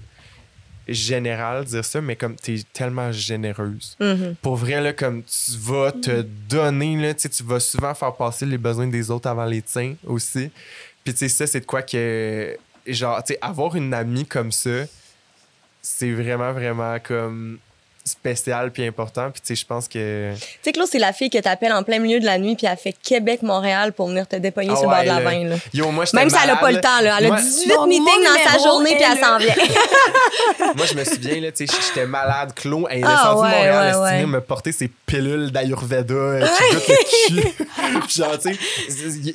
général 0.88 1.65
dire 1.65 1.86
ça, 1.86 2.01
mais 2.01 2.15
comme 2.15 2.36
tu 2.36 2.55
es 2.55 2.63
tellement 2.73 3.11
généreuse. 3.11 3.95
Mhm. 3.99 4.36
Pour 4.41 4.55
vrai, 4.55 4.81
là, 4.81 4.93
comme 4.93 5.23
tu 5.23 5.57
vas 5.57 5.91
te 5.91 6.21
donner, 6.21 6.97
là, 6.97 7.13
tu 7.13 7.43
vas 7.43 7.59
souvent 7.59 7.93
faire 7.93 8.15
passer 8.15 8.45
les 8.45 8.57
besoins 8.57 8.88
des 8.88 9.09
autres 9.11 9.29
avant 9.29 9.45
les 9.45 9.61
tiens 9.61 9.95
aussi. 10.05 10.49
Puis 11.03 11.13
tu 11.13 11.19
sais, 11.19 11.29
ça, 11.29 11.47
c'est 11.47 11.61
de 11.61 11.65
quoi 11.65 11.81
que, 11.81 12.57
genre, 12.88 13.23
tu 13.23 13.34
sais, 13.34 13.39
avoir 13.41 13.75
une 13.75 13.93
amie 13.93 14.25
comme 14.25 14.51
ça, 14.51 14.86
c'est 15.81 16.11
vraiment, 16.11 16.53
vraiment 16.53 16.97
comme 16.99 17.59
spécial 18.05 18.71
puis 18.71 18.85
important. 18.85 19.31
Puis 19.31 19.41
tu 19.41 19.47
sais, 19.47 19.55
je 19.61 19.65
pense 19.65 19.87
que... 19.87 20.33
Tu 20.35 20.41
sais, 20.61 20.71
Claude, 20.73 20.87
c'est 20.91 20.99
la 20.99 21.13
fille 21.13 21.29
que 21.29 21.37
t'appelles 21.37 21.71
en 21.73 21.83
plein 21.83 21.99
milieu 21.99 22.19
de 22.19 22.25
la 22.25 22.37
nuit 22.37 22.55
puis 22.55 22.67
elle 22.67 22.77
fait 22.77 22.93
Québec-Montréal 23.01 23.93
pour 23.93 24.07
venir 24.09 24.27
te 24.27 24.35
dépogner 24.35 24.69
Ah 24.73 24.75
sur 24.75 24.89
le 24.89 24.95
bord 24.95 25.01
de 25.03 25.07
la 25.07 25.19
veine. 25.21 25.49
là. 25.49 25.55
Yo, 25.73 25.89
moi, 25.91 26.03
Même 26.13 26.29
si 26.29 26.35
elle 26.43 26.49
a 26.49 26.55
pas 26.57 26.71
le 26.71 26.81
temps, 26.81 26.99
là. 27.01 27.17
Elle 27.19 27.27
Moi- 27.27 27.37
a 27.37 27.41
18 27.41 27.67
Mon- 27.69 27.75
mon 27.81 27.87
meetings 27.87 28.03
dans 28.25 28.51
sa 28.51 28.57
journée 28.63 28.95
puis 28.95 29.05
elle 29.09 29.17
s'en 29.23 29.37
vient. 29.37 29.55
Moi, 30.75 30.85
je 30.85 30.95
me 30.95 31.03
souviens, 31.03 31.39
là, 31.41 31.51
tu 31.51 31.65
sais, 31.67 31.77
j'étais 31.87 32.05
malade. 32.05 32.53
Claude, 32.55 32.85
elle 32.89 32.99
est 32.99 33.03
Ah, 33.05 33.09
descendue 33.15 33.35
de 33.35 33.41
ouais, 33.43 33.55
Montréal, 33.57 33.75
ouais, 33.75 34.07
elle 34.09 34.13
est 34.15 34.21
venue 34.21 34.31
ouais. 34.33 34.37
me 34.39 34.41
porter 34.41 34.71
ses 34.71 34.87
pilules 35.05 35.51
d'Ayurveda 35.51 36.13
euh, 36.13 36.47
qui 36.47 36.73
goûtent 36.73 36.87
le 36.89 37.41
cul. 37.41 37.47
Puis 38.07 38.15
genre, 38.17 38.37
tu 38.39 38.53
sais, 38.53 38.59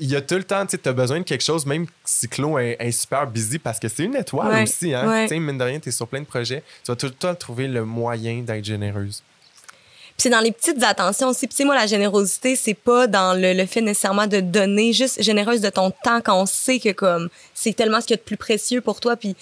il 0.01 0.11
y 0.11 0.17
a 0.17 0.21
tout 0.21 0.35
le 0.37 0.45
temps, 0.45 0.65
tu 0.65 0.73
sais, 0.73 0.79
t'as 0.79 0.93
besoin 0.93 1.19
de 1.19 1.25
quelque 1.25 1.45
chose, 1.45 1.65
même 1.67 1.87
si 2.05 2.29
Claude 2.29 2.61
est, 2.61 2.77
est 2.81 2.91
super 2.93 3.27
busy, 3.27 3.59
parce 3.59 3.79
que 3.79 3.89
c'est 3.89 4.05
une 4.05 4.17
étoile 4.17 4.49
Ouais, 4.49 4.63
aussi, 4.65 4.93
hein. 4.95 5.09
ouais. 5.09 5.23
Tu 5.25 5.35
sais, 5.35 5.41
mine 5.41 5.59
de 5.59 5.65
rien, 5.65 5.79
t'es 5.79 5.91
sur 5.91 6.07
plein 6.09 6.21
de 6.21 6.27
projets. 6.27 6.63
Tu 6.85 6.91
vas 6.91 6.97
tout 6.97 7.07
le 7.07 7.13
temps 7.13 7.35
trouver 7.35 7.69
le 7.69 7.85
moyen 7.85 8.43
d'être 8.43 8.58
généreuse. 8.65 9.23
Puis 10.19 10.25
c'est 10.25 10.31
dans 10.31 10.41
les 10.41 10.51
petites 10.51 10.83
attentions 10.83 11.29
aussi. 11.29 11.47
Puis 11.47 11.65
moi, 11.65 11.77
la 11.77 11.87
générosité, 11.87 12.57
c'est 12.57 12.75
pas 12.75 13.07
dans 13.07 13.41
le, 13.41 13.65
fait 13.67 13.81
nécessairement 13.81 14.27
de 14.27 14.41
donner, 14.41 14.93
juste 14.93 15.23
généreuse 15.23 15.61
de 15.61 15.71
ton 15.71 15.93
temps 15.93 16.21
quand 16.21 16.43
on 16.43 16.47
sait 16.47 16.81
que 16.81 16.91
comme 16.91 17.29
c'est 17.55 17.73
tellement 17.73 18.01
ce 18.01 18.07
qu'il 18.07 18.15
y 18.15 18.19
a 18.19 18.23
de 18.23 18.27
plus 18.27 18.37
précieux 18.37 18.81
pour 18.81 18.99
toi. 18.99 19.15
Puis 19.15 19.37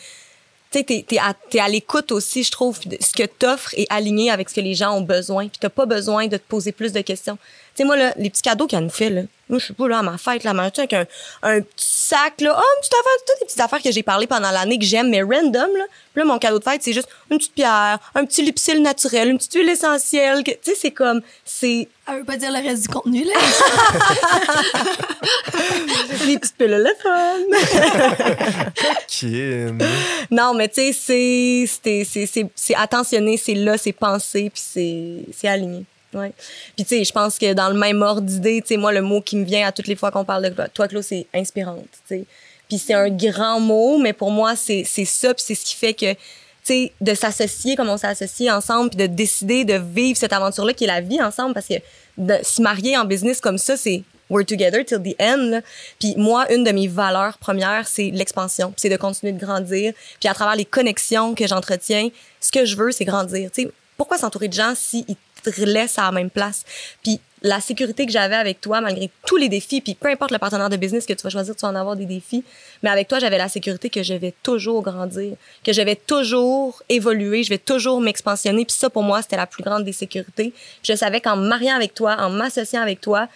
tu 0.71 0.79
sais, 0.79 0.85
t'es, 0.85 1.05
t'es 1.09 1.17
à, 1.17 1.35
à 1.63 1.69
l'écoute 1.71 2.13
aussi, 2.13 2.43
je 2.43 2.51
trouve. 2.51 2.79
Ce 2.79 3.15
que 3.15 3.25
t'offres 3.25 3.73
est 3.75 3.87
aligné 3.89 4.31
avec 4.31 4.51
ce 4.51 4.55
que 4.55 4.61
les 4.61 4.75
gens 4.75 4.95
ont 4.95 5.01
besoin. 5.01 5.49
Puis 5.49 5.59
t'as 5.59 5.71
pas 5.71 5.87
besoin 5.87 6.27
de 6.27 6.37
te 6.37 6.47
poser 6.47 6.73
plus 6.73 6.93
de 6.93 7.01
questions. 7.01 7.39
Tu 7.77 7.83
sais, 7.83 7.85
moi, 7.85 7.97
là, 7.97 8.15
les 8.17 8.31
petits 8.31 8.41
cadeaux 8.41 8.67
qu'elle 8.67 8.85
nous 8.85 8.89
fait, 8.89 9.11
là, 9.11 9.21
moi, 9.49 9.59
je 9.59 9.67
suis 9.67 9.75
pas 9.75 9.87
là 9.87 9.99
à 9.99 10.03
ma 10.03 10.17
fête, 10.17 10.45
là, 10.45 10.55
mais 10.55 10.63
avec 10.63 10.95
un, 10.95 11.05
un 11.43 11.61
petit 11.61 11.87
sac, 11.87 12.41
là, 12.41 12.55
oh, 12.57 12.61
une 12.61 12.81
petite 12.81 12.95
affaire, 12.95 13.13
toutes 13.27 13.41
des 13.41 13.47
petites 13.47 13.61
affaires 13.61 13.83
que 13.83 13.93
j'ai 13.93 14.03
parlé 14.03 14.27
pendant 14.27 14.51
l'année 14.51 14.79
que 14.79 14.85
j'aime, 14.85 15.11
mais 15.11 15.23
random, 15.23 15.71
là. 15.77 15.85
Puis 16.13 16.23
là, 16.23 16.25
mon 16.25 16.39
cadeau 16.39 16.59
de 16.59 16.65
fête, 16.65 16.83
c'est 16.83 16.95
juste 16.95 17.09
une 17.31 17.37
petite 17.37 17.53
pierre, 17.53 17.99
un 18.15 18.25
petit 18.25 18.41
lipsil 18.43 18.81
naturel, 18.81 19.29
une 19.29 19.37
petite 19.37 19.53
huile 19.55 19.69
essentielle. 19.69 20.43
Tu 20.43 20.55
sais, 20.63 20.75
c'est 20.75 20.91
comme, 20.91 21.21
c'est 21.45 21.87
Elle 22.09 22.21
veut 22.21 22.25
pas 22.25 22.37
dire 22.37 22.51
le 22.51 22.67
reste 22.67 22.83
du 22.83 22.89
contenu, 22.89 23.25
là. 23.25 23.35
des 26.27 26.39
petites 26.39 26.57
pilules 26.57 26.83
le 26.83 26.95
fun. 27.03 27.41
Kim. 29.07 29.79
non, 30.31 30.55
mais 30.55 30.69
tu 30.69 30.77
sais, 30.77 30.93
c'est, 30.93 31.67
c'est, 31.85 32.05
c'est, 32.05 32.27
c'est, 32.27 32.47
c'est 32.55 32.75
attentionné, 32.75 33.37
c'est 33.37 33.55
là, 33.55 33.77
c'est 33.79 33.93
pensé, 33.93 34.51
puis 34.51 34.63
c'est, 34.65 35.25
c'est 35.37 35.49
aligné. 35.49 35.85
Ouais. 36.17 36.33
Puis 36.75 36.85
tu 36.85 36.97
sais, 36.97 37.05
je 37.05 37.13
pense 37.13 37.39
que 37.39 37.53
dans 37.53 37.69
le 37.69 37.79
même 37.79 38.01
ordre 38.01 38.23
d'idée, 38.23 38.63
tu 38.63 38.69
sais, 38.69 38.77
moi, 38.77 38.93
le 38.93 39.03
mot 39.03 39.21
qui 39.21 39.37
me 39.37 39.45
vient 39.45 39.67
à 39.67 39.73
toutes 39.73 39.87
les 39.87 39.97
fois 39.97 40.11
qu'on 40.11 40.25
parle 40.25 40.51
de 40.51 40.67
toi, 40.73 40.89
Claude, 40.89 41.03
c'est 41.03 41.27
inspirante, 41.35 41.85
tu 42.09 42.17
sais. 42.17 42.25
Puis 42.69 42.79
c'est 42.79 42.95
un 42.95 43.11
grand 43.11 43.61
mot, 43.61 43.99
mais 43.99 44.13
pour 44.13 44.31
moi, 44.31 44.57
c'est, 44.57 44.83
c'est 44.85 45.05
ça, 45.05 45.35
puis 45.35 45.45
c'est 45.47 45.55
ce 45.55 45.65
qui 45.65 45.77
fait 45.77 45.95
que, 45.95 46.13
tu 46.15 46.19
sais, 46.63 46.93
de 47.01 47.15
s'associer 47.15 47.77
comme 47.77 47.89
on 47.89 47.99
s'est 47.99 48.07
associés 48.07 48.51
ensemble, 48.51 48.91
puis 48.91 48.97
de 48.97 49.07
décider 49.07 49.65
de 49.65 49.75
vivre 49.75 50.19
cette 50.19 50.33
aventure-là 50.33 50.73
qui 50.73 50.85
est 50.85 50.89
la 50.89 51.01
vie 51.01 51.23
ensemble, 51.23 51.55
parce 51.55 51.69
que 51.69 51.75
de 52.17 52.39
se 52.43 52.63
marier 52.63 52.97
en 52.97 53.05
business 53.05 53.41
comme 53.41 53.59
ça, 53.59 53.77
c'est 53.77 54.03
we're 54.31 54.45
together 54.45 54.85
till 54.85 55.03
the 55.03 55.15
end. 55.21 55.61
Puis 56.01 56.15
moi, 56.17 56.51
une 56.53 56.65
de 56.65 56.73
mes 56.73 56.89
valeurs 56.89 57.39
premières, 57.39 57.87
c'est 57.87 58.11
l'expansion, 58.11 58.73
c'est 58.77 58.89
de 58.89 58.97
continuer 58.97 59.33
de 59.33 59.39
grandir. 59.39 59.93
Puis 60.19 60.29
à 60.29 60.35
travers 60.35 60.57
les 60.57 60.65
connexions 60.65 61.35
que 61.35 61.47
j'entretiens, 61.47 62.09
ce 62.41 62.51
que 62.51 62.65
je 62.65 62.77
veux, 62.77 62.91
c'est 62.91 63.05
grandir. 63.05 63.51
Tu 63.53 63.65
sais, 63.65 63.71
pourquoi 63.97 64.19
s'entourer 64.19 64.49
de 64.49 64.55
gens 64.55 64.75
s'ils 64.75 65.17
te 65.51 65.61
laissent 65.63 65.99
à 65.99 66.03
la 66.03 66.13
même 66.13 66.31
place? 66.31 66.65
Puis 67.03 67.21
la 67.43 67.61
sécurité 67.61 68.07
que 68.07 68.13
j'avais 68.13 68.35
avec 68.35 68.61
toi, 68.61 68.81
malgré 68.81 69.11
tous 69.27 69.37
les 69.37 69.49
défis, 69.49 69.81
puis 69.81 69.95
peu 69.95 70.09
importe 70.09 70.31
le 70.33 70.39
partenaire 70.39 70.71
de 70.71 70.77
business 70.77 71.07
que 71.07 71.13
tu 71.13 71.23
vas 71.23 71.31
choisir, 71.31 71.55
tu 71.55 71.63
vas 71.63 71.69
en 71.69 71.75
avoir 71.75 71.97
des 71.97 72.07
défis, 72.07 72.45
mais 72.83 72.91
avec 72.91 73.09
toi, 73.09 73.19
j'avais 73.19 73.39
la 73.39 73.49
sécurité 73.49 73.91
que 73.91 74.03
je 74.03 74.15
vais 74.15 74.35
toujours 74.43 74.83
grandir, 74.83 75.37
que 75.65 75.73
je 75.73 75.83
vais 75.83 75.97
toujours 75.97 76.83
évoluer, 76.89 77.43
je 77.43 77.51
vais 77.51 77.59
toujours 77.59 78.01
m'expansionner. 78.01 78.65
Puis 78.65 78.77
ça, 78.77 78.91
pour 78.91 79.03
moi, 79.03 79.23
c'était 79.23 79.37
la 79.37 79.47
plus 79.47 79.63
grande 79.63 79.85
des 79.85 79.93
sécurités. 79.93 80.53
Je 80.83 80.95
savais 80.95 81.21
qu'en 81.21 81.37
mariant 81.37 81.77
avec 81.77 81.95
toi, 81.95 82.17
en 82.19 82.31
m'associant 82.31 82.83
avec 82.83 83.01
toi, 83.01 83.29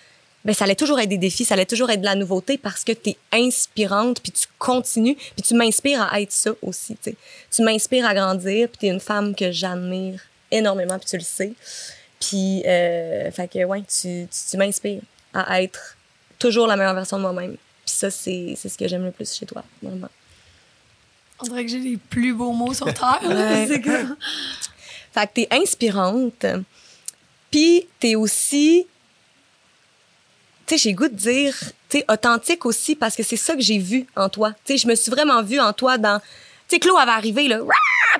ben 0.44 0.54
ça 0.54 0.64
allait 0.64 0.74
toujours 0.74 0.98
être 0.98 1.08
des 1.08 1.18
défis, 1.18 1.44
ça 1.44 1.52
allait 1.52 1.66
toujours 1.66 1.90
être 1.90 2.00
de 2.00 2.06
la 2.06 2.14
nouveauté 2.14 2.56
parce 2.56 2.82
que 2.82 2.92
tu 2.92 3.10
es 3.10 3.16
inspirante, 3.32 4.22
puis 4.22 4.32
tu 4.32 4.46
continues, 4.58 5.14
puis 5.14 5.42
tu 5.42 5.54
m'inspires 5.54 6.08
à 6.10 6.20
être 6.20 6.32
ça 6.32 6.52
aussi. 6.62 6.96
Tu 7.04 7.62
m'inspires 7.62 8.06
à 8.06 8.14
grandir, 8.14 8.68
puis 8.68 8.78
tu 8.78 8.86
es 8.86 8.88
une 8.88 9.00
femme 9.00 9.34
que 9.34 9.52
j'admire 9.52 10.20
énormément, 10.50 10.98
puis 10.98 11.08
tu 11.08 11.16
le 11.16 11.22
sais. 11.22 11.52
Puis, 12.20 12.62
euh, 12.66 13.30
fait 13.30 13.48
que, 13.48 13.64
ouais, 13.64 13.80
tu, 13.82 14.28
tu, 14.30 14.50
tu 14.50 14.56
m'inspires 14.56 15.00
à 15.32 15.62
être 15.62 15.96
toujours 16.38 16.66
la 16.66 16.76
meilleure 16.76 16.94
version 16.94 17.16
de 17.16 17.22
moi-même. 17.22 17.52
Puis 17.84 17.94
ça, 17.94 18.10
c'est 18.10 18.54
c'est 18.56 18.68
ce 18.68 18.76
que 18.78 18.86
j'aime 18.86 19.04
le 19.04 19.10
plus 19.10 19.32
chez 19.34 19.46
toi, 19.46 19.64
vraiment. 19.82 20.08
On 21.40 21.44
dirait 21.44 21.64
que 21.64 21.70
j'ai 21.70 21.78
les 21.78 21.96
plus 21.96 22.34
beaux 22.34 22.52
mots 22.52 22.74
sur 22.74 22.86
Terre. 22.92 23.20
Ouais. 23.24 23.66
C'est 23.68 23.80
comme- 23.80 24.16
Fait 25.12 25.26
que 25.26 25.32
t'es 25.34 25.48
inspirante. 25.50 26.44
Puis 27.50 27.88
t'es 27.98 28.14
aussi, 28.14 28.86
tu 30.66 30.76
sais, 30.76 30.78
j'ai 30.82 30.92
goût 30.92 31.08
de 31.08 31.14
dire, 31.16 31.56
tu 31.88 31.98
sais, 31.98 32.04
authentique 32.08 32.64
aussi 32.66 32.94
parce 32.94 33.16
que 33.16 33.22
c'est 33.22 33.36
ça 33.36 33.54
que 33.54 33.60
j'ai 33.62 33.78
vu 33.78 34.06
en 34.14 34.28
toi. 34.28 34.52
Tu 34.64 34.74
sais, 34.74 34.76
je 34.78 34.86
me 34.86 34.94
suis 34.94 35.10
vraiment 35.10 35.42
vue 35.42 35.58
en 35.58 35.72
toi 35.72 35.98
dans, 35.98 36.20
tu 36.20 36.26
sais, 36.68 36.78
Claude 36.78 36.98
avait 37.00 37.10
arrivé 37.10 37.48
là, 37.48 37.60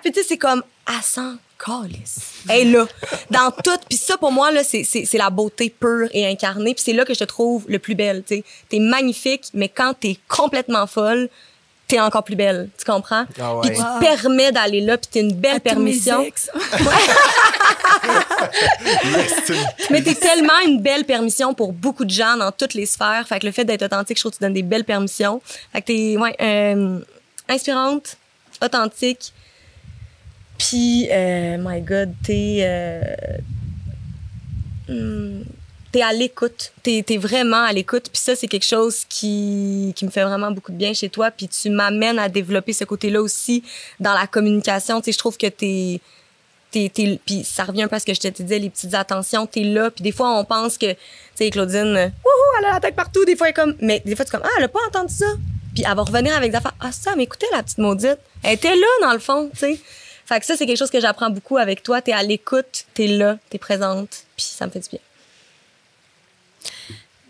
puis 0.03 0.11
tu 0.11 0.21
sais, 0.21 0.27
c'est 0.27 0.39
comme 0.39 0.65
à 0.87 1.01
100 1.03 1.37
calice. 1.65 2.19
Elle 2.49 2.69
est 2.69 2.73
là, 2.73 2.87
dans 3.31 3.51
tout. 3.51 3.79
Puis 3.89 3.99
ça, 3.99 4.17
pour 4.17 4.33
moi, 4.33 4.51
là, 4.51 4.65
c'est, 4.65 4.85
c'est, 4.85 5.05
c'est 5.05 5.19
la 5.19 5.31
beauté 5.31 5.71
pure 5.71 6.09
et 6.13 6.27
incarnée. 6.27 6.75
Puis 6.75 6.83
c'est 6.85 6.93
là 6.93 7.05
que 7.05 7.15
je 7.15 7.19
te 7.21 7.25
trouve 7.25 7.65
le 7.69 7.79
plus 7.79 7.95
belle, 7.95 8.23
tu 8.27 8.37
sais. 8.37 8.45
T'es 8.69 8.79
magnifique, 8.79 9.47
mais 9.55 9.69
quand 9.69 9.95
t'es 9.99 10.17
complètement 10.29 10.87
folle, 10.87 11.29
t'es 11.89 12.01
encore 12.01 12.23
plus 12.25 12.37
belle. 12.37 12.69
Tu 12.79 12.85
comprends? 12.85 13.25
Ah 13.41 13.57
ouais. 13.57 13.69
Puis 13.69 13.77
tu 13.77 13.83
Wow. 13.83 13.99
te 13.99 14.05
permets 14.05 14.53
d'aller 14.53 14.81
là, 14.81 14.97
puis 14.97 15.09
t'as 15.13 15.21
une 15.21 15.35
belle 15.35 15.57
À 15.57 15.61
tous 15.61 15.81
mes 15.81 15.93
permission. 15.93 16.23
Mais 19.91 20.03
t'es 20.03 20.15
tellement 20.15 20.59
une 20.67 20.81
belle 20.81 21.05
permission 21.05 21.55
pour 21.55 21.73
beaucoup 21.73 22.05
de 22.05 22.11
gens 22.11 22.37
dans 22.37 22.53
toutes 22.53 22.75
les 22.75 22.87
sphères. 22.87 23.27
Fait 23.29 23.39
que 23.41 23.47
le 23.47 23.53
fait 23.53 23.65
d'être 23.65 23.83
authentique, 23.83 24.17
je 24.17 24.23
trouve 24.23 24.33
que 24.33 24.39
tu 24.39 24.43
donnes 24.45 24.55
des 24.55 24.63
belles 24.63 24.85
permissions. 24.85 25.41
Fait 25.73 25.81
que 25.81 25.87
t'es, 25.87 26.17
ouais, 26.17 26.35
euh, 26.41 26.99
inspirante, 27.49 28.17
authentique. 28.63 29.33
Puis, 30.61 31.09
euh, 31.11 31.57
my 31.59 31.81
God, 31.81 32.13
t'es... 32.23 32.59
Euh, 32.61 33.03
hmm, 34.89 35.43
t'es 35.91 36.03
à 36.03 36.13
l'écoute. 36.13 36.73
T'es, 36.83 37.03
t'es 37.03 37.17
vraiment 37.17 37.65
à 37.65 37.73
l'écoute. 37.73 38.11
Puis 38.13 38.21
ça, 38.21 38.37
c'est 38.37 38.47
quelque 38.47 38.67
chose 38.67 39.07
qui, 39.09 39.95
qui 39.97 40.05
me 40.05 40.11
fait 40.11 40.23
vraiment 40.23 40.51
beaucoup 40.51 40.71
de 40.71 40.77
bien 40.77 40.93
chez 40.93 41.09
toi. 41.09 41.31
Puis 41.31 41.49
tu 41.49 41.71
m'amènes 41.71 42.19
à 42.19 42.29
développer 42.29 42.75
ce 42.75 42.85
côté-là 42.85 43.23
aussi 43.23 43.65
dans 44.01 44.13
la 44.13 44.27
communication. 44.27 45.01
Tu 45.01 45.07
sais, 45.07 45.13
je 45.13 45.19
trouve 45.19 45.39
que 45.39 45.47
t'es 45.47 46.01
puis 46.71 47.43
ça 47.43 47.65
revient 47.65 47.85
un 47.85 47.89
peu 47.89 47.97
à 47.97 47.99
ce 47.99 48.07
que 48.07 48.15
je 48.15 48.21
te 48.21 48.29
disais, 48.29 48.59
les 48.61 48.71
petites 48.71 48.95
attentions, 48.95 49.45
t'es 49.45 49.65
là, 49.65 49.91
puis 49.91 50.05
des 50.05 50.13
fois 50.13 50.39
on 50.39 50.45
pense 50.45 50.79
que, 50.79 50.93
tu 50.93 50.99
sais, 51.35 51.51
Claudine, 51.51 51.95
wouhou, 51.95 52.59
elle 52.61 52.67
a 52.67 52.75
la 52.75 52.79
tête 52.79 52.95
partout, 52.95 53.25
des 53.25 53.35
fois 53.35 53.49
elle 53.49 53.51
est 53.51 53.55
comme, 53.55 53.75
mais 53.81 54.01
des 54.07 54.15
fois 54.15 54.25
tu 54.25 54.29
es 54.29 54.39
comme, 54.39 54.47
ah, 54.47 54.51
elle 54.57 54.67
a 54.67 54.69
pas 54.69 54.79
entendu 54.87 55.13
ça, 55.13 55.27
puis 55.75 55.83
elle 55.85 55.97
va 55.97 56.03
revenir 56.03 56.33
avec 56.37 56.53
des 56.53 56.57
affaires, 56.57 56.77
ah 56.79 56.93
ça, 56.93 57.17
mais 57.17 57.25
écoutez 57.25 57.47
la 57.51 57.65
petite 57.65 57.79
maudite, 57.79 58.19
elle 58.45 58.55
était 58.55 58.77
là 58.77 58.87
dans 59.03 59.13
le 59.13 59.19
fond, 59.19 59.51
tu 59.53 59.59
sais. 59.59 59.81
Fait 60.31 60.39
que 60.39 60.47
ça 60.47 60.55
c'est 60.57 60.65
quelque 60.65 60.79
chose 60.79 60.93
que 60.93 61.01
j'apprends 61.01 61.29
beaucoup 61.29 61.57
avec 61.57 61.83
toi, 61.83 62.01
t'es 62.01 62.13
à 62.13 62.23
l'écoute, 62.23 62.85
t'es 62.95 63.09
là, 63.09 63.37
t'es 63.51 63.59
présente, 63.59 64.23
puis 64.37 64.47
ça 64.49 64.65
me 64.65 64.71
fait 64.71 64.79
du 64.79 64.89
bien. 64.91 65.01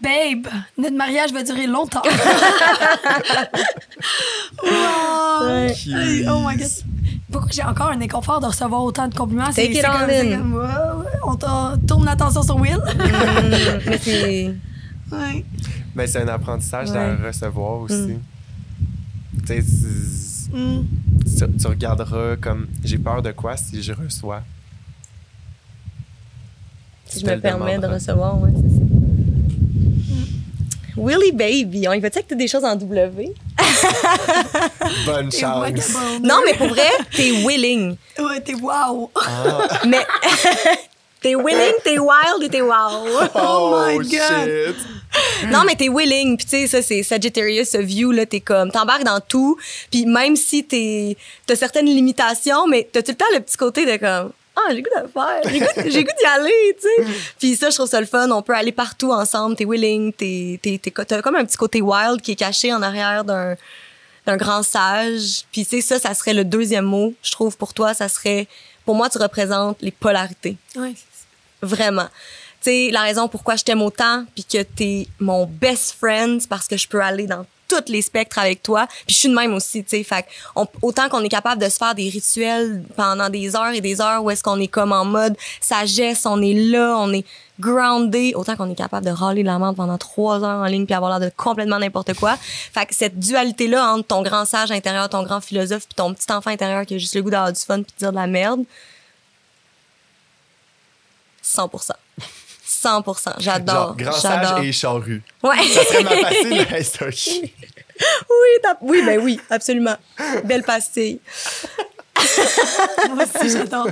Babe, 0.03 0.47
notre 0.77 0.97
mariage 0.97 1.33
va 1.33 1.43
durer 1.43 1.67
longtemps. 1.67 2.03
wow. 4.63 5.71
Oh 6.29 6.41
my 6.47 6.57
God. 6.59 6.69
Pourquoi 7.33 7.51
j'ai 7.51 7.63
encore 7.63 7.89
un 7.89 8.01
inconfort 8.03 8.41
de 8.41 8.47
recevoir 8.47 8.85
autant 8.85 9.09
de 9.09 9.15
compliments? 9.15 9.51
C'est 9.51 9.73
comme, 9.81 10.55
ouais, 10.55 10.69
on 11.27 11.37
tourne 11.87 12.05
l'attention 12.05 12.43
sur 12.43 12.57
Will. 12.57 12.81
Mais 13.87 13.99
c'est, 13.99 14.55
Ouais. 15.13 15.45
Mais 15.95 16.07
c'est 16.07 16.21
un 16.23 16.29
apprentissage 16.29 16.91
Ouais. 16.91 17.17
d'en 17.17 17.27
recevoir 17.27 17.81
aussi. 17.81 17.95
Mm. 17.95 18.21
Mm. 20.53 20.83
tu, 21.25 21.59
tu 21.59 21.67
regarderas 21.67 22.37
comme 22.37 22.67
j'ai 22.85 22.99
peur 22.99 23.23
de 23.23 23.33
quoi 23.33 23.57
si 23.57 23.83
je 23.83 23.93
reçois? 23.93 24.43
si 27.11 27.21
je 27.21 27.27
me 27.27 27.41
permets 27.41 27.79
de 27.79 27.87
recevoir, 27.87 28.41
ouais, 28.41 28.53
c'est 28.55 28.77
ça. 28.77 28.85
Willy 30.97 31.33
Baby, 31.33 31.89
on 31.89 31.93
y 31.93 32.01
va-tu 32.01 32.19
avec 32.19 32.37
des 32.37 32.49
choses 32.49 32.65
en 32.65 32.77
W? 32.77 33.33
Bonne 35.07 35.33
chance. 35.33 35.95
Non, 36.23 36.41
mais 36.45 36.55
pour 36.55 36.69
vrai, 36.69 36.89
t'es 37.15 37.31
willing. 37.31 37.97
Ouais, 38.19 38.41
t'es 38.41 38.55
wow. 38.55 39.11
Ah. 39.15 39.69
Mais 39.87 40.05
t'es 41.23 41.35
willing, 41.35 41.75
t'es 41.85 41.99
wild 41.99 42.43
et 42.43 42.49
t'es 42.49 42.61
wow. 42.61 43.07
Oh 43.35 43.83
my 43.87 43.97
God. 43.97 44.05
shit. 44.11 44.77
Non, 45.49 45.63
mais 45.67 45.75
t'es 45.75 45.89
willing. 45.89 46.37
Puis 46.37 46.47
tu 46.47 46.51
sais, 46.51 46.67
ça, 46.67 46.83
c'est 46.83 47.03
Sagittarius 47.03 47.75
you, 47.75 48.13
là. 48.13 48.27
T'es 48.27 48.41
comme, 48.41 48.71
t'embarques 48.71 49.05
dans 49.05 49.21
tout. 49.21 49.57
Puis 49.91 50.07
même 50.07 50.37
si 50.37 50.65
t'es, 50.65 51.17
t'as 51.47 51.57
certaines 51.57 51.87
limitations, 51.87 52.67
mais 52.69 52.89
t'as 52.93 53.03
tout 53.03 53.13
le 53.13 53.17
temps 53.17 53.25
le 53.35 53.41
petit 53.41 53.57
côté 53.57 53.85
de 53.87 53.97
comme, 53.97 54.33
ah, 54.57 54.73
j'ai 54.73 54.83
goût 54.83 54.91
de 54.97 55.03
le 55.03 55.09
faire. 55.09 55.41
J'ai 55.51 55.59
goût, 55.61 55.91
j'ai 55.91 56.05
goût 56.05 56.11
d'y 56.19 56.27
aller, 56.27 56.77
tu 56.81 57.05
sais. 57.05 57.13
Puis 57.39 57.57
ça, 57.57 57.71
je 57.71 57.75
trouve 57.77 57.89
ça 57.89 58.01
le 58.01 58.07
fun. 58.07 58.31
On 58.31 58.43
peut 58.43 58.55
aller 58.55 58.73
partout 58.73 59.11
ensemble. 59.13 59.57
T'es 59.57 59.65
willing. 59.65 60.13
T'es, 60.13 60.59
t'es, 60.63 60.79
t'es- 60.79 60.91
t'as 61.05 61.23
comme 61.23 61.37
un 61.37 61.45
petit 61.45 61.57
côté 61.57 61.81
wild 61.81 62.21
qui 62.21 62.33
est 62.33 62.37
caché 62.37 62.73
en 62.73 62.83
arrière 62.83 63.25
d'un, 63.25 63.57
d'un 64.27 64.37
grand 64.37 64.63
sage. 64.63 65.43
Puis 65.51 65.65
tu 65.65 65.71
sais, 65.71 65.81
ça, 65.81 65.99
ça 65.99 66.15
serait 66.15 66.35
le 66.35 66.45
deuxième 66.45 66.85
mot, 66.85 67.15
je 67.23 67.31
trouve, 67.33 67.57
pour 67.57 67.73
toi. 67.75 67.95
Ça 67.95 68.09
serait, 68.09 68.47
pour 68.85 68.95
moi, 68.95 69.09
tu 69.09 69.19
représentes 69.19 69.79
les 69.81 69.91
polarités. 69.93 70.57
Ouais. 70.77 70.93
Vraiment. 71.63 72.09
Sais, 72.61 72.91
la 72.93 73.03
raison 73.03 73.29
pourquoi 73.29 73.57
je 73.57 73.65
t'aime 73.65 73.83
autant, 73.83 74.25
puis 74.35 74.45
que 74.45 74.63
t'es 74.63 75.07
mon 75.19 75.47
best 75.47 75.93
friend, 75.99 76.47
parce 76.47 76.69
que 76.69 76.77
je 76.77 76.87
peux 76.87 77.01
aller 77.01 77.27
dans 77.27 77.47
tous 77.71 77.91
les 77.91 78.03
spectres 78.03 78.39
avec 78.39 78.63
toi. 78.63 78.87
Puis 79.07 79.15
je 79.15 79.21
suis 79.21 79.29
de 79.29 79.35
même 79.35 79.55
aussi, 79.55 79.85
tu 79.85 80.05
autant 80.83 81.09
qu'on 81.09 81.23
est 81.23 81.29
capable 81.29 81.63
de 81.63 81.69
se 81.69 81.77
faire 81.77 81.95
des 81.95 82.09
rituels 82.09 82.83
pendant 82.97 83.31
des 83.31 83.55
heures 83.55 83.73
et 83.73 83.81
des 83.81 84.01
heures 84.01 84.23
où 84.23 84.31
est-ce 84.31 84.43
qu'on 84.43 84.59
est 84.59 84.69
comme 84.69 84.93
en 84.93 85.05
mode 85.05 85.37
sagesse, 85.61 86.27
on 86.27 86.43
est 86.43 86.55
là, 86.55 86.97
on 86.99 87.13
est 87.13 87.25
groundé, 87.61 88.33
autant 88.35 88.57
qu'on 88.57 88.71
est 88.71 88.75
capable 88.75 89.07
de 89.07 89.11
râler 89.11 89.43
de 89.43 89.47
la 89.47 89.59
menthe 89.59 89.77
pendant 89.77 89.99
trois 89.99 90.43
heures 90.43 90.61
en 90.61 90.65
ligne 90.65 90.87
puis 90.87 90.95
avoir 90.95 91.19
l'air 91.19 91.31
de 91.31 91.35
complètement 91.37 91.79
n'importe 91.79 92.15
quoi. 92.15 92.37
Fait 92.37 92.87
que 92.87 92.95
cette 92.95 93.19
dualité-là 93.19 93.93
entre 93.93 94.09
ton 94.09 94.23
grand 94.23 94.45
sage 94.45 94.71
intérieur, 94.71 95.09
ton 95.09 95.23
grand 95.23 95.41
philosophe 95.41 95.87
puis 95.87 95.95
ton 95.95 96.13
petit 96.15 96.31
enfant 96.33 96.51
intérieur 96.51 96.87
qui 96.87 96.95
a 96.95 96.99
juste 96.99 97.15
le 97.15 97.23
goût 97.23 97.31
d'avoir 97.31 97.53
du 97.53 97.61
fun 97.61 97.83
puis 97.83 97.93
de 97.93 97.99
dire 97.99 98.11
de 98.11 98.17
la 98.17 98.27
merde, 98.27 98.65
100 101.43 101.71
100% 102.83 103.35
J'adore. 103.39 103.97
Grand 103.97 104.13
sage 104.13 104.65
et 104.65 104.73
charrue. 104.73 105.23
Ouais. 105.43 105.63
Ça 105.69 105.85
serait 105.85 106.03
ma 106.05 106.17
facile 106.17 106.67
d'instocker. 106.67 107.55
oui, 108.01 108.49
t'as- 108.63 108.79
oui, 108.81 109.03
ben 109.05 109.21
oui, 109.23 109.41
absolument. 109.51 109.97
Belle 110.45 110.63
pastille. 110.63 111.21
Moi 113.15 113.25
aussi, 113.25 113.51
j'adore. 113.51 113.89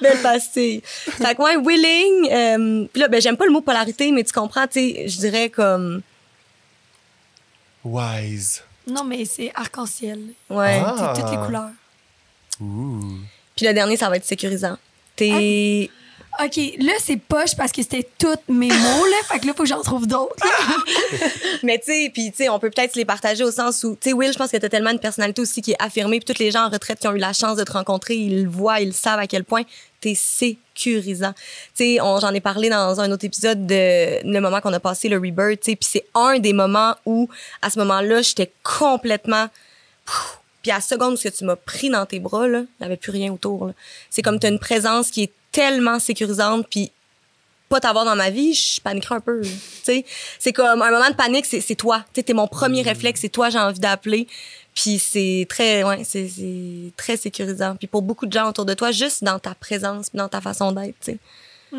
Belle 0.00 0.20
pastille. 0.22 0.80
Fait 0.84 1.34
que, 1.34 1.42
ouais, 1.42 1.56
willing. 1.56 2.30
euh, 2.32 2.86
Puis 2.92 3.00
là, 3.02 3.08
ben, 3.08 3.20
j'aime 3.20 3.36
pas 3.36 3.46
le 3.46 3.52
mot 3.52 3.60
polarité, 3.60 4.10
mais 4.12 4.22
tu 4.24 4.32
comprends, 4.32 4.66
tu 4.66 4.74
sais, 4.80 5.08
je 5.08 5.16
dirais 5.18 5.50
comme. 5.50 6.02
Wise. 7.84 8.62
Non, 8.86 9.04
mais 9.04 9.24
c'est 9.24 9.52
arc-en-ciel. 9.54 10.20
Ouais. 10.50 10.80
Ah. 10.84 11.12
C'est 11.14 11.20
toutes 11.22 11.30
les 11.30 11.36
couleurs. 11.38 11.70
Ouh. 12.60 13.18
Puis 13.56 13.66
le 13.66 13.72
dernier, 13.74 13.96
ça 13.96 14.08
va 14.08 14.16
être 14.16 14.24
sécurisant. 14.24 14.76
T'es. 15.16 15.90
OK, 16.40 16.56
là, 16.78 16.92
c'est 17.02 17.16
poche 17.16 17.56
parce 17.56 17.72
que 17.72 17.82
c'était 17.82 18.08
tous 18.16 18.52
mes 18.52 18.68
mots, 18.68 19.06
là. 19.06 19.16
Fait 19.28 19.40
que 19.40 19.46
là, 19.46 19.54
faut 19.54 19.64
que 19.64 19.68
j'en 19.68 19.82
trouve 19.82 20.06
d'autres. 20.06 20.36
Mais 21.64 21.78
tu 21.78 21.86
sais, 21.86 22.10
puis 22.14 22.30
tu 22.30 22.36
sais, 22.36 22.48
on 22.48 22.60
peut 22.60 22.70
peut-être 22.70 22.94
les 22.94 23.04
partager 23.04 23.42
au 23.42 23.50
sens 23.50 23.82
où, 23.82 23.96
tu 24.00 24.10
sais, 24.10 24.12
Will, 24.12 24.32
je 24.32 24.38
pense 24.38 24.52
que 24.52 24.56
t'as 24.56 24.68
tellement 24.68 24.90
une 24.90 25.00
personnalité 25.00 25.42
aussi 25.42 25.62
qui 25.62 25.72
est 25.72 25.82
affirmée. 25.82 26.20
Puis 26.20 26.32
tous 26.32 26.40
les 26.40 26.52
gens 26.52 26.66
en 26.66 26.70
retraite 26.70 27.00
qui 27.00 27.08
ont 27.08 27.14
eu 27.14 27.18
la 27.18 27.32
chance 27.32 27.56
de 27.56 27.64
te 27.64 27.72
rencontrer, 27.72 28.14
ils 28.14 28.44
le 28.44 28.48
voient, 28.48 28.80
ils 28.80 28.94
savent 28.94 29.18
à 29.18 29.26
quel 29.26 29.42
point 29.42 29.62
t'es 30.00 30.14
sécurisant. 30.14 31.32
Tu 31.74 31.96
sais, 31.96 31.96
j'en 31.96 32.32
ai 32.32 32.40
parlé 32.40 32.68
dans 32.68 33.00
un 33.00 33.10
autre 33.10 33.24
épisode 33.24 33.66
de 33.66 34.22
le 34.24 34.40
moment 34.40 34.60
qu'on 34.60 34.72
a 34.72 34.80
passé 34.80 35.08
le 35.08 35.16
rebirth, 35.16 35.60
tu 35.60 35.74
puis 35.74 35.88
c'est 35.90 36.06
un 36.14 36.38
des 36.38 36.52
moments 36.52 36.94
où, 37.04 37.28
à 37.62 37.70
ce 37.70 37.80
moment-là, 37.80 38.22
j'étais 38.22 38.52
complètement 38.62 39.48
puis 40.62 40.72
à 40.72 40.76
la 40.76 40.80
seconde 40.80 41.14
où 41.14 41.30
tu 41.30 41.44
m'as 41.44 41.56
pris 41.56 41.88
dans 41.88 42.04
tes 42.06 42.18
bras, 42.18 42.48
là, 42.48 42.60
il 42.60 42.80
n'y 42.80 42.86
avait 42.86 42.96
plus 42.96 43.12
rien 43.12 43.32
autour. 43.32 43.70
C'est 44.10 44.22
comme 44.22 44.40
tu 44.40 44.46
as 44.46 44.50
une 44.50 44.58
présence 44.58 45.10
qui 45.10 45.24
est 45.24 45.32
tellement 45.58 45.98
sécurisante, 45.98 46.68
puis 46.70 46.92
pas 47.68 47.80
t'avoir 47.80 48.04
dans 48.04 48.14
ma 48.14 48.30
vie, 48.30 48.54
je 48.54 48.80
paniquerais 48.80 49.16
un 49.16 49.20
peu. 49.20 49.40
là. 49.40 49.48
Tu 49.48 49.58
sais, 49.82 50.04
c'est 50.38 50.52
comme 50.52 50.80
un 50.80 50.90
moment 50.92 51.10
de 51.10 51.16
panique, 51.16 51.46
c'est 51.46 51.74
toi. 51.74 52.04
T'es 52.12 52.32
mon 52.32 52.46
premier 52.46 52.82
réflexe, 52.82 53.22
c'est 53.22 53.28
toi 53.28 53.50
j'ai 53.50 53.58
envie 53.58 53.80
d'appeler. 53.80 54.28
Puis 54.72 55.00
c'est 55.00 55.46
très, 55.48 55.82
ouais, 55.82 56.04
c'est 56.04 56.30
très 56.96 57.16
sécurisant. 57.16 57.74
Puis 57.74 57.88
pour 57.88 58.02
beaucoup 58.02 58.26
de 58.26 58.32
gens 58.32 58.48
autour 58.48 58.66
de 58.66 58.74
toi, 58.74 58.92
juste 58.92 59.24
dans 59.24 59.40
ta 59.40 59.56
présence, 59.56 60.10
puis 60.10 60.18
dans 60.18 60.28
ta 60.28 60.40
façon 60.40 60.70
d'être, 60.70 60.94
tu 61.00 61.18
sais. 61.72 61.78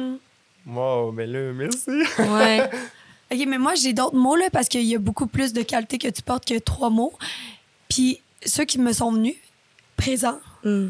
Wow, 0.68 1.14
mais 1.14 1.26
là, 1.26 1.54
merci. 1.54 2.04
Ouais. 2.20 2.70
OK, 3.32 3.46
mais 3.48 3.58
moi, 3.58 3.76
j'ai 3.76 3.94
d'autres 3.94 4.18
mots, 4.18 4.36
là, 4.36 4.50
parce 4.52 4.68
qu'il 4.68 4.84
y 4.84 4.94
a 4.94 5.00
beaucoup 5.00 5.28
plus 5.28 5.54
de 5.54 5.62
qualité 5.62 5.98
que 5.98 6.10
tu 6.10 6.22
portes 6.22 6.46
que 6.46 6.60
trois 6.60 6.90
mots. 6.90 7.14
Puis 7.88 8.20
ceux 8.46 8.66
qui 8.66 8.78
me 8.78 8.92
sont 8.92 9.14
venus, 9.14 9.36
présents, 9.96 10.40
Mm. 10.64 10.90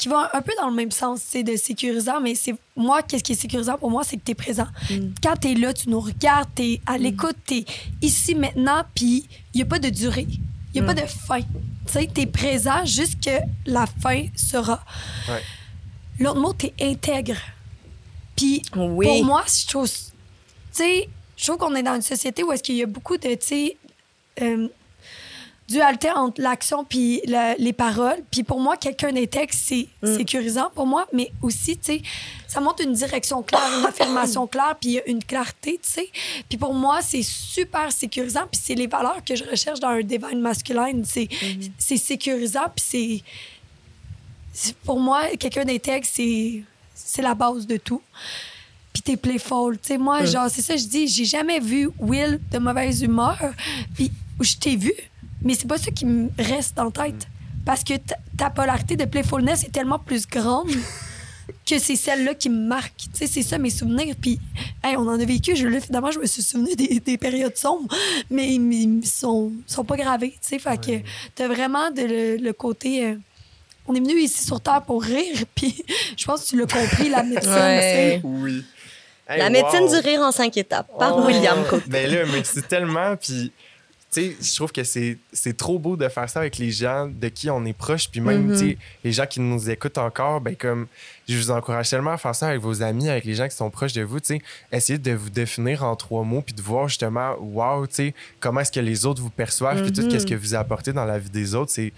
Qui 0.00 0.08
vont 0.08 0.18
un 0.32 0.42
peu 0.42 0.52
dans 0.60 0.68
le 0.68 0.74
même 0.74 0.90
sens, 0.90 1.20
c'est 1.24 1.42
de 1.42 1.56
sécurisant, 1.56 2.20
mais 2.20 2.34
c'est 2.34 2.54
moi, 2.76 3.02
qu'est-ce 3.02 3.22
qui 3.22 3.32
est 3.32 3.40
sécurisant 3.40 3.76
pour 3.78 3.90
moi, 3.90 4.02
c'est 4.04 4.16
que 4.16 4.24
tu 4.24 4.32
es 4.32 4.34
présent. 4.34 4.66
Quand 5.22 5.36
tu 5.36 5.48
es 5.52 5.54
là, 5.54 5.72
tu 5.72 5.88
nous 5.88 6.00
regardes, 6.00 6.48
tu 6.54 6.62
es 6.62 6.80
à 6.86 6.98
l'écoute, 6.98 7.36
tu 7.46 7.58
es 7.58 7.64
ici 8.02 8.34
maintenant, 8.34 8.82
puis 8.94 9.26
il 9.54 9.58
n'y 9.58 9.62
a 9.62 9.66
pas 9.66 9.78
de 9.78 9.88
durée, 9.90 10.26
il 10.74 10.80
n'y 10.80 10.80
a 10.80 10.92
pas 10.92 11.00
de 11.00 11.06
fin. 11.06 11.40
Tu 11.40 11.46
sais, 11.86 12.08
tu 12.12 12.20
es 12.22 12.26
présent 12.26 12.84
jusque 12.84 13.30
la 13.66 13.86
fin 13.86 14.26
sera. 14.36 14.84
Ouais. 15.28 15.42
L'autre 16.18 16.40
mot, 16.40 16.54
tu 16.54 16.66
es 16.66 16.74
intègre. 16.90 17.36
Puis 18.36 18.62
Oui. 18.76 19.06
pour 19.06 19.24
moi, 19.24 19.44
je 19.46 19.66
trouve, 19.66 19.88
tu 19.88 19.94
sais, 20.72 21.08
je 21.36 21.44
trouve 21.46 21.58
qu'on 21.58 21.74
est 21.74 21.82
dans 21.82 21.94
une 21.94 22.02
société 22.02 22.42
où 22.42 22.52
est-ce 22.52 22.62
qu'il 22.62 22.76
y 22.76 22.82
a 22.82 22.86
beaucoup 22.86 23.16
de, 23.16 23.28
tu 23.34 23.36
sais, 23.40 23.76
euh, 24.40 24.68
dualité 25.70 26.10
entre 26.10 26.40
l'action 26.42 26.84
puis 26.84 27.20
la- 27.26 27.54
les 27.54 27.72
paroles. 27.72 28.18
Puis 28.30 28.42
pour 28.42 28.58
moi, 28.60 28.76
quelqu'un 28.76 29.12
d'intègre, 29.12 29.52
c'est 29.54 29.86
Mm. 30.02 30.16
sécurisant 30.16 30.68
pour 30.74 30.86
moi, 30.86 31.06
mais 31.12 31.30
aussi, 31.40 31.76
tu 31.78 31.84
sais, 31.92 32.02
ça 32.48 32.60
montre 32.60 32.82
une 32.82 32.92
direction 32.92 33.42
claire, 33.42 33.62
une 33.78 33.86
affirmation 33.92 34.46
claire, 34.48 34.76
puis 34.80 35.00
une 35.06 35.22
clarté, 35.22 35.78
tu 35.82 35.88
sais. 35.90 36.08
Puis 36.48 36.58
pour 36.58 36.74
moi, 36.74 37.00
c'est 37.02 37.22
super 37.22 37.92
sécurisant, 37.92 38.46
puis 38.50 38.60
c'est 38.62 38.74
les 38.74 38.88
valeurs 38.88 39.22
que 39.24 39.34
je 39.36 39.44
recherche 39.44 39.78
dans 39.80 39.88
un 39.88 40.02
divine 40.02 40.40
masculine. 40.40 41.04
C'est 41.04 41.28
c'est 41.78 41.96
sécurisant, 41.96 42.66
puis 42.74 42.84
c'est... 44.52 44.72
Pour 44.84 44.98
moi, 44.98 45.28
quelqu'un 45.38 45.64
d'intègre, 45.64 46.06
c'est 46.10 46.62
c'est 46.94 47.22
la 47.22 47.34
base 47.34 47.66
de 47.66 47.76
tout. 47.76 48.02
Puis 48.92 49.02
t'es 49.02 49.16
playful. 49.16 49.78
Tu 49.78 49.88
sais, 49.88 49.98
Mm. 49.98 50.02
moi, 50.02 50.24
genre, 50.24 50.48
c'est 50.50 50.62
ça, 50.62 50.76
je 50.76 50.84
dis, 50.84 51.06
j'ai 51.08 51.24
jamais 51.24 51.60
vu 51.60 51.88
Will 51.98 52.40
de 52.52 52.58
mauvaise 52.58 53.02
humeur. 53.02 53.38
Puis 53.94 54.10
je 54.40 54.56
t'ai 54.56 54.74
vu. 54.76 54.92
Mais 55.42 55.54
c'est 55.54 55.66
pas 55.68 55.78
ça 55.78 55.90
qui 55.90 56.06
me 56.06 56.28
reste 56.38 56.78
en 56.78 56.90
tête. 56.90 57.26
Parce 57.64 57.84
que 57.84 57.94
ta- 57.96 58.16
ta 58.36 58.50
polarité 58.50 58.96
de 58.96 59.04
playfulness 59.04 59.64
est 59.64 59.70
tellement 59.72 59.98
plus 59.98 60.26
grande 60.26 60.70
que 61.68 61.78
c'est 61.78 61.96
celle-là 61.96 62.34
qui 62.34 62.48
me 62.48 62.66
marque. 62.66 62.94
Tu 62.96 63.08
sais, 63.14 63.26
c'est 63.26 63.42
ça 63.42 63.58
mes 63.58 63.70
souvenirs. 63.70 64.14
Puis, 64.20 64.40
hey, 64.82 64.96
on 64.96 65.02
en 65.06 65.20
a 65.20 65.24
vécu. 65.24 65.54
Je, 65.56 65.66
là, 65.68 65.80
finalement, 65.80 66.10
je 66.10 66.18
me 66.18 66.26
suis 66.26 66.42
souvenu 66.42 66.74
des, 66.74 67.00
des 67.00 67.18
périodes 67.18 67.56
sombres, 67.56 67.94
mais 68.30 68.48
ils, 68.54 68.72
ils 68.72 69.06
sont, 69.06 69.52
sont 69.66 69.84
pas 69.84 69.96
gravés. 69.96 70.30
Tu 70.30 70.38
sais, 70.42 70.58
fait 70.58 70.80
que 70.80 70.92
t'as 71.34 71.48
vraiment 71.48 71.90
de, 71.90 72.02
le, 72.02 72.36
le 72.36 72.52
côté. 72.52 73.04
euh, 73.06 73.14
on 73.86 73.94
est 73.94 74.00
venu 74.00 74.18
ici 74.20 74.44
sur 74.44 74.60
Terre 74.60 74.82
pour 74.82 75.02
rire, 75.02 75.44
puis 75.54 75.84
je 76.16 76.24
pense 76.24 76.42
que 76.44 76.48
tu 76.48 76.58
l'as 76.58 76.66
compris, 76.66 77.08
la 77.10 77.22
médecine. 77.24 77.50
Ouais. 77.52 78.20
Oui. 78.24 78.64
Hey, 79.28 79.38
La 79.38 79.50
médecine 79.50 79.80
wow. 79.84 79.88
du 80.00 80.08
rire 80.08 80.20
en 80.20 80.32
cinq 80.32 80.56
étapes 80.56 80.88
par 80.98 81.16
Oh. 81.18 81.26
William 81.26 81.58
Cook. 81.68 81.82
Ben 81.88 82.10
là, 82.10 82.24
mais 82.32 82.42
c'est 82.44 82.66
tellement. 82.66 83.16
Puis, 83.16 83.52
sais, 84.10 84.36
je 84.40 84.54
trouve 84.56 84.72
que 84.72 84.82
c'est 84.84 85.18
c'est 85.32 85.56
trop 85.56 85.78
beau 85.78 85.96
de 85.96 86.08
faire 86.08 86.28
ça 86.28 86.40
avec 86.40 86.58
les 86.58 86.70
gens 86.70 87.06
de 87.06 87.28
qui 87.28 87.48
on 87.50 87.64
est 87.64 87.72
proche. 87.72 88.08
Puis 88.10 88.20
même, 88.20 88.46
Mhm. 88.48 88.52
tu 88.52 88.58
sais, 88.70 88.78
les 89.04 89.12
gens 89.12 89.26
qui 89.26 89.40
nous 89.40 89.70
écoutent 89.70 89.98
encore, 89.98 90.40
ben 90.40 90.56
comme, 90.56 90.86
je 91.28 91.36
vous 91.36 91.50
encourage 91.50 91.88
tellement 91.90 92.12
à 92.12 92.18
faire 92.18 92.34
ça 92.34 92.48
avec 92.48 92.60
vos 92.60 92.82
amis, 92.82 93.08
avec 93.08 93.24
les 93.24 93.34
gens 93.34 93.48
qui 93.48 93.54
sont 93.56 93.70
proches 93.70 93.92
de 93.92 94.02
vous, 94.02 94.18
tu 94.20 94.34
sais. 94.36 94.42
Essayez 94.72 94.98
de 94.98 95.12
vous 95.12 95.30
définir 95.30 95.84
en 95.84 95.94
trois 95.96 96.24
mots, 96.24 96.42
puis 96.42 96.54
de 96.54 96.62
voir 96.62 96.88
justement, 96.88 97.36
wow, 97.40 97.86
tu 97.86 97.94
sais, 97.94 98.14
comment 98.40 98.60
est-ce 98.60 98.72
que 98.72 98.80
les 98.80 99.06
autres 99.06 99.22
vous 99.22 99.30
perçoivent, 99.30 99.82
puis 99.82 99.92
tout 99.92 100.02
Mhm. 100.02 100.18
ce 100.20 100.26
que 100.26 100.34
vous 100.34 100.54
apportez 100.54 100.92
dans 100.92 101.04
la 101.04 101.18
vie 101.18 101.30
des 101.30 101.54
autres. 101.54 101.70
C'est 101.70 101.92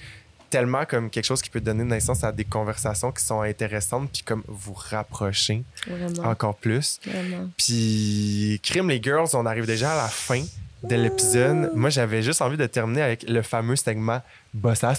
tellement 0.51 0.85
comme 0.85 1.09
quelque 1.09 1.25
chose 1.25 1.41
qui 1.41 1.49
peut 1.49 1.63
donner 1.63 1.83
naissance 1.83 2.23
à 2.25 2.31
des 2.31 2.45
conversations 2.45 3.11
qui 3.11 3.25
sont 3.25 3.41
intéressantes, 3.41 4.11
puis 4.13 4.23
comme 4.23 4.43
vous 4.47 4.75
rapprocher 4.75 5.63
Vraiment, 5.87 6.29
encore 6.29 6.57
plus. 6.57 7.01
vraiment. 7.07 7.49
Puis, 7.57 8.61
crime 8.63 8.91
les 8.91 9.03
girls, 9.03 9.29
on 9.33 9.47
arrive 9.47 9.65
déjà 9.65 9.95
à 9.95 9.97
la 10.03 10.09
fin 10.09 10.43
de 10.85 10.97
l'épisode. 10.97 11.71
Moi, 11.75 11.91
j'avais 11.91 12.23
juste 12.23 12.43
envie 12.43 12.57
de 12.57 12.67
terminer 12.67 13.03
avec 13.03 13.23
le 13.29 13.43
fameux 13.43 13.77
segment 13.77 14.21
Boss 14.55 14.79
ça, 14.79 14.95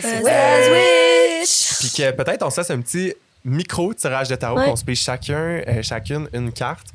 c'est- 0.00 0.22
Ouais. 0.22 1.42
Puis 1.80 1.90
que 1.96 2.10
peut-être 2.12 2.42
on 2.44 2.50
se 2.50 2.56
fasse 2.56 2.70
un 2.70 2.80
petit 2.80 3.14
micro 3.44 3.92
tirage 3.92 4.28
de 4.28 4.36
tarot 4.36 4.56
Ouais. 4.56 4.66
qu'on 4.66 4.76
se 4.76 4.84
paye 4.84 4.94
chacun, 4.94 5.34
euh, 5.66 5.82
chacune 5.82 6.28
une 6.32 6.52
carte 6.52 6.86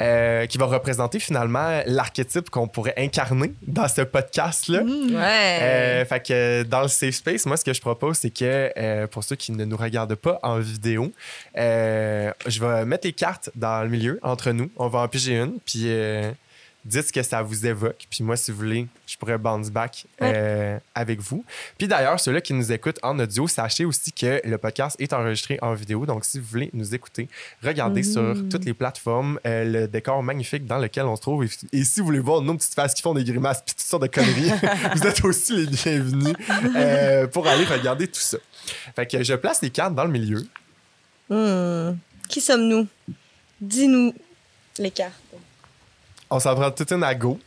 euh, 0.00 0.46
qui 0.46 0.56
va 0.56 0.66
représenter 0.66 1.18
finalement 1.18 1.80
l'archétype 1.86 2.48
qu'on 2.48 2.68
pourrait 2.68 2.94
incarner 2.96 3.52
dans 3.66 3.88
ce 3.88 4.02
podcast-là. 4.02 4.82
Ouais. 4.82 5.58
Euh, 5.62 6.04
fait 6.04 6.24
que 6.24 6.62
dans 6.62 6.82
le 6.82 6.88
safe 6.88 7.16
space, 7.16 7.44
moi, 7.46 7.56
ce 7.56 7.64
que 7.64 7.72
je 7.74 7.80
propose, 7.80 8.18
c'est 8.18 8.30
que 8.30 8.72
euh, 8.76 9.08
pour 9.08 9.24
ceux 9.24 9.34
qui 9.34 9.50
ne 9.50 9.64
nous 9.64 9.76
regardent 9.76 10.14
pas 10.14 10.38
en 10.44 10.60
vidéo, 10.60 11.10
euh, 11.58 12.30
je 12.46 12.60
vais 12.64 12.84
mettre 12.84 13.06
les 13.06 13.12
cartes 13.12 13.50
dans 13.56 13.82
le 13.82 13.88
milieu 13.88 14.20
entre 14.22 14.52
nous. 14.52 14.70
On 14.76 14.86
va 14.86 15.00
en 15.00 15.08
piger 15.08 15.36
une, 15.36 15.58
puis 15.64 15.86
euh, 15.86 16.30
dites 16.86 17.08
ce 17.08 17.12
que 17.12 17.22
ça 17.22 17.42
vous 17.42 17.66
évoque. 17.66 18.06
Puis 18.08 18.22
moi, 18.22 18.36
si 18.36 18.50
vous 18.50 18.58
voulez, 18.58 18.86
je 19.06 19.16
pourrais 19.16 19.38
bounce 19.38 19.70
back 19.70 20.06
euh, 20.22 20.78
avec 20.94 21.20
vous. 21.20 21.44
Puis 21.78 21.88
d'ailleurs, 21.88 22.18
ceux-là 22.18 22.40
qui 22.40 22.54
nous 22.54 22.72
écoutent 22.72 22.98
en 23.02 23.18
audio, 23.18 23.48
sachez 23.48 23.84
aussi 23.84 24.12
que 24.12 24.40
le 24.44 24.58
podcast 24.58 24.96
est 24.98 25.12
enregistré 25.12 25.58
en 25.62 25.74
vidéo. 25.74 26.06
Donc, 26.06 26.24
si 26.24 26.38
vous 26.38 26.46
voulez 26.46 26.70
nous 26.72 26.94
écouter, 26.94 27.28
regardez 27.62 28.02
sur 28.02 28.34
toutes 28.50 28.64
les 28.64 28.74
plateformes 28.74 29.38
euh, 29.46 29.64
le 29.64 29.88
décor 29.88 30.22
magnifique 30.22 30.66
dans 30.66 30.78
lequel 30.78 31.04
on 31.04 31.16
se 31.16 31.22
trouve. 31.22 31.44
Et, 31.44 31.48
et 31.72 31.84
si 31.84 32.00
vous 32.00 32.06
voulez 32.06 32.20
voir 32.20 32.40
nos 32.40 32.54
petites 32.54 32.74
faces 32.74 32.94
qui 32.94 33.02
font 33.02 33.14
des 33.14 33.24
grimaces 33.24 33.62
puis 33.64 33.74
toutes 33.74 33.86
sortes 33.86 34.02
de 34.02 34.08
conneries, 34.08 34.52
vous 34.94 35.06
êtes 35.06 35.24
aussi 35.24 35.56
les 35.56 35.66
bienvenus 35.66 36.34
euh, 36.76 37.26
pour 37.26 37.46
aller 37.46 37.64
regarder 37.64 38.06
tout 38.06 38.20
ça. 38.20 38.38
Fait 38.94 39.06
que 39.06 39.22
je 39.22 39.34
place 39.34 39.60
les 39.62 39.70
cartes 39.70 39.94
dans 39.94 40.04
le 40.04 40.10
milieu. 40.10 40.46
Hmm. 41.28 41.96
Qui 42.28 42.40
sommes-nous? 42.40 42.86
Dis-nous 43.60 44.14
les 44.78 44.90
cartes. 44.90 45.14
On 46.30 46.40
s'en 46.40 46.54
prend 46.54 46.70
toute 46.70 46.90
une 46.92 47.02
à 47.04 47.14
go. 47.14 47.38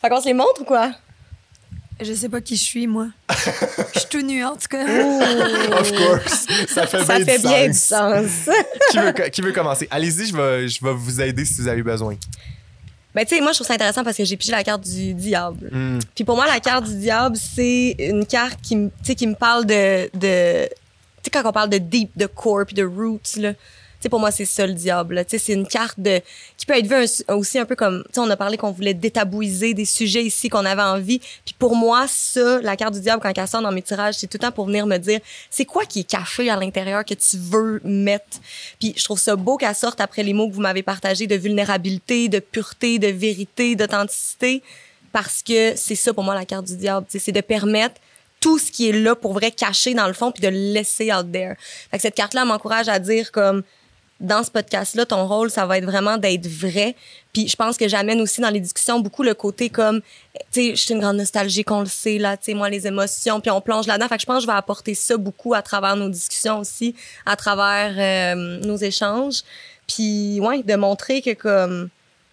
Fait 0.00 0.08
qu'on 0.08 0.20
se 0.20 0.26
les 0.26 0.34
montre 0.34 0.60
ou 0.60 0.64
quoi? 0.64 0.92
Je 2.00 2.12
sais 2.12 2.28
pas 2.28 2.40
qui 2.40 2.54
je 2.56 2.62
suis, 2.62 2.86
moi. 2.86 3.08
Je 3.94 3.98
suis 3.98 4.08
tout 4.08 4.20
nu, 4.22 4.44
en 4.44 4.54
tout 4.54 4.68
cas. 4.68 4.84
Of 5.80 5.90
course. 5.92 6.46
Ça 6.68 6.86
fait 6.86 7.04
Ça 7.04 7.16
bien 7.16 7.24
fait 7.24 7.38
du 7.38 7.46
bien 7.48 7.66
du 7.66 7.74
sens. 7.74 8.30
sens. 8.30 8.54
qui, 8.92 8.98
veut, 8.98 9.12
qui 9.30 9.40
veut 9.40 9.52
commencer? 9.52 9.88
Allez-y, 9.90 10.26
je 10.28 10.36
vais, 10.36 10.68
je 10.68 10.84
vais 10.84 10.92
vous 10.92 11.20
aider 11.20 11.44
si 11.44 11.60
vous 11.60 11.66
avez 11.66 11.82
besoin. 11.82 12.14
Ben, 13.14 13.24
tu 13.24 13.34
sais, 13.34 13.40
moi, 13.40 13.52
je 13.52 13.56
trouve 13.56 13.66
ça 13.66 13.74
intéressant 13.74 14.04
parce 14.04 14.16
que 14.16 14.24
j'ai 14.24 14.36
pigé 14.36 14.52
la 14.52 14.62
carte 14.62 14.82
du 14.82 15.14
diable. 15.14 15.70
Hmm. 15.72 15.98
Puis 16.14 16.24
pour 16.24 16.36
moi, 16.36 16.46
la 16.46 16.60
carte 16.60 16.84
du 16.84 16.96
diable, 16.96 17.36
c'est 17.36 17.96
une 17.98 18.26
carte 18.26 18.60
qui, 18.62 18.90
qui 19.14 19.26
me 19.26 19.34
parle 19.34 19.66
de. 19.66 20.10
de 20.14 20.66
tu 20.68 21.24
sais, 21.24 21.30
quand 21.30 21.48
on 21.48 21.52
parle 21.52 21.70
de 21.70 21.78
deep, 21.78 22.10
de 22.16 22.26
core, 22.26 22.66
puis 22.66 22.74
de 22.74 22.84
roots, 22.84 23.36
là. 23.36 23.52
Sais, 24.00 24.08
pour 24.08 24.20
moi, 24.20 24.30
c'est 24.30 24.44
ça 24.44 24.66
le 24.66 24.74
diable. 24.74 25.24
Tu 25.24 25.30
sais, 25.30 25.44
c'est 25.44 25.52
une 25.52 25.66
carte 25.66 25.98
de, 25.98 26.20
qui 26.56 26.66
peut 26.66 26.78
être 26.78 26.86
vue 26.86 27.34
aussi 27.34 27.58
un 27.58 27.64
peu 27.64 27.74
comme. 27.74 28.04
Tu 28.06 28.14
sais, 28.14 28.20
on 28.20 28.30
a 28.30 28.36
parlé 28.36 28.56
qu'on 28.56 28.70
voulait 28.70 28.94
détabouiser 28.94 29.74
des 29.74 29.84
sujets 29.84 30.22
ici 30.22 30.48
qu'on 30.48 30.64
avait 30.64 30.82
envie. 30.82 31.18
Puis 31.44 31.54
pour 31.58 31.74
moi, 31.74 32.06
ça, 32.08 32.60
la 32.60 32.76
carte 32.76 32.94
du 32.94 33.00
diable, 33.00 33.20
quand 33.22 33.32
elle 33.36 33.48
sort 33.48 33.62
dans 33.62 33.72
mes 33.72 33.82
tirages, 33.82 34.14
c'est 34.14 34.26
tout 34.26 34.38
le 34.40 34.46
temps 34.46 34.52
pour 34.52 34.66
venir 34.66 34.86
me 34.86 34.98
dire 34.98 35.20
c'est 35.50 35.64
quoi 35.64 35.84
qui 35.84 36.00
est 36.00 36.10
caché 36.10 36.48
à 36.48 36.56
l'intérieur 36.56 37.04
que 37.04 37.14
tu 37.14 37.36
veux 37.36 37.80
mettre? 37.82 38.38
Puis 38.78 38.94
je 38.96 39.04
trouve 39.04 39.18
ça 39.18 39.34
beau 39.36 39.56
qu'elle 39.56 39.74
sorte 39.74 40.00
après 40.00 40.22
les 40.22 40.32
mots 40.32 40.48
que 40.48 40.54
vous 40.54 40.60
m'avez 40.60 40.82
partagés 40.82 41.26
de 41.26 41.34
vulnérabilité, 41.36 42.28
de 42.28 42.38
pureté, 42.38 42.98
de 42.98 43.08
vérité, 43.08 43.74
d'authenticité 43.74 44.62
parce 45.12 45.42
que 45.42 45.74
c'est 45.76 45.94
ça 45.94 46.12
pour 46.12 46.24
moi 46.24 46.34
la 46.34 46.44
carte 46.44 46.66
du 46.66 46.76
diable, 46.76 47.06
c'est 47.08 47.32
de 47.32 47.40
permettre 47.40 48.00
tout 48.40 48.58
ce 48.58 48.70
qui 48.70 48.88
est 48.88 48.92
là 48.92 49.16
pour 49.16 49.32
vrai 49.32 49.50
caché 49.50 49.94
dans 49.94 50.06
le 50.06 50.12
fond 50.12 50.30
puis 50.30 50.42
de 50.42 50.48
le 50.48 50.72
laisser 50.72 51.12
out 51.12 51.30
there. 51.32 51.54
Fait 51.90 51.96
que 51.96 52.02
cette 52.02 52.14
carte 52.14 52.34
là 52.34 52.44
m'encourage 52.44 52.88
à 52.88 52.98
dire 52.98 53.32
comme 53.32 53.62
dans 54.20 54.42
ce 54.42 54.50
podcast-là, 54.50 55.06
ton 55.06 55.26
rôle, 55.26 55.50
ça 55.50 55.64
va 55.66 55.78
être 55.78 55.84
vraiment 55.84 56.18
d'être 56.18 56.46
vrai. 56.46 56.96
Puis 57.32 57.48
je 57.48 57.54
pense 57.54 57.76
que 57.76 57.86
j'amène 57.86 58.20
aussi 58.20 58.40
dans 58.40 58.50
les 58.50 58.60
discussions 58.60 58.98
beaucoup 58.98 59.22
le 59.22 59.34
côté 59.34 59.70
comme, 59.70 60.00
tu 60.00 60.40
sais, 60.50 60.70
je 60.70 60.80
suis 60.80 60.94
une 60.94 61.00
grande 61.00 61.18
nostalgie, 61.18 61.62
qu'on 61.62 61.80
le 61.80 61.86
sait, 61.86 62.18
là, 62.18 62.36
tu 62.36 62.46
sais, 62.46 62.54
moi, 62.54 62.68
les 62.68 62.86
émotions, 62.86 63.40
puis 63.40 63.50
on 63.50 63.60
plonge 63.60 63.86
là-dedans. 63.86 64.08
Fait 64.08 64.16
que 64.16 64.22
je 64.22 64.26
pense 64.26 64.38
que 64.38 64.42
je 64.42 64.46
vais 64.46 64.56
apporter 64.56 64.94
ça 64.94 65.16
beaucoup 65.16 65.54
à 65.54 65.62
travers 65.62 65.94
nos 65.94 66.08
discussions 66.08 66.58
aussi, 66.58 66.96
à 67.26 67.36
travers 67.36 68.34
euh, 68.36 68.58
nos 68.60 68.76
échanges. 68.76 69.42
Puis, 69.86 70.40
ouais, 70.40 70.62
de 70.62 70.74
montrer 70.74 71.22
que 71.22 71.34
comme, 71.34 71.88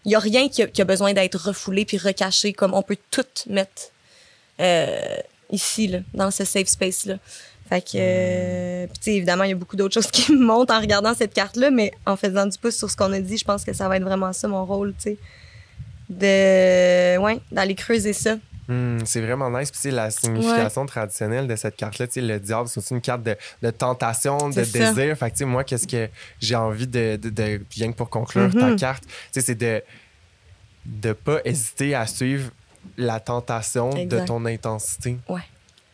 il 0.06 0.12
y 0.12 0.16
a 0.16 0.20
rien 0.20 0.50
qui 0.50 0.64
a, 0.64 0.68
qui 0.68 0.82
a 0.82 0.86
besoin 0.86 1.14
d'être 1.14 1.36
refoulé 1.36 1.86
puis 1.86 1.98
recaché, 1.98 2.54
comme 2.54 2.74
on 2.74 2.82
peut 2.82 2.98
tout 3.12 3.26
mettre 3.48 3.92
euh, 4.60 5.18
ici, 5.52 5.88
là, 5.88 6.00
dans 6.14 6.32
ce 6.32 6.46
safe 6.46 6.68
space-là. 6.68 7.18
Fait 7.68 7.82
que, 7.82 7.98
euh, 7.98 8.86
puis 8.88 8.98
tu 9.00 9.04
sais, 9.06 9.16
évidemment, 9.16 9.44
il 9.44 9.50
y 9.50 9.54
a 9.54 9.56
beaucoup 9.56 9.76
d'autres 9.76 9.94
choses 10.02 10.12
qui 10.12 10.32
me 10.34 10.44
montent 10.46 10.70
en 10.72 10.80
regardant 10.80 11.14
cette 11.16 11.34
carte-là, 11.34 11.72
mais 11.72 11.92
en 12.06 12.16
faisant 12.16 12.46
du 12.46 12.58
pouce 12.58 12.76
sur 12.76 12.90
ce 12.92 12.96
qu'on 12.96 13.12
a 13.12 13.20
dit, 13.20 13.38
je 13.38 13.44
pense 13.46 13.64
que 13.64 13.74
ça 13.74 13.88
va 13.90 13.98
être 13.98 14.04
vraiment 14.04 14.32
ça 14.34 14.48
mon 14.48 14.66
rôle, 14.66 14.94
tu 14.98 15.12
sais. 15.12 15.18
De, 16.10 17.18
ouais, 17.18 17.40
d'aller 17.52 17.74
creuser 17.76 18.14
ça. 18.14 18.36
Hmm, 18.68 19.00
c'est 19.06 19.22
vraiment 19.22 19.50
nice. 19.50 19.72
Puis, 19.72 19.80
c'est 19.84 19.92
la 19.92 20.10
signification 20.12 20.86
traditionnelle 20.86 21.48
de 21.48 21.56
cette 21.56 21.76
carte-là. 21.76 22.08
Tu 22.08 22.14
sais, 22.14 22.22
Le 22.22 22.40
diable, 22.40 22.68
c'est 22.68 22.80
aussi 22.80 22.94
une 22.94 23.02
carte 23.02 23.24
de, 23.24 23.36
de 23.62 23.70
tentation, 23.72 24.50
de 24.50 24.64
ça. 24.64 24.92
désir. 24.94 25.18
Fait 25.18 25.28
que, 25.30 25.36
tu 25.36 25.40
sais, 25.40 25.46
moi, 25.46 25.64
qu'est-ce 25.64 25.88
que 25.88 26.10
j'ai 26.40 26.56
envie 26.56 26.88
de, 26.88 27.16
de, 27.22 27.30
de- 27.30 27.62
Bien 27.72 27.92
que 27.92 27.98
pour 27.98 28.10
conclure 28.10 28.52
ta 28.54 28.70
Mhm. 28.70 28.76
carte, 28.76 29.04
tu 29.06 29.12
sais, 29.34 29.42
c'est 29.42 29.56
de 29.56 29.82
ne 31.04 31.14
pas 31.14 31.40
hésiter 31.46 31.96
à 31.96 32.06
suivre 32.08 32.52
la 32.98 33.20
tentation 33.20 33.90
de 34.06 34.20
ton 34.26 34.46
intensité. 34.46 35.18
Ouais. 35.28 35.42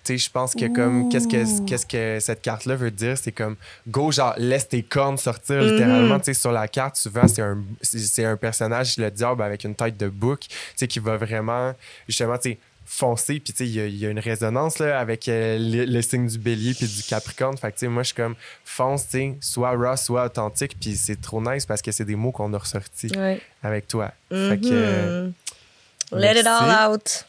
Je 0.07 0.29
pense 0.29 0.53
que 0.55 0.65
comme 0.73 1.09
qu'est-ce 1.09 1.27
que 1.27 1.65
qu'est-ce 1.65 1.85
que 1.85 2.19
cette 2.19 2.41
carte 2.41 2.65
là 2.65 2.75
veut 2.75 2.91
dire 2.91 3.17
c'est 3.17 3.31
comme 3.31 3.55
go 3.87 4.11
genre 4.11 4.33
laisse 4.37 4.67
tes 4.67 4.83
cornes 4.83 5.17
sortir 5.17 5.57
Mhm. 5.61 5.71
littéralement 5.71 6.19
tu 6.19 6.25
sais 6.25 6.33
sur 6.33 6.51
la 6.51 6.67
carte 6.67 6.95
souvent 6.97 7.27
c'est 7.27 7.41
un 7.41 7.57
c'est 7.81 8.25
un 8.25 8.35
personnage 8.35 8.97
le 8.97 9.09
diable 9.11 9.41
avec 9.43 9.63
une 9.63 9.75
tête 9.75 9.97
de 9.97 10.07
bouc 10.09 10.39
tu 10.41 10.47
sais 10.75 10.87
qui 10.87 10.99
va 10.99 11.15
vraiment 11.17 11.73
justement 12.09 12.37
tu 12.37 12.51
sais 12.51 12.57
foncer 12.85 13.39
puis 13.39 13.53
tu 13.53 13.57
sais 13.63 13.65
il 13.69 13.73
y 13.75 13.79
a- 13.79 13.85
il 13.87 13.95
y, 13.95 14.05
a 14.05 14.09
une 14.09 14.19
résonance 14.19 14.79
là 14.79 14.99
avec 14.99 15.29
euh, 15.29 15.57
le, 15.57 15.85
le 15.85 16.01
signe 16.01 16.27
du 16.27 16.37
bélier 16.37 16.73
puis 16.73 16.87
du 16.87 17.03
capricorne 17.03 17.55
fait 17.57 17.69
que 17.71 17.75
tu 17.77 17.85
sais 17.85 17.87
moi 17.87 18.03
je 18.03 18.07
suis 18.07 18.15
comme 18.15 18.35
fonce 18.65 19.03
tu 19.05 19.11
sais 19.11 19.37
soit 19.39 19.71
raw 19.77 19.95
soit 19.95 20.25
authentique 20.25 20.75
puis 20.81 20.97
c'est 20.97 21.21
trop 21.21 21.41
nice 21.41 21.65
parce 21.65 21.81
que 21.81 21.91
c'est 21.93 22.03
des 22.05 22.15
mots 22.17 22.31
qu'on 22.33 22.51
a 22.53 22.57
ressortis 22.57 23.11
Ouais. 23.17 23.39
avec 23.63 23.87
toi 23.87 24.11
fait 24.29 24.59
que 24.61 24.67
euh, 24.71 25.23
Mhm. 25.27 25.33
Let 26.19 26.39
it 26.41 26.45
all 26.47 26.91
out. 26.91 27.25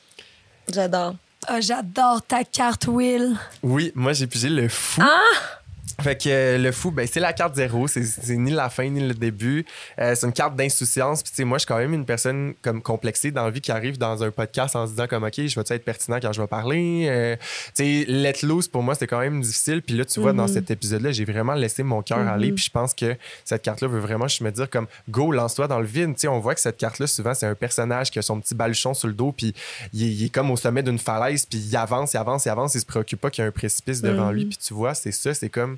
J'adore. 0.73 1.15
Ah, 1.49 1.61
J'adore 1.61 2.23
ta 2.23 2.45
carte, 2.45 2.87
Will. 2.87 3.37
oui 3.63 3.93
moi 3.95 4.13
j'ai 4.13 4.27
pigé 4.27 4.49
le 4.49 4.69
fou 4.69 5.01
Ah! 5.03 5.62
Fait 6.03 6.21
que 6.21 6.29
euh, 6.29 6.59
le 6.59 6.73
fou, 6.73 6.91
ben, 6.91 7.07
c'est 7.11 7.21
la 7.21 7.33
carte 7.33 7.55
zéro. 7.55 7.87
C'est 7.89 8.03
c'est 8.05 8.37
ni 8.37 8.51
la 8.51 8.69
fin 8.69 8.89
ni 8.89 9.01
le 9.07 9.15
début. 9.15 9.65
Euh, 9.99 10.15
c'est 10.15 10.27
une 10.27 10.33
carte 10.33 10.57
d'insouciance. 10.57 11.23
Puis, 11.23 11.31
tu 11.31 11.37
sais, 11.37 11.45
moi, 11.45 11.59
je 11.59 11.61
suis 11.61 11.67
quand 11.69 11.79
même 11.79 11.95
une 11.95 12.05
personne 12.05 12.55
comme 12.63 12.83
complexée 12.83 13.31
dans 13.31 13.45
la 13.45 13.51
vie 13.51 13.61
qui 13.61 13.71
arrive 13.73 13.99
dans 13.99 14.23
un 14.23 14.31
podcast 14.31 14.75
en 14.77 14.87
se 14.87 14.93
disant, 14.93 15.07
comme, 15.07 15.25
OK, 15.25 15.35
je 15.37 15.55
vais 15.61 15.65
être 15.77 15.85
pertinent 15.85 16.19
quand 16.21 16.33
je 16.33 16.41
vais 16.41 16.47
parler? 16.49 17.07
Euh, 17.09 17.37
tu 17.75 18.03
sais, 18.03 18.05
let 18.09 18.35
loose, 18.43 18.69
pour 18.69 18.83
moi, 18.83 18.95
c'était 18.95 19.07
quand 19.07 19.21
même 19.21 19.41
difficile. 19.41 19.83
Puis 19.83 19.97
là, 19.97 20.05
tu 20.05 20.21
vois, 20.21 20.33
dans 20.33 20.49
cet 20.49 20.71
épisode-là, 20.71 21.13
j'ai 21.13 21.25
vraiment 21.25 21.55
laissé 21.55 21.83
mon 21.83 22.03
cœur 22.03 22.19
aller. 22.29 22.53
Puis, 22.53 22.65
je 22.65 22.71
pense 22.71 22.95
que 22.95 23.17
cette 23.45 23.63
carte-là 23.63 23.89
veut 23.89 24.01
vraiment, 24.01 24.29
je 24.29 24.43
me 24.43 24.51
dire, 24.51 24.69
comme, 24.69 24.87
go, 25.09 25.31
lance-toi 25.33 25.69
dans 25.69 25.79
le 25.81 25.87
vide. 25.87 26.15
Tu 26.15 26.21
sais, 26.23 26.29
on 26.29 26.41
voit 26.41 26.55
que 26.55 26.61
cette 26.61 26.77
carte-là, 26.79 27.07
souvent, 27.07 27.35
c'est 27.35 27.47
un 27.47 27.55
personnage 27.55 28.11
qui 28.11 28.19
a 28.19 28.23
son 28.23 28.41
petit 28.41 28.55
baluchon 28.55 28.95
sur 28.95 29.09
le 29.09 29.15
dos. 29.15 29.33
Puis, 29.33 29.55
il, 29.93 30.03
est- 30.05 30.11
il 30.13 30.25
est 30.25 30.29
comme 30.31 30.51
au 30.51 30.57
sommet 30.57 30.83
d'une 30.83 30.99
falaise. 30.99 31.47
Puis, 31.47 31.59
il 31.59 31.77
avance, 31.77 32.13
il 32.15 32.17
avance, 32.17 32.45
il 32.45 32.49
avance. 32.49 32.75
Il 32.75 32.81
se 32.81 32.87
préoccupe 32.87 33.21
pas 33.21 33.31
qu'il 33.31 33.43
y 33.43 33.45
a 33.45 33.49
un 33.49 33.53
précipice 33.53 34.03
devant 34.03 34.31
lui. 34.33 34.47
Puis, 34.47 34.59
tu 34.59 34.75
vois, 34.75 34.95
c'est 34.95 35.13
ça. 35.13 35.33
C'est 35.35 35.49
comme 35.51 35.77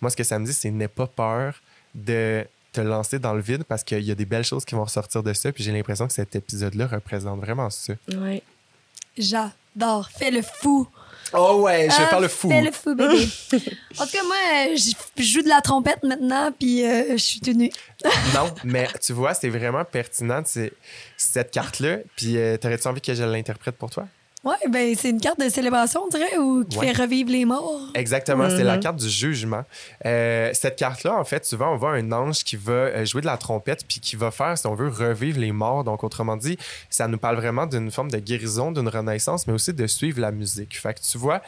moi, 0.00 0.10
ce 0.10 0.16
que 0.16 0.24
ça 0.24 0.38
me 0.38 0.46
dit, 0.46 0.52
c'est 0.52 0.70
n'aie 0.70 0.88
pas 0.88 1.06
peur 1.06 1.54
de 1.94 2.44
te 2.72 2.80
lancer 2.80 3.18
dans 3.18 3.32
le 3.34 3.40
vide 3.40 3.64
parce 3.64 3.82
qu'il 3.82 4.02
y 4.02 4.10
a 4.10 4.14
des 4.14 4.26
belles 4.26 4.44
choses 4.44 4.64
qui 4.64 4.74
vont 4.74 4.84
ressortir 4.84 5.22
de 5.22 5.32
ça. 5.32 5.50
Puis 5.52 5.64
j'ai 5.64 5.72
l'impression 5.72 6.06
que 6.06 6.12
cet 6.12 6.36
épisode-là 6.36 6.86
représente 6.86 7.40
vraiment 7.40 7.70
ça. 7.70 7.94
Ouais. 8.14 8.42
J'adore. 9.16 10.10
Fais 10.16 10.30
le 10.30 10.42
fou. 10.42 10.86
Oh 11.32 11.62
ouais, 11.62 11.88
je 11.90 11.96
vais 11.96 12.02
Ah, 12.04 12.08
faire 12.08 12.20
le 12.20 12.28
fou. 12.28 12.48
Fais 12.48 12.62
le 12.62 12.70
fou, 12.70 12.94
bébé. 12.94 13.28
en 13.98 14.04
tout 14.06 14.12
cas, 14.12 14.22
moi, 14.24 14.36
euh, 14.68 14.76
je 14.76 15.22
joue 15.24 15.42
de 15.42 15.48
la 15.48 15.60
trompette 15.60 16.02
maintenant, 16.04 16.52
puis 16.56 16.84
euh, 16.86 17.12
je 17.12 17.16
suis 17.16 17.40
tenue. 17.40 17.70
non, 18.34 18.54
mais 18.62 18.86
tu 19.02 19.12
vois, 19.12 19.34
c'est 19.34 19.48
vraiment 19.48 19.84
pertinent 19.84 20.42
c'est- 20.44 20.72
cette 21.16 21.50
carte-là. 21.50 21.98
Puis 22.14 22.36
euh, 22.36 22.56
t'aurais-tu 22.58 22.86
envie 22.86 23.00
que 23.00 23.12
je 23.12 23.24
l'interprète 23.24 23.76
pour 23.76 23.90
toi? 23.90 24.06
Ouais, 24.46 24.54
ben 24.70 24.94
c'est 24.96 25.10
une 25.10 25.20
carte 25.20 25.40
de 25.40 25.48
célébration, 25.48 26.02
on 26.04 26.08
dirait, 26.08 26.38
ou 26.38 26.64
qui 26.64 26.78
Ouais. 26.78 26.94
fait 26.94 27.02
revivre 27.02 27.30
les 27.30 27.44
morts. 27.44 27.80
Exactement, 27.94 28.48
c'est 28.48 28.62
la 28.62 28.76
Mhm. 28.76 28.80
carte 28.80 28.96
du 28.96 29.08
jugement. 29.08 29.64
Euh, 30.04 30.50
cette 30.54 30.76
carte-là, 30.76 31.16
en 31.18 31.24
fait, 31.24 31.44
souvent, 31.44 31.72
on 31.72 31.76
voit 31.76 31.94
un 31.94 32.12
ange 32.12 32.44
qui 32.44 32.54
va 32.54 32.72
euh, 32.72 33.04
jouer 33.04 33.22
de 33.22 33.26
la 33.26 33.38
trompette 33.38 33.84
puis 33.88 33.98
qui 33.98 34.14
va 34.14 34.30
faire, 34.30 34.56
si 34.56 34.64
on 34.68 34.76
veut, 34.76 34.88
revivre 34.88 35.40
les 35.40 35.50
morts. 35.50 35.82
Donc, 35.82 36.04
autrement 36.04 36.36
dit, 36.36 36.56
ça 36.90 37.08
nous 37.08 37.18
parle 37.18 37.34
vraiment 37.36 37.66
d'une 37.66 37.90
forme 37.90 38.10
de 38.12 38.18
guérison, 38.18 38.70
d'une 38.70 38.88
renaissance, 38.88 39.48
mais 39.48 39.52
aussi 39.52 39.72
de 39.74 39.86
suivre 39.88 40.20
la 40.20 40.30
musique. 40.30 40.78
Fait 40.78 40.94
que 40.94 41.00
tu 41.00 41.18
vois, 41.18 41.42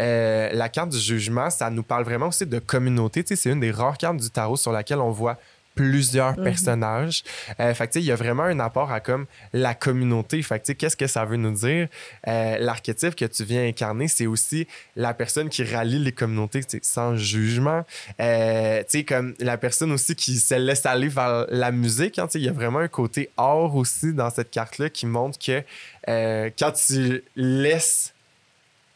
euh, 0.00 0.50
la 0.52 0.68
carte 0.68 0.88
du 0.88 0.98
jugement, 0.98 1.50
ça 1.50 1.70
nous 1.70 1.84
parle 1.84 2.02
vraiment 2.02 2.26
aussi 2.26 2.46
de 2.46 2.58
communauté. 2.58 3.22
Tu 3.22 3.36
sais, 3.36 3.42
c'est 3.42 3.50
une 3.50 3.60
des 3.60 3.70
rares 3.70 3.96
cartes 3.96 4.16
du 4.16 4.28
tarot 4.28 4.56
sur 4.56 4.72
laquelle 4.72 4.98
on 4.98 5.10
voit 5.12 5.36
plusieurs 5.80 6.36
personnages. 6.36 7.22
Euh, 7.58 7.72
fait 7.72 7.88
que, 7.88 7.98
il 7.98 8.04
y 8.04 8.12
a 8.12 8.16
vraiment 8.16 8.42
un 8.42 8.60
apport 8.60 8.92
à 8.92 9.00
comme 9.00 9.24
la 9.54 9.74
communauté. 9.74 10.42
Fait 10.42 10.60
que, 10.60 10.72
qu'est-ce 10.72 10.96
que 10.96 11.06
ça 11.06 11.24
veut 11.24 11.38
nous 11.38 11.54
dire? 11.54 11.88
Euh, 12.28 12.58
L'archétype 12.58 13.14
que 13.14 13.24
tu 13.24 13.44
viens 13.44 13.66
incarner, 13.66 14.06
c'est 14.06 14.26
aussi 14.26 14.66
la 14.94 15.14
personne 15.14 15.48
qui 15.48 15.64
rallie 15.64 15.98
les 15.98 16.12
communautés 16.12 16.60
sans 16.82 17.16
jugement. 17.16 17.84
Euh, 18.20 18.80
tu 18.80 18.98
sais, 18.98 19.04
comme 19.04 19.34
la 19.38 19.56
personne 19.56 19.90
aussi 19.92 20.14
qui 20.14 20.36
se 20.38 20.54
laisse 20.54 20.84
aller 20.84 21.08
vers 21.08 21.46
la 21.48 21.70
musique. 21.72 22.18
hein, 22.18 22.28
il 22.34 22.42
y 22.42 22.48
a 22.48 22.52
vraiment 22.52 22.80
un 22.80 22.88
côté 22.88 23.30
or 23.38 23.74
aussi 23.76 24.12
dans 24.12 24.28
cette 24.28 24.50
carte-là 24.50 24.90
qui 24.90 25.06
montre 25.06 25.38
que 25.38 25.62
euh, 26.08 26.50
quand 26.58 26.72
tu 26.72 27.22
laisses 27.36 28.12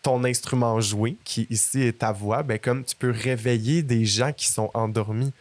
ton 0.05 0.23
instrument 0.23 0.81
jouer, 0.83 1.17
qui 1.25 1.47
ici 1.49 1.81
est 1.83 2.01
ta 2.01 2.13
voix, 2.13 2.43
ben 2.43 2.59
comme 2.59 2.85
tu 2.85 2.95
peux 2.95 3.11
réveiller 3.11 3.83
des 3.83 4.05
gens 4.05 4.33
qui 4.33 4.47
sont 4.47 4.71
endormis. 4.75 5.33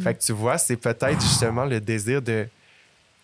Fait 0.00 0.14
que 0.14 0.22
tu 0.22 0.32
vois, 0.32 0.58
c'est 0.58 0.76
peut-être 0.76 1.20
justement 1.20 1.64
le 1.64 1.80
désir 1.80 2.22
de, 2.22 2.46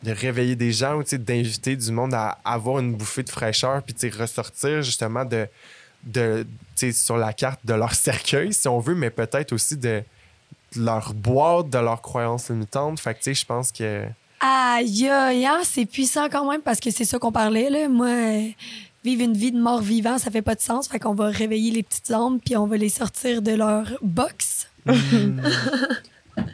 de 0.03 0.11
réveiller 0.11 0.57
des 0.57 0.72
gens 0.72 0.96
ou 0.96 1.05
tu 1.05 1.11
sais, 1.11 1.18
d'inviter 1.18 1.76
du 1.76 1.92
monde 1.92 2.14
à 2.14 2.38
avoir 2.44 2.80
une 2.80 2.94
bouffée 2.94 3.22
de 3.22 3.30
fraîcheur 3.30 3.80
puis 3.84 4.11
ressortir 4.11 4.82
justement 4.82 5.24
de, 5.24 5.46
de 6.03 6.44
sur 6.92 7.16
la 7.16 7.32
carte 7.32 7.61
de 7.64 7.74
leur 7.74 7.94
cercueil, 8.09 8.53
si 8.53 8.66
on 8.66 8.80
veut, 8.80 8.96
mais 8.96 9.11
peut-être 9.11 9.53
aussi 9.53 9.76
de, 9.76 10.03
de 10.74 10.84
leur 10.84 11.14
boîte, 11.14 11.70
de 11.70 11.78
leurs 11.78 12.03
croyances 12.03 12.51
limitantes. 12.51 12.99
Fait 12.99 13.14
que 13.14 13.18
tu 13.18 13.24
sais, 13.24 13.34
je 13.34 13.46
pense 13.46 13.70
que. 13.70 14.05
Aïe, 14.40 15.09
aïe, 15.09 15.46
hein, 15.46 15.61
c'est 15.62 15.86
puissant 15.86 16.28
quand 16.28 16.49
même 16.51 16.61
parce 16.61 16.80
que 16.80 16.90
c'est 16.90 17.05
ça 17.05 17.20
qu'on 17.20 17.32
parlait. 17.32 17.70
Là. 17.70 17.88
Moi, 17.88 18.53
vivre 19.09 19.22
une 19.22 19.36
vie 19.36 19.52
de 19.52 19.59
mort 19.59 19.80
vivant, 19.80 20.18
ça 20.18 20.30
fait 20.30 20.42
pas 20.42 20.54
de 20.54 20.61
sens. 20.61 20.88
Fait 20.88 20.98
qu'on 20.98 21.14
va 21.14 21.28
réveiller 21.28 21.70
les 21.70 21.82
petites 21.82 22.11
âmes 22.11 22.40
puis 22.44 22.56
on 22.56 22.66
va 22.66 22.76
les 22.76 22.90
sortir 22.90 23.40
de 23.42 23.52
leur 23.52 23.86
box. 24.02 24.68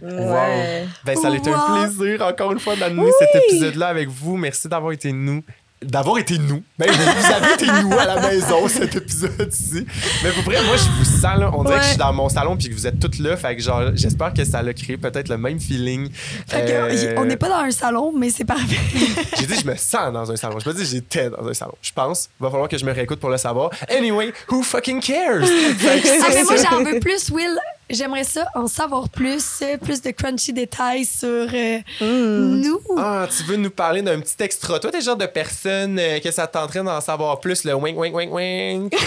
Ouais. 0.00 0.86
Ben, 1.04 1.14
ça 1.14 1.28
a 1.28 1.36
été 1.36 1.50
un 1.50 1.86
plaisir, 1.86 2.22
encore 2.22 2.52
une 2.52 2.58
fois, 2.58 2.74
d'animer 2.74 3.10
cet 3.18 3.42
épisode-là 3.42 3.88
avec 3.88 4.08
vous. 4.08 4.36
Merci 4.38 4.66
d'avoir 4.66 4.92
été 4.92 5.12
nous. 5.12 5.42
D'avoir 5.84 6.18
été 6.18 6.38
nous. 6.38 6.62
Ben, 6.78 6.90
vous 6.90 7.32
avez 7.32 7.54
été 7.54 7.66
nous 7.82 7.92
à 7.98 8.04
la 8.04 8.20
maison, 8.28 8.66
cet 8.68 8.94
épisode-ci. 8.96 9.86
Mais 10.22 10.30
pour 10.30 10.42
vrai, 10.44 10.62
moi, 10.64 10.76
je 10.76 10.88
vous 10.98 11.04
sens, 11.04 11.38
là. 11.38 11.50
On 11.54 11.64
dirait 11.64 11.78
que 11.78 11.82
je 11.84 11.88
suis 11.90 11.98
dans 11.98 12.12
mon 12.12 12.28
salon 12.28 12.56
puis 12.56 12.68
que 12.68 12.74
vous 12.74 12.86
êtes 12.86 12.98
toutes 12.98 13.18
là. 13.18 13.36
Fait 13.36 13.54
que, 13.56 13.62
genre, 13.62 13.82
j'espère 13.94 14.32
que 14.32 14.44
ça 14.44 14.58
a 14.58 14.72
créé 14.72 14.96
peut-être 14.96 15.28
le 15.28 15.38
même 15.38 15.60
feeling. 15.60 16.08
Fait 16.46 16.64
que, 16.64 16.72
Euh, 16.72 17.14
on 17.16 17.24
n'est 17.24 17.36
pas 17.36 17.48
dans 17.48 17.56
un 17.64 17.70
salon, 17.70 18.12
mais 18.16 18.30
c'est 18.30 18.44
parfait. 18.44 18.76
J'ai 19.38 19.46
dit, 19.46 19.54
je 19.60 19.66
me 19.66 19.76
sens 19.76 20.12
dans 20.12 20.30
un 20.30 20.36
salon. 20.36 20.58
Je 20.58 20.68
me 20.68 20.74
dis, 20.74 20.84
j'étais 20.86 21.30
dans 21.30 21.46
un 21.46 21.54
salon. 21.54 21.74
Je 21.82 21.92
pense. 21.92 22.28
Va 22.40 22.50
falloir 22.50 22.68
que 22.68 22.78
je 22.78 22.84
me 22.84 22.92
réécoute 22.92 23.20
pour 23.20 23.30
le 23.30 23.36
savoir. 23.36 23.70
Anyway, 23.88 24.32
who 24.50 24.62
fucking 24.62 25.00
cares? 25.00 25.44
Fait 25.78 26.00
que 26.00 26.08
Ah, 26.24 26.30
mais 26.34 26.42
moi, 26.44 26.54
j'en 26.56 26.82
veux 26.84 27.00
plus, 27.00 27.30
Will. 27.30 27.58
J'aimerais 27.90 28.24
ça 28.24 28.46
en 28.54 28.66
savoir 28.66 29.10
plus, 29.10 29.44
euh, 29.62 29.76
plus 29.76 30.00
de 30.00 30.10
crunchy 30.10 30.52
détails 30.54 31.04
sur 31.04 31.28
euh, 31.28 31.78
nous. 32.00 32.80
Ah, 32.96 33.28
tu 33.36 33.42
veux 33.44 33.56
nous 33.56 33.70
parler 33.70 34.00
d'un 34.00 34.20
petit 34.20 34.42
extra? 34.42 34.78
Toi, 34.78 34.90
t'es 34.90 34.98
le 34.98 35.04
genre 35.04 35.16
de 35.16 35.26
personne 35.26 35.98
euh, 35.98 36.18
que 36.18 36.30
ça 36.30 36.46
tenterait 36.46 36.82
d'en 36.82 37.00
savoir 37.02 37.40
plus, 37.40 37.64
le 37.64 37.74
wink, 37.74 37.98
wink, 37.98 38.14
wink, 38.14 38.32
wink. 38.32 38.94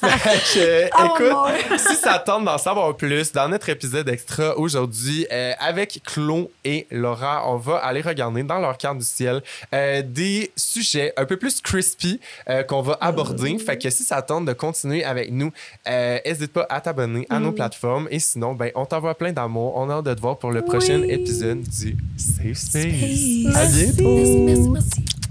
fait 0.00 0.54
que, 0.54 0.58
euh, 0.58 0.88
Oh, 0.98 1.04
écoute, 1.16 1.70
mon. 1.70 1.78
si 1.78 1.94
ça 1.96 2.18
tente 2.18 2.44
d'en 2.44 2.58
savoir 2.58 2.96
plus, 2.96 3.30
dans 3.32 3.48
notre 3.48 3.68
épisode 3.68 4.08
extra 4.08 4.58
aujourd'hui, 4.58 5.26
euh, 5.30 5.52
avec 5.60 6.00
Claude 6.04 6.48
et 6.64 6.86
Laura, 6.90 7.48
on 7.48 7.56
va 7.56 7.76
aller 7.76 8.00
regarder 8.00 8.42
dans 8.42 8.58
leur 8.58 8.76
carte 8.78 8.98
du 8.98 9.04
ciel 9.04 9.42
euh, 9.74 10.02
des 10.04 10.50
sujets 10.56 11.12
un 11.16 11.24
peu 11.24 11.36
plus 11.36 11.60
crispy 11.60 12.18
euh, 12.48 12.62
qu'on 12.64 12.82
va 12.82 12.98
aborder. 13.00 13.56
Fait 13.58 13.78
que 13.78 13.90
si 13.90 14.02
ça 14.02 14.22
tente 14.22 14.44
de 14.44 14.52
continuer 14.52 15.04
avec 15.04 15.30
nous, 15.30 15.52
euh, 15.88 16.18
n'hésite 16.26 16.52
pas 16.52 16.66
à 16.68 16.80
t'abonner 16.80 17.11
à 17.28 17.40
nos 17.40 17.52
plateformes. 17.52 18.08
Et 18.10 18.18
sinon, 18.18 18.54
ben, 18.54 18.70
on 18.74 18.84
t'envoie 18.86 19.14
plein 19.14 19.32
d'amour. 19.32 19.74
On 19.76 19.88
a 19.90 19.94
hâte 19.94 20.06
de 20.06 20.14
te 20.14 20.20
voir 20.20 20.38
pour 20.38 20.52
le 20.52 20.62
prochain 20.62 21.02
épisode 21.02 21.62
du 21.62 21.96
Safe 22.16 22.54
Space. 22.54 22.82
Space. 22.82 23.56
À 23.56 23.66
bientôt! 23.66 24.14
Merci, 24.16 24.36
merci, 24.38 24.68
merci. 24.70 25.21